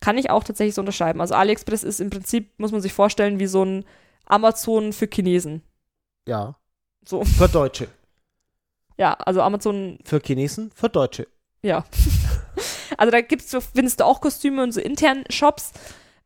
Kann 0.00 0.16
ich 0.16 0.30
auch 0.30 0.42
tatsächlich 0.44 0.74
so 0.74 0.80
unterschreiben. 0.82 1.20
Also 1.20 1.34
AliExpress 1.34 1.82
ist 1.82 2.00
im 2.00 2.10
Prinzip, 2.10 2.50
muss 2.58 2.72
man 2.72 2.80
sich 2.80 2.92
vorstellen, 2.92 3.38
wie 3.40 3.46
so 3.46 3.64
ein 3.64 3.84
Amazon 4.26 4.92
für 4.92 5.08
Chinesen. 5.12 5.62
Ja. 6.26 6.56
So. 7.04 7.24
Für 7.24 7.48
Deutsche. 7.48 7.88
Ja, 8.98 9.14
also 9.14 9.40
Amazon. 9.40 9.98
Für 10.04 10.20
Chinesen, 10.20 10.70
für 10.74 10.88
Deutsche. 10.88 11.26
Ja. 11.62 11.84
also 12.98 13.10
da 13.10 13.20
gibt's, 13.22 13.56
findest 13.74 13.98
du 13.98 14.04
auch 14.04 14.20
Kostüme 14.20 14.62
und 14.62 14.72
so 14.72 14.80
internen 14.80 15.24
Shops. 15.30 15.72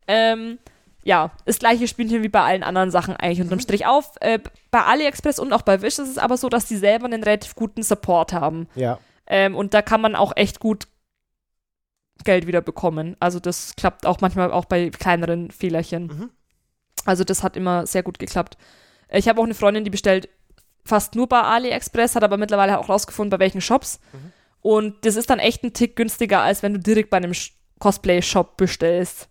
Ähm, 0.08 0.58
ja, 1.04 1.30
das 1.44 1.60
gleiche 1.60 1.86
Spielchen 1.86 2.24
wie 2.24 2.28
bei 2.28 2.42
allen 2.42 2.64
anderen 2.64 2.90
Sachen 2.90 3.16
eigentlich 3.16 3.40
unterm 3.40 3.60
Strich 3.60 3.86
auf. 3.86 4.16
Äh, 4.20 4.40
bei 4.72 4.82
AliExpress 4.82 5.38
und 5.38 5.52
auch 5.52 5.62
bei 5.62 5.80
Wish 5.80 6.00
ist 6.00 6.10
es 6.10 6.18
aber 6.18 6.36
so, 6.36 6.48
dass 6.48 6.66
die 6.66 6.76
selber 6.76 7.06
einen 7.06 7.22
relativ 7.22 7.54
guten 7.54 7.84
Support 7.84 8.32
haben. 8.32 8.68
Ja. 8.74 8.98
Ähm, 9.28 9.54
und 9.54 9.72
da 9.72 9.82
kann 9.82 10.00
man 10.00 10.16
auch 10.16 10.32
echt 10.34 10.58
gut 10.58 10.88
Geld 12.24 12.48
wieder 12.48 12.60
bekommen. 12.60 13.16
Also 13.20 13.38
das 13.38 13.76
klappt 13.76 14.04
auch 14.04 14.20
manchmal 14.20 14.50
auch 14.50 14.64
bei 14.64 14.90
kleineren 14.90 15.50
Fehlerchen. 15.52 16.06
Mhm. 16.08 16.30
Also 17.06 17.24
das 17.24 17.42
hat 17.42 17.56
immer 17.56 17.86
sehr 17.86 18.02
gut 18.02 18.18
geklappt. 18.18 18.56
Ich 19.10 19.28
habe 19.28 19.40
auch 19.40 19.44
eine 19.44 19.54
Freundin, 19.54 19.84
die 19.84 19.90
bestellt 19.90 20.28
fast 20.84 21.14
nur 21.14 21.28
bei 21.28 21.40
AliExpress, 21.40 22.14
hat 22.14 22.24
aber 22.24 22.36
mittlerweile 22.36 22.78
auch 22.78 22.88
rausgefunden, 22.88 23.30
bei 23.30 23.38
welchen 23.38 23.60
Shops. 23.60 24.00
Mhm. 24.12 24.32
Und 24.60 25.04
das 25.06 25.16
ist 25.16 25.30
dann 25.30 25.38
echt 25.38 25.62
ein 25.62 25.72
Tick 25.72 25.96
günstiger, 25.96 26.40
als 26.42 26.62
wenn 26.62 26.74
du 26.74 26.80
direkt 26.80 27.10
bei 27.10 27.16
einem 27.18 27.32
Cosplay-Shop 27.78 28.56
bestellst. 28.56 29.28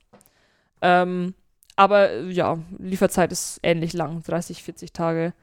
Ähm, 0.82 1.34
aber 1.76 2.10
äh, 2.12 2.30
ja, 2.30 2.58
Lieferzeit 2.78 3.32
ist 3.32 3.60
ähnlich 3.64 3.94
lang, 3.94 4.24
30, 4.24 4.64
40 4.64 4.94
Tage. 4.94 5.34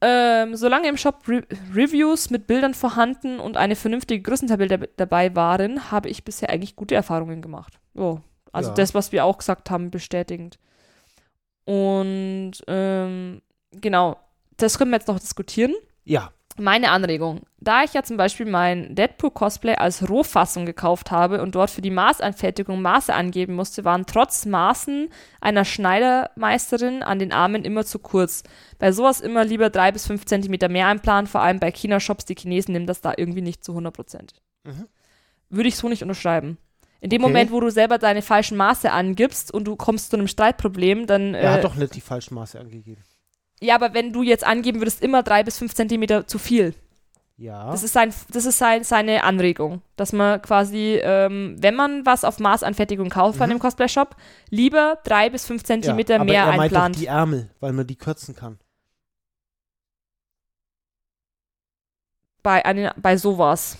Ähm, 0.00 0.54
solange 0.54 0.88
im 0.88 0.96
Shop 0.96 1.26
Re 1.26 1.42
Reviews 1.74 2.28
mit 2.30 2.46
Bildern 2.46 2.74
vorhanden 2.74 3.40
und 3.40 3.56
eine 3.56 3.74
vernünftige 3.74 4.22
Größentabelle 4.22 4.88
dabei 4.96 5.34
waren, 5.34 5.90
habe 5.90 6.10
ich 6.10 6.24
bisher 6.24 6.50
eigentlich 6.50 6.76
gute 6.76 6.94
Erfahrungen 6.94 7.40
gemacht. 7.40 7.78
Oh, 7.94 8.18
also 8.52 8.70
Ja. 8.70 8.74
das, 8.74 8.94
was 8.94 9.12
wir 9.12 9.24
auch 9.24 9.38
gesagt 9.38 9.70
haben, 9.70 9.90
bestätigend. 9.90 10.58
Und 11.64 12.52
ähm, 12.66 13.42
genau, 13.72 14.16
das 14.56 14.78
können 14.78 14.90
wir 14.90 14.98
jetzt 14.98 15.08
noch 15.08 15.20
diskutieren. 15.20 15.74
Ja. 16.04 16.30
Meine 16.56 16.90
Anregung. 16.90 17.42
Da 17.58 17.82
ich 17.82 17.94
ja 17.94 18.04
zum 18.04 18.16
Beispiel 18.16 18.46
mein 18.46 18.94
Deadpool-Cosplay 18.94 19.74
als 19.74 20.08
Rohfassung 20.08 20.66
gekauft 20.66 21.10
habe 21.10 21.42
und 21.42 21.56
dort 21.56 21.70
für 21.70 21.82
die 21.82 21.90
Maßanfertigung 21.90 22.80
Maße 22.80 23.12
angeben 23.12 23.56
musste, 23.56 23.84
waren 23.84 24.06
trotz 24.06 24.46
Maßen 24.46 25.08
einer 25.40 25.64
Schneidermeisterin 25.64 27.02
an 27.02 27.18
den 27.18 27.32
Armen 27.32 27.64
immer 27.64 27.84
zu 27.84 27.98
kurz. 27.98 28.44
Bei 28.78 28.92
sowas 28.92 29.20
immer 29.20 29.44
lieber 29.44 29.68
drei 29.68 29.90
bis 29.90 30.06
fünf 30.06 30.26
Zentimeter 30.26 30.68
mehr 30.68 30.86
einplanen, 30.86 31.26
vor 31.26 31.40
allem 31.40 31.58
bei 31.58 31.72
China-Shops. 31.72 32.24
Die 32.26 32.36
Chinesen 32.36 32.72
nehmen 32.72 32.86
das 32.86 33.00
da 33.00 33.14
irgendwie 33.16 33.42
nicht 33.42 33.64
zu 33.64 33.72
100 33.72 33.92
Prozent. 33.92 34.34
Mhm. 34.62 34.86
Würde 35.48 35.68
ich 35.68 35.76
so 35.76 35.88
nicht 35.88 36.02
unterschreiben. 36.02 36.58
In 37.04 37.10
dem 37.10 37.22
Okay. 37.22 37.30
Moment, 37.32 37.52
wo 37.52 37.60
du 37.60 37.68
selber 37.70 37.98
deine 37.98 38.22
falschen 38.22 38.56
Maße 38.56 38.90
angibst 38.90 39.52
und 39.52 39.64
du 39.64 39.76
kommst 39.76 40.08
zu 40.10 40.16
einem 40.16 40.26
Streitproblem, 40.26 41.06
dann. 41.06 41.34
Er 41.34 41.50
äh, 41.50 41.54
hat 41.56 41.64
doch 41.64 41.74
nicht 41.74 41.94
die 41.94 42.00
falschen 42.00 42.34
Maße 42.34 42.58
angegeben. 42.58 43.02
ja, 43.60 43.74
aber 43.74 43.92
wenn 43.92 44.10
du 44.14 44.22
jetzt 44.22 44.42
angeben 44.42 44.80
würdest, 44.80 45.02
immer 45.02 45.22
drei 45.22 45.42
bis 45.42 45.58
fünf 45.58 45.74
Zentimeter 45.74 46.26
zu 46.26 46.38
viel. 46.38 46.72
Ja. 47.36 47.70
Das 47.70 47.82
ist, 47.82 47.92
sein, 47.92 48.14
das 48.30 48.46
ist 48.46 48.56
sein, 48.58 48.84
seine 48.84 49.22
Anregung, 49.24 49.82
dass 49.96 50.12
man 50.14 50.40
quasi, 50.40 50.98
ähm, 51.02 51.56
wenn 51.58 51.74
man 51.74 52.06
was 52.06 52.24
auf 52.24 52.38
Maßanfertigung 52.38 53.10
kauft 53.10 53.38
bei 53.38 53.44
Mhm. 53.46 53.50
einem 53.52 53.60
Cosplay-Shop, 53.60 54.16
lieber 54.48 54.98
drei 55.04 55.28
bis 55.28 55.44
fünf 55.44 55.62
Zentimeter 55.64 56.14
ja, 56.14 56.20
aber 56.20 56.30
mehr 56.30 56.40
er 56.44 56.46
meint 56.56 56.72
doch 56.72 56.76
einplant. 56.78 56.96
die 57.00 57.06
Ärmel, 57.06 57.50
weil 57.60 57.72
man 57.72 57.86
die 57.86 57.96
kürzen 57.96 58.34
kann. 58.34 58.58
Bei, 62.42 62.64
eine, 62.64 62.94
bei 62.96 63.16
sowas. 63.16 63.78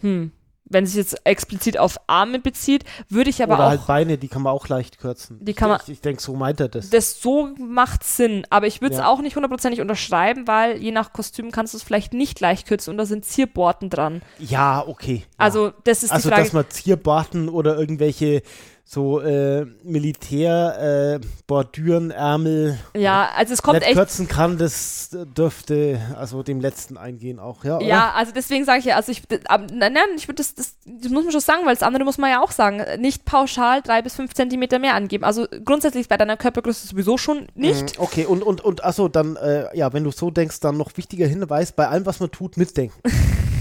Hm. 0.00 0.32
Wenn 0.68 0.82
es 0.84 0.90
sich 0.92 0.98
jetzt 0.98 1.24
explizit 1.24 1.78
auf 1.78 1.96
Arme 2.08 2.40
bezieht, 2.40 2.84
würde 3.08 3.30
ich 3.30 3.40
aber 3.42 3.54
Oder 3.54 3.64
auch. 3.66 3.68
halt 3.70 3.86
Beine, 3.86 4.18
die 4.18 4.26
kann 4.28 4.42
man 4.42 4.52
auch 4.52 4.68
leicht 4.68 4.98
kürzen. 4.98 5.38
Die 5.44 5.54
kann 5.54 5.68
man- 5.68 5.80
Ich, 5.84 5.92
ich 5.92 6.00
denke, 6.00 6.20
so 6.20 6.34
meint 6.34 6.58
er 6.58 6.68
das. 6.68 6.90
das 6.90 7.20
so 7.22 7.50
macht 7.58 8.02
Sinn, 8.02 8.44
aber 8.50 8.66
ich 8.66 8.80
würde 8.80 8.94
es 8.96 9.00
Ja. 9.00 9.06
auch 9.08 9.20
nicht 9.20 9.36
hundertprozentig 9.36 9.80
unterschreiben, 9.80 10.48
weil 10.48 10.76
je 10.78 10.90
nach 10.90 11.12
Kostüm 11.12 11.52
kannst 11.52 11.72
du 11.72 11.78
es 11.78 11.84
vielleicht 11.84 12.12
nicht 12.14 12.40
leicht 12.40 12.66
kürzen 12.66 12.90
und 12.90 12.98
da 12.98 13.06
sind 13.06 13.24
Zierborten 13.24 13.90
dran. 13.90 14.22
Ja, 14.38 14.84
okay. 14.86 15.22
Ja. 15.24 15.30
Also, 15.38 15.72
das 15.84 16.02
ist 16.02 16.10
also 16.10 16.28
die 16.28 16.32
Frage. 16.34 16.42
dass 16.44 16.52
man 16.52 16.68
Zierbarten 16.68 17.48
oder 17.48 17.78
irgendwelche 17.78 18.42
so 18.88 19.20
äh, 19.20 19.66
Militär 19.82 21.18
äh, 21.20 21.26
Bordüren, 21.48 22.12
Ärmel 22.12 22.78
ja, 22.96 23.28
also 23.36 23.52
es 23.52 23.60
kommt 23.60 23.82
echt 23.82 23.94
kürzen 23.94 24.28
kann, 24.28 24.58
das 24.58 25.10
dürfte 25.36 26.00
also 26.16 26.44
dem 26.44 26.60
letzten 26.60 26.96
eingehen 26.96 27.40
auch, 27.40 27.64
ja, 27.64 27.76
oder? 27.76 27.84
Ja, 27.84 28.12
also 28.12 28.30
deswegen 28.32 28.64
sage 28.64 28.78
ich 28.78 28.84
ja, 28.84 28.94
also 28.94 29.10
ich, 29.10 29.22
nein, 29.28 29.92
nein, 29.92 29.96
ich 30.16 30.28
würde 30.28 30.36
das, 30.36 30.54
das, 30.54 30.76
das 30.84 31.10
muss 31.10 31.24
man 31.24 31.32
schon 31.32 31.40
sagen, 31.40 31.66
weil 31.66 31.74
das 31.74 31.82
andere 31.82 32.04
muss 32.04 32.16
man 32.16 32.30
ja 32.30 32.40
auch 32.40 32.52
sagen. 32.52 32.82
Nicht 33.00 33.24
pauschal 33.24 33.82
drei 33.82 34.02
bis 34.02 34.14
fünf 34.14 34.34
Zentimeter 34.34 34.78
mehr 34.78 34.94
angeben. 34.94 35.24
Also 35.24 35.46
grundsätzlich 35.64 36.08
bei 36.08 36.16
deiner 36.16 36.36
Körpergröße 36.36 36.86
sowieso 36.86 37.18
schon 37.18 37.48
nicht. 37.54 37.98
Mhm, 37.98 38.04
Okay, 38.04 38.24
und, 38.24 38.42
und, 38.42 38.64
und 38.64 38.84
achso, 38.84 39.08
dann, 39.08 39.36
äh, 39.36 39.76
ja, 39.76 39.92
wenn 39.92 40.04
du 40.04 40.12
so 40.12 40.30
denkst, 40.30 40.60
dann 40.60 40.76
noch 40.76 40.96
wichtiger 40.96 41.26
Hinweis, 41.26 41.72
bei 41.72 41.88
allem, 41.88 42.06
was 42.06 42.20
man 42.20 42.30
tut, 42.30 42.56
mitdenken. 42.56 42.96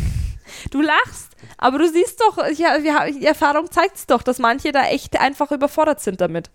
Du 0.72 0.82
lachst, 0.82 1.36
aber 1.58 1.80
du 1.80 1.88
siehst 1.90 2.20
doch, 2.22 2.38
ja, 2.58 2.82
wir, 2.84 3.12
die 3.14 3.26
Erfahrung 3.26 3.70
zeigt 3.72 3.96
es 3.98 4.06
doch, 4.08 4.22
dass 4.24 4.40
manche 4.40 4.72
da 4.72 4.86
echt 4.88 5.20
einfach 5.20 5.52
überfordert 5.52 6.02
sind 6.02 6.22
damit. 6.22 6.50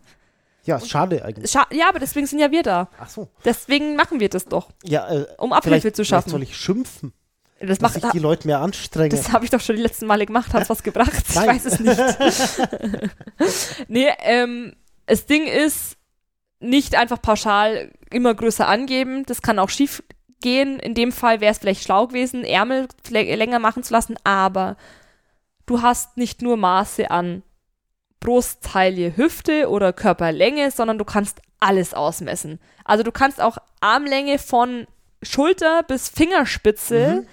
Ja, 0.64 0.76
ist 0.76 0.91
schade 0.91 1.24
eigentlich. 1.24 1.51
Scha 1.51 1.66
ja, 1.72 1.88
aber 1.88 1.99
deswegen 1.99 2.26
sind 2.26 2.38
ja 2.38 2.51
wir 2.51 2.62
da. 2.62 2.88
Ach 2.99 3.09
so. 3.09 3.28
Deswegen 3.45 3.97
machen 3.97 4.20
wir 4.20 4.28
das 4.28 4.45
doch, 4.45 4.68
Ja, 4.84 5.09
äh, 5.11 5.26
um 5.38 5.53
Abhilfe 5.53 5.93
zu 5.93 6.05
schaffen. 6.05 6.30
soll 6.30 6.43
ich 6.43 6.55
schimpfen, 6.57 7.12
Das, 7.61 7.78
dass 7.78 7.80
macht, 7.80 7.95
sich 7.95 8.11
die 8.12 8.18
Leute 8.18 8.47
mehr 8.47 8.61
anstrengen. 8.61 9.11
das 9.11 9.32
habe 9.32 9.45
ich 9.45 9.51
doch 9.51 9.61
schon 9.61 9.76
die 9.76 9.82
letzten 9.82 10.07
Male 10.07 10.26
gemacht. 10.26 10.53
Hat 10.53 10.62
es 10.64 10.70
was 10.70 10.82
gebracht? 10.82 11.12
Ich 11.28 11.34
weiß 11.34 11.64
es 11.64 11.80
nicht. 11.80 11.99
nee, 13.88 14.09
ähm, 14.20 14.74
das 15.07 15.26
Ding 15.26 15.47
ist, 15.47 15.97
nicht 16.61 16.95
einfach 16.95 17.20
pauschal 17.22 17.91
immer 18.11 18.34
größer 18.34 18.68
angeben. 18.68 19.24
Das 19.26 19.41
kann 19.43 19.59
auch 19.59 19.70
schief 19.70 20.03
gehen. 20.41 20.78
In 20.80 20.95
dem 20.95 21.12
Fall 21.12 21.41
wäre 21.41 21.53
es 21.53 21.59
vielleicht 21.59 21.82
schlau 21.84 22.07
gewesen, 22.09 22.45
Ärmel 22.45 22.88
lä- 23.09 23.34
länger 23.36 23.59
machen 23.59 23.82
zu 23.82 23.93
lassen, 23.93 24.16
aber 24.24 24.76
du 25.66 25.82
hast 25.82 26.16
nicht 26.16 26.43
nur 26.43 26.57
Maße 26.57 27.11
an 27.11 27.43
Brust, 28.20 28.62
Taille, 28.62 29.16
Hüfte 29.16 29.68
oder 29.70 29.93
Körperlänge, 29.93 30.70
sondern 30.70 30.99
du 30.99 31.05
kannst 31.05 31.41
alles 31.59 31.95
ausmessen. 31.95 32.59
Also 32.84 33.03
du 33.03 33.12
kannst 33.12 33.41
auch 33.41 33.59
Armlänge 33.80 34.38
von 34.38 34.86
Schulter 35.22 35.82
bis 35.82 36.09
Fingerspitze 36.09 37.22
Mhm. 37.22 37.26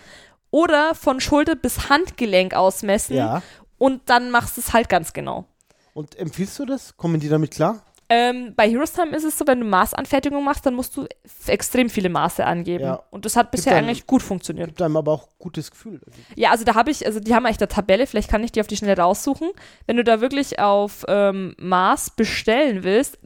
oder 0.51 0.95
von 0.95 1.19
Schulter 1.19 1.55
bis 1.55 1.89
Handgelenk 1.89 2.53
ausmessen 2.53 3.15
ja. 3.17 3.41
und 3.77 4.09
dann 4.09 4.31
machst 4.31 4.57
du 4.57 4.61
es 4.61 4.73
halt 4.73 4.87
ganz 4.89 5.13
genau. 5.13 5.45
Und 5.93 6.15
empfiehlst 6.17 6.59
du 6.59 6.65
das? 6.65 6.95
Kommen 6.95 7.19
die 7.19 7.29
damit 7.29 7.51
klar? 7.51 7.81
Ähm, 8.09 8.53
bei 8.55 8.69
Heroes 8.69 8.93
Time 8.93 9.15
ist 9.15 9.23
es 9.25 9.37
so, 9.37 9.45
wenn 9.47 9.59
du 9.59 9.65
Maßanfertigung 9.65 10.43
machst, 10.43 10.65
dann 10.65 10.75
musst 10.75 10.95
du 10.95 11.05
extrem 11.47 11.89
viele 11.89 12.07
Maße 12.09 12.45
angeben. 12.45 12.83
Ja. 12.83 13.03
Und 13.11 13.25
das 13.25 13.35
hat 13.35 13.51
bisher 13.51 13.75
einem- 13.75 13.87
eigentlich 13.87 14.07
gut 14.07 14.21
funktioniert. 14.23 14.67
Gibt 14.67 14.81
einem 14.81 14.95
aber 14.95 15.11
auch 15.11 15.27
gutes 15.39 15.71
Gefühl. 15.71 15.99
Ja, 16.35 16.51
also 16.51 16.63
da 16.63 16.75
habe 16.75 16.89
ich, 16.89 17.05
also 17.05 17.19
die 17.19 17.35
haben 17.35 17.45
echt 17.45 17.61
eine 17.61 17.67
Tabelle, 17.67 18.07
vielleicht 18.07 18.29
kann 18.29 18.43
ich 18.43 18.51
die 18.53 18.61
auf 18.61 18.67
die 18.67 18.77
Schnelle 18.77 19.01
raussuchen. 19.01 19.49
Wenn 19.87 19.97
du 19.97 20.03
da 20.05 20.21
wirklich 20.21 20.59
auf 20.59 21.03
ähm, 21.09 21.53
Maß 21.59 22.11
bestellen 22.11 22.83
willst, 22.83 23.19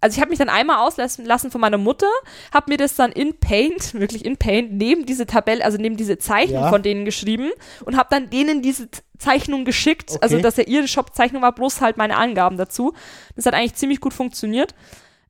also 0.00 0.14
ich 0.16 0.20
habe 0.20 0.30
mich 0.30 0.38
dann 0.38 0.48
einmal 0.48 0.78
auslassen 0.86 1.24
lassen 1.24 1.50
von 1.50 1.60
meiner 1.60 1.78
Mutter, 1.78 2.08
habe 2.52 2.70
mir 2.70 2.76
das 2.78 2.94
dann 2.94 3.12
in 3.12 3.38
Paint, 3.38 3.94
wirklich 4.00 4.24
in 4.24 4.36
Paint, 4.36 4.72
neben 4.72 5.06
diese 5.06 5.26
Tabelle, 5.26 5.64
also 5.64 5.78
neben 5.78 5.96
diese 5.96 6.18
Zeichnung 6.18 6.62
Ja. 6.62 6.68
von 6.70 6.82
denen 6.82 7.04
geschrieben 7.04 7.50
und 7.84 7.96
habe 7.96 8.08
dann 8.10 8.30
denen 8.30 8.62
diese 8.62 8.88
Zeichnung 9.18 9.64
geschickt, 9.64 10.16
also 10.22 10.36
Okay. 10.36 10.42
dass 10.42 10.56
ja 10.56 10.64
ihre 10.64 10.88
Shop-Zeichnung 10.88 11.42
war, 11.42 11.54
bloß 11.54 11.80
halt 11.82 11.96
meine 11.98 12.16
Angaben 12.16 12.56
dazu. 12.56 12.94
Das 13.36 13.44
hat 13.46 13.54
eigentlich 13.54 13.74
ziemlich 13.74 14.00
gut 14.00 14.14
funktioniert. 14.14 14.74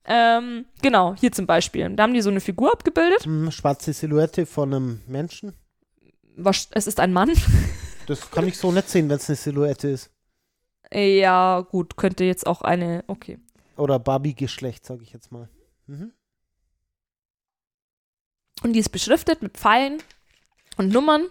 Ähm, 0.04 0.64
genau, 0.82 1.14
hier 1.14 1.30
zum 1.32 1.46
Beispiel. 1.46 1.88
Da 1.90 2.04
haben 2.04 2.14
die 2.14 2.22
so 2.22 2.30
eine 2.30 2.40
Figur 2.40 2.72
abgebildet. 2.72 3.24
Hm, 3.24 3.50
schwarze 3.50 3.92
Silhouette 3.92 4.46
von 4.46 4.72
einem 4.72 5.00
Menschen. 5.06 5.52
Was, 6.36 6.68
es 6.72 6.86
ist 6.86 7.00
ein 7.00 7.12
Mann. 7.12 7.32
Das 8.06 8.28
kann 8.30 8.48
ich 8.48 8.58
so 8.58 8.72
nicht 8.72 8.88
sehen, 8.88 9.08
wenn 9.08 9.18
es 9.18 9.28
eine 9.28 9.36
Silhouette 9.36 9.88
ist. 9.88 10.10
Ja, 10.92 11.60
gut, 11.60 11.96
könnte 11.96 12.24
jetzt 12.24 12.44
auch 12.44 12.62
eine, 12.62 13.04
okay. 13.06 13.38
Oder 13.80 13.98
Barbie-Geschlecht, 13.98 14.84
sage 14.84 15.02
ich 15.02 15.12
jetzt 15.12 15.32
mal. 15.32 15.48
Mhm. 15.86 16.12
Und 18.62 18.74
die 18.74 18.78
ist 18.80 18.90
beschriftet 18.90 19.42
mit 19.42 19.56
Pfeilen 19.56 20.02
und 20.76 20.88
Nummern. 20.92 21.26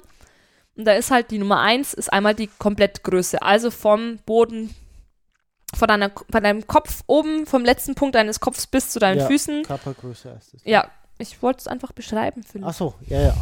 Und 0.76 0.86
da 0.86 0.94
ist 0.94 1.12
halt 1.12 1.32
die 1.32 1.38
Nummer 1.38 1.60
1 1.62 1.94
ist 1.94 2.12
einmal 2.12 2.34
die 2.34 2.48
Komplettgröße. 2.48 3.42
Also 3.42 3.70
vom 3.70 4.18
Boden, 4.26 4.74
von, 5.76 5.88
deiner, 5.88 6.10
von 6.10 6.44
deinem 6.44 6.66
Kopf 6.66 7.04
oben, 7.06 7.46
vom 7.46 7.64
letzten 7.64 7.96
Punkt 7.96 8.16
deines 8.16 8.40
Kopfs 8.40 8.66
bis 8.66 8.90
zu 8.90 9.00
deinen 9.00 9.20
Ja. 9.20 9.28
Füßen. 9.28 9.64
Körpergröße 9.64 10.34
heißt 10.36 10.56
es. 10.56 10.62
Ja, 10.64 10.90
ich 11.18 11.42
wollte 11.44 11.60
es 11.60 11.68
einfach 11.68 11.92
beschreiben. 11.92 12.44
Philipp. 12.44 12.66
Ach 12.68 12.74
so, 12.74 12.96
ja, 13.08 13.22
ja. 13.22 13.36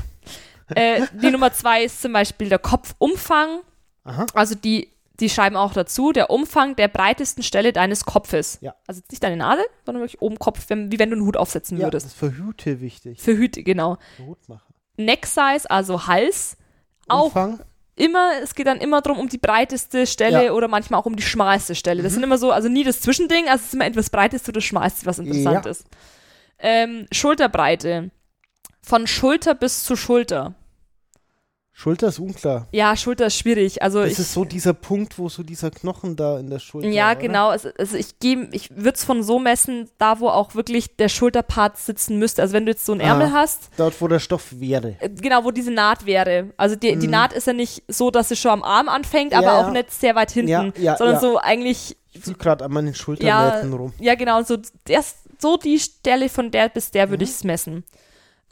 Äh, 0.75 1.07
die 1.13 1.31
Nummer 1.31 1.53
2 1.53 1.83
ist 1.85 2.01
zum 2.01 2.11
Beispiel 2.11 2.49
der 2.49 2.59
Kopfumfang. 2.59 3.61
Aha. 4.03 4.25
Also 4.33 4.55
die, 4.55 4.91
Die 5.19 5.29
schreiben 5.29 5.55
auch 5.55 5.73
dazu, 5.73 6.11
der 6.11 6.29
Umfang 6.29 6.75
der 6.75 6.87
breitesten 6.87 7.41
Stelle 7.43 7.73
deines 7.73 8.05
Kopfes. 8.05 8.59
Ja. 8.61 8.75
Also 8.85 9.01
nicht 9.09 9.23
deine 9.23 9.37
Nadel, 9.37 9.65
sondern 9.85 10.03
wirklich 10.03 10.21
oben 10.21 10.37
Kopf, 10.37 10.65
wenn, 10.69 10.91
wie 10.91 10.99
wenn 10.99 11.09
du 11.09 11.15
einen 11.15 11.25
Hut 11.25 11.37
aufsetzen 11.37 11.77
Ja, 11.77 11.85
würdest. 11.87 12.05
das 12.05 12.13
ist 12.13 12.19
für 12.19 12.37
Hüte 12.37 12.81
wichtig. 12.81 13.19
Für 13.21 13.35
Hüte, 13.35 13.63
genau. 13.63 13.97
Hutmacher. 14.25 14.61
Neck 14.97 15.25
Size, 15.25 15.69
also 15.69 16.05
Hals, 16.07 16.57
auch 17.07 17.25
Umfang? 17.25 17.59
immer, 17.95 18.31
es 18.43 18.53
geht 18.53 18.67
dann 18.67 18.79
immer 18.79 19.01
darum, 19.01 19.19
um 19.19 19.27
die 19.29 19.37
breiteste 19.39 20.05
Stelle 20.05 20.45
Ja. 20.45 20.51
oder 20.53 20.67
manchmal 20.67 20.99
auch 20.99 21.05
um 21.07 21.15
die 21.15 21.23
schmalste 21.23 21.73
Stelle. 21.73 22.03
Das 22.03 22.11
Mhm. 22.11 22.15
sind 22.15 22.23
immer 22.23 22.37
so, 22.37 22.51
also 22.51 22.69
nie 22.69 22.83
das 22.83 23.01
Zwischending, 23.01 23.45
also 23.47 23.61
es 23.61 23.67
ist 23.67 23.73
immer 23.73 23.85
etwas 23.87 24.09
breiteste 24.11 24.51
oder 24.51 24.61
schmalste, 24.61 25.05
was 25.07 25.17
interessant 25.19 25.65
Ja. 25.65 25.71
ist. 25.71 25.85
Ähm, 26.59 27.05
Schulterbreite. 27.11 28.11
Von 28.81 29.05
Schulter 29.07 29.53
bis 29.55 29.83
zu 29.83 29.95
Schulter. 29.95 30.53
Schulter 31.79 32.07
ist 32.07 32.17
unklar. 32.17 32.67
Ja, 32.71 32.97
Schulter 32.97 33.27
ist 33.27 33.35
schwierig. 33.37 33.83
Also 33.83 34.01
Das 34.01 34.13
ich, 34.13 34.17
ist 34.17 34.33
so 34.33 34.43
dieser 34.45 34.73
Punkt, 34.73 35.19
wo 35.19 35.29
so 35.29 35.43
dieser 35.43 35.69
Knochen 35.69 36.15
da 36.15 36.39
in 36.39 36.49
der 36.49 36.57
Schulter 36.57 36.87
ja, 36.89 37.11
oder? 37.11 37.15
genau. 37.21 37.49
Also, 37.49 37.69
ich 37.95 38.17
gehe, 38.17 38.49
ich 38.51 38.71
würde 38.75 38.93
es 38.95 39.03
von 39.03 39.21
so 39.21 39.37
messen, 39.37 39.87
da 39.99 40.19
wo 40.19 40.27
auch 40.29 40.55
wirklich 40.55 40.95
der 40.95 41.07
Schulterpart 41.07 41.77
sitzen 41.77 42.17
müsste. 42.17 42.41
Also 42.41 42.53
wenn 42.55 42.65
du 42.65 42.71
jetzt 42.71 42.83
so 42.83 42.93
einen 42.93 43.01
Ärmel 43.01 43.27
Ah. 43.27 43.31
hast, 43.33 43.69
Dort, 43.77 44.01
wo 44.01 44.07
der 44.07 44.17
Stoff 44.17 44.59
wäre. 44.59 44.95
äh, 44.99 45.07
genau, 45.07 45.43
wo 45.43 45.51
diese 45.51 45.69
Naht 45.69 46.07
wäre. 46.07 46.49
Also 46.57 46.75
die, 46.75 46.95
die 46.95 47.05
Mhm. 47.05 47.11
Naht 47.11 47.33
ist 47.33 47.45
ja 47.45 47.53
nicht 47.53 47.83
so, 47.87 48.09
dass 48.09 48.29
sie 48.29 48.35
schon 48.37 48.49
am 48.53 48.63
Arm 48.63 48.89
anfängt, 48.89 49.33
Ja, 49.33 49.37
aber 49.37 49.59
auch 49.59 49.67
ja. 49.67 49.73
nicht 49.73 49.91
sehr 49.91 50.15
weit 50.15 50.31
hinten, 50.31 50.49
Ja, 50.49 50.71
ja, 50.79 50.97
sondern 50.97 51.19
so 51.19 51.37
eigentlich 51.37 51.95
Ich 52.11 52.21
fühle 52.23 52.37
gerade 52.37 52.65
an 52.65 52.71
meinen 52.71 52.95
Schulternähten 52.95 53.71
rum. 53.73 53.93
Ja, 53.99 54.15
genau, 54.15 54.41
so, 54.41 54.57
das, 54.85 55.17
so 55.37 55.57
die 55.57 55.77
Stelle 55.77 56.27
von 56.29 56.49
der 56.49 56.69
bis 56.69 56.89
der 56.89 57.11
würde 57.11 57.23
Mhm. 57.23 57.29
ich 57.29 57.35
es 57.35 57.43
messen. 57.43 57.83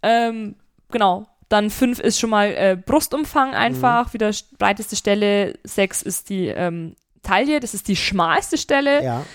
Ähm, 0.03 0.57
genau. 0.91 1.25
Dann 1.49 1.69
5 1.69 1.99
ist 1.99 2.19
schon 2.19 2.29
mal 2.31 2.47
äh, 2.47 2.77
Brustumfang 2.83 3.49
Mhm. 3.49 3.55
einfach, 3.55 4.13
wieder 4.13 4.29
sch- 4.29 4.45
breiteste 4.57 4.95
Stelle. 4.95 5.57
6 5.63 6.01
ist 6.01 6.29
die 6.29 6.47
ähm, 6.47 6.95
Taille, 7.23 7.59
das 7.59 7.73
ist 7.73 7.87
die 7.87 7.95
schmalste 7.95 8.57
Stelle. 8.57 9.03
Ja. 9.03 9.25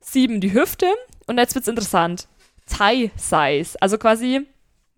7 0.00 0.40
die 0.40 0.52
Hüfte. 0.52 0.86
Und 1.26 1.38
jetzt 1.38 1.54
wird's 1.54 1.68
interessant. 1.68 2.26
Thigh 2.66 3.10
Size, 3.16 3.76
also 3.80 3.98
quasi 3.98 4.46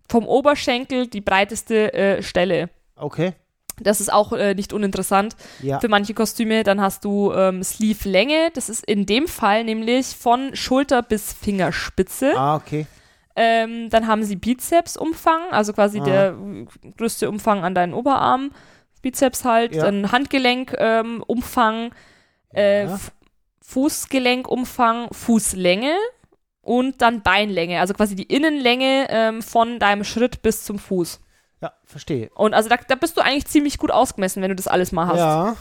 vom 0.09 0.27
Oberschenkel 0.27 1.07
die 1.07 1.21
breiteste 1.21 1.93
äh, 1.93 2.21
Stelle. 2.23 2.69
Okay. 2.95 3.33
Das 3.79 3.99
ist 3.99 4.13
auch 4.13 4.31
äh, 4.33 4.53
nicht 4.53 4.71
uninteressant 4.73 5.35
Ja. 5.63 5.79
für 5.79 5.87
manche 5.87 6.13
Kostüme. 6.13 6.63
Dann 6.63 6.79
hast 6.79 7.03
du 7.03 7.31
ähm, 7.33 7.63
Sleeve-Länge. 7.63 8.51
Das 8.53 8.69
ist 8.69 8.85
in 8.85 9.07
dem 9.07 9.27
Fall 9.27 9.63
nämlich 9.63 10.05
von 10.07 10.55
Schulter 10.55 11.01
bis 11.01 11.33
Fingerspitze. 11.33 12.33
Ah, 12.37 12.55
okay. 12.55 12.85
Ähm, 13.35 13.89
dann 13.89 14.07
haben 14.07 14.23
sie 14.23 14.35
Bizeps-Umfang, 14.35 15.41
also 15.51 15.73
quasi 15.73 15.99
Ah. 15.99 16.03
der 16.03 16.35
größte 16.97 17.27
Umfang 17.29 17.63
an 17.63 17.73
deinen 17.75 17.93
Oberarm. 17.93 18.51
Bizeps 19.01 19.43
halt. 19.43 19.75
Ja. 19.75 19.83
Dann 19.85 20.11
Handgelenk-Umfang, 20.11 21.91
äh, 22.55 22.85
Ja. 22.85 22.99
Fußgelenkumfang, 23.61 25.07
Fußlänge. 25.11 25.95
Und 26.61 27.01
dann 27.01 27.21
Beinlänge, 27.23 27.81
also 27.81 27.93
quasi 27.93 28.15
die 28.15 28.23
Innenlänge 28.23 29.07
ähm, 29.09 29.41
von 29.41 29.79
deinem 29.79 30.05
Schritt 30.05 30.41
bis 30.43 30.63
zum 30.63 30.79
Fuß. 30.79 31.19
Ja, 31.61 31.73
verstehe. 31.83 32.29
Und 32.35 32.53
also 32.53 32.69
da, 32.69 32.77
da 32.87 32.95
bist 32.95 33.17
du 33.17 33.21
eigentlich 33.21 33.47
ziemlich 33.47 33.77
gut 33.77 33.91
ausgemessen, 33.91 34.41
wenn 34.41 34.49
du 34.49 34.55
das 34.55 34.69
alles 34.69 34.93
mal 34.93 35.07
hast. 35.07 35.17
Ja, 35.17 35.57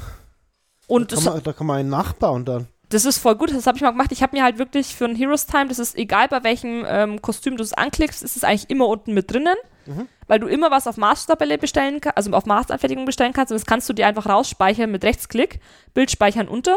Und 0.86 1.10
da 1.10 1.16
kann, 1.16 1.24
man, 1.24 1.42
da 1.42 1.52
kann 1.52 1.66
man 1.66 1.78
einen 1.80 1.88
nachbauen 1.88 2.44
dann. 2.44 2.68
Das 2.92 3.04
ist 3.04 3.18
voll 3.18 3.34
gut, 3.36 3.52
das 3.52 3.66
habe 3.66 3.76
ich 3.76 3.82
mal 3.82 3.90
gemacht. 3.90 4.12
Ich 4.12 4.22
habe 4.22 4.36
mir 4.36 4.42
halt 4.44 4.58
wirklich 4.58 4.94
für 4.94 5.04
ein 5.06 5.16
Heroes 5.16 5.46
Time, 5.46 5.66
das 5.68 5.78
ist 5.78 5.96
egal 5.96 6.28
bei 6.28 6.42
welchem 6.44 6.84
ähm, 6.86 7.22
Kostüm 7.22 7.56
du 7.56 7.62
es 7.62 7.72
anklickst, 7.72 8.22
ist 8.22 8.36
es 8.36 8.44
eigentlich 8.44 8.70
immer 8.70 8.86
unten 8.88 9.14
mit 9.14 9.30
drinnen, 9.30 9.56
Mhm. 9.84 10.06
weil 10.28 10.38
du 10.38 10.46
immer 10.46 10.70
was 10.70 10.86
auf 10.86 10.96
Maßstabelle 10.96 11.58
bestellen 11.58 12.00
kannst, 12.00 12.16
also 12.16 12.30
auf 12.32 12.46
Maßanfertigung 12.46 13.04
bestellen 13.04 13.32
kannst 13.32 13.50
und 13.50 13.58
das 13.58 13.66
kannst 13.66 13.88
du 13.88 13.92
dir 13.92 14.06
einfach 14.06 14.26
rausspeichern 14.28 14.90
mit 14.90 15.04
Rechtsklick, 15.04 15.58
Bild 15.92 16.10
speichern 16.10 16.46
unter. 16.46 16.76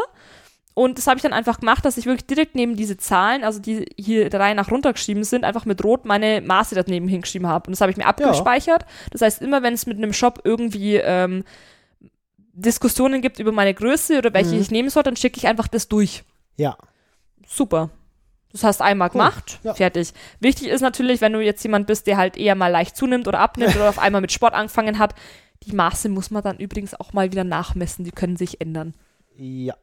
Und 0.74 0.98
das 0.98 1.06
habe 1.06 1.16
ich 1.16 1.22
dann 1.22 1.32
einfach 1.32 1.60
gemacht, 1.60 1.84
dass 1.86 1.96
ich 1.96 2.04
wirklich 2.04 2.26
direkt 2.26 2.54
neben 2.54 2.76
diese 2.76 2.98
Zahlen, 2.98 3.44
also 3.44 3.60
die 3.60 3.86
hier 3.96 4.28
der 4.28 4.40
Reihe 4.40 4.54
nach 4.54 4.70
runtergeschrieben 4.70 5.24
sind, 5.24 5.44
einfach 5.44 5.64
mit 5.64 5.82
Rot 5.84 6.04
meine 6.04 6.42
Maße 6.42 6.74
daneben 6.74 7.08
hingeschrieben 7.08 7.48
habe. 7.48 7.68
Und 7.68 7.72
das 7.72 7.80
habe 7.80 7.90
ich 7.92 7.96
mir 7.96 8.04
abgespeichert. 8.06 8.84
Das 9.10 9.22
heißt, 9.22 9.40
immer 9.40 9.62
wenn 9.62 9.72
es 9.72 9.86
mit 9.86 9.96
einem 9.96 10.12
Shop 10.12 10.40
irgendwie 10.44 10.96
ähm, 10.96 11.44
Diskussionen 12.58 13.20
gibt 13.20 13.38
über 13.38 13.52
meine 13.52 13.74
Größe 13.74 14.18
oder 14.18 14.32
welche 14.32 14.54
Mhm. 14.54 14.60
ich 14.60 14.70
nehmen 14.70 14.88
soll, 14.90 15.02
dann 15.02 15.16
schicke 15.16 15.38
ich 15.38 15.46
einfach 15.46 15.68
das 15.68 15.88
durch. 15.88 16.24
Ja. 16.56 16.76
Super. 17.46 17.90
Das 18.52 18.64
hast 18.64 18.80
einmal 18.80 19.08
Cool. 19.08 19.12
gemacht, 19.12 19.60
Ja. 19.62 19.74
fertig. 19.74 20.12
Wichtig 20.40 20.68
ist 20.68 20.80
natürlich, 20.80 21.20
wenn 21.20 21.34
du 21.34 21.40
jetzt 21.40 21.62
jemand 21.62 21.86
bist, 21.86 22.06
der 22.06 22.16
halt 22.16 22.36
eher 22.38 22.54
mal 22.54 22.68
leicht 22.68 22.96
zunimmt 22.96 23.28
oder 23.28 23.40
abnimmt 23.40 23.76
oder 23.76 23.88
auf 23.90 23.98
einmal 23.98 24.22
mit 24.22 24.32
Sport 24.32 24.54
angefangen 24.54 24.98
hat, 24.98 25.14
die 25.64 25.72
Maße 25.74 26.08
muss 26.08 26.30
man 26.30 26.42
dann 26.42 26.56
übrigens 26.58 26.94
auch 26.98 27.12
mal 27.12 27.30
wieder 27.30 27.44
nachmessen, 27.44 28.04
die 28.04 28.10
können 28.12 28.36
sich 28.36 28.60
ändern. 28.60 28.94
Ja. 29.36 29.74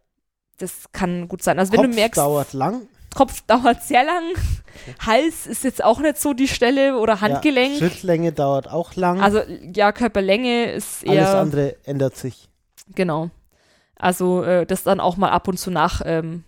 Das 0.58 0.92
kann 0.92 1.28
gut 1.28 1.44
sein. 1.44 1.60
Also 1.60 1.74
wenn 1.74 1.82
Kopf 1.82 1.90
du 1.90 1.96
merkst, 1.96 2.18
dauert 2.18 2.54
lang. 2.54 2.88
Kopf 3.14 3.42
dauert 3.42 3.84
sehr 3.84 4.04
lang, 4.04 4.24
Hals 5.06 5.46
ist 5.46 5.64
jetzt 5.64 5.84
auch 5.84 6.00
nicht 6.00 6.18
so 6.20 6.34
die 6.34 6.48
Stelle 6.48 6.98
oder 6.98 7.22
Handgelenk. 7.22 7.74
Ja, 7.80 7.88
Schrittlänge 7.90 8.32
dauert 8.32 8.68
auch 8.68 8.96
lang. 8.96 9.22
also 9.22 9.40
ja, 9.76 9.92
Körperlänge 9.92 10.72
ist 10.72 11.08
Alles 11.08 11.20
eher 11.30 11.38
andere 11.38 11.76
ändert 11.86 12.16
sich. 12.16 12.50
Genau. 12.96 13.30
Also 13.96 14.44
äh, 14.44 14.66
das 14.66 14.84
dann 14.84 15.00
auch 15.00 15.18
mal 15.18 15.30
ab 15.30 15.48
und 15.48 15.58
zu 15.58 15.72
nach, 15.72 16.02
ähm, 16.06 16.44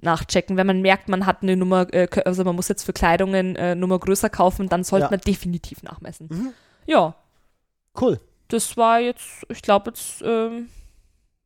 nachchecken. 0.00 0.56
Wenn 0.56 0.66
man 0.66 0.80
merkt, 0.82 1.08
man 1.08 1.26
hat 1.26 1.42
eine 1.42 1.56
Nummer, 1.56 1.92
äh, 1.92 2.08
also 2.24 2.44
man 2.44 2.54
muss 2.56 2.68
jetzt 2.68 2.84
für 2.84 2.92
Kleidungen 2.92 3.56
äh, 3.56 3.74
Nummer 3.74 3.98
größer 3.98 4.30
kaufen, 4.30 4.68
dann 4.68 4.84
sollte 4.84 5.04
Ja. 5.06 5.10
man 5.10 5.20
definitiv 5.20 5.82
nachmessen. 5.82 6.28
Mhm. 6.30 6.52
Ja, 6.86 7.14
Cool. 8.00 8.20
das 8.48 8.76
war 8.76 9.00
jetzt, 9.00 9.44
ich 9.48 9.60
glaube, 9.62 9.90
jetzt 9.90 10.22
ähm, 10.22 10.68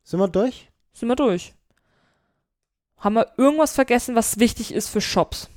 Sind 0.02 0.20
wir 0.20 0.28
durch? 0.28 0.68
sind 0.92 1.08
wir 1.08 1.16
durch. 1.16 1.54
Haben 2.98 3.14
wir 3.14 3.32
irgendwas 3.38 3.72
vergessen, 3.74 4.14
was 4.14 4.38
wichtig 4.38 4.72
ist 4.74 4.88
für 4.88 5.00
Shops? 5.00 5.48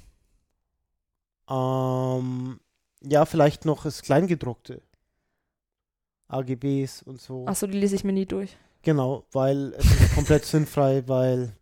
Ähm, 1.49 2.60
ja, 3.03 3.26
vielleicht 3.26 3.66
noch 3.66 3.84
das 3.84 4.01
Kleingedruckte. 4.01 4.82
AGBs 6.28 7.04
und 7.04 7.22
so. 7.22 7.46
Achso, 7.48 7.68
die 7.68 7.78
lese 7.78 7.96
ich 7.96 8.04
mir 8.04 8.14
nie 8.14 8.26
durch. 8.26 8.56
Genau, 8.84 9.26
weil 9.32 9.74
es 9.78 9.86
ist 9.86 10.16
komplett 10.16 10.46
sinnfrei, 10.46 11.04
weil 11.08 11.54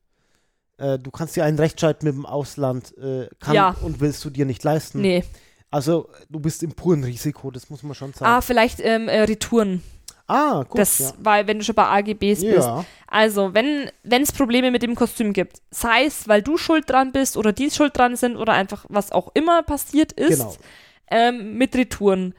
äh, 0.78 0.98
du 1.00 1.12
kannst 1.12 1.36
dir 1.36 1.46
einen 1.46 1.58
Rechtsstreit 1.60 2.04
mit 2.04 2.14
dem 2.14 2.26
Ausland 2.26 2.98
äh, 2.98 3.28
kann 3.40 3.56
Ja. 3.56 3.76
und 3.82 4.00
willst 4.02 4.24
du 4.26 4.30
dir 4.30 4.46
nicht 4.46 4.64
leisten. 4.64 5.02
Nee. 5.02 5.24
Also 5.72 6.10
du 6.30 6.40
bist 6.40 6.62
im 6.64 6.74
puren 6.74 7.04
Risiko, 7.04 7.50
das 7.50 7.70
muss 7.70 7.82
man 7.84 7.96
schon 7.96 8.12
Ah, 8.12 8.18
sagen. 8.18 8.42
vielleicht 8.44 8.80
ähm, 8.82 9.08
äh, 9.08 9.22
Retouren. 9.22 9.82
Ah, 10.28 10.64
gut. 10.64 10.80
das, 10.80 11.00
ja. 11.00 11.12
weil 11.20 11.48
wenn 11.48 11.60
du 11.60 11.66
schon 11.66 11.76
bei 11.76 11.86
AGBs 11.86 12.42
bist, 12.42 12.44
ja. 12.44 12.86
Also, 13.08 13.54
wenn 13.54 13.90
es 14.10 14.32
Probleme 14.32 14.72
mit 14.72 14.82
dem 14.82 14.96
Kostüm 14.96 15.34
gibt, 15.34 15.62
sei 15.70 16.06
es, 16.06 16.28
weil 16.30 16.42
du 16.42 16.58
schuld 16.58 16.90
dran 16.90 17.12
bist 17.12 17.36
oder 17.36 17.52
die 17.52 17.70
schuld 17.70 17.98
dran 17.98 18.16
sind 18.16 18.38
oder 18.38 18.54
einfach 18.54 18.86
was 18.88 19.12
auch 19.12 19.32
immer 19.34 19.64
passiert 19.64 20.14
ist, 20.14 20.38
Genau. 20.40 20.56
ähm, 21.12 21.58
mit 21.58 21.76
Retouren. 21.76 22.34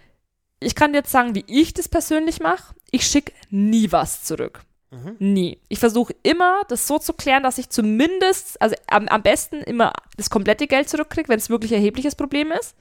Ich 0.61 0.74
kann 0.74 0.92
dir 0.92 0.98
jetzt 0.98 1.11
sagen, 1.11 1.34
wie 1.34 1.44
ich 1.46 1.74
das 1.74 1.88
persönlich 1.88 2.40
mache. 2.40 2.74
Ich 2.90 3.07
schicke 3.07 3.32
nie 3.50 3.90
was 3.92 4.24
zurück. 4.24 4.61
Mhm. 4.90 5.16
Nie. 5.18 5.59
Ich 5.68 5.78
versuche 5.78 6.14
immer, 6.22 6.62
das 6.68 6.86
so 6.86 6.98
zu 6.98 7.12
klären, 7.12 7.42
dass 7.42 7.59
ich 7.59 7.68
zumindest, 7.68 8.61
also 8.62 8.74
am, 8.86 9.09
am 9.09 9.22
besten 9.22 9.57
immer 9.57 9.92
das 10.16 10.30
komplette 10.30 10.66
Geld 10.66 10.88
zurückkriege, 10.88 11.29
wenn 11.29 11.38
es 11.38 11.50
wirklich 11.50 11.72
ein 11.72 11.80
erhebliches 11.80 12.14
Problem 12.14 12.53
ist. 12.53 12.76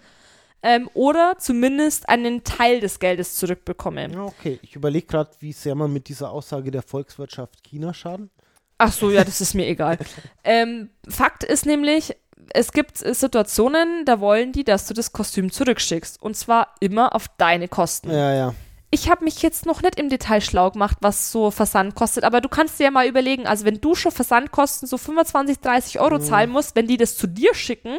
Ähm, 0.65 0.89
oder 0.93 1.35
zumindest 1.39 2.07
einen 2.07 2.45
Teil 2.45 2.79
des 2.79 2.99
Geldes 2.99 3.35
zurückbekomme. 3.35 4.09
Okay. 4.17 4.59
Ich 4.61 4.75
überlege 4.75 5.07
gerade, 5.07 5.31
wie 5.39 5.51
sehr 5.51 5.75
man 5.75 5.91
mit 5.91 6.07
dieser 6.07 6.31
Aussage 6.31 6.71
der 6.71 6.83
Volkswirtschaft 6.83 7.63
China 7.63 7.93
schaden. 7.93 8.29
Ach 8.77 8.91
so, 8.91 9.11
ja, 9.11 9.23
das 9.23 9.41
ist 9.41 9.53
mir 9.53 9.67
egal. 9.67 9.97
Ähm, 10.45 10.89
Fakt 11.07 11.45
ist 11.45 11.65
nämlich, 11.65 12.17
es 12.53 12.71
gibt 12.71 13.01
äh, 13.03 13.13
Situationen, 13.13 14.05
da 14.05 14.19
wollen 14.19 14.51
die, 14.51 14.63
dass 14.63 14.87
du 14.87 14.93
das 14.93 15.11
Kostüm 15.13 15.51
zurückschickst. 15.51 16.21
Und 16.21 16.35
zwar 16.37 16.75
immer 16.79 17.15
auf 17.15 17.27
deine 17.37 17.67
Kosten. 17.67 18.11
Ja, 18.11 18.33
ja. 18.33 18.53
Ich 18.91 19.09
habe 19.09 19.23
mich 19.23 19.41
jetzt 19.41 19.65
noch 19.65 19.81
nicht 19.81 19.99
im 19.99 20.09
Detail 20.09 20.39
schlau 20.39 20.69
gemacht, 20.69 20.97
was 21.01 21.31
so 21.31 21.49
Versand 21.49 21.95
kostet, 21.95 22.23
aber 22.23 22.41
du 22.41 22.47
kannst 22.49 22.79
dir 22.79 22.83
ja 22.85 22.91
mal 22.91 23.07
überlegen, 23.07 23.47
also 23.47 23.65
wenn 23.65 23.81
du 23.81 23.95
schon 23.95 24.11
Versandkosten 24.11 24.87
so 24.87 24.99
25, 24.99 25.59
30 25.61 25.99
Euro 25.99 26.17
Mhm. 26.19 26.21
zahlen 26.21 26.49
musst, 26.51 26.75
wenn 26.75 26.85
die 26.85 26.97
das 26.97 27.17
zu 27.17 27.25
dir 27.25 27.55
schicken, 27.55 27.97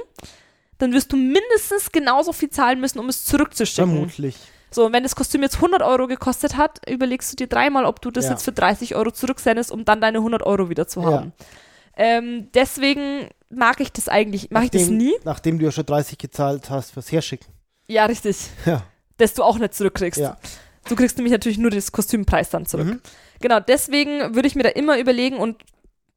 dann 0.78 0.92
wirst 0.92 1.12
du 1.12 1.16
mindestens 1.16 1.90
genauso 1.90 2.32
viel 2.32 2.50
zahlen 2.50 2.80
müssen, 2.80 3.00
um 3.00 3.08
es 3.08 3.24
zurückzuschicken. 3.24 3.90
Vermutlich. 3.92 4.36
So, 4.70 4.86
und 4.86 4.92
wenn 4.92 5.02
das 5.04 5.16
Kostüm 5.16 5.42
jetzt 5.42 5.56
100 5.56 5.82
Euro 5.82 6.06
gekostet 6.06 6.56
hat, 6.56 6.80
überlegst 6.88 7.32
du 7.32 7.36
dir 7.36 7.46
dreimal, 7.48 7.84
ob 7.86 8.00
du 8.00 8.10
das 8.12 8.24
Ja. 8.26 8.30
jetzt 8.32 8.44
für 8.44 8.52
30 8.52 8.94
Euro 8.94 9.10
zurücksendest, 9.10 9.72
um 9.72 9.84
dann 9.84 10.00
deine 10.00 10.18
100 10.18 10.42
Euro 10.44 10.68
wieder 10.68 10.86
zu 10.86 11.00
Ja. 11.00 11.26
Ähm, 11.96 12.48
deswegen 12.54 13.28
mag 13.50 13.80
ich 13.80 13.92
das 13.92 14.08
eigentlich, 14.08 14.50
mache 14.50 14.64
ich 14.64 14.70
das 14.70 14.88
nie. 14.88 15.14
Nachdem 15.24 15.58
du 15.58 15.64
ja 15.64 15.70
schon 15.70 15.86
30 15.86 16.18
gezahlt 16.18 16.70
hast 16.70 16.92
fürs 16.92 17.10
Herschicken. 17.12 17.46
Ja, 17.86 18.06
richtig. 18.06 18.36
Ja. 18.66 18.82
Dass 19.16 19.34
du 19.34 19.42
auch 19.42 19.58
nicht 19.58 19.74
zurückkriegst. 19.74 20.20
Ja. 20.20 20.36
Du 20.88 20.96
kriegst 20.96 21.16
nämlich 21.16 21.32
natürlich 21.32 21.58
nur 21.58 21.70
das 21.70 21.92
Kostümpreis 21.92 22.50
dann 22.50 22.66
zurück. 22.66 22.86
Mhm. 22.86 23.00
Genau, 23.40 23.60
deswegen 23.60 24.34
würde 24.34 24.48
ich 24.48 24.54
mir 24.54 24.62
da 24.64 24.70
immer 24.70 24.98
überlegen 24.98 25.36
und 25.36 25.62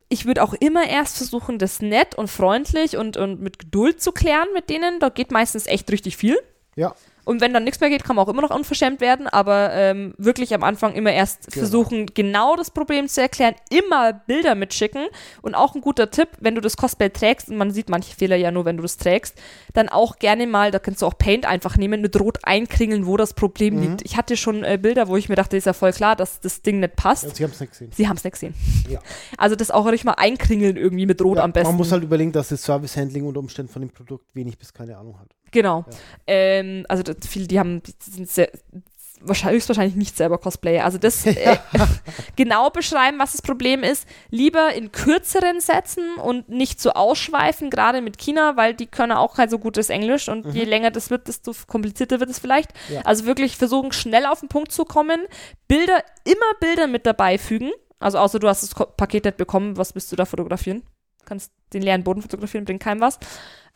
ich 0.10 0.26
würde 0.26 0.44
auch 0.44 0.54
immer 0.54 0.88
erst 0.88 1.18
versuchen, 1.18 1.60
das 1.60 1.82
nett 1.82 2.16
und 2.16 2.30
freundlich 2.30 2.98
und, 2.98 3.18
und 3.18 3.42
mit 3.42 3.60
Geduld 3.60 4.02
zu 4.02 4.12
klären 4.12 4.48
mit 4.54 4.70
denen. 4.70 5.00
Da 5.00 5.10
geht 5.10 5.32
meistens 5.32 5.68
echt 5.68 5.92
richtig 5.92 6.16
viel. 6.18 6.38
Ja. 6.76 6.96
Und 7.28 7.42
wenn 7.42 7.54
dann 7.54 7.66
nichts 7.66 7.82
mehr 7.82 7.90
geht, 7.90 8.06
kann 8.06 8.16
man 8.16 8.26
auch 8.26 8.30
immer 8.30 8.42
noch 8.42 8.56
unverschämt 8.56 9.02
werden, 9.02 9.28
aber 9.28 9.74
ähm, 9.74 10.14
wirklich 10.18 10.54
am 10.54 10.64
Anfang 10.64 10.94
immer 10.94 11.12
erst 11.12 11.52
genau. 11.52 11.66
versuchen, 11.66 12.06
genau 12.14 12.56
das 12.56 12.72
Problem 12.72 13.10
zu 13.10 13.22
erklären, 13.22 13.54
immer 13.70 14.14
Bilder 14.14 14.56
mitschicken. 14.56 15.08
Und 15.42 15.54
auch 15.54 15.76
ein 15.76 15.82
guter 15.82 16.10
Tipp, 16.10 16.30
wenn 16.40 16.56
du 16.56 16.62
das 16.62 16.78
Cosplay 16.78 17.10
trägst, 17.10 17.50
und 17.50 17.58
man 17.58 17.72
sieht 17.72 17.90
manche 17.90 18.16
Fehler 18.16 18.38
ja 18.38 18.50
nur, 18.50 18.64
wenn 18.64 18.78
du 18.78 18.82
das 18.82 18.96
trägst, 18.96 19.36
dann 19.74 19.90
auch 19.90 20.20
gerne 20.20 20.48
mal, 20.48 20.72
da 20.72 20.80
kannst 20.80 21.02
du 21.02 21.06
auch 21.06 21.18
Paint 21.18 21.46
einfach 21.46 21.76
nehmen, 21.76 22.00
mit 22.00 22.18
Rot 22.18 22.38
einkringeln, 22.44 23.06
wo 23.06 23.18
das 23.18 23.34
Problem 23.34 23.76
mhm. 23.76 23.82
liegt. 23.82 24.06
Ich 24.06 24.16
hatte 24.16 24.38
schon 24.38 24.64
äh, 24.64 24.80
Bilder, 24.82 25.10
wo 25.10 25.18
ich 25.18 25.28
mir 25.28 25.36
dachte, 25.36 25.58
ist 25.58 25.66
ja 25.66 25.74
voll 25.74 25.92
klar, 25.92 26.16
dass 26.16 26.40
das 26.40 26.62
Ding 26.62 26.80
nicht 26.80 26.96
passt. 26.96 27.26
Ja, 27.26 27.36
sie 27.36 27.44
haben 27.44 27.52
es 27.52 27.60
nicht 27.60 27.72
gesehen. 27.72 27.92
Sie 27.94 28.08
haben 28.08 28.16
es 28.16 28.24
nicht 28.24 28.34
gesehen. 28.34 28.54
Ja. 28.90 29.00
Also 29.38 29.56
das 29.56 29.72
auch 29.72 29.86
ruhig 29.86 30.04
mal 30.04 30.14
einkringeln 30.14 30.78
irgendwie 30.78 31.06
mit 31.06 31.22
Rot 31.22 31.38
ja, 31.38 31.44
am 31.44 31.52
besten. 31.52 31.70
Man 31.70 31.78
muss 31.78 31.92
halt 31.92 32.04
überlegen, 32.04 32.32
dass 32.32 32.50
das 32.50 32.64
Service-Handling 32.64 33.26
unter 33.26 33.40
Umständen 33.40 33.72
von 33.72 33.82
dem 33.82 33.90
Produkt 33.90 34.26
wenig 34.34 34.58
bis 34.58 34.74
keine 34.74 34.98
Ahnung 34.98 35.20
hat. 35.20 35.28
Genau. 35.52 35.86
Ja. 35.88 35.96
Ähm, 36.28 36.86
also 36.90 37.04
viele, 37.28 37.48
die 37.48 37.60
haben, 37.60 37.82
die 37.84 37.94
sind 38.00 38.30
sehr, 38.30 38.50
wahrscheinlich, 39.22 39.58
höchstwahrscheinlich 39.58 39.96
nicht 39.96 40.16
selber 40.16 40.38
Cosplayer. 40.38 40.86
Also 40.86 40.98
das 40.98 41.26
äh, 41.26 41.58
genau 42.36 42.70
beschreiben, 42.70 43.20
was 43.20 43.32
das 43.32 43.42
Problem 43.42 43.84
ist. 43.84 44.08
Lieber 44.30 44.74
in 44.74 44.92
kürzeren 44.92 45.60
Sätzen 45.60 46.16
und 46.16 46.50
nicht 46.50 46.82
so 46.82 46.92
ausschweifen, 46.92 47.70
gerade 47.70 48.02
mit 48.02 48.18
China, 48.18 48.58
weil 48.58 48.74
die 48.74 48.88
können 48.88 49.14
auch 49.14 49.36
kein 49.36 49.50
so 49.50 49.60
gutes 49.60 49.90
Englisch 49.90 50.30
und 50.30 50.46
mhm. 50.46 50.52
je 50.52 50.64
länger 50.64 50.92
das 50.92 51.10
wird, 51.10 51.28
desto 51.28 51.54
komplizierter 51.68 52.20
wird 52.20 52.30
es 52.30 52.40
vielleicht. 52.40 52.72
Ja. 52.90 53.02
Also 53.02 53.26
wirklich 53.26 53.58
versuchen, 53.58 53.92
schnell 53.92 54.26
auf 54.26 54.40
den 54.40 54.50
Punkt 54.50 54.72
zu 54.72 54.86
kommen. 54.86 55.22
Bilder, 55.68 56.04
immer 56.24 56.60
Bilder 56.60 56.88
mit 56.88 57.06
dabei 57.06 57.38
fügen. 57.38 57.72
Also 58.00 58.20
außer 58.20 58.40
du 58.40 58.48
hast 58.48 58.64
das 58.64 58.88
Paket 58.96 59.26
nicht 59.26 59.38
bekommen, 59.38 59.78
was 59.78 59.96
willst 59.96 60.12
du 60.12 60.16
da 60.16 60.26
fotografieren? 60.26 60.84
Kannst 61.26 61.52
den 61.74 61.82
leeren 61.82 62.04
Boden 62.04 62.22
fotografieren, 62.22 62.64
bringt 62.64 62.82
keinem 62.82 63.02
was. 63.02 63.20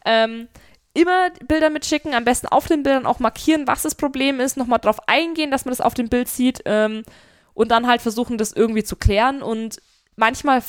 Ähm, 0.06 0.48
immer 0.94 1.30
Bilder 1.48 1.70
mitschicken, 1.70 2.14
am 2.14 2.26
besten 2.26 2.48
auf 2.48 2.68
den 2.68 2.84
Bildern 2.84 3.06
auch 3.06 3.20
markieren, 3.20 3.68
was 3.68 3.82
das 3.84 3.96
Problem 3.96 4.40
ist, 4.40 4.58
nochmal 4.58 4.80
drauf 4.80 5.00
eingehen, 5.08 5.52
dass 5.52 5.66
man 5.66 5.72
das 5.72 5.82
auf 5.82 5.94
dem 5.94 6.10
Bild 6.10 6.28
sieht 6.28 6.62
ähm, 6.66 7.04
und 7.54 7.72
dann 7.72 7.88
halt 7.88 8.02
versuchen, 8.02 8.38
das 8.38 8.52
irgendwie 8.52 8.84
zu 8.84 8.96
klären 8.96 9.42
und 9.42 9.82
manchmal 10.16 10.62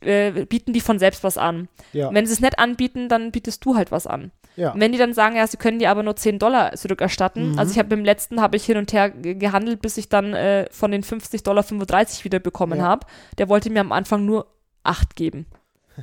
äh, 0.00 0.44
bieten 0.46 0.72
die 0.72 0.80
von 0.80 0.98
selbst 0.98 1.22
was 1.22 1.38
an. 1.38 1.68
Ja. 1.92 2.12
Wenn 2.12 2.26
sie 2.26 2.32
es 2.32 2.40
nicht 2.40 2.58
anbieten, 2.58 3.08
dann 3.08 3.30
bietest 3.30 3.64
du 3.64 3.76
halt 3.76 3.92
was 3.92 4.06
an. 4.06 4.32
Ja. 4.56 4.72
wenn 4.74 4.90
die 4.90 4.96
dann 4.96 5.12
sagen, 5.12 5.36
ja, 5.36 5.46
sie 5.46 5.58
können 5.58 5.78
dir 5.78 5.90
aber 5.90 6.02
nur 6.02 6.16
10 6.16 6.38
Dollar 6.38 6.72
zurückerstatten, 6.72 7.52
mhm. 7.52 7.58
also 7.58 7.72
ich 7.72 7.78
habe 7.78 7.92
im 7.94 8.06
letzten, 8.06 8.40
habe 8.40 8.56
ich 8.56 8.64
hin 8.64 8.78
und 8.78 8.90
her 8.90 9.10
gehandelt, 9.10 9.82
bis 9.82 9.98
ich 9.98 10.08
dann 10.08 10.32
äh, 10.32 10.66
von 10.70 10.90
den 10.90 11.02
50 11.02 11.42
Dollar 11.42 11.62
35 11.62 12.24
wieder 12.24 12.38
bekommen 12.38 12.78
ja. 12.78 12.86
habe. 12.86 13.06
Der 13.36 13.50
wollte 13.50 13.68
mir 13.68 13.80
am 13.80 13.92
Anfang 13.92 14.24
nur 14.24 14.46
8 14.82 15.14
geben. 15.14 15.44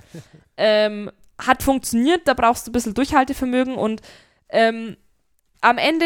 ähm, 0.57 1.10
hat 1.48 1.64
funktioniert, 1.64 2.22
da 2.28 2.34
brauchst 2.34 2.68
du 2.68 2.72
ein 2.72 2.74
bisschen 2.74 2.94
Durchhaltevermögen 2.94 3.76
und 3.76 4.02
ähm, 4.49 4.98
am 5.61 5.78
Ende 5.78 6.06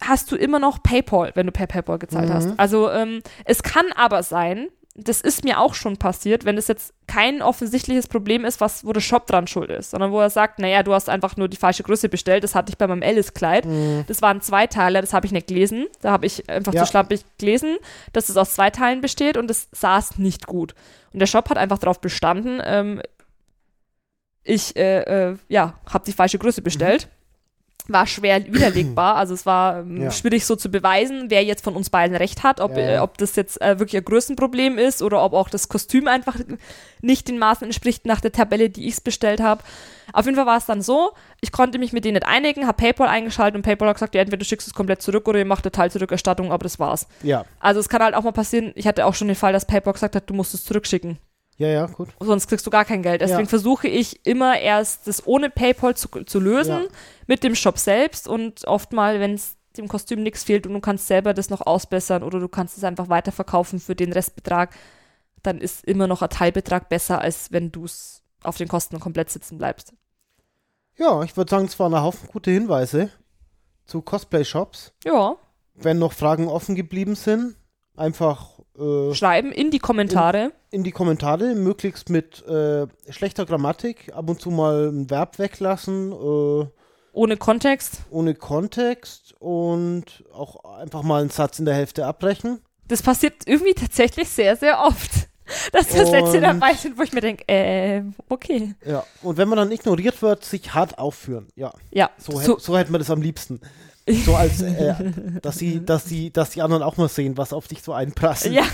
hast 0.00 0.30
du 0.32 0.36
immer 0.36 0.58
noch 0.58 0.82
PayPal, 0.82 1.32
wenn 1.34 1.46
du 1.46 1.52
per 1.52 1.66
PayPal 1.66 1.98
gezahlt 1.98 2.28
mhm. 2.28 2.34
hast. 2.34 2.48
Also 2.58 2.90
ähm, 2.90 3.22
es 3.44 3.62
kann 3.62 3.86
aber 3.94 4.22
sein, 4.22 4.68
das 4.94 5.22
ist 5.22 5.42
mir 5.42 5.58
auch 5.58 5.74
schon 5.74 5.96
passiert, 5.96 6.44
wenn 6.44 6.58
es 6.58 6.68
jetzt 6.68 6.92
kein 7.06 7.40
offensichtliches 7.40 8.08
Problem 8.08 8.44
ist, 8.44 8.60
was, 8.60 8.84
wo 8.84 8.92
der 8.92 9.00
Shop 9.00 9.26
dran 9.26 9.46
schuld 9.46 9.70
ist, 9.70 9.90
sondern 9.90 10.12
wo 10.12 10.20
er 10.20 10.28
sagt, 10.28 10.58
naja, 10.58 10.82
du 10.82 10.92
hast 10.92 11.08
einfach 11.08 11.36
nur 11.36 11.48
die 11.48 11.56
falsche 11.56 11.82
Größe 11.82 12.10
bestellt, 12.10 12.44
das 12.44 12.54
hatte 12.54 12.70
ich 12.70 12.78
bei 12.78 12.86
meinem 12.86 13.02
Alice-Kleid. 13.02 13.64
Mhm. 13.64 14.04
Das 14.06 14.20
waren 14.20 14.42
zwei 14.42 14.66
Teile, 14.66 15.00
das 15.00 15.14
habe 15.14 15.24
ich 15.24 15.32
nicht 15.32 15.46
gelesen. 15.46 15.86
Da 16.02 16.10
habe 16.10 16.26
ich 16.26 16.48
einfach 16.50 16.74
ja. 16.74 16.84
zu 16.84 16.90
schlappig 16.90 17.24
gelesen, 17.38 17.76
dass 18.12 18.28
es 18.28 18.36
aus 18.36 18.54
zwei 18.54 18.68
Teilen 18.68 19.00
besteht 19.00 19.38
und 19.38 19.50
es 19.50 19.68
saß 19.72 20.18
nicht 20.18 20.46
gut. 20.46 20.74
Und 21.12 21.20
der 21.20 21.26
Shop 21.26 21.48
hat 21.48 21.56
einfach 21.56 21.78
darauf 21.78 22.00
bestanden, 22.00 22.60
ähm, 22.62 23.00
ich 24.44 24.76
äh, 24.76 25.30
äh, 25.30 25.36
ja, 25.48 25.74
habe 25.92 26.04
die 26.04 26.12
falsche 26.12 26.38
Größe 26.38 26.62
bestellt. 26.62 27.06
Mhm. 27.06 27.22
War 27.88 28.06
schwer 28.06 28.46
widerlegbar, 28.46 29.16
also 29.16 29.34
es 29.34 29.44
war 29.44 29.80
ähm, 29.80 30.02
ja. 30.02 30.10
schwierig 30.12 30.46
so 30.46 30.54
zu 30.54 30.70
beweisen, 30.70 31.30
wer 31.30 31.42
jetzt 31.42 31.64
von 31.64 31.74
uns 31.74 31.90
beiden 31.90 32.16
recht 32.16 32.44
hat, 32.44 32.60
ob, 32.60 32.76
ja, 32.76 32.78
ja. 32.78 32.94
Äh, 32.94 32.98
ob 33.00 33.18
das 33.18 33.34
jetzt 33.34 33.60
äh, 33.60 33.80
wirklich 33.80 34.00
ein 34.00 34.04
Größenproblem 34.04 34.78
ist 34.78 35.02
oder 35.02 35.20
ob 35.24 35.32
auch 35.32 35.48
das 35.48 35.68
Kostüm 35.68 36.06
einfach 36.06 36.36
nicht 37.00 37.26
den 37.26 37.40
Maßen 37.40 37.64
entspricht 37.64 38.06
nach 38.06 38.20
der 38.20 38.30
Tabelle, 38.30 38.70
die 38.70 38.86
ich 38.86 39.02
bestellt 39.02 39.40
habe. 39.40 39.64
Auf 40.12 40.26
jeden 40.26 40.36
Fall 40.36 40.46
war 40.46 40.58
es 40.58 40.66
dann 40.66 40.80
so, 40.80 41.10
ich 41.40 41.50
konnte 41.50 41.80
mich 41.80 41.92
mit 41.92 42.04
denen 42.04 42.14
nicht 42.14 42.26
einigen, 42.26 42.68
habe 42.68 42.76
PayPal 42.76 43.08
eingeschaltet 43.08 43.56
und 43.56 43.62
PayPal 43.62 43.88
hat 43.88 43.96
gesagt, 43.96 44.14
ja, 44.14 44.20
entweder 44.20 44.38
du 44.38 44.44
schickst 44.44 44.68
es 44.68 44.74
komplett 44.74 45.02
zurück 45.02 45.26
oder 45.26 45.40
ihr 45.40 45.44
macht 45.44 45.64
eine 45.64 45.72
Teilzurückerstattung, 45.72 46.52
aber 46.52 46.62
das 46.62 46.78
war's. 46.78 47.08
Ja. 47.24 47.44
Also 47.58 47.80
es 47.80 47.88
kann 47.88 48.00
halt 48.00 48.14
auch 48.14 48.22
mal 48.22 48.30
passieren, 48.30 48.70
ich 48.76 48.86
hatte 48.86 49.06
auch 49.06 49.14
schon 49.14 49.26
den 49.26 49.36
Fall, 49.36 49.52
dass 49.52 49.66
PayPal 49.66 49.94
gesagt 49.94 50.14
hat, 50.14 50.30
du 50.30 50.34
musst 50.34 50.54
es 50.54 50.64
zurückschicken. 50.64 51.18
Ja, 51.62 51.68
ja, 51.68 51.86
gut. 51.86 52.08
Sonst 52.18 52.48
kriegst 52.48 52.66
du 52.66 52.70
gar 52.70 52.84
kein 52.84 53.02
Geld. 53.02 53.20
Deswegen 53.20 53.42
ja. 53.42 53.46
versuche 53.46 53.86
ich 53.86 54.26
immer 54.26 54.58
erst 54.58 55.06
das 55.06 55.24
ohne 55.24 55.48
PayPal 55.48 55.96
zu, 55.96 56.08
zu 56.08 56.40
lösen 56.40 56.82
ja. 56.82 56.88
mit 57.28 57.44
dem 57.44 57.54
Shop 57.54 57.78
selbst 57.78 58.26
und 58.26 58.66
oft 58.66 58.92
mal, 58.92 59.20
wenn 59.20 59.34
es 59.34 59.56
dem 59.76 59.86
Kostüm 59.86 60.24
nichts 60.24 60.42
fehlt 60.42 60.66
und 60.66 60.74
du 60.74 60.80
kannst 60.80 61.06
selber 61.06 61.34
das 61.34 61.50
noch 61.50 61.60
ausbessern 61.60 62.24
oder 62.24 62.40
du 62.40 62.48
kannst 62.48 62.76
es 62.76 62.82
einfach 62.82 63.08
weiterverkaufen 63.08 63.78
für 63.78 63.94
den 63.94 64.12
Restbetrag, 64.12 64.74
dann 65.44 65.58
ist 65.58 65.84
immer 65.84 66.08
noch 66.08 66.20
ein 66.20 66.30
Teilbetrag 66.30 66.88
besser, 66.88 67.20
als 67.20 67.52
wenn 67.52 67.70
du 67.70 67.84
es 67.84 68.22
auf 68.42 68.56
den 68.56 68.66
Kosten 68.66 68.98
komplett 68.98 69.30
sitzen 69.30 69.58
bleibst. 69.58 69.92
Ja, 70.98 71.22
ich 71.22 71.36
würde 71.36 71.50
sagen, 71.50 71.66
es 71.66 71.78
waren 71.78 71.94
ein 71.94 72.02
Haufen 72.02 72.28
gute 72.28 72.50
Hinweise 72.50 73.08
zu 73.86 74.02
Cosplay-Shops. 74.02 74.92
Ja. 75.04 75.36
Wenn 75.74 76.00
noch 76.00 76.12
Fragen 76.12 76.48
offen 76.48 76.74
geblieben 76.74 77.14
sind, 77.14 77.54
einfach 77.96 78.58
äh, 78.78 79.14
schreiben 79.14 79.52
in 79.52 79.70
die 79.70 79.78
Kommentare. 79.78 80.52
In, 80.70 80.78
in 80.78 80.84
die 80.84 80.92
Kommentare, 80.92 81.54
möglichst 81.54 82.10
mit 82.10 82.46
äh, 82.46 82.86
schlechter 83.10 83.46
Grammatik, 83.46 84.12
ab 84.14 84.28
und 84.30 84.40
zu 84.40 84.50
mal 84.50 84.88
ein 84.88 85.10
Verb 85.10 85.38
weglassen. 85.38 86.12
Äh, 86.12 86.66
ohne 87.12 87.36
Kontext. 87.36 88.02
Ohne 88.10 88.34
Kontext 88.34 89.34
und 89.38 90.24
auch 90.32 90.64
einfach 90.78 91.02
mal 91.02 91.20
einen 91.20 91.30
Satz 91.30 91.58
in 91.58 91.66
der 91.66 91.74
Hälfte 91.74 92.06
abbrechen. 92.06 92.60
Das 92.88 93.02
passiert 93.02 93.46
irgendwie 93.46 93.74
tatsächlich 93.74 94.28
sehr, 94.30 94.56
sehr 94.56 94.80
oft. 94.80 95.28
Dass 95.72 95.88
das 95.88 96.10
Sätze 96.10 96.40
dabei 96.40 96.74
sind, 96.74 96.98
wo 96.98 97.02
ich 97.02 97.12
mir 97.12 97.20
denke, 97.20 97.46
äh, 97.48 98.02
okay. 98.28 98.74
Ja, 98.86 99.04
und 99.22 99.36
wenn 99.36 99.48
man 99.48 99.58
dann 99.58 99.72
ignoriert 99.72 100.22
wird, 100.22 100.44
sich 100.44 100.72
hart 100.72 100.98
aufführen. 100.98 101.48
Ja. 101.54 101.72
Ja. 101.90 102.10
So, 102.16 102.38
so, 102.38 102.58
so 102.58 102.78
hätte 102.78 102.92
man 102.92 103.00
das 103.00 103.10
am 103.10 103.20
liebsten. 103.20 103.60
So 104.06 104.34
als, 104.34 104.60
äh, 104.62 104.94
dass, 105.40 105.58
sie, 105.58 105.84
dass, 105.84 106.04
sie, 106.04 106.32
dass 106.32 106.50
die 106.50 106.62
anderen 106.62 106.82
auch 106.82 106.96
mal 106.96 107.08
sehen, 107.08 107.36
was 107.36 107.52
auf 107.52 107.68
dich 107.68 107.82
so 107.82 107.92
einprasselt. 107.92 108.54
Ja. 108.54 108.64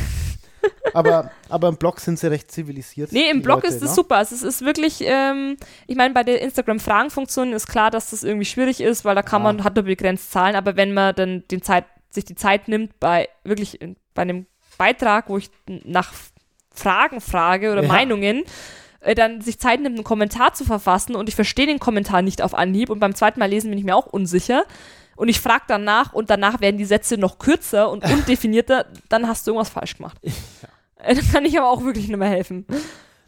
aber, 0.94 1.30
aber 1.48 1.68
im 1.68 1.76
Blog 1.76 2.00
sind 2.00 2.18
sie 2.18 2.30
recht 2.30 2.50
zivilisiert. 2.50 3.12
Nee, 3.12 3.30
im 3.30 3.42
Blog 3.42 3.62
Leute, 3.62 3.68
ist 3.68 3.82
es 3.82 3.90
ne? 3.90 3.94
super. 3.94 4.16
Also 4.16 4.34
es 4.34 4.42
ist 4.42 4.64
wirklich, 4.64 5.00
ähm, 5.02 5.56
ich 5.86 5.96
meine, 5.96 6.14
bei 6.14 6.24
der 6.24 6.40
Instagram-Fragenfunktion 6.40 7.52
ist 7.52 7.66
klar, 7.66 7.90
dass 7.90 8.10
das 8.10 8.24
irgendwie 8.24 8.46
schwierig 8.46 8.80
ist, 8.80 9.04
weil 9.04 9.14
da 9.14 9.22
kann 9.22 9.42
ja. 9.42 9.52
man, 9.52 9.64
hat 9.64 9.76
nur 9.76 9.84
begrenzt 9.84 10.32
Zahlen, 10.32 10.56
aber 10.56 10.76
wenn 10.76 10.94
man 10.94 11.14
dann 11.14 11.44
den 11.50 11.62
Zeit, 11.62 11.84
sich 12.10 12.24
die 12.24 12.34
Zeit 12.34 12.68
nimmt, 12.68 12.98
bei 13.00 13.28
wirklich 13.44 13.78
bei 14.14 14.22
einem 14.22 14.46
Beitrag, 14.78 15.28
wo 15.28 15.36
ich 15.36 15.50
nach 15.66 16.12
Fragen 16.72 17.20
frage 17.20 17.72
oder 17.72 17.82
ja. 17.82 17.88
Meinungen, 17.88 18.44
äh, 19.00 19.14
dann 19.14 19.40
sich 19.42 19.58
Zeit 19.58 19.80
nimmt, 19.80 19.96
einen 19.96 20.04
Kommentar 20.04 20.54
zu 20.54 20.64
verfassen 20.64 21.14
und 21.14 21.28
ich 21.28 21.34
verstehe 21.34 21.66
den 21.66 21.78
Kommentar 21.78 22.22
nicht 22.22 22.40
auf 22.40 22.54
Anhieb 22.54 22.88
und 22.88 22.98
beim 22.98 23.14
zweiten 23.14 23.40
Mal 23.40 23.50
lesen 23.50 23.70
bin 23.70 23.78
ich 23.78 23.84
mir 23.84 23.96
auch 23.96 24.06
unsicher 24.06 24.64
und 25.18 25.28
ich 25.28 25.40
frage 25.40 25.64
danach 25.66 26.12
und 26.12 26.30
danach 26.30 26.60
werden 26.60 26.78
die 26.78 26.84
Sätze 26.84 27.18
noch 27.18 27.38
kürzer 27.38 27.90
und 27.90 28.04
undefinierter, 28.10 28.86
dann 29.08 29.26
hast 29.26 29.46
du 29.46 29.50
irgendwas 29.50 29.68
falsch 29.68 29.96
gemacht. 29.96 30.16
Ja. 30.22 30.32
Dann 31.14 31.30
kann 31.30 31.44
ich 31.44 31.56
aber 31.56 31.70
auch 31.70 31.84
wirklich 31.84 32.08
nicht 32.08 32.16
mehr 32.16 32.28
helfen. 32.28 32.66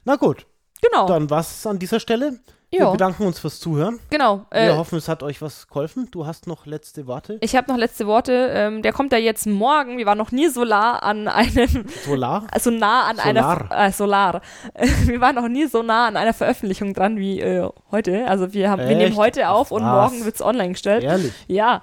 Na 0.04 0.16
gut. 0.16 0.44
Genau. 0.82 1.06
Dann 1.06 1.30
was 1.30 1.64
an 1.68 1.78
dieser 1.78 2.00
Stelle. 2.00 2.40
Wir 2.70 2.80
jo. 2.82 2.92
bedanken 2.92 3.26
uns 3.26 3.40
fürs 3.40 3.58
Zuhören. 3.58 3.98
Genau. 4.10 4.46
Äh, 4.50 4.66
Wir 4.66 4.76
hoffen, 4.76 4.96
es 4.96 5.08
hat 5.08 5.24
euch 5.24 5.42
was 5.42 5.66
geholfen. 5.66 6.08
Du 6.12 6.24
hast 6.24 6.46
noch 6.46 6.66
letzte 6.66 7.08
Worte. 7.08 7.36
Ich 7.40 7.56
habe 7.56 7.68
noch 7.70 7.76
letzte 7.76 8.06
Worte. 8.06 8.48
Ähm, 8.52 8.82
der 8.82 8.92
kommt 8.92 9.10
ja 9.12 9.18
jetzt 9.18 9.46
morgen. 9.46 9.98
Wir 9.98 10.06
waren 10.06 10.18
noch 10.18 10.30
nie 10.30 10.48
solar 10.48 11.02
an 11.02 11.26
einem. 11.26 11.86
Solar? 12.04 12.46
So 12.60 12.70
nah 12.70 13.08
an 13.08 13.16
Solar. 13.16 13.70
einer. 13.72 13.86
Äh, 13.88 13.92
Solar. 13.92 14.40
Wir 15.04 15.20
waren 15.20 15.34
noch 15.34 15.48
nie 15.48 15.66
so 15.66 15.82
nah 15.82 16.06
an 16.06 16.16
einer 16.16 16.32
Veröffentlichung 16.32 16.94
dran 16.94 17.16
wie 17.16 17.40
äh, 17.40 17.68
heute. 17.90 18.26
Also 18.28 18.52
wir, 18.52 18.70
haben, 18.70 18.86
wir 18.86 18.96
nehmen 18.96 19.16
heute 19.16 19.48
auf 19.48 19.70
und 19.72 19.82
morgen 19.82 20.24
wird 20.24 20.36
es 20.36 20.42
online 20.42 20.72
gestellt. 20.72 21.02
Ehrlich? 21.02 21.32
Ja. 21.48 21.82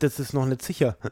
Das 0.00 0.18
ist 0.18 0.32
noch 0.34 0.46
nicht 0.46 0.62
sicher. 0.62 0.96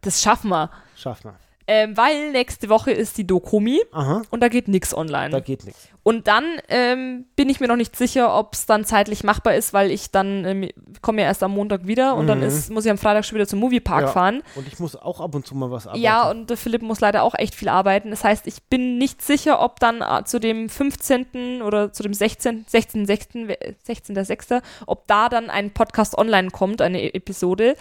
Das 0.00 0.22
schaffen 0.22 0.50
wir. 0.50 0.70
Schaffen 0.94 1.32
wir. 1.32 1.47
Ähm, 1.70 1.98
weil 1.98 2.32
nächste 2.32 2.70
Woche 2.70 2.92
ist 2.92 3.18
die 3.18 3.26
Dokumi 3.26 3.78
Aha. 3.92 4.22
und 4.30 4.40
da 4.40 4.48
geht 4.48 4.68
nichts 4.68 4.94
online. 4.94 5.28
Da 5.28 5.40
geht 5.40 5.66
nichts. 5.66 5.88
Und 6.02 6.26
dann 6.26 6.44
ähm, 6.70 7.26
bin 7.36 7.50
ich 7.50 7.60
mir 7.60 7.68
noch 7.68 7.76
nicht 7.76 7.94
sicher, 7.94 8.34
ob 8.34 8.54
es 8.54 8.64
dann 8.64 8.86
zeitlich 8.86 9.22
machbar 9.22 9.54
ist, 9.54 9.74
weil 9.74 9.90
ich 9.90 10.10
dann 10.10 10.46
ähm, 10.46 10.70
komme 11.02 11.20
ja 11.20 11.26
erst 11.26 11.42
am 11.42 11.52
Montag 11.52 11.86
wieder 11.86 12.14
und 12.14 12.24
mhm. 12.24 12.28
dann 12.28 12.42
ist, 12.42 12.70
muss 12.70 12.86
ich 12.86 12.90
am 12.90 12.96
Freitag 12.96 13.26
schon 13.26 13.36
wieder 13.36 13.46
zum 13.46 13.58
Moviepark 13.58 14.00
ja. 14.00 14.08
fahren. 14.08 14.42
Und 14.54 14.66
ich 14.66 14.78
muss 14.78 14.96
auch 14.96 15.20
ab 15.20 15.34
und 15.34 15.46
zu 15.46 15.54
mal 15.54 15.70
was 15.70 15.86
arbeiten. 15.86 16.02
Ja, 16.02 16.30
und 16.30 16.48
der 16.48 16.56
Philipp 16.56 16.80
muss 16.80 17.00
leider 17.00 17.22
auch 17.22 17.34
echt 17.34 17.54
viel 17.54 17.68
arbeiten. 17.68 18.08
Das 18.08 18.24
heißt, 18.24 18.46
ich 18.46 18.62
bin 18.62 18.96
nicht 18.96 19.20
sicher, 19.20 19.60
ob 19.60 19.78
dann 19.78 20.00
äh, 20.00 20.24
zu 20.24 20.40
dem 20.40 20.70
15. 20.70 21.60
oder 21.60 21.92
zu 21.92 22.02
dem 22.02 22.14
16. 22.14 22.64
16. 22.66 23.04
16. 23.04 23.52
16. 23.84 24.24
6. 24.24 24.48
ob 24.86 25.06
da 25.06 25.28
dann 25.28 25.50
ein 25.50 25.74
Podcast 25.74 26.16
online 26.16 26.48
kommt, 26.50 26.80
eine 26.80 27.02
e 27.02 27.10
Episode. 27.10 27.76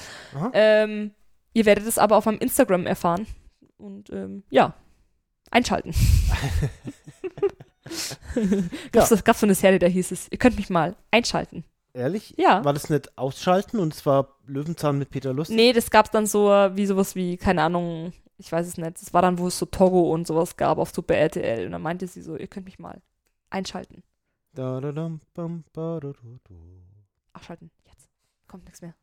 Ähm, 0.52 1.12
ihr 1.54 1.66
werdet 1.66 1.88
es 1.88 1.98
aber 1.98 2.18
auf 2.18 2.26
meinem 2.26 2.40
Instagram 2.40 2.86
erfahren. 2.86 3.26
Und 3.78 4.10
ähm, 4.10 4.44
ja, 4.50 4.74
einschalten. 5.52 5.94
gab's, 8.92 9.10
ja. 9.10 9.18
gab's 9.24 9.40
so 9.40 9.46
eine 9.46 9.56
Serie, 9.56 9.80
da 9.80 9.88
hieß 9.88 10.12
es, 10.12 10.28
ihr 10.32 10.38
könnt 10.38 10.58
mich 10.58 10.70
mal 10.70 10.96
einschalten. 11.12 11.64
Ehrlich? 11.94 12.36
Ja. 12.38 12.64
War 12.64 12.74
das 12.74 12.90
nicht 12.90 13.18
ausschalten 13.18 13.80
und 13.80 13.94
es 13.94 14.06
war 14.06 14.38
Löwenzahn 14.46 15.00
mit 15.00 15.10
Peter 15.10 15.34
Lustig? 15.34 15.56
Nee, 15.56 15.74
das 15.74 15.90
gab's 15.90 16.12
dann 16.12 16.28
so 16.28 16.50
wie 16.50 16.86
sowas 16.86 17.16
wie, 17.16 17.38
keine 17.38 17.64
Ahnung, 17.64 18.14
ich 18.38 18.52
weiß 18.52 18.68
es 18.68 18.78
nicht. 18.78 19.02
Das 19.02 19.14
war 19.14 19.22
dann, 19.22 19.40
wo 19.40 19.48
es 19.48 19.58
so 19.58 19.66
Togo 19.66 20.14
und 20.14 20.28
sowas 20.28 20.58
gab 20.58 20.78
auf 20.78 20.92
Super 20.94 21.16
RTL. 21.16 21.66
Und 21.66 21.72
dann 21.72 21.82
meinte 21.82 22.08
sie 22.08 22.22
so, 22.22 22.36
ihr 22.36 22.48
könnt 22.48 22.66
mich 22.66 22.78
mal 22.78 23.02
einschalten. 23.50 24.04
Da, 24.54 24.80
da, 24.80 24.92
dam, 24.92 25.22
bam, 25.34 25.64
ba, 25.74 26.00
da, 26.00 26.12
da, 26.12 26.40
da. 26.44 26.56
Abschalten, 27.34 27.72
jetzt. 27.86 28.10
Kommt 28.48 28.66
nichts 28.66 28.82
mehr. 28.82 28.94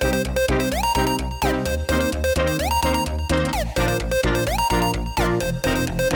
Thank 0.00 0.28
you. 6.00 6.09